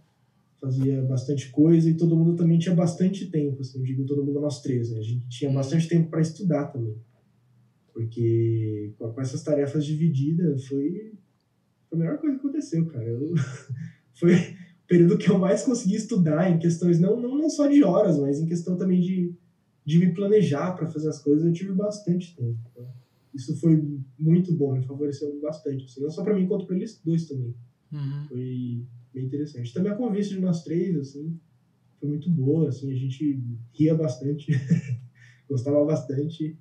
fazia 0.62 1.02
bastante 1.04 1.50
coisa 1.50 1.90
e 1.90 1.96
todo 1.96 2.16
mundo 2.16 2.36
também 2.36 2.60
tinha 2.60 2.76
bastante 2.76 3.28
tempo, 3.28 3.62
assim, 3.62 3.80
eu 3.80 3.84
digo 3.84 4.06
todo 4.06 4.24
mundo 4.24 4.42
nós 4.42 4.62
três, 4.62 4.92
né? 4.92 5.00
A 5.00 5.02
gente 5.02 5.28
tinha 5.30 5.52
bastante 5.52 5.88
tempo 5.88 6.10
para 6.10 6.22
estudar 6.22 6.66
também. 6.66 6.96
Porque 7.94 8.94
com 8.98 9.22
essas 9.22 9.42
tarefas 9.42 9.86
divididas 9.86 10.66
foi, 10.66 11.14
foi 11.90 11.98
a 11.98 12.02
melhor 12.02 12.18
coisa 12.18 12.36
que 12.36 12.42
aconteceu, 12.42 12.86
cara. 12.88 13.06
Eu, 13.06 13.34
foi 14.14 14.36
o 14.36 14.88
período 14.88 15.18
que 15.18 15.30
eu 15.30 15.40
mais 15.40 15.64
consegui 15.64 15.96
estudar 15.96 16.52
em 16.52 16.60
questões 16.60 17.00
não, 17.00 17.20
não, 17.20 17.38
não 17.38 17.50
só 17.50 17.68
de 17.68 17.84
horas, 17.84 18.20
mas 18.20 18.40
em 18.40 18.46
questão 18.46 18.78
também 18.78 19.00
de, 19.00 19.34
de 19.86 19.98
me 19.98 20.14
planejar 20.14 20.74
para 20.74 20.88
fazer 20.88 21.10
as 21.10 21.22
coisas, 21.22 21.46
eu 21.46 21.54
tive 21.54 21.72
bastante 21.74 22.36
tempo. 22.36 22.60
Então, 22.72 22.88
isso 23.34 23.56
foi 23.58 23.82
muito 24.18 24.54
bom, 24.54 24.74
me 24.74 24.86
favoreceu 24.86 25.40
bastante, 25.42 25.86
assim, 25.86 26.02
não 26.02 26.10
só 26.10 26.24
para 26.24 26.34
mim, 26.34 26.48
quanto 26.48 26.66
para 26.66 26.76
eles 26.76 27.00
dois 27.04 27.28
também. 27.28 27.54
Uhum. 27.92 28.26
Foi 28.28 28.86
bem 29.14 29.26
interessante. 29.26 29.74
Também 29.74 29.92
a 29.92 29.96
convivência 29.96 30.36
de 30.36 30.42
nós 30.42 30.64
três, 30.64 30.96
assim, 30.96 31.38
foi 32.00 32.10
muito 32.10 32.30
boa, 32.30 32.70
assim, 32.70 32.92
a 32.92 32.96
gente 32.96 33.40
ria 33.74 33.94
bastante, 33.94 34.52
gostava 35.48 35.84
bastante. 35.84 36.58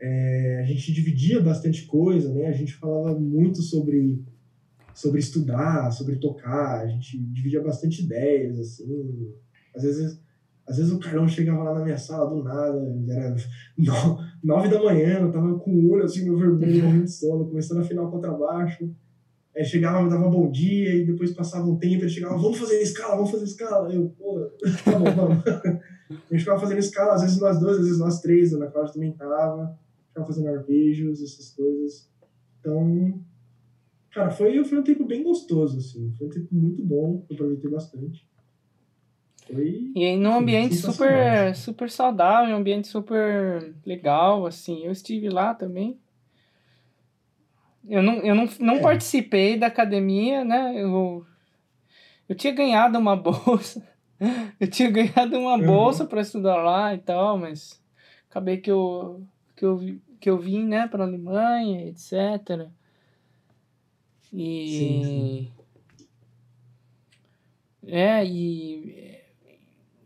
É, 0.00 0.60
a 0.60 0.64
gente 0.64 0.92
dividia 0.92 1.40
bastante 1.40 1.86
coisa, 1.86 2.32
né? 2.32 2.48
A 2.48 2.52
gente 2.52 2.74
falava 2.74 3.18
muito 3.18 3.62
sobre 3.62 4.22
sobre 4.94 5.18
estudar, 5.18 5.90
sobre 5.90 6.16
tocar, 6.16 6.82
a 6.82 6.86
gente 6.86 7.18
dividia 7.18 7.60
bastante 7.60 8.02
ideias, 8.02 8.58
assim. 8.58 9.34
Às 9.74 9.82
vezes, 9.82 10.20
às 10.66 10.76
vezes 10.76 10.92
o 10.92 10.98
Carlão 10.98 11.26
chegava 11.26 11.64
lá 11.64 11.74
na 11.74 11.82
minha 11.82 11.98
sala 11.98 12.30
do 12.30 12.42
nada, 12.42 12.78
era 13.08 13.34
nove 14.44 14.68
da 14.68 14.80
manhã, 14.80 15.20
eu 15.20 15.32
tava 15.32 15.58
com 15.58 15.70
o 15.70 15.92
olho 15.92 16.04
assim, 16.04 16.24
meu 16.24 16.36
vermelho, 16.36 16.84
muito 16.90 17.10
sono, 17.10 17.46
começando 17.46 17.78
a 17.78 17.80
afinar 17.80 18.02
o 18.02 18.10
contrabaixo. 18.10 18.88
Aí 19.56 19.64
chegava, 19.64 20.02
me 20.02 20.10
dava 20.10 20.28
bom 20.28 20.50
dia, 20.50 20.94
e 20.94 21.06
depois 21.06 21.32
passava 21.32 21.64
um 21.64 21.76
tempo, 21.76 22.02
ele 22.02 22.10
chegava, 22.10 22.36
vamos 22.36 22.58
fazer 22.58 22.82
escala, 22.82 23.14
vamos 23.14 23.30
fazer 23.30 23.44
escala. 23.44 23.92
Eu, 23.92 24.12
pô, 24.18 24.40
tá 24.84 24.98
bom, 24.98 25.04
vamos. 25.14 25.44
a 25.46 26.12
gente 26.30 26.40
ficava 26.40 26.60
fazendo 26.60 26.78
escala, 26.78 27.14
às 27.14 27.22
vezes 27.22 27.40
nós 27.40 27.58
dois, 27.58 27.78
às 27.78 27.84
vezes 27.84 27.98
nós 27.98 28.20
três, 28.20 28.52
a 28.52 28.56
Ana 28.56 28.66
Cláudia 28.66 28.92
também 28.92 29.12
tava, 29.12 29.78
ficava 30.08 30.26
fazendo 30.26 30.48
arpejos, 30.48 31.22
essas 31.22 31.50
coisas. 31.50 32.10
Então, 32.60 33.20
cara, 34.12 34.30
foi, 34.30 34.62
foi 34.64 34.78
um 34.78 34.82
tempo 34.82 35.04
bem 35.06 35.22
gostoso, 35.22 35.78
assim, 35.78 36.12
foi 36.18 36.26
um 36.26 36.30
tempo 36.30 36.48
muito 36.50 36.84
bom, 36.84 37.24
eu 37.30 37.34
aproveitei 37.34 37.70
bastante. 37.70 38.28
Foi, 39.46 39.92
e 39.94 40.04
aí 40.04 40.16
num 40.16 40.34
ambiente 40.34 40.74
super, 40.74 41.54
super 41.54 41.90
saudável, 41.90 42.54
um 42.54 42.58
ambiente 42.58 42.88
super 42.88 43.74
legal, 43.84 44.46
assim, 44.46 44.84
eu 44.84 44.92
estive 44.92 45.28
lá 45.28 45.54
também. 45.54 45.98
Eu 47.86 48.02
não, 48.02 48.14
eu 48.16 48.34
não, 48.34 48.48
não 48.58 48.74
é. 48.76 48.80
participei 48.80 49.58
da 49.58 49.66
academia, 49.66 50.42
né? 50.44 50.72
Eu, 50.76 51.26
eu 52.28 52.34
tinha 52.34 52.52
ganhado 52.52 52.98
uma 52.98 53.14
bolsa. 53.16 53.86
Eu 54.58 54.68
tinha 54.68 54.90
ganhado 54.90 55.36
uma 55.38 55.56
uhum. 55.56 55.66
bolsa 55.66 56.06
para 56.06 56.22
estudar 56.22 56.56
lá 56.56 56.94
e 56.94 56.98
tal, 56.98 57.36
mas 57.36 57.82
acabei 58.30 58.56
que 58.56 58.70
eu, 58.70 59.22
que 59.54 59.64
eu, 59.64 59.98
que 60.18 60.30
eu 60.30 60.38
vim, 60.38 60.64
né, 60.64 60.88
para 60.88 61.04
Alemanha, 61.04 61.86
etc. 61.88 62.68
E. 64.32 64.78
Sim, 64.78 65.04
sim. 65.04 65.52
É, 67.86 68.24
e. 68.24 69.13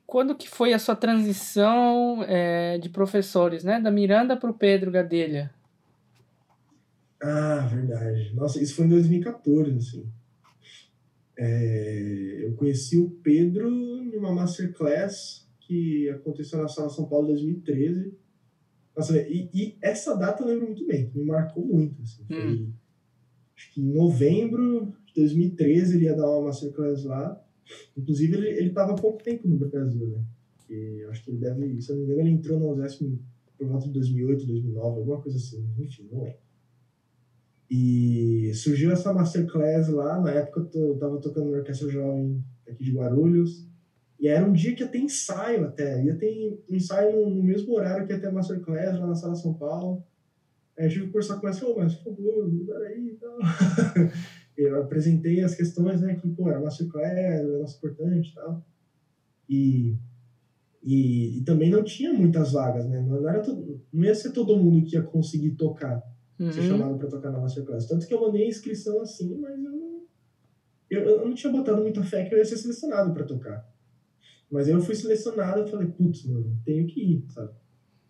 Quando 0.08 0.34
que 0.34 0.48
foi 0.48 0.72
a 0.72 0.78
sua 0.78 0.96
transição 0.96 2.24
é, 2.26 2.78
de 2.78 2.88
professores, 2.88 3.62
né? 3.62 3.78
Da 3.78 3.90
Miranda 3.90 4.38
para 4.38 4.50
o 4.50 4.54
Pedro 4.54 4.90
Gadelha? 4.90 5.52
Ah, 7.20 7.68
verdade. 7.70 8.34
Nossa, 8.34 8.58
isso 8.58 8.74
foi 8.74 8.86
em 8.86 8.88
2014, 8.88 9.76
assim. 9.76 10.10
É, 11.36 12.38
eu 12.40 12.54
conheci 12.54 12.96
o 12.96 13.10
Pedro 13.22 13.70
numa 13.70 14.32
masterclass 14.32 15.46
que 15.60 16.08
aconteceu 16.08 16.58
na 16.58 16.68
Sala 16.68 16.88
São 16.88 17.04
Paulo 17.04 17.26
em 17.26 17.32
2013. 17.34 18.16
Nossa, 18.96 19.20
e, 19.20 19.50
e, 19.52 19.76
essa 19.82 20.16
data 20.16 20.42
eu 20.42 20.48
lembro 20.48 20.68
muito 20.68 20.86
bem, 20.86 21.12
me 21.14 21.22
marcou 21.22 21.62
muito. 21.66 22.00
Assim. 22.00 22.24
Foi, 22.26 22.54
hum. 22.54 22.72
Acho 23.54 23.74
que 23.74 23.82
em 23.82 23.92
novembro 23.92 24.90
de 25.04 25.12
2013 25.16 25.96
ele 25.96 26.06
ia 26.06 26.16
dar 26.16 26.30
uma 26.30 26.46
masterclass 26.46 27.04
lá. 27.04 27.44
Inclusive, 27.96 28.36
ele 28.36 28.68
estava 28.68 28.92
há 28.92 28.96
pouco 28.96 29.22
tempo 29.22 29.46
no 29.46 29.58
Brasil, 29.58 30.08
né? 30.08 30.22
E 30.70 31.04
acho 31.10 31.24
que 31.24 31.30
ele 31.30 31.38
deve, 31.38 31.80
se 31.80 31.90
eu 31.90 31.96
não 31.96 32.02
me 32.02 32.12
engano, 32.12 32.28
ele 32.28 32.36
entrou 32.36 32.58
no 32.58 32.72
USESP 32.72 33.18
por 33.56 33.66
volta 33.66 33.86
de 33.86 33.92
2008, 33.92 34.46
2009, 34.46 34.98
alguma 34.98 35.20
coisa 35.20 35.36
assim. 35.36 35.66
Enfim, 35.78 36.08
não 36.12 36.26
é. 36.26 36.36
E 37.70 38.52
surgiu 38.54 38.90
essa 38.90 39.12
masterclass 39.12 39.88
lá, 39.88 40.20
na 40.20 40.30
época 40.30 40.68
eu 40.74 40.96
tava 40.96 41.18
tocando 41.18 41.50
na 41.50 41.58
Orquestra 41.58 41.88
Jovem 41.88 42.42
aqui 42.66 42.82
de 42.82 42.92
Guarulhos, 42.92 43.68
e 44.18 44.26
era 44.26 44.44
um 44.44 44.52
dia 44.52 44.74
que 44.74 44.82
ia 44.82 44.88
ter 44.88 44.98
ensaio 44.98 45.64
até, 45.64 46.02
ia 46.02 46.14
ter 46.14 46.58
ensaio 46.68 47.12
no, 47.12 47.30
no 47.30 47.42
mesmo 47.42 47.74
horário 47.74 48.06
que 48.06 48.12
ia 48.12 48.18
ter 48.18 48.28
a 48.28 48.32
masterclass 48.32 48.98
lá 48.98 49.06
na 49.06 49.14
Sala 49.14 49.34
São 49.34 49.54
Paulo. 49.54 50.02
Aí 50.78 50.86
eu 50.86 50.90
tive 50.90 51.06
que 51.06 51.12
conversar 51.12 51.38
com 51.38 51.48
ela, 51.48 51.56
oh, 51.62 51.74
mas 51.76 51.94
por 51.94 52.16
favor, 52.16 52.48
muda 52.50 52.78
aí 52.78 53.08
e 53.10 53.14
tal. 53.14 53.38
eu 54.58 54.82
apresentei 54.82 55.42
as 55.42 55.54
questões, 55.54 56.00
né, 56.00 56.16
que, 56.16 56.28
pô, 56.28 56.48
era 56.48 56.60
masterclass, 56.60 57.16
era 57.16 57.46
negócio 57.46 57.76
importante 57.76 58.30
e 58.30 58.34
tal. 58.34 58.66
E, 59.48 59.96
e, 60.82 61.38
e, 61.38 61.44
também 61.44 61.70
não 61.70 61.82
tinha 61.82 62.12
muitas 62.12 62.52
vagas, 62.52 62.86
né, 62.86 63.00
não, 63.00 63.28
era 63.28 63.40
todo, 63.40 63.80
não 63.92 64.04
ia 64.04 64.14
ser 64.14 64.32
todo 64.32 64.56
mundo 64.56 64.84
que 64.84 64.96
ia 64.96 65.02
conseguir 65.02 65.52
tocar 65.52 66.02
uhum. 66.38 66.52
ser 66.52 66.62
chamado 66.62 66.98
para 66.98 67.08
tocar 67.08 67.30
na 67.30 67.40
Masterclass. 67.40 67.86
Tanto 67.86 68.06
que 68.06 68.14
eu 68.14 68.20
mandei 68.20 68.44
a 68.44 68.48
inscrição 68.48 69.00
assim, 69.00 69.36
mas 69.38 69.52
eu 69.52 69.70
não, 69.70 70.02
eu, 70.90 71.00
eu 71.02 71.26
não 71.26 71.34
tinha 71.34 71.52
botado 71.52 71.82
muita 71.82 72.02
fé 72.02 72.24
que 72.24 72.34
eu 72.34 72.38
ia 72.38 72.44
ser 72.44 72.56
selecionado 72.56 73.12
para 73.12 73.24
tocar. 73.24 73.68
Mas 74.50 74.68
eu 74.68 74.80
fui 74.80 74.94
selecionado 74.94 75.66
e 75.66 75.70
falei, 75.70 75.88
putz, 75.88 76.24
mano, 76.24 76.56
tenho 76.64 76.86
que 76.86 77.00
ir, 77.00 77.24
sabe? 77.28 77.52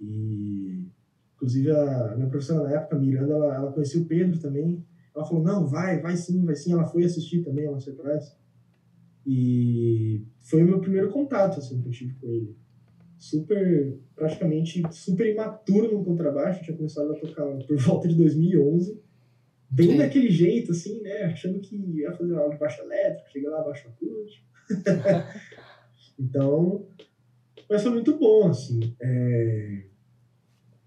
E, 0.00 0.86
inclusive, 1.34 1.70
a 1.72 2.14
minha 2.14 2.28
professora 2.28 2.68
na 2.68 2.76
época, 2.76 2.98
Miranda, 2.98 3.32
ela, 3.32 3.54
ela 3.54 3.72
conhecia 3.72 4.00
o 4.00 4.04
Pedro 4.04 4.38
também. 4.38 4.84
Ela 5.18 5.26
falou, 5.26 5.42
não, 5.42 5.66
vai, 5.66 6.00
vai 6.00 6.16
sim, 6.16 6.44
vai 6.44 6.54
sim. 6.54 6.72
Ela 6.72 6.86
foi 6.86 7.04
assistir 7.04 7.42
também 7.42 7.66
a 7.66 7.72
Masterclass. 7.72 8.36
E 9.26 10.24
foi 10.38 10.62
o 10.62 10.66
meu 10.66 10.80
primeiro 10.80 11.10
contato, 11.10 11.58
assim, 11.58 11.82
que 11.82 11.88
eu 11.88 11.92
tive 11.92 12.14
com 12.14 12.28
ele 12.28 12.56
super, 13.18 13.98
praticamente 14.14 14.80
super 14.92 15.26
imaturo 15.26 15.92
no 15.92 16.04
contrabaixo, 16.04 16.62
tinha 16.62 16.76
começado 16.76 17.12
a 17.12 17.18
tocar 17.18 17.44
por 17.66 17.76
volta 17.76 18.06
de 18.06 18.14
2011, 18.14 19.02
bem 19.68 19.90
Sim. 19.90 19.96
daquele 19.98 20.30
jeito, 20.30 20.70
assim, 20.70 21.02
né, 21.02 21.24
achando 21.24 21.58
que 21.58 21.76
ia 21.76 22.12
fazer 22.12 22.34
aula 22.34 22.54
de 22.54 22.58
baixo 22.60 22.80
elétrico, 22.80 23.28
chegar 23.30 23.50
lá, 23.50 23.64
baixo 23.64 23.88
acústico. 23.88 24.46
então, 26.18 26.86
mas 27.68 27.82
foi 27.82 27.90
muito 27.90 28.16
bom, 28.16 28.48
assim, 28.48 28.94
é... 29.00 29.87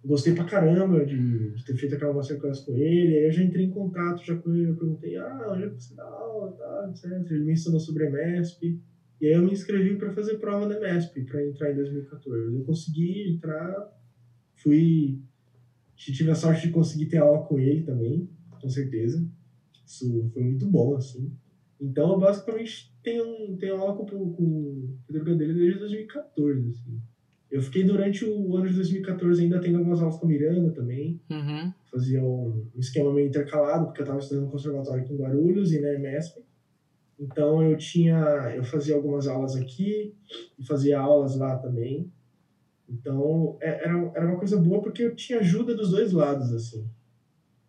gostei 0.04 0.34
pra 0.34 0.44
caramba 0.44 1.06
de, 1.06 1.52
de 1.52 1.66
ter 1.66 1.76
feito 1.76 1.96
aquela 1.96 2.14
masterclass 2.14 2.62
com 2.62 2.76
ele, 2.76 3.18
aí 3.18 3.26
eu 3.26 3.32
já 3.32 3.44
entrei 3.44 3.66
em 3.66 3.70
contato 3.70 4.26
já 4.26 4.36
com 4.36 4.54
ele, 4.54 4.70
eu 4.70 4.76
perguntei, 4.76 5.16
ah, 5.18 5.50
onde 5.52 5.64
é 5.64 5.70
que 5.70 5.76
você 5.76 5.96
dá 5.96 6.04
aula, 6.04 6.52
tá, 6.54 6.90
etc. 6.90 7.32
Ele 7.32 7.44
me 7.44 7.54
ensinou 7.54 7.80
sobre 7.80 8.08
a 8.08 8.12
MESP, 8.12 8.80
e 9.20 9.28
aí 9.28 9.34
eu 9.34 9.44
me 9.44 9.52
inscrevi 9.52 9.96
para 9.96 10.12
fazer 10.12 10.40
prova 10.40 10.68
da 10.68 10.80
MESP, 10.80 11.24
para 11.26 11.46
entrar 11.46 11.72
em 11.72 11.76
2014. 11.76 12.56
Eu 12.56 12.64
consegui 12.64 13.30
entrar, 13.30 13.92
fui. 14.56 15.20
Tive 15.96 16.32
a 16.32 16.36
sorte 16.36 16.66
de 16.66 16.74
conseguir 16.74 17.06
ter 17.06 17.18
aula 17.18 17.46
com 17.46 17.60
ele 17.60 17.84
também, 17.84 18.28
com 18.60 18.70
certeza. 18.70 19.24
Isso 19.86 20.28
foi 20.34 20.42
muito 20.42 20.66
bom, 20.66 20.96
assim. 20.96 21.32
Então, 21.80 22.14
eu 22.14 22.20
basicamente 22.20 22.92
tenho, 23.04 23.56
tenho 23.58 23.76
aula 23.76 23.96
com, 23.96 24.06
com 24.06 24.44
o 24.44 25.00
Pedro 25.06 25.26
Gadelha 25.26 25.54
desde 25.54 25.80
2014, 25.80 26.70
assim. 26.70 27.02
Eu 27.52 27.62
fiquei 27.62 27.84
durante 27.84 28.24
o 28.24 28.56
ano 28.56 28.70
de 28.70 28.76
2014 28.76 29.44
ainda 29.44 29.60
tendo 29.60 29.78
algumas 29.78 30.00
aulas 30.00 30.18
com 30.18 30.26
a 30.26 30.30
Miranda 30.30 30.72
também. 30.72 31.20
Uhum. 31.30 31.74
Fazia 31.92 32.24
um, 32.24 32.66
esquema 32.78 33.14
meio 33.14 33.28
intercalado, 33.28 33.88
porque 33.88 34.00
eu 34.00 34.06
estava 34.06 34.20
estudando 34.20 34.46
no 34.46 34.52
conservatório 34.52 35.04
aqui 35.04 35.14
em 35.14 35.18
Guarulhos 35.18 35.74
e 35.74 35.82
na 35.82 36.00
MESP. 36.00 36.42
Então 37.20 37.62
eu 37.62 37.78
tinha, 37.78 38.18
eu 38.56 38.64
fazia 38.64 38.96
algumas 38.96 39.28
aulas 39.28 39.58
aqui 39.58 40.16
e 40.58 40.66
fazia 40.66 40.98
aulas 40.98 41.36
lá 41.36 41.58
também. 41.58 42.10
Então 42.90 43.58
é, 43.62 43.84
era, 43.84 44.12
era 44.16 44.26
uma 44.28 44.40
coisa 44.40 44.58
boa 44.58 44.82
porque 44.82 45.04
eu 45.04 45.16
tinha 45.16 45.40
ajuda 45.40 45.76
dos 45.76 45.92
dois 45.92 46.14
lados 46.14 46.54
assim. 46.54 46.88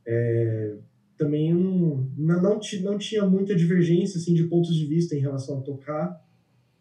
É, 0.06 0.76
também 1.18 1.52
não, 1.52 2.08
não, 2.16 2.40
não, 2.40 2.60
não 2.82 2.98
tinha 2.98 3.26
muita 3.26 3.54
divergência 3.54 4.18
assim 4.18 4.32
de 4.32 4.44
pontos 4.44 4.74
de 4.76 4.86
vista 4.86 5.16
em 5.16 5.20
relação 5.20 5.58
a 5.58 5.62
tocar. 5.62 6.24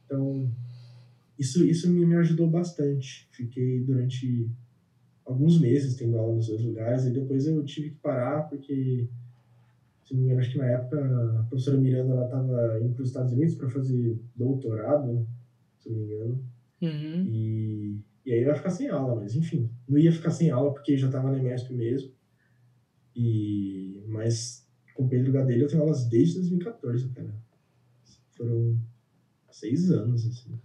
Então 0.05 0.51
isso 1.41 1.65
isso 1.65 1.89
me, 1.89 2.05
me 2.05 2.15
ajudou 2.15 2.47
bastante. 2.47 3.27
Fiquei 3.31 3.81
durante 3.81 4.47
alguns 5.25 5.59
meses 5.59 5.95
tendo 5.95 6.17
aula 6.17 6.35
nos 6.35 6.47
dois 6.47 6.61
lugares 6.61 7.05
e 7.05 7.11
depois 7.11 7.47
eu 7.47 7.63
tive 7.63 7.89
que 7.89 7.95
parar 7.97 8.41
porque 8.41 9.07
se 10.05 10.13
não 10.13 10.21
me 10.21 10.25
engano, 10.25 10.39
acho 10.41 10.51
que 10.51 10.57
na 10.57 10.65
época 10.65 11.39
a 11.39 11.43
professora 11.43 11.77
Miranda 11.77 12.13
ela 12.13 12.25
estava 12.25 12.79
indo 12.81 12.93
para 12.93 13.01
os 13.01 13.09
Estados 13.09 13.33
Unidos 13.33 13.55
para 13.55 13.69
fazer 13.69 14.19
doutorado, 14.35 15.27
se 15.79 15.89
não 15.89 15.97
me 15.97 16.05
engano. 16.05 16.45
Uhum. 16.81 17.25
E, 17.27 17.99
e 18.25 18.33
aí 18.33 18.41
eu 18.41 18.49
ia 18.49 18.55
ficar 18.55 18.71
sem 18.71 18.89
aula, 18.89 19.15
mas 19.15 19.35
enfim, 19.35 19.69
não 19.87 19.97
ia 19.97 20.11
ficar 20.11 20.31
sem 20.31 20.51
aula 20.51 20.73
porque 20.73 20.97
já 20.97 21.07
estava 21.07 21.31
na 21.31 21.41
MESP 21.41 21.73
mesmo. 21.73 22.11
E, 23.15 24.03
mas 24.07 24.67
com 24.93 25.07
Pedro 25.07 25.31
Gadelha 25.31 25.63
eu 25.63 25.67
tenho 25.67 25.81
aulas 25.81 26.05
desde 26.07 26.35
2014, 26.35 27.09
cara. 27.09 27.33
Foram 28.31 28.77
seis 29.49 29.91
anos, 29.91 30.25
assim. 30.25 30.59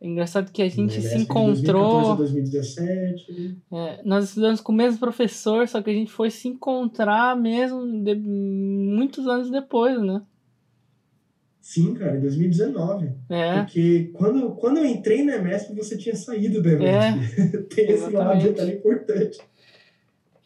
É 0.00 0.06
engraçado 0.06 0.52
que 0.52 0.60
a 0.60 0.68
gente 0.68 1.00
se 1.00 1.16
encontrou. 1.16 2.16
2017. 2.16 3.58
É, 3.72 4.00
nós 4.04 4.24
estudamos 4.26 4.60
com 4.60 4.72
o 4.72 4.74
mesmo 4.74 5.00
professor, 5.00 5.66
só 5.66 5.82
que 5.82 5.88
a 5.88 5.94
gente 5.94 6.12
foi 6.12 6.30
se 6.30 6.48
encontrar 6.48 7.34
mesmo 7.36 8.04
de, 8.04 8.14
muitos 8.14 9.26
anos 9.26 9.50
depois, 9.50 10.00
né? 10.02 10.22
Sim, 11.62 11.94
cara, 11.94 12.16
em 12.16 12.20
2019. 12.20 13.10
É. 13.28 13.62
Porque 13.62 14.10
quando, 14.14 14.50
quando 14.52 14.76
eu 14.76 14.84
entrei 14.84 15.24
na 15.24 15.36
EMESP, 15.36 15.74
você 15.74 15.96
tinha 15.96 16.14
saído 16.14 16.62
da 16.62 16.72
EMESP. 16.72 17.40
É, 17.40 17.62
Tem 17.74 17.90
esse 17.90 18.10
lado 18.10 18.40
detalhe 18.40 18.74
importante. 18.74 19.40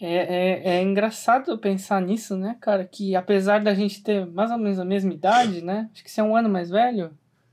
É, 0.01 0.15
é, 0.15 0.77
é 0.77 0.83
engraçado 0.83 1.59
pensar 1.59 2.01
nisso, 2.01 2.37
né, 2.37 2.57
cara? 2.59 2.87
Que 2.87 3.15
apesar 3.15 3.63
da 3.63 3.75
gente 3.75 4.03
ter 4.03 4.25
mais 4.25 4.51
ou 4.51 4.57
menos 4.57 4.79
a 4.79 4.85
mesma 4.85 5.13
idade, 5.13 5.63
né? 5.63 5.91
Acho 5.93 6.03
que 6.03 6.11
você 6.11 6.21
é 6.23 6.25
um 6.25 6.35
ano 6.35 6.49
mais 6.49 6.71
velho. 6.71 7.11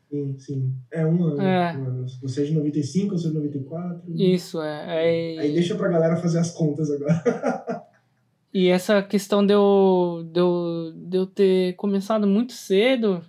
Sim, 0.10 0.40
sim. 0.40 0.74
É 0.92 1.06
um 1.06 1.24
ano. 1.24 1.42
É. 1.42 1.78
Um 1.78 1.86
ano. 1.86 2.06
Você 2.22 2.44
é 2.44 2.46
de 2.46 2.54
95, 2.54 3.14
eu 3.14 3.18
sou 3.18 3.32
de 3.32 3.36
94. 3.38 4.02
Isso, 4.16 4.62
é. 4.62 5.36
é. 5.36 5.40
Aí 5.40 5.54
deixa 5.54 5.76
pra 5.76 5.90
galera 5.90 6.16
fazer 6.16 6.40
as 6.40 6.52
contas 6.52 6.90
agora. 6.90 7.84
e 8.54 8.70
essa 8.70 9.02
questão 9.04 9.46
de 9.46 9.54
eu, 9.54 10.28
de, 10.32 10.40
eu, 10.40 10.94
de 10.96 11.18
eu 11.18 11.26
ter 11.28 11.76
começado 11.76 12.26
muito 12.26 12.54
cedo 12.54 13.22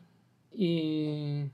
e 0.52 1.46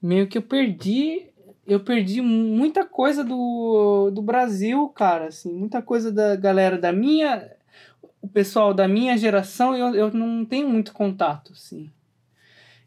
meio 0.00 0.26
que 0.26 0.38
eu 0.38 0.42
perdi 0.42 1.28
eu 1.64 1.78
perdi 1.78 2.20
muita 2.20 2.84
coisa 2.84 3.22
do, 3.22 4.10
do 4.10 4.20
Brasil, 4.20 4.88
cara, 4.88 5.28
assim, 5.28 5.54
muita 5.54 5.80
coisa 5.80 6.10
da 6.10 6.34
galera 6.34 6.76
da 6.76 6.92
minha 6.92 7.48
o 8.22 8.28
pessoal 8.28 8.72
da 8.72 8.86
minha 8.86 9.16
geração, 9.18 9.76
eu, 9.76 9.94
eu 9.94 10.12
não 10.12 10.44
tenho 10.44 10.68
muito 10.68 10.92
contato, 10.92 11.52
assim. 11.52 11.90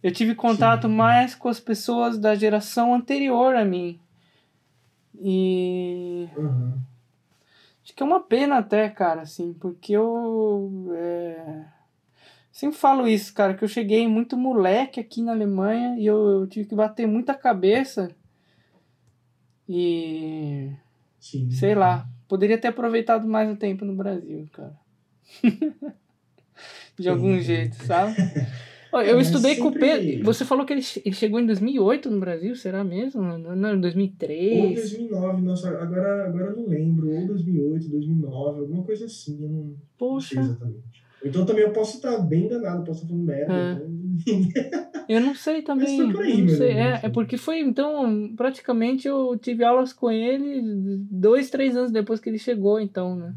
Eu 0.06 0.12
tive 0.12 0.36
contato 0.36 0.88
Sim. 0.88 0.94
mais 0.94 1.34
com 1.34 1.50
as 1.50 1.60
pessoas 1.60 2.20
da 2.20 2.36
geração 2.36 2.94
anterior 2.94 3.56
a 3.56 3.66
mim. 3.66 4.00
E. 5.20 6.30
Uhum. 6.38 6.80
Acho 7.84 7.92
que 7.92 8.04
é 8.04 8.06
uma 8.06 8.20
pena 8.20 8.60
até, 8.60 8.88
cara, 8.88 9.22
assim, 9.24 9.52
porque 9.54 9.94
eu. 9.94 10.92
É... 10.96 11.66
Sempre 12.52 12.78
falo 12.78 13.08
isso, 13.08 13.34
cara, 13.34 13.56
que 13.56 13.64
eu 13.64 13.68
cheguei 13.68 14.08
muito 14.08 14.38
moleque 14.38 15.00
aqui 15.00 15.24
na 15.24 15.32
Alemanha 15.32 15.98
e 15.98 16.06
eu, 16.06 16.42
eu 16.42 16.48
tive 16.48 16.70
que 16.70 16.76
bater 16.76 17.08
muita 17.08 17.34
cabeça. 17.34 18.12
E. 19.68 20.72
Sim. 21.20 21.50
Sei 21.50 21.74
lá. 21.74 22.08
Poderia 22.28 22.60
ter 22.60 22.68
aproveitado 22.68 23.28
mais 23.28 23.50
o 23.52 23.56
tempo 23.56 23.84
no 23.84 23.96
Brasil, 23.96 24.48
cara. 24.54 24.80
de 26.96 27.10
algum 27.10 27.40
jeito, 27.40 27.84
sabe? 27.88 28.14
Eu 29.04 29.20
estudei 29.20 29.56
com 29.56 29.70
o 29.70 29.72
Pedro. 29.72 30.24
Você 30.24 30.46
falou 30.46 30.66
que 30.66 30.74
ele, 30.74 30.82
chegou 30.82 31.40
em 31.40 31.46
2008 31.46 32.10
no 32.10 32.20
Brasil, 32.20 32.56
será 32.56 32.84
mesmo? 32.84 33.22
Não, 33.22 33.76
em 33.76 33.82
2003? 33.82 34.64
Ou 34.64 34.74
2009, 34.74 35.42
nossa, 35.42 35.70
agora, 35.70 36.28
agora 36.28 36.46
eu 36.52 36.58
não 36.58 36.68
lembro. 36.68 37.10
Ou 37.12 37.28
2008, 37.28 37.90
2009, 37.90 38.60
alguma 38.62 38.84
coisa 38.84 39.06
assim. 39.06 39.42
Eu 39.42 39.50
não, 39.50 39.76
Poxa. 39.98 40.36
não 40.36 40.44
sei 40.44 40.52
exatamente. 40.52 41.06
Então 41.26 41.44
também 41.44 41.64
eu 41.64 41.72
posso 41.72 41.96
estar 41.96 42.20
bem 42.20 42.48
danado, 42.48 42.84
posso 42.84 43.04
estar 43.04 43.08
falando 43.08 43.26
merda. 43.26 43.54
É. 43.54 43.72
Então... 43.74 45.06
eu 45.10 45.22
não 45.22 45.34
sei 45.34 45.62
também. 45.64 46.04
Mas 46.04 46.16
foi 46.16 46.26
aí, 46.26 46.42
não 46.42 46.50
sei. 46.50 46.72
É, 46.72 47.00
é 47.04 47.10
porque 47.10 47.38
foi, 47.38 47.60
então, 47.60 48.32
praticamente 48.36 49.08
eu 49.08 49.36
tive 49.38 49.64
aulas 49.64 49.92
com 49.92 50.12
ele 50.12 50.62
dois, 51.10 51.50
três 51.50 51.76
anos 51.76 51.92
depois 51.92 52.20
que 52.20 52.30
ele 52.30 52.38
chegou, 52.38 52.80
então, 52.80 53.16
né? 53.16 53.34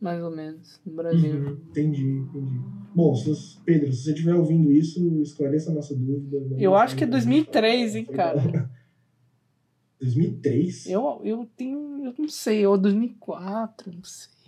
Mais 0.00 0.22
ou 0.22 0.30
menos, 0.30 0.80
no 0.86 0.92
Brasil. 0.92 1.34
Uhum, 1.34 1.58
entendi, 1.70 2.06
entendi. 2.06 2.60
Bom, 2.94 3.14
se, 3.14 3.58
Pedro, 3.64 3.92
se 3.92 4.04
você 4.04 4.12
estiver 4.12 4.34
ouvindo 4.34 4.70
isso, 4.72 5.20
esclareça 5.22 5.70
a 5.70 5.74
nossa 5.74 5.94
dúvida. 5.94 6.38
Eu 6.56 6.74
acho 6.74 6.96
que 6.96 7.04
é 7.04 7.06
2003, 7.06 7.96
hein, 7.96 8.04
cara. 8.04 8.70
2003? 10.00 10.86
Eu, 10.86 11.20
eu 11.24 11.48
tenho, 11.56 12.06
eu 12.06 12.14
não 12.16 12.28
sei, 12.28 12.64
ou 12.66 12.78
2004, 12.78 13.92
não 13.92 14.04
sei. 14.04 14.38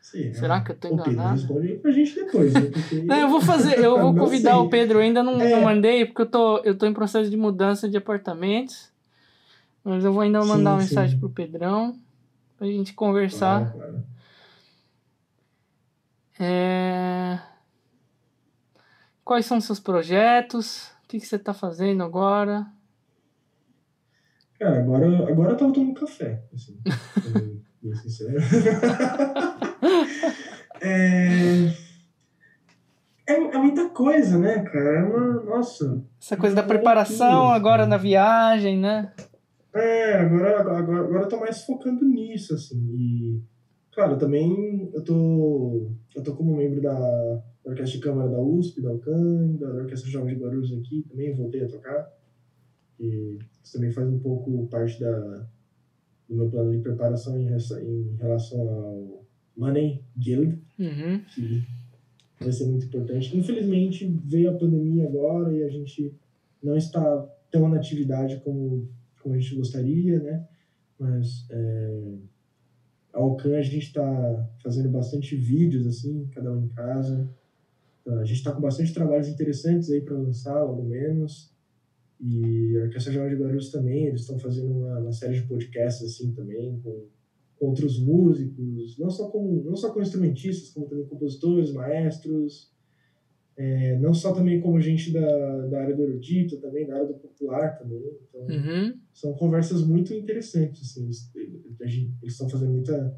Será, 0.00 0.34
Será 0.34 0.60
que 0.60 0.70
eu 0.70 0.76
tô 0.76 0.88
enganado? 0.88 1.40
Pedro, 1.40 1.60
responde 1.60 1.74
pra 1.80 1.90
gente 1.90 2.14
depois, 2.14 2.54
né? 2.54 2.60
Porque... 2.60 3.02
não, 3.02 3.16
eu 3.16 3.28
vou 3.28 3.40
fazer, 3.40 3.78
eu 3.78 4.00
vou 4.00 4.14
convidar 4.16 4.52
sei. 4.52 4.60
o 4.60 4.68
Pedro, 4.68 4.98
eu 4.98 5.02
ainda 5.02 5.22
não, 5.22 5.40
é. 5.40 5.50
não 5.50 5.62
mandei, 5.62 6.06
porque 6.06 6.22
eu 6.22 6.26
tô, 6.26 6.58
eu 6.58 6.76
tô 6.76 6.86
em 6.86 6.92
processo 6.92 7.28
de 7.28 7.36
mudança 7.36 7.88
de 7.88 7.96
apartamentos. 7.96 8.90
Mas 9.82 10.04
eu 10.04 10.12
vou 10.12 10.22
ainda 10.22 10.40
mandar 10.40 10.56
sim, 10.56 10.60
uma 10.60 10.76
mensagem 10.78 11.14
sim. 11.14 11.20
pro 11.20 11.30
Pedrão 11.30 11.96
pra 12.58 12.66
gente 12.66 12.92
conversar. 12.92 13.72
Claro, 13.72 13.78
claro. 13.78 14.15
É... 16.38 17.38
Quais 19.24 19.46
são 19.46 19.58
os 19.58 19.64
seus 19.64 19.80
projetos? 19.80 20.88
O 21.04 21.08
que, 21.08 21.18
que 21.20 21.26
você 21.26 21.36
está 21.36 21.54
fazendo 21.54 22.02
agora? 22.02 22.66
Cara, 24.58 24.78
agora, 24.80 25.30
agora 25.30 25.52
eu 25.52 25.56
tava 25.56 25.72
tomando 25.72 25.98
café, 25.98 26.42
assim, 26.54 26.80
bem 27.82 27.94
sincero. 27.94 28.38
é... 30.80 31.86
É, 33.28 33.32
é 33.34 33.58
muita 33.58 33.88
coisa, 33.88 34.38
né, 34.38 34.62
cara? 34.62 35.00
É 35.00 35.02
uma. 35.02 35.42
Nossa. 35.42 36.00
Essa 36.20 36.36
coisa 36.36 36.54
da 36.54 36.62
preparação 36.62 37.50
agora 37.50 37.84
na 37.84 37.96
viagem, 37.96 38.78
né? 38.78 39.12
É, 39.74 40.20
agora, 40.20 40.60
agora, 40.60 41.00
agora 41.00 41.22
eu 41.24 41.28
tô 41.28 41.40
mais 41.40 41.64
focando 41.64 42.04
nisso, 42.04 42.54
assim. 42.54 42.78
E 42.78 43.42
Claro, 43.96 44.18
também 44.18 44.90
eu 44.92 45.02
tô, 45.02 45.90
eu 46.14 46.22
tô 46.22 46.36
como 46.36 46.54
membro 46.54 46.82
da, 46.82 46.92
da 46.92 47.70
Orquestra 47.70 47.98
de 47.98 48.04
Câmara 48.04 48.28
da 48.28 48.38
USP, 48.38 48.82
da 48.82 48.92
UCAM, 48.92 49.56
da 49.56 49.68
Orquestra 49.70 50.10
Jovem 50.10 50.34
de 50.34 50.42
Guarulhos 50.42 50.70
aqui, 50.70 51.02
também 51.08 51.32
voltei 51.32 51.64
a 51.64 51.66
tocar. 51.66 52.12
E 53.00 53.38
isso 53.64 53.72
também 53.72 53.90
faz 53.90 54.06
um 54.06 54.18
pouco 54.18 54.66
parte 54.66 55.00
da, 55.00 55.48
do 56.28 56.36
meu 56.36 56.50
plano 56.50 56.72
de 56.72 56.82
preparação 56.82 57.40
em, 57.40 57.46
em 57.46 58.16
relação 58.16 58.68
ao 58.68 59.24
Money 59.56 60.04
Guild, 60.14 60.62
uhum. 60.78 61.20
que 61.34 61.64
vai 62.38 62.52
ser 62.52 62.66
muito 62.66 62.84
importante. 62.84 63.34
Infelizmente, 63.34 64.06
veio 64.26 64.50
a 64.50 64.58
pandemia 64.58 65.08
agora 65.08 65.56
e 65.56 65.64
a 65.64 65.70
gente 65.70 66.14
não 66.62 66.76
está 66.76 67.26
tão 67.50 67.66
na 67.66 67.76
atividade 67.76 68.42
como, 68.44 68.86
como 69.22 69.34
a 69.34 69.38
gente 69.38 69.54
gostaria, 69.54 70.22
né? 70.22 70.46
Mas... 70.98 71.46
É, 71.48 72.35
a 73.16 73.18
Alcan 73.18 73.56
a 73.56 73.62
gente 73.62 73.78
está 73.78 74.48
fazendo 74.62 74.90
bastante 74.90 75.34
vídeos, 75.34 75.86
assim, 75.86 76.28
cada 76.34 76.52
um 76.52 76.64
em 76.64 76.68
casa. 76.68 77.28
Então, 78.02 78.18
a 78.18 78.24
gente 78.24 78.36
está 78.36 78.52
com 78.52 78.60
bastante 78.60 78.92
trabalhos 78.92 79.26
interessantes 79.26 79.90
aí 79.90 80.02
para 80.02 80.18
lançar, 80.18 80.62
logo 80.62 80.82
menos. 80.82 81.50
E 82.20 82.76
a 82.78 82.84
Orquestra 82.84 83.12
Geral 83.12 83.30
de 83.30 83.36
Guarulhos 83.36 83.70
também, 83.70 84.06
eles 84.06 84.20
estão 84.20 84.38
fazendo 84.38 84.70
uma, 84.70 84.98
uma, 85.00 85.12
série 85.12 85.40
de 85.40 85.46
podcasts, 85.46 86.06
assim, 86.06 86.32
também, 86.32 86.78
com, 86.84 87.06
com 87.58 87.66
outros 87.66 87.98
músicos, 87.98 88.98
não 88.98 89.10
só, 89.10 89.30
com, 89.30 89.62
não 89.64 89.76
só 89.76 89.92
com 89.92 90.02
instrumentistas, 90.02 90.70
como 90.70 90.86
também 90.86 91.06
compositores, 91.06 91.72
maestros, 91.72 92.70
é, 93.56 93.98
não 93.98 94.12
só 94.12 94.32
também 94.32 94.60
como 94.60 94.80
gente 94.80 95.10
da, 95.10 95.66
da 95.66 95.80
área 95.80 95.96
do 95.96 96.02
erudito, 96.02 96.58
também 96.58 96.86
da 96.86 96.94
área 96.94 97.06
do 97.06 97.14
popular 97.14 97.78
também. 97.78 98.02
Então, 98.28 98.42
uhum. 98.42 98.94
são 99.14 99.32
conversas 99.32 99.82
muito 99.82 100.12
interessantes. 100.12 100.82
Assim, 100.82 101.04
eles, 101.04 101.30
eles 101.80 102.32
estão 102.32 102.50
fazendo 102.50 102.72
muita, 102.72 103.16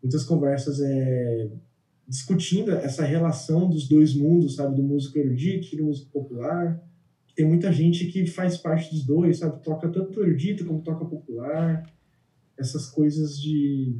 muitas 0.00 0.22
conversas 0.22 0.80
é, 0.80 1.50
discutindo 2.06 2.70
essa 2.70 3.04
relação 3.04 3.68
dos 3.68 3.88
dois 3.88 4.14
mundos, 4.14 4.54
sabe? 4.54 4.76
Do 4.76 4.82
músico 4.82 5.18
erudito 5.18 5.66
e 5.72 5.76
do 5.76 5.84
músico 5.84 6.10
popular. 6.12 6.80
Tem 7.34 7.44
muita 7.44 7.72
gente 7.72 8.06
que 8.06 8.26
faz 8.28 8.56
parte 8.56 8.94
dos 8.94 9.04
dois, 9.04 9.38
sabe? 9.38 9.60
Toca 9.60 9.88
tanto 9.88 10.22
erudito 10.22 10.64
como 10.64 10.82
toca 10.82 11.04
popular. 11.04 11.84
Essas 12.56 12.86
coisas 12.86 13.40
de 13.40 13.98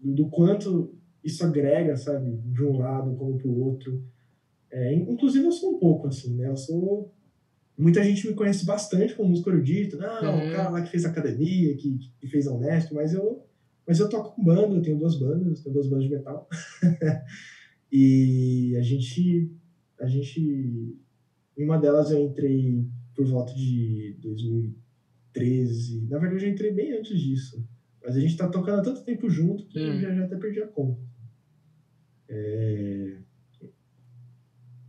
do 0.00 0.28
quanto 0.28 0.94
isso 1.24 1.44
agrega, 1.44 1.96
sabe? 1.96 2.36
De 2.36 2.62
um 2.62 2.78
lado 2.78 3.16
como 3.16 3.36
para 3.36 3.48
o 3.48 3.60
outro 3.60 4.11
é, 4.72 4.94
inclusive 4.94 5.44
eu 5.44 5.52
sou 5.52 5.76
um 5.76 5.78
pouco 5.78 6.08
assim, 6.08 6.34
né? 6.34 6.48
Eu 6.48 6.56
sou. 6.56 7.12
Muita 7.76 8.02
gente 8.02 8.26
me 8.26 8.34
conhece 8.34 8.64
bastante 8.64 9.14
como 9.14 9.28
músico 9.28 9.50
erudito. 9.50 9.98
Não, 9.98 10.38
uhum. 10.38 10.48
o 10.48 10.52
cara 10.52 10.70
lá 10.70 10.82
que 10.82 10.90
fez 10.90 11.04
academia, 11.04 11.76
que, 11.76 11.98
que 12.18 12.26
fez 12.26 12.46
a 12.46 12.54
Unesp, 12.54 12.92
mas 12.92 13.12
eu, 13.12 13.44
mas 13.86 13.98
eu 14.00 14.08
toco 14.08 14.34
com 14.34 14.42
banda, 14.42 14.74
eu 14.74 14.82
tenho 14.82 14.98
duas 14.98 15.18
bandas, 15.18 15.60
tenho 15.60 15.74
duas 15.74 15.88
bandas 15.88 16.04
de 16.04 16.10
metal. 16.10 16.48
e 17.92 18.74
a 18.78 18.82
gente. 18.82 19.50
A 20.00 20.06
gente. 20.06 20.96
Em 21.56 21.64
uma 21.64 21.78
delas 21.78 22.10
eu 22.10 22.24
entrei 22.24 22.86
por 23.14 23.26
volta 23.26 23.52
de 23.52 24.16
2013. 24.22 26.06
Na 26.08 26.18
verdade, 26.18 26.46
eu 26.46 26.50
entrei 26.50 26.72
bem 26.72 26.92
antes 26.92 27.20
disso. 27.20 27.62
Mas 28.02 28.16
a 28.16 28.20
gente 28.20 28.38
tá 28.38 28.48
tocando 28.48 28.80
há 28.80 28.82
tanto 28.82 29.04
tempo 29.04 29.28
junto 29.28 29.66
que 29.66 29.78
uhum. 29.78 30.00
já, 30.00 30.14
já 30.14 30.24
até 30.24 30.36
perdi 30.36 30.62
a 30.62 30.66
conta. 30.66 30.98
É... 32.26 33.18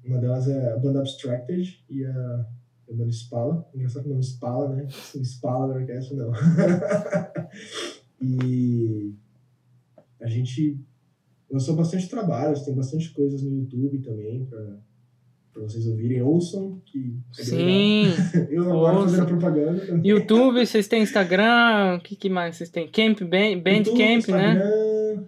Uma 0.04 0.18
delas 0.18 0.48
é 0.48 0.74
a 0.74 0.78
banda 0.78 1.00
Abstracted 1.00 1.84
e 1.90 2.06
a, 2.06 2.46
a 2.90 2.94
banda 2.94 3.12
Spala. 3.12 3.70
Engraçado 3.74 4.06
o 4.06 4.10
nome 4.10 4.24
Spala, 4.24 4.70
né? 4.76 4.88
Spala 4.90 5.74
da 5.74 5.80
orquestra, 5.80 6.18
não. 6.18 6.32
e 8.22 9.14
a 10.20 10.28
gente 10.28 10.80
lançou 11.50 11.76
bastante 11.76 12.10
trabalhos, 12.10 12.64
tem 12.64 12.74
bastante 12.74 13.12
coisas 13.12 13.44
no 13.44 13.60
YouTube 13.60 14.00
também 14.00 14.46
para 14.46 14.80
para 15.54 15.62
vocês 15.62 15.86
ouvirem, 15.86 16.20
ouçam, 16.24 16.82
que 16.84 17.16
é 17.38 17.44
Sim, 17.44 18.06
Eu 18.50 18.64
agora 18.64 18.98
ouçam. 18.98 19.10
fazendo 19.10 19.28
propaganda. 19.28 20.02
YouTube, 20.04 20.66
vocês 20.66 20.88
têm 20.88 21.04
Instagram, 21.04 21.98
o 21.98 22.02
que, 22.02 22.16
que 22.16 22.28
mais 22.28 22.56
vocês 22.56 22.72
têm? 22.72 22.88
Camp, 22.88 23.20
Band, 23.22 23.60
Bandcamp, 23.64 24.28
né? 24.30 25.24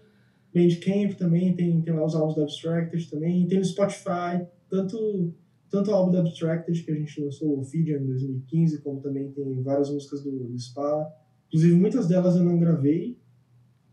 Bandcamp 0.51 1.13
também, 1.15 1.53
tem, 1.53 1.79
tem 1.79 1.93
lá 1.93 2.03
os 2.03 2.15
álbuns 2.15 2.35
da 2.35 2.41
Abstracted 2.41 3.07
também, 3.07 3.45
tem 3.45 3.59
no 3.59 3.65
Spotify, 3.65 4.47
tanto, 4.75 5.33
tanto 5.69 5.91
o 5.91 5.93
álbum 5.93 6.11
da 6.11 6.19
Abstracted, 6.19 6.83
que 6.83 6.91
a 6.91 6.95
gente 6.95 7.21
lançou, 7.21 7.49
o 7.49 7.61
Ophidian, 7.61 7.99
em 7.99 8.05
2015, 8.05 8.81
como 8.81 8.99
também 8.99 9.31
tem 9.31 9.61
várias 9.61 9.89
músicas 9.89 10.21
do, 10.23 10.31
do 10.31 10.59
Spa. 10.59 11.09
Inclusive, 11.47 11.75
muitas 11.75 12.07
delas 12.07 12.35
eu 12.35 12.43
não 12.43 12.59
gravei, 12.59 13.17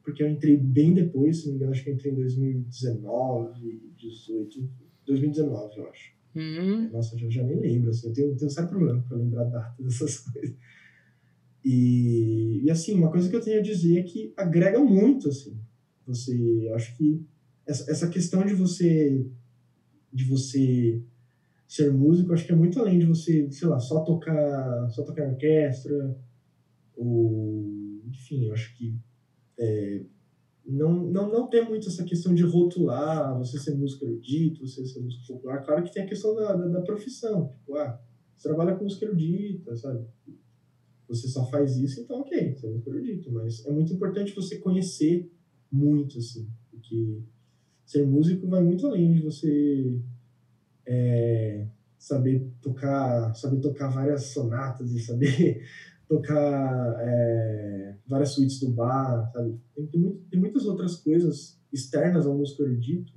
porque 0.03 0.23
eu 0.23 0.29
entrei 0.29 0.57
bem 0.57 0.93
depois, 0.93 1.39
se 1.39 1.45
não 1.47 1.53
me 1.53 1.57
engano, 1.59 1.73
acho 1.73 1.85
que 1.85 1.91
eu 1.91 1.95
entrei 1.95 2.13
em 2.13 2.17
2019, 2.17 3.81
18, 3.97 4.69
2019, 5.07 5.79
eu 5.79 5.89
acho. 5.89 6.13
Uhum. 6.35 6.91
Nossa, 6.91 7.17
já, 7.17 7.29
já 7.29 7.43
nem 7.45 7.61
lembro, 7.61 7.91
assim, 7.91 8.09
eu 8.09 8.13
tenho, 8.13 8.35
tenho 8.35 8.47
um 8.47 8.51
certo 8.51 8.71
problema 8.71 9.05
para 9.07 9.17
lembrar 9.17 9.45
datas 9.45 9.77
dessas 9.85 10.19
coisas. 10.19 10.57
E, 11.65 12.63
e, 12.65 12.71
assim, 12.71 12.95
uma 12.95 13.11
coisa 13.11 13.29
que 13.29 13.37
eu 13.37 13.41
tenho 13.41 13.61
a 13.61 13.63
dizer 13.63 13.99
é 13.99 14.03
que 14.03 14.33
agrega 14.37 14.81
muito, 14.81 15.29
assim. 15.29 15.57
Você, 16.07 16.37
eu 16.67 16.75
acho 16.75 16.97
que 16.97 17.25
essa, 17.65 17.89
essa 17.89 18.09
questão 18.09 18.45
de 18.45 18.55
você 18.55 19.25
de 20.13 20.25
você 20.25 20.99
ser 21.69 21.91
músico, 21.91 22.33
acho 22.33 22.45
que 22.45 22.53
é 22.53 22.55
muito 22.55 22.79
além 22.79 22.99
de 22.99 23.07
você, 23.07 23.49
sei 23.51 23.69
lá, 23.69 23.79
só 23.79 23.99
tocar, 24.01 24.89
só 24.91 25.03
tocar 25.03 25.25
orquestra, 25.27 26.15
ou, 26.97 28.01
enfim, 28.09 28.47
eu 28.47 28.53
acho 28.53 28.73
que 28.73 28.95
é, 29.59 30.03
não, 30.65 31.05
não, 31.05 31.29
não 31.29 31.49
tem 31.49 31.63
muito 31.63 31.89
essa 31.89 32.05
questão 32.05 32.35
de 32.35 32.45
rotular, 32.45 33.37
você 33.37 33.59
ser 33.59 33.73
músico 33.73 34.05
erudito, 34.05 34.67
você 34.67 34.85
ser 34.85 35.01
músico 35.01 35.25
popular. 35.27 35.61
Claro 35.61 35.83
que 35.83 35.93
tem 35.93 36.03
a 36.03 36.07
questão 36.07 36.35
da, 36.35 36.55
da, 36.55 36.67
da 36.67 36.81
profissão, 36.81 37.47
tipo, 37.47 37.75
ah, 37.77 37.97
você 38.37 38.49
trabalha 38.49 38.73
com 38.75 38.85
música 38.85 39.05
erudita, 39.05 39.75
sabe? 39.77 40.05
Você 41.09 41.27
só 41.29 41.43
faz 41.43 41.77
isso, 41.77 42.01
então 42.01 42.19
ok, 42.19 42.53
você 42.55 42.67
é 42.67 42.69
músico 42.69 42.89
erudito, 42.91 43.31
mas 43.31 43.65
é 43.65 43.71
muito 43.71 43.93
importante 43.93 44.35
você 44.35 44.57
conhecer 44.57 45.25
muito, 45.71 46.19
assim, 46.19 46.49
porque 46.71 47.21
ser 47.85 48.07
músico 48.07 48.47
vai 48.49 48.63
muito 48.63 48.87
além 48.87 49.13
de 49.13 49.21
você 49.21 50.01
é, 50.87 51.67
saber 51.99 52.51
tocar 52.61 53.35
saber 53.35 53.61
tocar 53.61 53.89
várias 53.89 54.25
sonatas 54.27 54.93
e 54.93 55.01
saber 55.01 55.63
tocar 56.09 56.97
é, 57.01 57.95
várias 58.07 58.31
suítes 58.31 58.61
do 58.61 58.71
bar, 58.71 59.31
sabe? 59.33 59.59
Tem, 59.75 59.87
tem, 59.87 60.21
tem, 60.31 60.41
muitas 60.41 60.67
outras 60.67 60.97
coisas 60.97 61.59
externas 61.73 62.27
ao 62.27 62.37
músico 62.37 62.63
erudito 62.63 63.13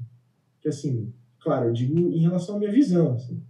que, 0.62 0.70
assim, 0.70 1.14
claro, 1.40 1.68
eu 1.68 1.74
digo 1.74 1.98
em 1.98 2.20
relação 2.20 2.56
à 2.56 2.60
minha 2.60 2.72
visão, 2.72 3.14
assim, 3.16 3.42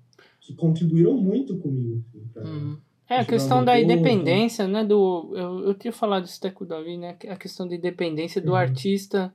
que 0.42 0.56
contribuíram 0.56 1.16
muito 1.16 1.58
comigo. 1.58 2.04
Assim, 2.08 2.28
pra, 2.34 2.44
uhum. 2.44 2.78
É, 3.08 3.20
a 3.20 3.26
questão 3.26 3.64
da 3.64 3.80
independência, 3.80 4.68
né, 4.68 4.84
do... 4.84 5.32
Eu, 5.36 5.60
eu 5.66 5.74
tinha 5.76 5.94
falado 5.94 6.26
isso 6.26 6.40
até 6.40 6.50
com 6.50 6.64
o 6.64 6.68
Davi, 6.68 6.98
né, 6.98 7.16
a 7.30 7.36
questão 7.36 7.68
da 7.68 7.76
independência 7.76 8.42
do 8.42 8.52
uhum. 8.52 8.56
artista 8.56 9.32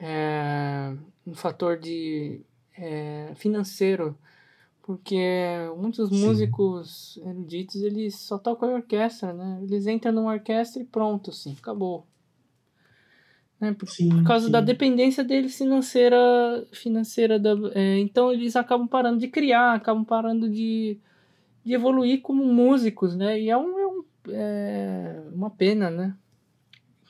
é 0.00 0.94
um 1.26 1.34
fator 1.34 1.78
de 1.78 2.40
é, 2.76 3.32
financeiro, 3.36 4.16
porque 4.82 5.18
muitos 5.76 6.08
Sim. 6.08 6.26
músicos 6.26 7.18
eruditos, 7.24 7.82
eles 7.82 8.16
só 8.16 8.38
tocam 8.38 8.70
em 8.70 8.74
orquestra, 8.74 9.32
né, 9.32 9.60
eles 9.62 9.86
entram 9.86 10.12
numa 10.12 10.32
orquestra 10.32 10.82
e 10.82 10.86
pronto, 10.86 11.30
assim, 11.30 11.56
acabou. 11.58 12.06
Né, 13.60 13.74
por, 13.74 13.88
sim, 13.88 14.08
por 14.08 14.24
causa 14.24 14.46
sim. 14.46 14.52
da 14.52 14.60
dependência 14.60 15.22
deles 15.22 15.56
financeira, 15.56 16.66
financeira 16.72 17.38
da, 17.38 17.50
é, 17.74 17.98
então 17.98 18.32
eles 18.32 18.56
acabam 18.56 18.88
parando 18.88 19.18
de 19.18 19.28
criar, 19.28 19.74
acabam 19.74 20.04
parando 20.04 20.48
de 20.48 20.98
de 21.64 21.74
evoluir 21.74 22.22
como 22.22 22.44
músicos, 22.44 23.14
né? 23.14 23.40
E 23.40 23.50
é, 23.50 23.56
um, 23.56 23.78
é, 23.78 23.86
um, 23.86 24.04
é 24.30 25.22
uma 25.32 25.50
pena, 25.50 25.90
né? 25.90 26.16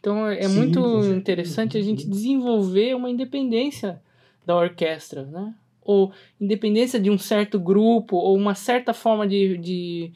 Então 0.00 0.26
é 0.26 0.48
Sim, 0.48 0.56
muito 0.56 1.04
interessante 1.12 1.76
a 1.76 1.82
gente 1.82 2.08
desenvolver 2.08 2.96
uma 2.96 3.10
independência 3.10 4.02
da 4.44 4.56
orquestra, 4.56 5.24
né? 5.26 5.54
Ou 5.82 6.12
independência 6.40 6.98
de 6.98 7.10
um 7.10 7.18
certo 7.18 7.60
grupo, 7.60 8.16
ou 8.16 8.36
uma 8.36 8.54
certa 8.54 8.94
forma 8.94 9.28
de, 9.28 9.58
de, 9.58 10.12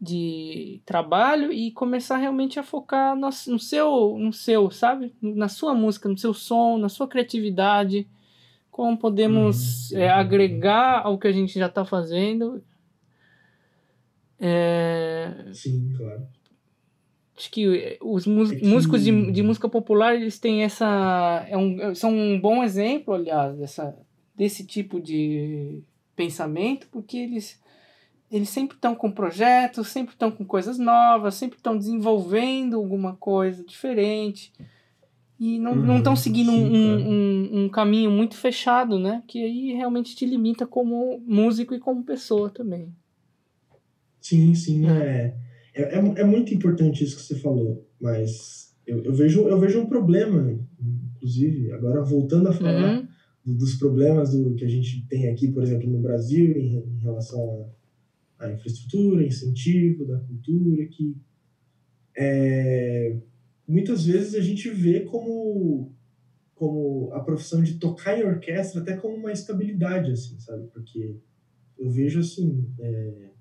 de 0.00 0.80
trabalho 0.84 1.50
e 1.50 1.70
começar 1.70 2.18
realmente 2.18 2.58
a 2.58 2.62
focar 2.62 3.16
no, 3.16 3.28
no, 3.28 3.58
seu, 3.58 4.16
no 4.18 4.32
seu, 4.32 4.70
sabe? 4.70 5.12
Na 5.20 5.48
sua 5.48 5.74
música, 5.74 6.08
no 6.08 6.18
seu 6.18 6.34
som, 6.34 6.76
na 6.76 6.88
sua 6.88 7.08
criatividade. 7.08 8.06
Como 8.70 8.98
podemos 8.98 9.90
uhum. 9.92 9.98
é, 9.98 10.10
agregar 10.10 11.00
ao 11.06 11.18
que 11.18 11.26
a 11.26 11.32
gente 11.32 11.58
já 11.58 11.66
está 11.66 11.84
fazendo 11.84 12.62
é... 14.38 15.48
Sim, 15.52 15.92
claro. 15.96 16.26
Acho 17.36 17.50
que 17.50 17.98
os 18.00 18.26
é 18.26 18.30
músicos 18.64 19.04
de, 19.04 19.30
de 19.30 19.42
música 19.42 19.68
popular, 19.68 20.14
eles 20.14 20.38
têm 20.38 20.62
essa... 20.62 21.44
É 21.48 21.56
um, 21.56 21.94
são 21.94 22.10
um 22.10 22.40
bom 22.40 22.64
exemplo, 22.64 23.12
aliás, 23.12 23.56
dessa, 23.58 23.94
desse 24.34 24.64
tipo 24.64 24.98
de 25.00 25.82
pensamento, 26.16 26.88
porque 26.90 27.18
eles, 27.18 27.60
eles 28.30 28.48
sempre 28.48 28.76
estão 28.76 28.94
com 28.94 29.12
projetos, 29.12 29.88
sempre 29.88 30.14
estão 30.14 30.30
com 30.30 30.46
coisas 30.46 30.78
novas, 30.78 31.34
sempre 31.34 31.58
estão 31.58 31.76
desenvolvendo 31.76 32.76
alguma 32.76 33.14
coisa 33.16 33.62
diferente. 33.62 34.50
E 35.38 35.58
não 35.58 35.72
uhum, 35.72 35.98
estão 35.98 36.16
seguindo 36.16 36.50
sim, 36.50 36.64
um, 36.64 37.08
um, 37.10 37.64
um, 37.64 37.68
caminho 37.68 38.10
muito 38.10 38.36
fechado, 38.36 38.98
né? 38.98 39.22
Que 39.26 39.44
aí 39.44 39.74
realmente 39.74 40.16
te 40.16 40.24
limita 40.24 40.66
como 40.66 41.22
músico 41.26 41.74
e 41.74 41.78
como 41.78 42.02
pessoa 42.02 42.48
também. 42.48 42.90
Sim, 44.18 44.54
sim, 44.54 44.88
é. 44.88 45.34
É, 45.76 45.82
é, 45.82 45.98
é 45.98 46.24
muito 46.24 46.54
importante 46.54 47.04
isso 47.04 47.16
que 47.16 47.22
você 47.22 47.34
falou, 47.34 47.86
mas 48.00 48.74
eu, 48.86 49.04
eu, 49.04 49.12
vejo, 49.12 49.46
eu 49.46 49.60
vejo 49.60 49.78
um 49.78 49.86
problema, 49.86 50.58
inclusive, 50.80 51.70
agora 51.72 52.02
voltando 52.02 52.48
a 52.48 52.52
falar 52.52 53.00
uhum. 53.00 53.06
do, 53.44 53.58
dos 53.58 53.74
problemas 53.74 54.30
do, 54.32 54.54
que 54.54 54.64
a 54.64 54.68
gente 54.68 55.06
tem 55.06 55.28
aqui, 55.28 55.52
por 55.52 55.62
exemplo, 55.62 55.86
no 55.90 56.00
Brasil, 56.00 56.56
em, 56.56 56.78
em 56.78 56.98
relação 57.00 57.70
à 58.38 58.50
infraestrutura, 58.50 59.22
incentivo 59.22 60.06
da 60.06 60.18
cultura, 60.18 60.86
que 60.86 61.14
é, 62.16 63.18
muitas 63.68 64.06
vezes 64.06 64.34
a 64.34 64.40
gente 64.40 64.70
vê 64.70 65.00
como, 65.00 65.92
como 66.54 67.12
a 67.12 67.20
profissão 67.20 67.62
de 67.62 67.74
tocar 67.74 68.18
em 68.18 68.24
orquestra 68.24 68.80
até 68.80 68.96
como 68.96 69.14
uma 69.14 69.32
estabilidade, 69.32 70.10
assim, 70.10 70.40
sabe? 70.40 70.68
Porque 70.68 71.16
eu 71.78 71.90
vejo 71.90 72.20
assim. 72.20 72.66
É, 72.78 73.35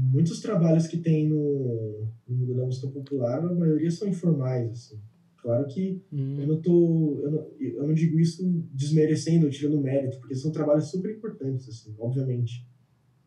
muitos 0.00 0.40
trabalhos 0.40 0.86
que 0.86 0.96
tem 0.96 1.28
no, 1.28 2.08
no 2.26 2.36
mundo 2.36 2.54
da 2.54 2.64
música 2.64 2.88
popular, 2.88 3.44
a 3.44 3.54
maioria 3.54 3.90
são 3.90 4.08
informais, 4.08 4.70
assim. 4.70 5.00
Claro 5.36 5.66
que 5.66 6.02
hum. 6.12 6.38
eu 6.38 6.46
não 6.46 6.60
tô, 6.60 7.20
eu 7.22 7.30
não, 7.30 7.46
eu 7.58 7.86
não 7.86 7.94
digo 7.94 8.18
isso 8.18 8.42
desmerecendo 8.72 9.46
ou 9.46 9.50
tirando 9.50 9.80
mérito, 9.80 10.18
porque 10.18 10.34
são 10.34 10.52
trabalhos 10.52 10.90
super 10.90 11.10
importantes, 11.10 11.68
assim, 11.68 11.94
obviamente. 11.98 12.66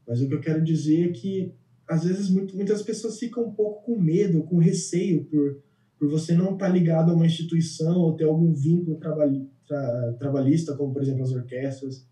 Mas 0.08 0.22
o 0.22 0.28
que 0.28 0.34
eu 0.34 0.42
quero 0.42 0.64
dizer 0.64 1.10
é 1.10 1.12
que 1.12 1.54
às 1.88 2.04
vezes 2.04 2.30
muito, 2.30 2.56
muitas 2.56 2.82
pessoas 2.82 3.20
ficam 3.20 3.46
um 3.46 3.52
pouco 3.52 3.84
com 3.86 4.00
medo, 4.00 4.44
com 4.44 4.58
receio 4.58 5.26
por, 5.26 5.62
por 5.98 6.10
você 6.10 6.34
não 6.34 6.54
estar 6.54 6.68
tá 6.68 6.70
ligado 6.70 7.12
a 7.12 7.16
uma 7.16 7.26
instituição 7.26 7.98
ou 7.98 8.16
ter 8.16 8.26
algum 8.26 8.54
vínculo 8.54 8.98
trabalhi, 8.98 9.50
tra, 9.68 10.14
trabalhista, 10.20 10.76
como 10.76 10.94
por 10.94 11.02
exemplo 11.02 11.24
as 11.24 11.32
orquestras. 11.32 12.08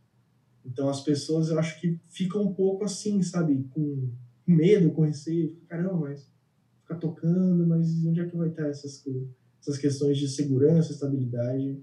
Então 0.66 0.90
as 0.90 1.04
pessoas 1.04 1.50
eu 1.50 1.60
acho 1.60 1.80
que 1.80 2.00
ficam 2.10 2.44
um 2.44 2.54
pouco 2.54 2.84
assim, 2.84 3.22
sabe, 3.22 3.66
com 3.70 4.10
com 4.46 4.52
medo, 4.54 4.92
com 4.92 5.04
receio, 5.04 5.56
caramba, 5.68 5.96
mas 5.96 6.32
ficar 6.82 6.96
tocando, 6.96 7.66
mas 7.66 8.06
onde 8.06 8.20
é 8.20 8.28
que 8.28 8.36
vai 8.36 8.50
estar 8.50 8.68
essas, 8.68 9.04
essas 9.62 9.78
questões 9.78 10.18
de 10.18 10.28
segurança, 10.28 10.92
estabilidade? 10.92 11.82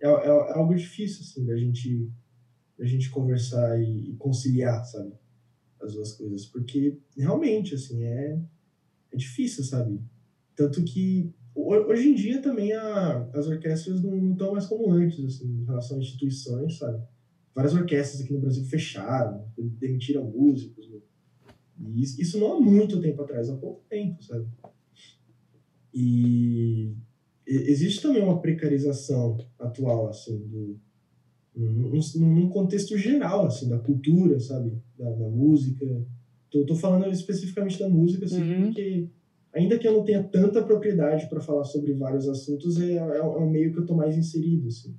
É, 0.00 0.06
é, 0.06 0.26
é 0.26 0.52
algo 0.52 0.74
difícil, 0.74 1.22
assim, 1.22 1.46
da 1.46 1.56
gente, 1.56 2.10
da 2.78 2.84
gente 2.84 3.10
conversar 3.10 3.80
e, 3.80 4.10
e, 4.10 4.16
conciliar, 4.16 4.84
sabe? 4.84 5.12
As 5.80 5.94
duas 5.94 6.12
coisas, 6.12 6.46
porque 6.46 6.98
realmente, 7.16 7.74
assim, 7.74 8.02
é, 8.02 8.40
é 9.12 9.16
difícil, 9.16 9.64
sabe? 9.64 10.00
Tanto 10.56 10.82
que 10.84 11.32
hoje 11.54 12.08
em 12.08 12.14
dia 12.14 12.42
também 12.42 12.72
a, 12.72 13.28
as 13.32 13.46
orquestras 13.46 14.02
não 14.02 14.32
estão 14.32 14.52
mais 14.52 14.66
como 14.66 14.90
antes, 14.90 15.24
assim, 15.24 15.46
em 15.46 15.64
relação 15.64 15.96
a 15.96 16.00
instituições, 16.00 16.78
sabe? 16.78 17.02
Várias 17.54 17.74
orquestras 17.74 18.20
aqui 18.20 18.32
no 18.32 18.40
Brasil 18.40 18.64
fecharam, 18.64 19.46
demitiram 19.56 20.28
músicos? 20.28 20.88
E 21.78 22.02
isso, 22.02 22.20
isso 22.20 22.38
não 22.38 22.54
há 22.54 22.60
muito 22.60 23.00
tempo 23.00 23.22
atrás, 23.22 23.50
há 23.50 23.56
pouco 23.56 23.82
tempo, 23.88 24.22
sabe? 24.22 24.46
E 25.92 26.92
existe 27.46 28.02
também 28.02 28.22
uma 28.22 28.40
precarização 28.40 29.38
atual, 29.58 30.08
assim, 30.08 30.38
do, 30.48 30.78
num, 31.54 32.00
num 32.16 32.48
contexto 32.48 32.96
geral, 32.98 33.46
assim, 33.46 33.68
da 33.68 33.78
cultura, 33.78 34.40
sabe? 34.40 34.72
Da, 34.98 35.10
da 35.10 35.28
música. 35.28 35.86
Tô, 36.50 36.64
tô 36.64 36.74
falando 36.74 37.08
especificamente 37.10 37.78
da 37.78 37.88
música, 37.88 38.24
assim, 38.24 38.42
uhum. 38.42 38.64
porque 38.66 39.08
ainda 39.52 39.78
que 39.78 39.86
eu 39.86 39.92
não 39.92 40.04
tenha 40.04 40.22
tanta 40.22 40.62
propriedade 40.62 41.28
para 41.28 41.40
falar 41.40 41.64
sobre 41.64 41.92
vários 41.92 42.28
assuntos, 42.28 42.80
é, 42.80 42.94
é, 42.94 43.18
é 43.18 43.22
um 43.22 43.48
meio 43.48 43.72
que 43.72 43.78
eu 43.78 43.86
tô 43.86 43.94
mais 43.94 44.16
inserido, 44.16 44.68
assim. 44.68 44.96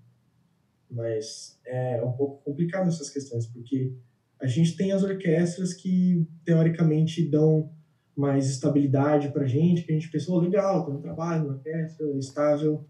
Mas 0.90 1.60
é 1.66 2.02
um 2.04 2.14
pouco 2.14 2.44
complicado 2.44 2.88
essas 2.88 3.10
questões, 3.10 3.48
porque 3.48 3.94
a 4.40 4.48
gente 4.48 4.76
tem 4.76 4.92
as 4.92 5.04
orquestras 5.04 5.74
que, 5.74 6.28
teoricamente, 6.44 7.28
dão 7.30 7.72
mais 8.16 8.50
estabilidade 8.50 9.30
para 9.32 9.44
a 9.44 9.48
gente, 9.48 9.84
que 9.84 9.92
a 9.92 9.96
gente 9.96 10.10
pensou, 10.10 10.38
oh, 10.38 10.42
legal, 10.42 10.86
tem 10.86 10.96
um 10.96 11.02
trabalho, 11.02 11.46
uma 11.46 11.54
orquestra 11.56 12.08
estável. 12.18 12.86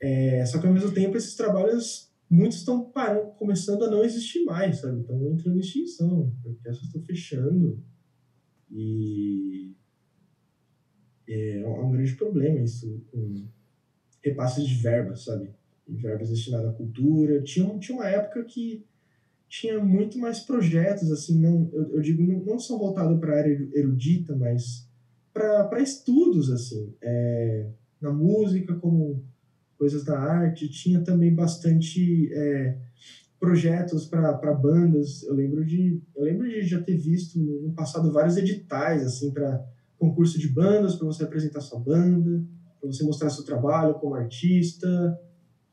É, 0.00 0.44
só 0.46 0.58
que, 0.58 0.66
ao 0.66 0.72
mesmo 0.72 0.92
tempo, 0.92 1.16
esses 1.16 1.34
trabalhos, 1.34 2.12
muitos 2.28 2.58
estão 2.58 2.90
começando 3.38 3.84
a 3.84 3.90
não 3.90 4.04
existir 4.04 4.44
mais, 4.44 4.78
sabe? 4.78 5.00
Estão 5.00 5.16
entrando 5.30 5.56
em 5.56 5.60
extinção, 5.60 6.32
as 6.40 6.46
orquestras 6.46 6.86
estão 6.86 7.02
fechando. 7.02 7.82
E 8.70 9.72
é, 11.28 11.60
é 11.60 11.66
um 11.66 11.90
grande 11.92 12.14
problema 12.16 12.60
isso, 12.60 13.02
com 13.10 13.46
repasses 14.22 14.66
de 14.66 14.74
verbas, 14.76 15.24
sabe? 15.24 15.50
verbas 15.86 16.30
destinadas 16.30 16.70
à 16.70 16.72
cultura. 16.72 17.42
Tinha, 17.42 17.78
tinha 17.78 17.96
uma 17.96 18.08
época 18.08 18.44
que 18.44 18.84
tinha 19.60 19.78
muito 19.78 20.18
mais 20.18 20.40
projetos, 20.40 21.12
assim, 21.12 21.38
não, 21.38 21.70
eu, 21.72 21.94
eu 21.94 22.00
digo, 22.02 22.24
não, 22.24 22.44
não 22.44 22.58
só 22.58 22.76
voltado 22.76 23.16
para 23.18 23.34
a 23.34 23.38
área 23.38 23.68
erudita, 23.72 24.34
mas 24.34 24.88
para 25.32 25.80
estudos, 25.80 26.50
assim, 26.50 26.92
é, 27.00 27.68
na 28.00 28.12
música, 28.12 28.74
como 28.74 29.22
coisas 29.78 30.02
da 30.04 30.18
arte, 30.18 30.68
tinha 30.68 31.02
também 31.02 31.32
bastante 31.32 32.32
é, 32.32 32.76
projetos 33.38 34.06
para 34.06 34.52
bandas. 34.52 35.22
Eu 35.22 35.34
lembro 35.34 35.64
de 35.64 36.00
eu 36.16 36.24
lembro 36.24 36.48
de 36.48 36.62
já 36.62 36.80
ter 36.82 36.96
visto 36.96 37.38
no 37.38 37.72
passado 37.72 38.12
vários 38.12 38.36
editais 38.36 39.04
assim 39.04 39.30
para 39.30 39.64
concurso 39.98 40.38
de 40.38 40.48
bandas 40.48 40.94
para 40.94 41.06
você 41.06 41.24
apresentar 41.24 41.60
sua 41.60 41.78
banda, 41.78 42.44
para 42.80 42.90
você 42.90 43.04
mostrar 43.04 43.30
seu 43.30 43.44
trabalho 43.44 43.94
como 43.94 44.14
artista. 44.14 45.18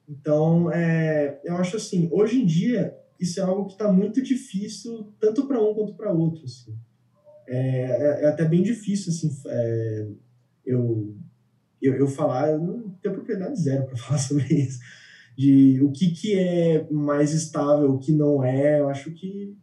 Então, 0.10 0.72
é, 0.72 1.40
eu 1.44 1.56
acho 1.56 1.78
assim, 1.78 2.10
hoje 2.12 2.42
em 2.42 2.46
dia 2.46 3.01
isso 3.22 3.40
é 3.40 3.44
algo 3.44 3.68
que 3.68 3.74
está 3.74 3.92
muito 3.92 4.20
difícil, 4.22 5.14
tanto 5.20 5.46
para 5.46 5.62
um 5.62 5.76
quanto 5.76 5.94
para 5.94 6.12
outro. 6.12 6.44
Assim. 6.44 6.76
É, 7.48 7.58
é, 7.58 8.24
é, 8.24 8.28
até 8.28 8.44
bem 8.44 8.64
difícil 8.64 9.12
assim, 9.12 9.30
é, 9.46 10.08
eu, 10.66 11.16
eu, 11.80 11.94
eu 11.94 12.08
falar, 12.08 12.50
eu 12.50 12.60
não 12.60 12.90
tenho 13.02 13.14
propriedade 13.14 13.62
zero 13.62 13.86
para 13.86 13.96
falar 13.98 14.18
sobre 14.18 14.52
isso. 14.52 14.80
De 15.38 15.80
o 15.82 15.92
que, 15.92 16.12
que 16.12 16.34
é 16.34 16.88
mais 16.92 17.34
estável, 17.34 17.92
o 17.92 18.00
que 18.00 18.12
não 18.12 18.44
é, 18.44 18.80
eu 18.80 18.90
acho 18.90 19.12
que 19.12 19.56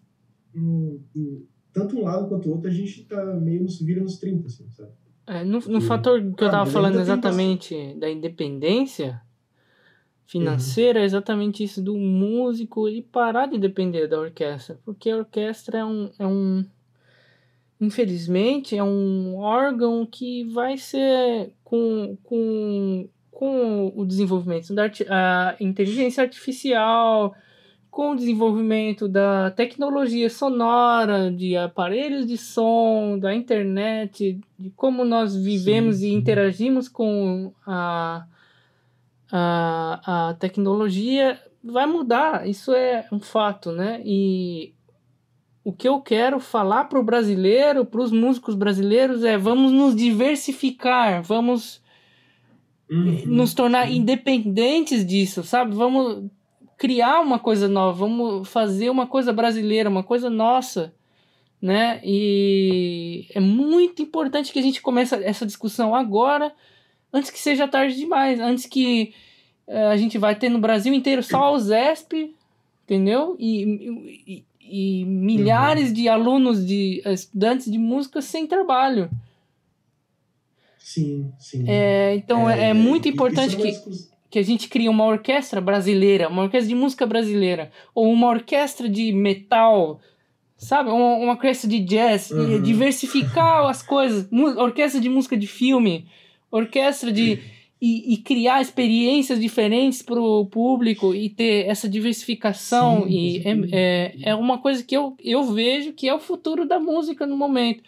um, 0.54 1.00
um, 1.14 1.44
tanto 1.72 1.96
um 1.96 2.02
lado 2.02 2.28
quanto 2.28 2.48
o 2.48 2.52
outro 2.52 2.68
a 2.68 2.72
gente 2.72 3.02
está 3.02 3.24
meio 3.34 3.64
nos 3.64 3.80
vira 3.80 4.00
nos 4.00 4.18
30, 4.18 4.46
assim, 4.46 4.70
sabe? 4.70 4.92
É, 5.26 5.44
no, 5.44 5.58
no 5.58 5.80
fator 5.80 6.20
que 6.20 6.42
eu 6.42 6.46
estava 6.46 6.62
ah, 6.62 6.66
falando 6.66 6.98
exatamente 7.00 7.94
da 7.98 8.08
independência, 8.08 9.20
financeira 10.28 10.98
uhum. 10.98 11.02
é 11.02 11.06
exatamente 11.06 11.64
isso 11.64 11.82
do 11.82 11.96
músico 11.96 12.86
e 12.86 13.02
parar 13.02 13.46
de 13.46 13.58
depender 13.58 14.06
da 14.06 14.20
orquestra, 14.20 14.78
porque 14.84 15.10
a 15.10 15.16
orquestra 15.16 15.78
é 15.78 15.84
um, 15.84 16.10
é 16.18 16.26
um 16.26 16.64
infelizmente 17.80 18.76
é 18.76 18.84
um 18.84 19.38
órgão 19.38 20.04
que 20.04 20.44
vai 20.44 20.76
ser 20.76 21.54
com, 21.64 22.18
com, 22.22 23.08
com 23.30 23.92
o 23.96 24.04
desenvolvimento 24.04 24.74
da 24.74 24.90
a 25.08 25.56
inteligência 25.60 26.22
artificial, 26.22 27.34
com 27.90 28.10
o 28.10 28.16
desenvolvimento 28.16 29.08
da 29.08 29.50
tecnologia 29.50 30.28
sonora, 30.28 31.32
de 31.32 31.56
aparelhos 31.56 32.26
de 32.26 32.36
som, 32.36 33.18
da 33.18 33.34
internet, 33.34 34.38
de 34.58 34.70
como 34.76 35.06
nós 35.06 35.34
vivemos 35.34 35.96
sim. 35.96 36.08
e 36.08 36.12
interagimos 36.12 36.86
com 36.86 37.50
a 37.66 38.26
a, 39.30 40.28
a 40.30 40.34
tecnologia 40.34 41.40
vai 41.62 41.86
mudar, 41.86 42.48
isso 42.48 42.72
é 42.72 43.06
um 43.12 43.20
fato, 43.20 43.72
né? 43.72 44.00
E 44.04 44.74
o 45.64 45.72
que 45.72 45.86
eu 45.86 46.00
quero 46.00 46.40
falar 46.40 46.84
para 46.84 46.98
o 46.98 47.04
brasileiro, 47.04 47.84
para 47.84 48.00
os 48.00 48.10
músicos 48.10 48.54
brasileiros 48.54 49.22
é 49.22 49.36
vamos 49.36 49.70
nos 49.70 49.94
diversificar, 49.94 51.22
vamos 51.22 51.82
uhum, 52.90 53.22
nos 53.26 53.52
tornar 53.52 53.90
independentes 53.90 55.04
disso, 55.04 55.42
sabe? 55.42 55.74
Vamos 55.74 56.30
criar 56.78 57.20
uma 57.20 57.38
coisa 57.38 57.68
nova, 57.68 57.98
vamos 57.98 58.48
fazer 58.48 58.88
uma 58.88 59.06
coisa 59.06 59.32
brasileira, 59.32 59.90
uma 59.90 60.04
coisa 60.04 60.30
nossa, 60.30 60.94
né? 61.60 62.00
E 62.04 63.26
é 63.34 63.40
muito 63.40 64.00
importante 64.00 64.52
que 64.52 64.58
a 64.58 64.62
gente 64.62 64.80
comece 64.80 65.14
essa 65.22 65.44
discussão 65.44 65.94
agora 65.94 66.54
antes 67.12 67.30
que 67.30 67.38
seja 67.38 67.68
tarde 67.68 67.96
demais, 67.96 68.40
antes 68.40 68.66
que 68.66 69.14
uh, 69.66 69.88
a 69.90 69.96
gente 69.96 70.18
vai 70.18 70.34
ter 70.34 70.48
no 70.48 70.58
Brasil 70.58 70.92
inteiro 70.92 71.22
só 71.22 71.52
o 71.54 71.58
ZESP, 71.58 72.34
entendeu? 72.84 73.36
E, 73.38 74.22
e, 74.26 74.44
e 74.60 75.04
milhares 75.04 75.88
uhum. 75.88 75.94
de 75.94 76.08
alunos, 76.08 76.66
de 76.66 77.02
estudantes 77.06 77.70
de 77.70 77.78
música 77.78 78.20
sem 78.20 78.46
trabalho. 78.46 79.10
Sim, 80.78 81.30
sim. 81.38 81.64
É, 81.68 82.14
então 82.14 82.48
é, 82.48 82.60
é, 82.60 82.70
é 82.70 82.74
muito 82.74 83.08
importante 83.08 83.56
é 83.56 83.58
que, 83.60 84.08
que 84.30 84.38
a 84.38 84.42
gente 84.42 84.68
crie 84.68 84.88
uma 84.88 85.04
orquestra 85.04 85.60
brasileira, 85.60 86.28
uma 86.28 86.42
orquestra 86.42 86.68
de 86.68 86.74
música 86.74 87.06
brasileira, 87.06 87.70
ou 87.94 88.10
uma 88.10 88.28
orquestra 88.28 88.88
de 88.88 89.12
metal, 89.12 90.00
sabe? 90.56 90.88
Uma, 90.88 91.16
uma 91.16 91.32
orquestra 91.32 91.68
de 91.68 91.80
jazz, 91.80 92.30
uhum. 92.30 92.62
diversificar 92.62 93.66
as 93.66 93.82
coisas, 93.82 94.28
orquestra 94.56 94.98
de 94.98 95.10
música 95.10 95.36
de 95.36 95.46
filme 95.46 96.08
orquestra 96.50 97.12
de 97.12 97.40
e, 97.80 98.14
e, 98.14 98.16
criar 98.16 98.60
experiências 98.60 99.38
diferentes 99.38 100.02
para 100.02 100.20
o 100.20 100.44
público 100.44 101.14
e 101.14 101.30
ter 101.30 101.66
essa 101.68 101.88
diversificação 101.88 103.04
sim, 103.04 103.08
e 103.08 103.42
sim. 103.42 103.68
É, 103.70 104.14
é, 104.22 104.30
é 104.30 104.34
uma 104.34 104.58
coisa 104.58 104.82
que 104.82 104.96
eu, 104.96 105.16
eu 105.22 105.44
vejo 105.44 105.92
que 105.92 106.08
é 106.08 106.14
o 106.14 106.18
futuro 106.18 106.66
da 106.66 106.80
música 106.80 107.24
no 107.24 107.36
momento. 107.36 107.84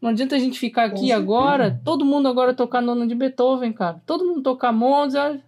Não 0.00 0.10
adianta 0.10 0.36
a 0.36 0.38
gente 0.38 0.58
ficar 0.58 0.84
aqui 0.84 1.12
agora, 1.12 1.80
todo 1.84 2.04
mundo 2.04 2.28
agora 2.28 2.52
tocar 2.54 2.80
nona 2.80 3.06
de 3.06 3.14
Beethoven, 3.14 3.72
cara. 3.72 4.02
Todo 4.06 4.24
mundo 4.24 4.42
tocar 4.42 4.72
Mozart. 4.72 5.40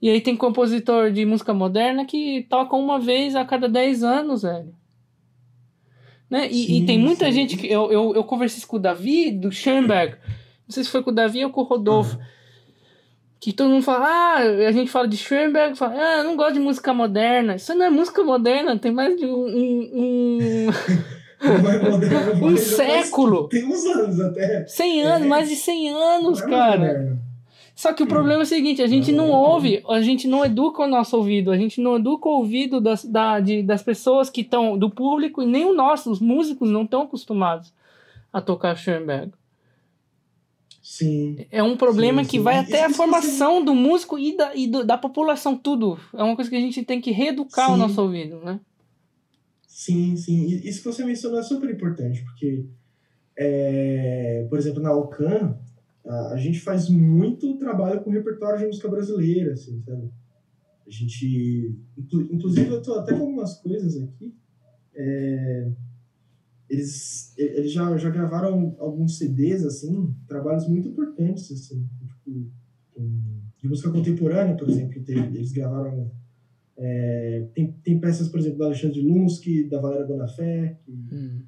E 0.00 0.08
aí 0.08 0.20
tem 0.20 0.36
compositor 0.36 1.10
de 1.10 1.24
música 1.24 1.54
moderna 1.54 2.04
que 2.04 2.46
toca 2.48 2.76
uma 2.76 2.98
vez 2.98 3.34
a 3.34 3.44
cada 3.44 3.68
10 3.68 4.02
anos, 4.02 4.42
velho. 4.42 4.74
Né? 6.28 6.48
E, 6.50 6.66
sim, 6.66 6.82
e 6.82 6.86
tem 6.86 6.98
muita 6.98 7.30
gente 7.30 7.56
que. 7.56 7.66
Eu, 7.66 7.90
eu, 7.90 8.14
eu 8.14 8.24
conversei 8.24 8.64
com 8.66 8.76
o 8.76 8.80
Davi, 8.80 9.30
do 9.30 9.52
Schoenberg. 9.52 10.16
Não 10.66 10.74
sei 10.74 10.84
se 10.84 10.90
foi 10.90 11.02
com 11.02 11.10
o 11.10 11.14
Davi 11.14 11.44
ou 11.44 11.50
com 11.50 11.60
o 11.60 11.64
Rodolfo. 11.64 12.16
Uhum. 12.16 12.24
Que 13.38 13.52
todo 13.52 13.70
mundo 13.70 13.82
fala, 13.82 14.06
ah, 14.06 14.38
a 14.66 14.72
gente 14.72 14.90
fala 14.90 15.06
de 15.06 15.16
Schoenberg, 15.16 15.76
fala, 15.76 15.94
ah, 15.94 16.18
eu 16.18 16.24
não 16.24 16.36
gosto 16.36 16.54
de 16.54 16.60
música 16.60 16.92
moderna. 16.92 17.56
Isso 17.56 17.74
não 17.74 17.86
é 17.86 17.90
música 17.90 18.22
moderna, 18.24 18.78
tem 18.78 18.92
mais 18.92 19.16
de 19.16 19.26
um. 19.26 19.46
um, 19.46 19.90
um... 19.94 20.66
um 22.42 22.56
século. 22.56 23.48
Tem 23.50 23.64
uns 23.64 23.84
anos 23.84 24.20
até. 24.20 24.66
100 24.66 25.02
anos, 25.02 25.26
é. 25.26 25.28
mais 25.28 25.48
de 25.48 25.56
100 25.56 25.90
anos, 25.90 26.40
é 26.40 26.48
cara. 26.48 26.78
Moderno. 26.78 27.26
Só 27.74 27.92
que 27.92 28.02
o 28.02 28.06
problema 28.06 28.40
é 28.40 28.42
o 28.42 28.46
seguinte, 28.46 28.80
a 28.80 28.86
gente 28.86 29.12
não, 29.12 29.26
não 29.26 29.34
ouve, 29.34 29.84
a 29.86 30.00
gente 30.00 30.26
não 30.26 30.42
educa 30.42 30.82
o 30.82 30.86
nosso 30.86 31.14
ouvido, 31.14 31.50
a 31.50 31.58
gente 31.58 31.78
não 31.78 31.96
educa 31.96 32.26
o 32.26 32.38
ouvido 32.38 32.80
das, 32.80 33.04
da, 33.04 33.38
de, 33.38 33.62
das 33.62 33.82
pessoas 33.82 34.30
que 34.30 34.40
estão, 34.40 34.78
do 34.78 34.88
público, 34.88 35.42
e 35.42 35.46
nem 35.46 35.66
o 35.66 35.74
nosso, 35.74 36.10
os 36.10 36.18
músicos 36.18 36.70
não 36.70 36.84
estão 36.84 37.02
acostumados 37.02 37.74
a 38.32 38.40
tocar 38.40 38.74
Schoenberg. 38.76 39.30
Sim. 40.88 41.44
É 41.50 41.64
um 41.64 41.76
problema 41.76 42.22
sim, 42.22 42.30
que 42.30 42.36
sim. 42.36 42.42
vai 42.44 42.58
até 42.58 42.84
a 42.84 42.90
formação 42.90 43.62
do 43.62 43.74
músico 43.74 44.16
e, 44.16 44.36
da, 44.36 44.54
e 44.54 44.68
do, 44.68 44.86
da 44.86 44.96
população, 44.96 45.58
tudo. 45.58 45.98
É 46.14 46.22
uma 46.22 46.36
coisa 46.36 46.48
que 46.48 46.54
a 46.54 46.60
gente 46.60 46.84
tem 46.84 47.00
que 47.00 47.10
reeducar 47.10 47.66
sim. 47.66 47.74
o 47.74 47.76
nosso 47.76 48.00
ouvido, 48.00 48.38
né? 48.44 48.60
Sim, 49.66 50.16
sim. 50.16 50.46
Isso 50.46 50.78
que 50.78 50.84
você 50.84 51.04
mencionou 51.04 51.40
é 51.40 51.42
super 51.42 51.68
importante, 51.68 52.22
porque, 52.22 52.66
é, 53.36 54.46
por 54.48 54.60
exemplo, 54.60 54.80
na 54.80 54.90
Alcan, 54.90 55.58
a, 56.06 56.34
a, 56.34 56.36
gente 56.36 56.60
faz 56.60 56.88
muito 56.88 57.58
trabalho 57.58 58.00
com 58.02 58.10
repertório 58.10 58.60
de 58.60 58.66
música 58.66 58.88
brasileira, 58.88 59.54
assim, 59.54 59.82
sabe? 59.82 60.08
A 60.86 60.90
gente. 60.90 61.76
Inclusive, 62.30 62.70
eu 62.70 62.80
tô 62.80 62.94
até 62.94 63.12
com 63.12 63.22
algumas 63.22 63.58
coisas 63.58 64.00
aqui. 64.00 64.32
É, 64.94 65.68
eles, 66.68 67.32
eles 67.36 67.72
já, 67.72 67.96
já 67.96 68.10
gravaram 68.10 68.74
alguns 68.78 69.18
CDs, 69.18 69.64
assim, 69.64 70.14
trabalhos 70.26 70.68
muito 70.68 70.88
importantes, 70.88 71.50
assim, 71.52 71.88
tipo, 71.98 72.42
de 73.58 73.68
música 73.68 73.90
contemporânea, 73.90 74.56
por 74.56 74.68
exemplo, 74.68 75.02
eles 75.08 75.52
gravaram 75.52 76.10
é, 76.78 77.48
tem, 77.54 77.72
tem 77.82 77.98
peças, 77.98 78.28
por 78.28 78.38
exemplo, 78.38 78.58
do 78.58 78.64
Alexandre 78.64 79.00
Lunsky, 79.00 79.64
da 79.64 79.80
Valéria 79.80 80.06
Bonafé, 80.06 80.78
que, 80.84 80.92
hum. 80.92 81.42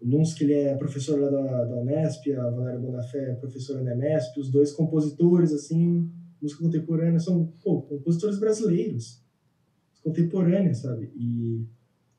o 0.00 0.08
Lunsky 0.08 0.44
ele 0.44 0.54
é 0.54 0.74
professor 0.76 1.20
lá 1.20 1.28
da, 1.28 1.64
da 1.66 1.76
Unesp, 1.76 2.32
a 2.32 2.50
Valéria 2.50 2.80
Bonafé 2.80 3.32
é 3.32 3.34
professora 3.34 3.84
da 3.84 3.94
Unesp, 3.94 4.38
os 4.38 4.50
dois 4.50 4.72
compositores, 4.72 5.52
assim, 5.52 6.10
música 6.40 6.62
contemporânea, 6.62 7.20
são, 7.20 7.52
pô, 7.62 7.82
compositores 7.82 8.38
brasileiros, 8.38 9.22
contemporâneas, 10.02 10.78
sabe? 10.78 11.12
E 11.14 11.66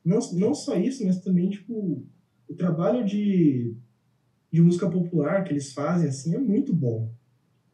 não, 0.04 0.18
não 0.34 0.54
só 0.54 0.76
isso, 0.76 1.04
mas 1.04 1.20
também, 1.20 1.50
tipo, 1.50 2.06
o 2.48 2.54
trabalho 2.54 3.04
de, 3.04 3.74
de 4.52 4.60
música 4.62 4.88
popular 4.88 5.44
que 5.44 5.52
eles 5.52 5.72
fazem 5.72 6.08
assim 6.08 6.34
é 6.34 6.38
muito 6.38 6.72
bom. 6.72 7.10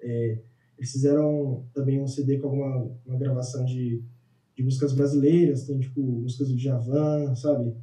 É, 0.01 0.39
eles 0.79 0.93
fizeram 0.93 1.65
também 1.75 2.01
um 2.01 2.07
CD 2.07 2.39
com 2.39 2.49
alguma 2.49 2.91
uma 3.05 3.19
gravação 3.19 3.65
de, 3.65 4.03
de 4.57 4.63
músicas 4.63 4.93
brasileiras, 4.93 5.67
tem 5.67 5.79
tipo 5.79 6.01
músicas 6.01 6.49
do 6.49 6.57
Djavan, 6.57 7.35
sabe? 7.35 7.75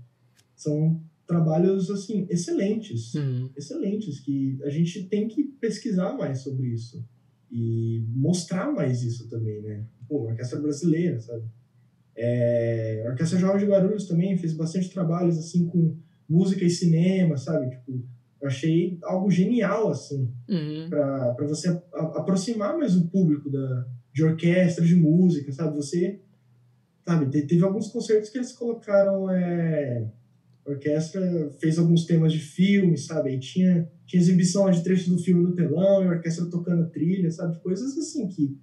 São 0.55 0.99
trabalhos 1.27 1.91
assim 1.91 2.25
excelentes, 2.29 3.13
uhum. 3.13 3.49
excelentes 3.55 4.19
que 4.19 4.57
a 4.63 4.69
gente 4.69 5.03
tem 5.03 5.27
que 5.27 5.43
pesquisar 5.43 6.17
mais 6.17 6.39
sobre 6.39 6.67
isso 6.67 7.05
e 7.51 8.03
mostrar 8.09 8.71
mais 8.71 9.03
isso 9.03 9.29
também, 9.29 9.61
né? 9.61 9.85
Pô, 10.07 10.23
orquestra 10.23 10.59
brasileira, 10.59 11.19
sabe? 11.19 11.43
É, 12.15 13.03
a 13.05 13.11
Orquestra 13.11 13.37
Jovem 13.37 13.59
de 13.59 13.71
Guarulhos 13.71 14.07
também 14.07 14.35
fez 14.37 14.53
bastante 14.53 14.89
trabalhos 14.89 15.37
assim 15.37 15.67
com 15.67 15.95
música 16.29 16.65
e 16.65 16.69
cinema, 16.69 17.37
sabe? 17.37 17.69
Tipo, 17.69 18.03
eu 18.41 18.47
achei 18.47 18.97
algo 19.03 19.31
genial, 19.31 19.89
assim, 19.89 20.31
uhum. 20.47 20.87
para 20.89 21.47
você 21.47 21.69
a, 21.93 22.01
aproximar 22.19 22.77
mais 22.77 22.95
o 22.95 23.07
público 23.07 23.49
da, 23.49 23.87
de 24.13 24.23
orquestra, 24.23 24.85
de 24.85 24.95
música, 24.95 25.51
sabe? 25.51 25.75
Você, 25.75 26.19
sabe, 27.05 27.41
teve 27.45 27.63
alguns 27.63 27.87
concertos 27.87 28.29
que 28.29 28.37
eles 28.37 28.51
colocaram, 28.51 29.29
é, 29.31 30.07
a 30.65 30.69
orquestra 30.69 31.49
fez 31.59 31.79
alguns 31.79 32.05
temas 32.05 32.31
de 32.31 32.39
filme, 32.39 32.97
sabe? 32.97 33.33
E 33.33 33.39
tinha, 33.39 33.89
tinha 34.05 34.21
exibição 34.21 34.69
de 34.69 34.83
trechos 34.83 35.07
do 35.07 35.17
filme 35.17 35.41
no 35.41 35.55
telão, 35.55 36.03
e 36.03 36.07
a 36.07 36.11
orquestra 36.11 36.45
tocando 36.45 36.89
trilha, 36.89 37.31
sabe? 37.31 37.59
Coisas 37.59 37.97
assim 37.97 38.27
que, 38.27 38.55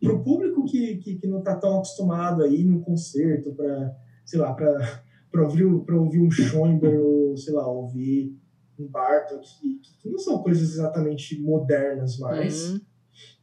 pro 0.00 0.22
público 0.22 0.64
que, 0.66 0.98
que, 0.98 1.16
que 1.16 1.26
não 1.26 1.42
tá 1.42 1.56
tão 1.56 1.76
acostumado 1.76 2.42
aí 2.42 2.62
no 2.62 2.80
concerto, 2.80 3.52
para 3.54 3.96
sei 4.26 4.40
lá, 4.40 4.52
para 4.52 5.02
para 5.36 5.44
ouvir, 5.44 5.84
para 5.84 6.00
ouvir 6.00 6.20
um 6.20 6.30
Schoenberg 6.30 6.96
ou, 6.96 7.36
sei 7.36 7.52
lá, 7.52 7.68
ouvir 7.68 8.34
um 8.78 8.88
Bartok, 8.88 9.46
que, 9.60 9.80
que 10.00 10.08
não 10.08 10.18
são 10.18 10.42
coisas 10.42 10.70
exatamente 10.70 11.38
modernas 11.40 12.18
mais, 12.18 12.70
uhum. 12.70 12.80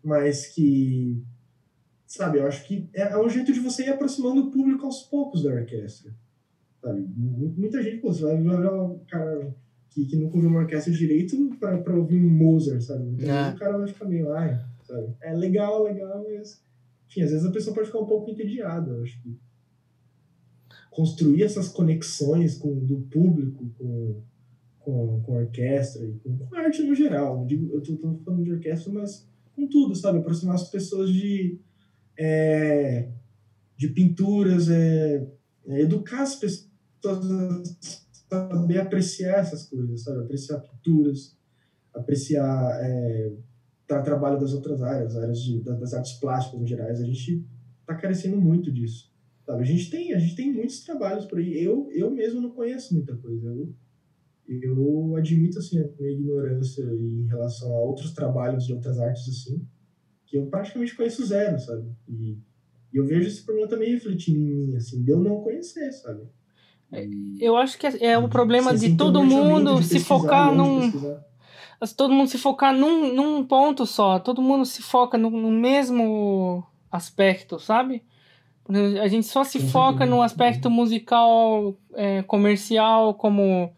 mas 0.04 0.48
que, 0.48 1.24
sabe, 2.08 2.40
eu 2.40 2.48
acho 2.48 2.66
que 2.66 2.90
é, 2.94 3.02
é, 3.02 3.18
um 3.18 3.30
jeito 3.30 3.54
de 3.54 3.60
você 3.60 3.84
ir 3.84 3.90
aproximando 3.90 4.42
o 4.42 4.52
público 4.52 4.86
aos 4.86 5.04
poucos 5.04 5.44
da 5.44 5.52
orquestra. 5.52 6.12
Sabe? 6.82 7.08
Muita 7.16 7.82
gente, 7.82 8.02
pô, 8.02 8.12
você 8.12 8.24
vai 8.24 8.38
ver 8.38 8.50
um 8.50 9.00
cara 9.08 9.56
que, 9.92 10.06
que 10.06 10.16
nunca 10.16 10.36
ouviu 10.36 10.50
uma 10.50 10.62
orquestra 10.62 10.92
direito 10.92 11.56
para 11.60 11.96
ouvir 11.96 12.18
um 12.18 12.30
Mozart, 12.30 12.82
sabe? 12.82 13.08
Então, 13.12 13.30
é. 13.30 13.52
o 13.52 13.56
cara 13.56 13.78
vai 13.78 13.88
ficar 13.88 14.06
meio, 14.06 14.34
ai, 14.34 14.60
sabe? 14.84 15.16
É 15.22 15.34
legal, 15.34 15.84
legal, 15.84 16.26
mas, 16.28 16.60
enfim, 17.08 17.22
às 17.22 17.32
vezes 17.32 17.46
a 17.46 17.52
pessoa 17.52 17.76
pode 17.76 17.88
ficar 17.88 18.00
um 18.00 18.08
pouco 18.08 18.32
entediada, 18.32 18.92
eu 18.92 19.04
acho 19.04 19.22
que 19.22 19.38
construir 20.94 21.44
essas 21.44 21.68
conexões 21.68 22.58
com 22.58 22.74
do 22.86 23.02
público 23.12 23.66
com, 23.78 24.22
com, 24.80 25.22
com 25.22 25.34
orquestra 25.34 26.06
e 26.06 26.14
com, 26.20 26.38
com 26.38 26.56
arte 26.56 26.84
no 26.84 26.96
geral. 26.96 27.40
Não 27.40 27.48
digo, 27.48 27.74
eu 27.74 27.80
estou 27.80 28.22
falando 28.24 28.44
de 28.44 28.52
orquestra, 28.52 28.92
mas 28.92 29.28
com 29.56 29.68
tudo, 29.68 29.96
sabe? 29.96 30.20
Aproximar 30.20 30.56
as 30.56 30.70
pessoas 30.70 31.12
de. 31.12 31.60
É, 32.18 33.10
de 33.76 33.88
pinturas, 33.90 34.70
é, 34.70 35.28
é 35.66 35.82
educar 35.82 36.22
as 36.22 36.36
pessoas 36.36 36.70
a 37.04 37.64
saber 38.30 38.80
apreciar 38.80 39.40
essas 39.40 39.66
coisas, 39.66 40.04
sabe? 40.04 40.22
Apreciar 40.22 40.60
pinturas, 40.60 41.36
apreciar 41.94 42.80
é, 42.82 43.34
tra 43.88 44.02
trabalho 44.02 44.40
das 44.40 44.54
outras 44.54 44.82
áreas, 44.82 45.16
áreas 45.16 45.40
de, 45.42 45.60
das 45.60 45.94
artes 45.94 46.14
plásticas 46.14 46.62
em 46.62 46.68
gerais. 46.68 47.00
A 47.00 47.06
gente 47.06 47.46
está 47.82 47.96
carecendo 47.96 48.40
muito 48.40 48.72
disso. 48.72 49.13
Sabe? 49.46 49.62
A 49.62 49.66
gente 49.66 49.90
tem 49.90 50.14
a 50.14 50.20
gente 50.20 50.36
tem 50.36 50.52
muitos 50.52 50.84
trabalhos 50.84 51.26
por 51.26 51.40
aí. 51.40 51.64
Eu 51.64 51.90
eu 51.92 52.10
mesmo 52.10 52.42
não 52.42 52.52
conheço 52.52 52.94
muita 52.94 53.16
coisa. 53.16 53.48
Eu 53.48 53.74
eu 54.48 55.16
admito 55.16 55.60
assim 55.60 55.80
a 55.80 55.88
minha 55.98 56.12
ignorância 56.12 56.84
em 56.84 57.26
relação 57.28 57.74
a 57.74 57.80
outros 57.80 58.12
trabalhos 58.12 58.66
de 58.66 58.74
outras 58.74 59.00
artes 59.00 59.28
assim, 59.30 59.66
que 60.26 60.38
eu 60.38 60.46
praticamente 60.48 60.96
conheço 60.96 61.26
zero, 61.26 61.58
sabe? 61.60 61.90
E, 62.08 62.38
e 62.94 62.98
eu 62.98 63.06
vejo 63.06 63.28
esse 63.28 63.44
problema 63.44 63.70
também 63.70 63.94
refletindo 63.94 64.38
em 64.38 64.44
mim, 64.44 64.76
assim, 64.76 65.02
de 65.02 65.12
eu 65.12 65.20
não 65.20 65.42
conhecer, 65.42 65.92
sabe? 65.94 66.24
É, 66.92 67.08
eu 67.40 67.56
acho 67.56 67.78
que 67.80 67.88
é, 67.88 68.06
é 68.06 68.18
o 68.18 68.28
problema 68.28 68.76
de 68.76 68.96
todo 68.96 69.24
mundo 69.24 69.80
de 69.80 69.86
se 69.86 70.00
focar 70.00 70.54
num. 70.54 70.92
Todo 71.98 72.14
mundo 72.14 72.30
se 72.30 72.38
focar 72.38 72.74
num, 72.74 73.14
num 73.14 73.44
ponto 73.46 73.86
só. 73.86 74.18
Todo 74.20 74.42
mundo 74.42 74.66
se 74.66 74.82
foca 74.82 75.18
no, 75.18 75.30
no 75.30 75.52
mesmo 75.52 76.64
aspecto, 76.90 77.60
sabe? 77.60 78.04
A 79.02 79.08
gente 79.08 79.28
só 79.28 79.44
se 79.44 79.60
foca 79.60 80.06
no 80.06 80.22
aspecto 80.22 80.70
musical 80.70 81.76
é, 81.94 82.22
comercial, 82.24 83.14
como 83.14 83.70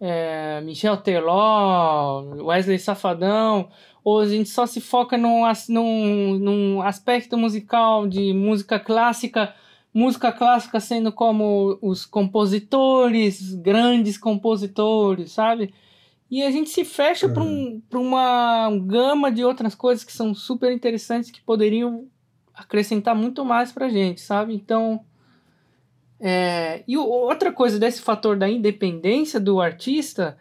é, 0.00 0.60
Michel 0.62 0.96
Teló, 0.96 2.22
Wesley 2.42 2.78
Safadão, 2.78 3.68
ou 4.02 4.20
a 4.20 4.26
gente 4.26 4.48
só 4.48 4.66
se 4.66 4.80
foca 4.80 5.18
num, 5.18 5.42
num, 5.68 6.38
num 6.38 6.82
aspecto 6.82 7.36
musical 7.36 8.06
de 8.06 8.32
música 8.32 8.78
clássica, 8.78 9.54
música 9.92 10.32
clássica 10.32 10.80
sendo 10.80 11.12
como 11.12 11.78
os 11.82 12.06
compositores, 12.06 13.54
grandes 13.54 14.16
compositores, 14.16 15.32
sabe? 15.32 15.74
E 16.30 16.42
a 16.42 16.50
gente 16.50 16.70
se 16.70 16.84
fecha 16.84 17.28
para 17.28 17.42
um, 17.42 17.82
uma 17.92 18.70
gama 18.84 19.30
de 19.30 19.44
outras 19.44 19.74
coisas 19.74 20.04
que 20.04 20.12
são 20.12 20.34
super 20.34 20.72
interessantes 20.72 21.30
que 21.30 21.40
poderiam 21.40 22.08
acrescentar 22.56 23.14
muito 23.14 23.44
mais 23.44 23.70
pra 23.70 23.88
gente, 23.88 24.20
sabe? 24.20 24.54
Então. 24.54 25.04
É, 26.18 26.82
e 26.88 26.96
outra 26.96 27.52
coisa 27.52 27.78
desse 27.78 28.00
fator 28.00 28.36
da 28.38 28.48
independência 28.48 29.38
do 29.38 29.60
artista 29.60 30.38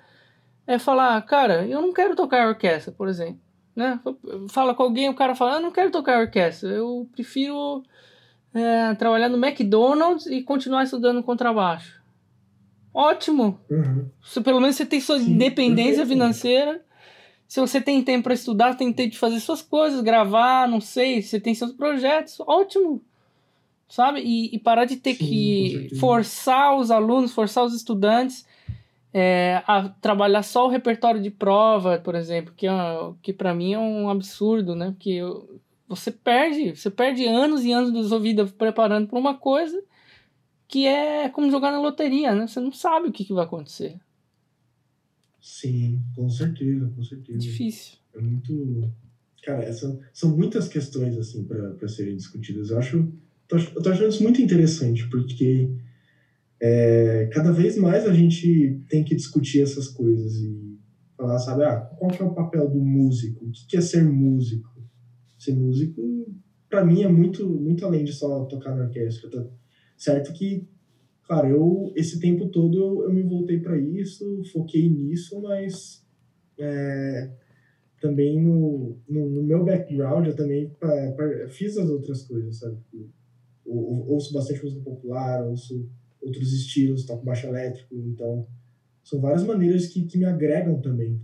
é 0.66 0.80
falar, 0.80 1.22
cara, 1.24 1.68
eu 1.68 1.82
não 1.82 1.94
quero 1.94 2.16
tocar 2.16 2.48
orquestra, 2.48 2.94
por 2.94 3.10
exemplo. 3.10 3.40
Né? 3.76 4.00
Fala 4.50 4.74
com 4.74 4.84
alguém, 4.84 5.10
o 5.10 5.14
cara 5.14 5.36
fala, 5.36 5.56
eu 5.56 5.62
não 5.62 5.72
quero 5.72 5.92
tocar 5.92 6.22
orquestra, 6.22 6.70
eu 6.70 7.10
prefiro 7.12 7.84
é, 8.54 8.96
trabalhar 8.96 9.28
no 9.28 9.44
McDonald's 9.44 10.26
e 10.28 10.42
continuar 10.42 10.86
estudando 10.86 11.22
contrabaixo. 11.22 12.02
Ótimo! 12.94 13.60
Uhum. 13.70 14.10
Se, 14.24 14.40
pelo 14.40 14.62
menos 14.62 14.78
você 14.78 14.86
tem 14.86 15.02
sua 15.02 15.20
Sim, 15.20 15.32
independência 15.32 16.06
financeira 16.06 16.82
se 17.48 17.60
você 17.60 17.80
tem 17.80 18.04
tempo 18.04 18.24
para 18.24 18.34
estudar, 18.34 18.76
tem 18.76 18.92
tempo 18.92 19.12
de 19.12 19.20
fazer 19.20 19.40
suas 19.40 19.62
coisas, 19.62 20.02
gravar, 20.02 20.68
não 20.68 20.82
sei, 20.82 21.22
você 21.22 21.40
tem 21.40 21.54
seus 21.54 21.72
projetos, 21.72 22.40
ótimo. 22.42 23.02
Sabe? 23.88 24.22
E, 24.22 24.56
e 24.56 24.60
parar 24.60 24.86
de 24.86 24.96
ter 24.98 25.14
Sim, 25.14 25.26
que 25.26 25.90
forçar 26.00 26.76
os 26.76 26.90
alunos, 26.90 27.34
forçar 27.34 27.64
os 27.64 27.74
estudantes 27.74 28.46
é, 29.14 29.64
a 29.66 29.88
trabalhar 29.88 30.44
só 30.44 30.66
o 30.66 30.70
repertório 30.70 31.22
de 31.22 31.30
prova, 31.30 31.98
por 32.00 32.16
exemplo, 32.16 32.54
que, 32.54 32.68
é, 32.68 32.72
que 33.22 33.32
para 33.32 33.54
mim 33.54 33.74
é 33.74 33.80
um 33.80 34.10
absurdo, 34.10 34.76
né? 34.76 34.88
Porque 34.88 35.12
eu, 35.12 35.62
você 35.88 36.12
perde, 36.12 36.76
você 36.76 36.90
perde 36.90 37.26
anos 37.26 37.64
e 37.64 37.72
anos 37.72 37.94
da 37.94 38.04
sua 38.04 38.20
vida 38.20 38.46
preparando 38.46 39.08
para 39.08 39.20
uma 39.20 39.36
coisa 39.36 39.82
que 40.68 40.86
é 40.86 41.30
como 41.30 41.52
jogar 41.52 41.72
na 41.72 41.80
loteria, 41.80 42.34
né? 42.34 42.48
Você 42.48 42.60
não 42.60 42.72
sabe 42.72 43.08
o 43.08 43.12
que, 43.12 43.24
que 43.24 43.34
vai 43.34 43.46
acontecer. 43.46 43.98
Sim, 45.46 46.02
com 46.16 46.28
certeza, 46.28 46.92
com 46.96 47.04
certeza. 47.04 47.38
Difícil. 47.38 48.00
É 48.16 48.20
muito. 48.20 48.92
Cara, 49.44 49.64
essa, 49.64 50.00
são 50.12 50.36
muitas 50.36 50.68
questões, 50.68 51.16
assim, 51.20 51.44
para 51.44 51.88
serem 51.88 52.18
discutidas. 52.18 52.72
Eu 52.72 52.80
acho. 52.80 53.14
Eu 53.52 53.84
tô 53.84 53.92
achando 53.92 54.10
isso 54.10 54.24
muito 54.24 54.42
interessante, 54.42 55.08
porque 55.08 55.70
é, 56.60 57.30
cada 57.32 57.52
vez 57.52 57.78
mais 57.78 58.08
a 58.08 58.14
gente 58.14 58.82
tem 58.90 59.04
que 59.04 59.14
discutir 59.14 59.62
essas 59.62 59.88
coisas 59.88 60.34
e 60.38 60.80
falar, 61.16 61.38
sabe, 61.38 61.64
ah, 61.64 61.80
qual 61.80 62.10
que 62.10 62.24
é 62.24 62.26
o 62.26 62.34
papel 62.34 62.68
do 62.68 62.82
músico? 62.82 63.46
O 63.46 63.52
que 63.52 63.78
é 63.78 63.82
ser 63.82 64.04
músico? 64.04 64.68
Ser 65.38 65.54
músico, 65.54 66.02
para 66.68 66.84
mim, 66.84 67.04
é 67.04 67.08
muito, 67.08 67.48
muito 67.48 67.86
além 67.86 68.04
de 68.04 68.14
só 68.14 68.46
tocar 68.46 68.76
na 68.76 68.86
orquestra. 68.86 69.30
Tá? 69.30 69.46
Certo 69.96 70.34
que 70.34 70.68
Claro, 71.28 71.48
eu, 71.48 71.94
esse 71.96 72.20
tempo 72.20 72.48
todo 72.50 72.78
eu, 72.78 73.04
eu 73.06 73.14
me 73.14 73.24
voltei 73.24 73.60
para 73.60 73.78
isso, 73.78 74.44
foquei 74.52 74.88
nisso, 74.88 75.42
mas 75.42 76.06
é, 76.58 77.32
também 78.00 78.40
no, 78.40 78.96
no, 79.10 79.30
no, 79.30 79.44
meu 79.44 79.66
background 79.66 80.28
eu 80.28 80.36
também 80.36 80.70
pra, 80.80 81.12
pra, 81.14 81.50
fiz 81.50 81.78
as 81.78 81.90
outras 81.90 82.22
coisas, 82.22 82.58
sabe? 82.58 82.78
Eu, 82.94 83.10
eu, 83.66 84.06
ouço 84.08 84.32
bastante 84.34 84.64
música 84.64 84.84
popular, 84.84 85.44
ouço 85.44 85.90
outros 86.22 86.54
estilos, 86.54 87.06
toco 87.06 87.26
baixo 87.26 87.48
elétrico, 87.48 87.96
então 87.96 88.46
são 89.04 89.20
várias 89.20 89.44
maneiras 89.44 89.88
que, 89.88 90.06
que 90.06 90.18
me 90.20 90.26
agregam 90.26 90.80
também, 90.80 91.20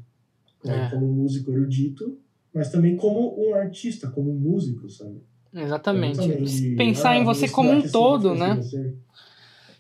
né? 0.66 0.88
é. 0.88 0.90
como 0.90 1.06
músico 1.08 1.52
erudito, 1.52 2.18
mas 2.52 2.72
também 2.72 2.96
como 2.96 3.40
um 3.40 3.54
artista, 3.54 4.10
como 4.10 4.32
um 4.32 4.40
músico, 4.40 4.90
sabe? 4.90 5.22
Exatamente. 5.54 6.22
Então, 6.22 6.78
Pensar 6.78 7.12
ah, 7.12 7.18
em 7.18 7.24
você 7.24 7.48
como 7.48 7.72
um 7.72 7.88
todo, 7.88 8.34
né? 8.34 8.60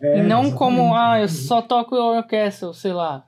É, 0.01 0.19
e 0.19 0.23
não 0.23 0.51
como, 0.51 0.95
ah, 0.95 1.21
eu 1.21 1.29
só 1.29 1.61
toco 1.61 1.95
orquestra, 1.95 2.73
sei 2.73 2.91
lá. 2.91 3.27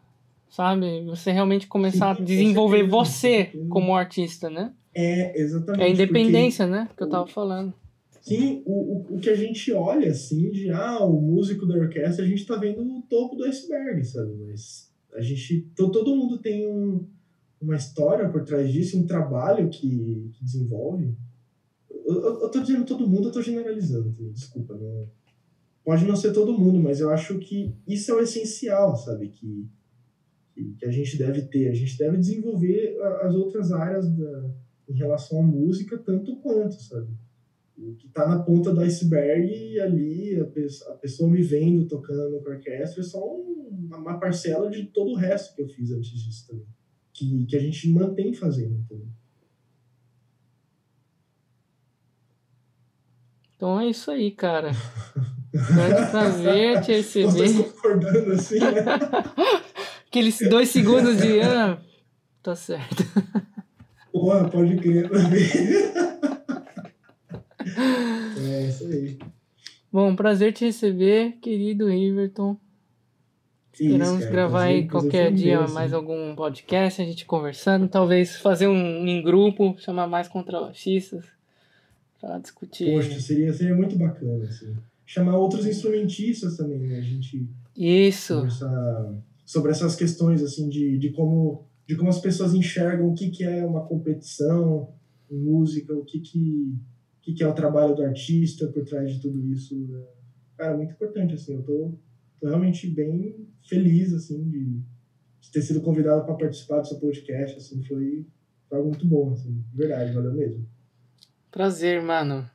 Sabe? 0.49 1.03
Você 1.05 1.31
realmente 1.31 1.67
começar 1.67 2.15
Sim, 2.15 2.21
a 2.21 2.25
desenvolver 2.25 2.83
você 2.83 3.45
como 3.69 3.95
artista, 3.95 4.49
né? 4.49 4.71
É, 4.93 5.39
exatamente. 5.39 5.81
É 5.81 5.85
a 5.85 5.89
independência, 5.89 6.67
né? 6.67 6.89
Que 6.95 7.03
eu 7.03 7.09
tava 7.09 7.27
falando. 7.27 7.73
Sim, 8.21 8.61
o, 8.65 8.71
o, 8.71 9.15
o 9.15 9.19
que 9.19 9.29
a 9.29 9.35
gente 9.35 9.71
olha, 9.73 10.09
assim, 10.09 10.49
de, 10.51 10.69
ah, 10.71 11.03
o 11.03 11.19
músico 11.19 11.65
da 11.65 11.75
orquestra, 11.75 12.23
a 12.23 12.27
gente 12.27 12.45
tá 12.45 12.55
vendo 12.55 12.81
o 12.81 13.01
topo 13.01 13.35
do 13.35 13.43
iceberg, 13.43 14.03
sabe? 14.05 14.31
Mas 14.47 14.91
a 15.13 15.21
gente, 15.21 15.61
to, 15.75 15.91
todo 15.91 16.15
mundo 16.15 16.37
tem 16.37 16.67
um, 16.67 17.05
uma 17.61 17.75
história 17.75 18.29
por 18.29 18.43
trás 18.43 18.71
disso, 18.71 18.97
um 18.97 19.05
trabalho 19.05 19.69
que, 19.69 20.31
que 20.33 20.43
desenvolve. 20.43 21.13
Eu, 21.89 22.15
eu, 22.15 22.41
eu 22.43 22.49
tô 22.49 22.59
dizendo 22.59 22.85
todo 22.85 23.07
mundo, 23.07 23.27
eu 23.27 23.31
tô 23.31 23.41
generalizando, 23.41 24.13
desculpa, 24.31 24.75
não 24.75 25.07
pode 25.83 26.05
não 26.05 26.15
ser 26.15 26.31
todo 26.33 26.57
mundo, 26.57 26.79
mas 26.79 26.99
eu 26.99 27.09
acho 27.09 27.37
que 27.39 27.75
isso 27.87 28.11
é 28.11 28.15
o 28.15 28.19
essencial, 28.19 28.95
sabe? 28.95 29.29
Que, 29.29 29.69
que 30.77 30.85
a 30.85 30.91
gente 30.91 31.17
deve 31.17 31.43
ter. 31.43 31.69
A 31.69 31.73
gente 31.73 31.97
deve 31.97 32.17
desenvolver 32.17 32.97
as 33.21 33.35
outras 33.35 33.71
áreas 33.71 34.09
da, 34.09 34.51
em 34.89 34.93
relação 34.93 35.39
à 35.39 35.43
música 35.43 35.97
tanto 35.97 36.37
quanto, 36.37 36.75
sabe? 36.81 37.07
O 37.77 37.95
que 37.95 38.07
está 38.07 38.27
na 38.27 38.41
ponta 38.43 38.71
do 38.71 38.81
iceberg 38.81 39.79
ali, 39.79 40.39
a, 40.39 40.45
pessoa, 40.45 40.93
a 40.93 40.97
pessoa 40.97 41.29
me 41.29 41.41
vendo 41.41 41.87
tocando 41.87 42.39
com 42.39 42.49
a 42.49 42.53
orquestra, 42.53 43.01
é 43.01 43.03
só 43.03 43.19
um, 43.19 43.89
uma 43.91 44.19
parcela 44.19 44.69
de 44.69 44.85
todo 44.85 45.11
o 45.11 45.15
resto 45.15 45.55
que 45.55 45.63
eu 45.63 45.67
fiz 45.67 45.91
antes 45.91 46.11
disso 46.11 46.47
também. 46.47 46.67
Que, 47.11 47.45
que 47.45 47.55
a 47.55 47.59
gente 47.59 47.89
mantém 47.89 48.33
fazendo 48.33 48.85
também. 48.87 49.11
Então 53.63 53.79
é 53.79 53.87
isso 53.87 54.11
aí, 54.11 54.29
cara. 54.29 54.71
Grande 55.55 56.11
prazer 56.11 56.81
te 56.81 56.91
receber. 56.91 57.63
concordando 57.63 58.33
assim, 58.33 58.59
né? 58.59 58.73
Aqueles 60.05 60.37
dois 60.49 60.67
segundos 60.67 61.15
de. 61.15 61.39
Ah, 61.39 61.79
tá 62.41 62.57
certo. 62.57 63.05
Porra, 64.11 64.49
pode 64.49 64.75
crer 64.75 65.09
também. 65.09 65.47
é 68.51 68.67
isso 68.67 68.85
aí. 68.85 69.17
Bom, 69.89 70.13
prazer 70.13 70.51
te 70.51 70.65
receber, 70.65 71.37
querido 71.41 71.87
Riverton. 71.87 72.57
Esperamos 73.71 74.19
cara, 74.19 74.31
gravar 74.31 74.63
aí 74.63 74.89
qualquer 74.89 75.31
dia 75.31 75.61
mesmo. 75.61 75.73
mais 75.73 75.93
algum 75.93 76.35
podcast, 76.35 77.01
a 77.01 77.05
gente 77.05 77.25
conversando, 77.25 77.87
talvez 77.87 78.35
fazer 78.35 78.67
um 78.67 79.07
em 79.07 79.23
grupo, 79.23 79.73
chamar 79.79 80.05
mais 80.05 80.27
contrabaixistas 80.27 81.31
para 82.23 82.39
discutir. 82.39 82.91
Poxa, 82.91 83.19
seria, 83.19 83.51
seria 83.51 83.75
muito 83.75 83.97
bacana, 83.97 84.45
assim 84.45 84.73
chamar 85.05 85.37
outros 85.37 85.65
instrumentistas 85.65 86.57
também, 86.57 86.79
né? 86.79 86.97
A 86.97 87.01
gente 87.01 87.47
isso 87.75 88.35
conversar 88.35 89.23
sobre 89.45 89.71
essas 89.71 89.95
questões 89.95 90.41
assim 90.41 90.69
de, 90.69 90.97
de 90.97 91.11
como 91.11 91.67
de 91.87 91.95
como 91.95 92.09
as 92.09 92.19
pessoas 92.19 92.53
enxergam 92.53 93.09
o 93.09 93.13
que, 93.13 93.29
que 93.29 93.43
é 93.43 93.65
uma 93.65 93.85
competição 93.85 94.93
em 95.29 95.37
música, 95.37 95.93
o 95.93 96.05
que 96.05 96.19
que, 96.19 96.75
que 97.21 97.33
que 97.33 97.43
é 97.43 97.47
o 97.47 97.53
trabalho 97.53 97.95
do 97.95 98.03
artista 98.03 98.67
por 98.67 98.85
trás 98.85 99.11
de 99.11 99.21
tudo 99.21 99.45
isso. 99.51 99.75
Né? 99.75 100.01
Cara, 100.57 100.77
muito 100.77 100.93
importante 100.93 101.33
assim. 101.33 101.55
Eu 101.55 101.63
tô, 101.63 101.93
tô 102.39 102.47
realmente 102.47 102.87
bem 102.87 103.47
feliz 103.67 104.13
assim 104.13 104.49
de, 104.49 104.81
de 105.41 105.51
ter 105.51 105.61
sido 105.61 105.81
convidado 105.81 106.25
para 106.25 106.35
participar 106.35 106.79
do 106.79 106.87
seu 106.87 106.99
podcast, 106.99 107.57
assim, 107.57 107.83
foi, 107.83 108.25
foi 108.69 108.77
algo 108.77 108.89
muito 108.89 109.05
bom, 109.05 109.31
assim, 109.33 109.61
de 109.71 109.77
verdade, 109.77 110.13
valeu 110.13 110.33
mesmo. 110.33 110.65
Prazer, 111.53 112.01
mano. 112.01 112.49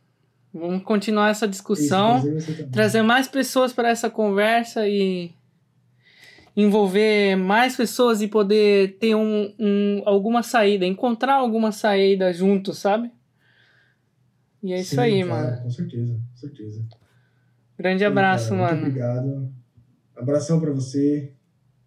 Vamos 0.53 0.83
continuar 0.83 1.31
essa 1.31 1.47
discussão, 1.47 2.19
Isso, 2.37 2.67
trazer 2.73 3.01
mais 3.03 3.29
pessoas 3.29 3.73
para 3.73 3.89
essa 3.91 4.11
conversa 4.11 4.89
e 4.89 5.31
envolver 6.57 7.37
mais 7.37 7.77
pessoas 7.77 8.21
e 8.21 8.27
poder 8.27 8.99
ter 8.99 9.15
um, 9.15 9.55
um, 9.57 10.03
alguma 10.05 10.43
saída, 10.43 10.85
encontrar 10.85 11.35
alguma 11.35 11.71
saída 11.71 12.33
juntos, 12.33 12.79
sabe? 12.79 13.13
E 14.61 14.73
é 14.73 14.81
isso 14.81 14.97
Sim, 14.97 15.01
aí, 15.01 15.25
claro, 15.25 15.45
mano. 15.47 15.63
Com 15.63 15.71
certeza, 15.71 16.15
com 16.15 16.37
certeza. 16.37 16.85
Grande 17.79 18.05
abraço, 18.05 18.51
Cara, 18.51 18.63
mano. 18.63 18.87
Obrigado. 18.89 19.53
Abração 20.17 20.59
pra 20.59 20.73
você, 20.73 21.33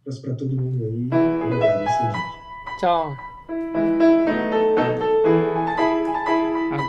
abraço 0.01 0.21
pra 0.21 0.33
todo 0.33 0.55
mundo 0.55 0.85
aí. 0.85 1.09
Obrigado, 1.45 1.83
isso, 1.83 2.03
gente. 2.03 2.79
Tchau. 2.79 4.20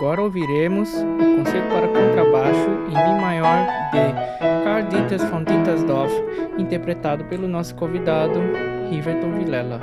Agora 0.03 0.21
ouviremos 0.21 0.93
o 0.93 1.37
concerto 1.37 1.69
para 1.69 1.87
contrabaixo 1.87 2.71
em 2.89 3.15
Mi 3.15 3.21
maior 3.21 3.65
de 3.93 4.65
Carl 4.65 4.83
Dieters 4.89 5.23
von 5.31 5.45
Dittersdorf, 5.45 6.13
interpretado 6.59 7.25
pelo 7.27 7.47
nosso 7.47 7.73
convidado 7.77 8.41
Riverton 8.91 9.31
Vilela. 9.39 9.81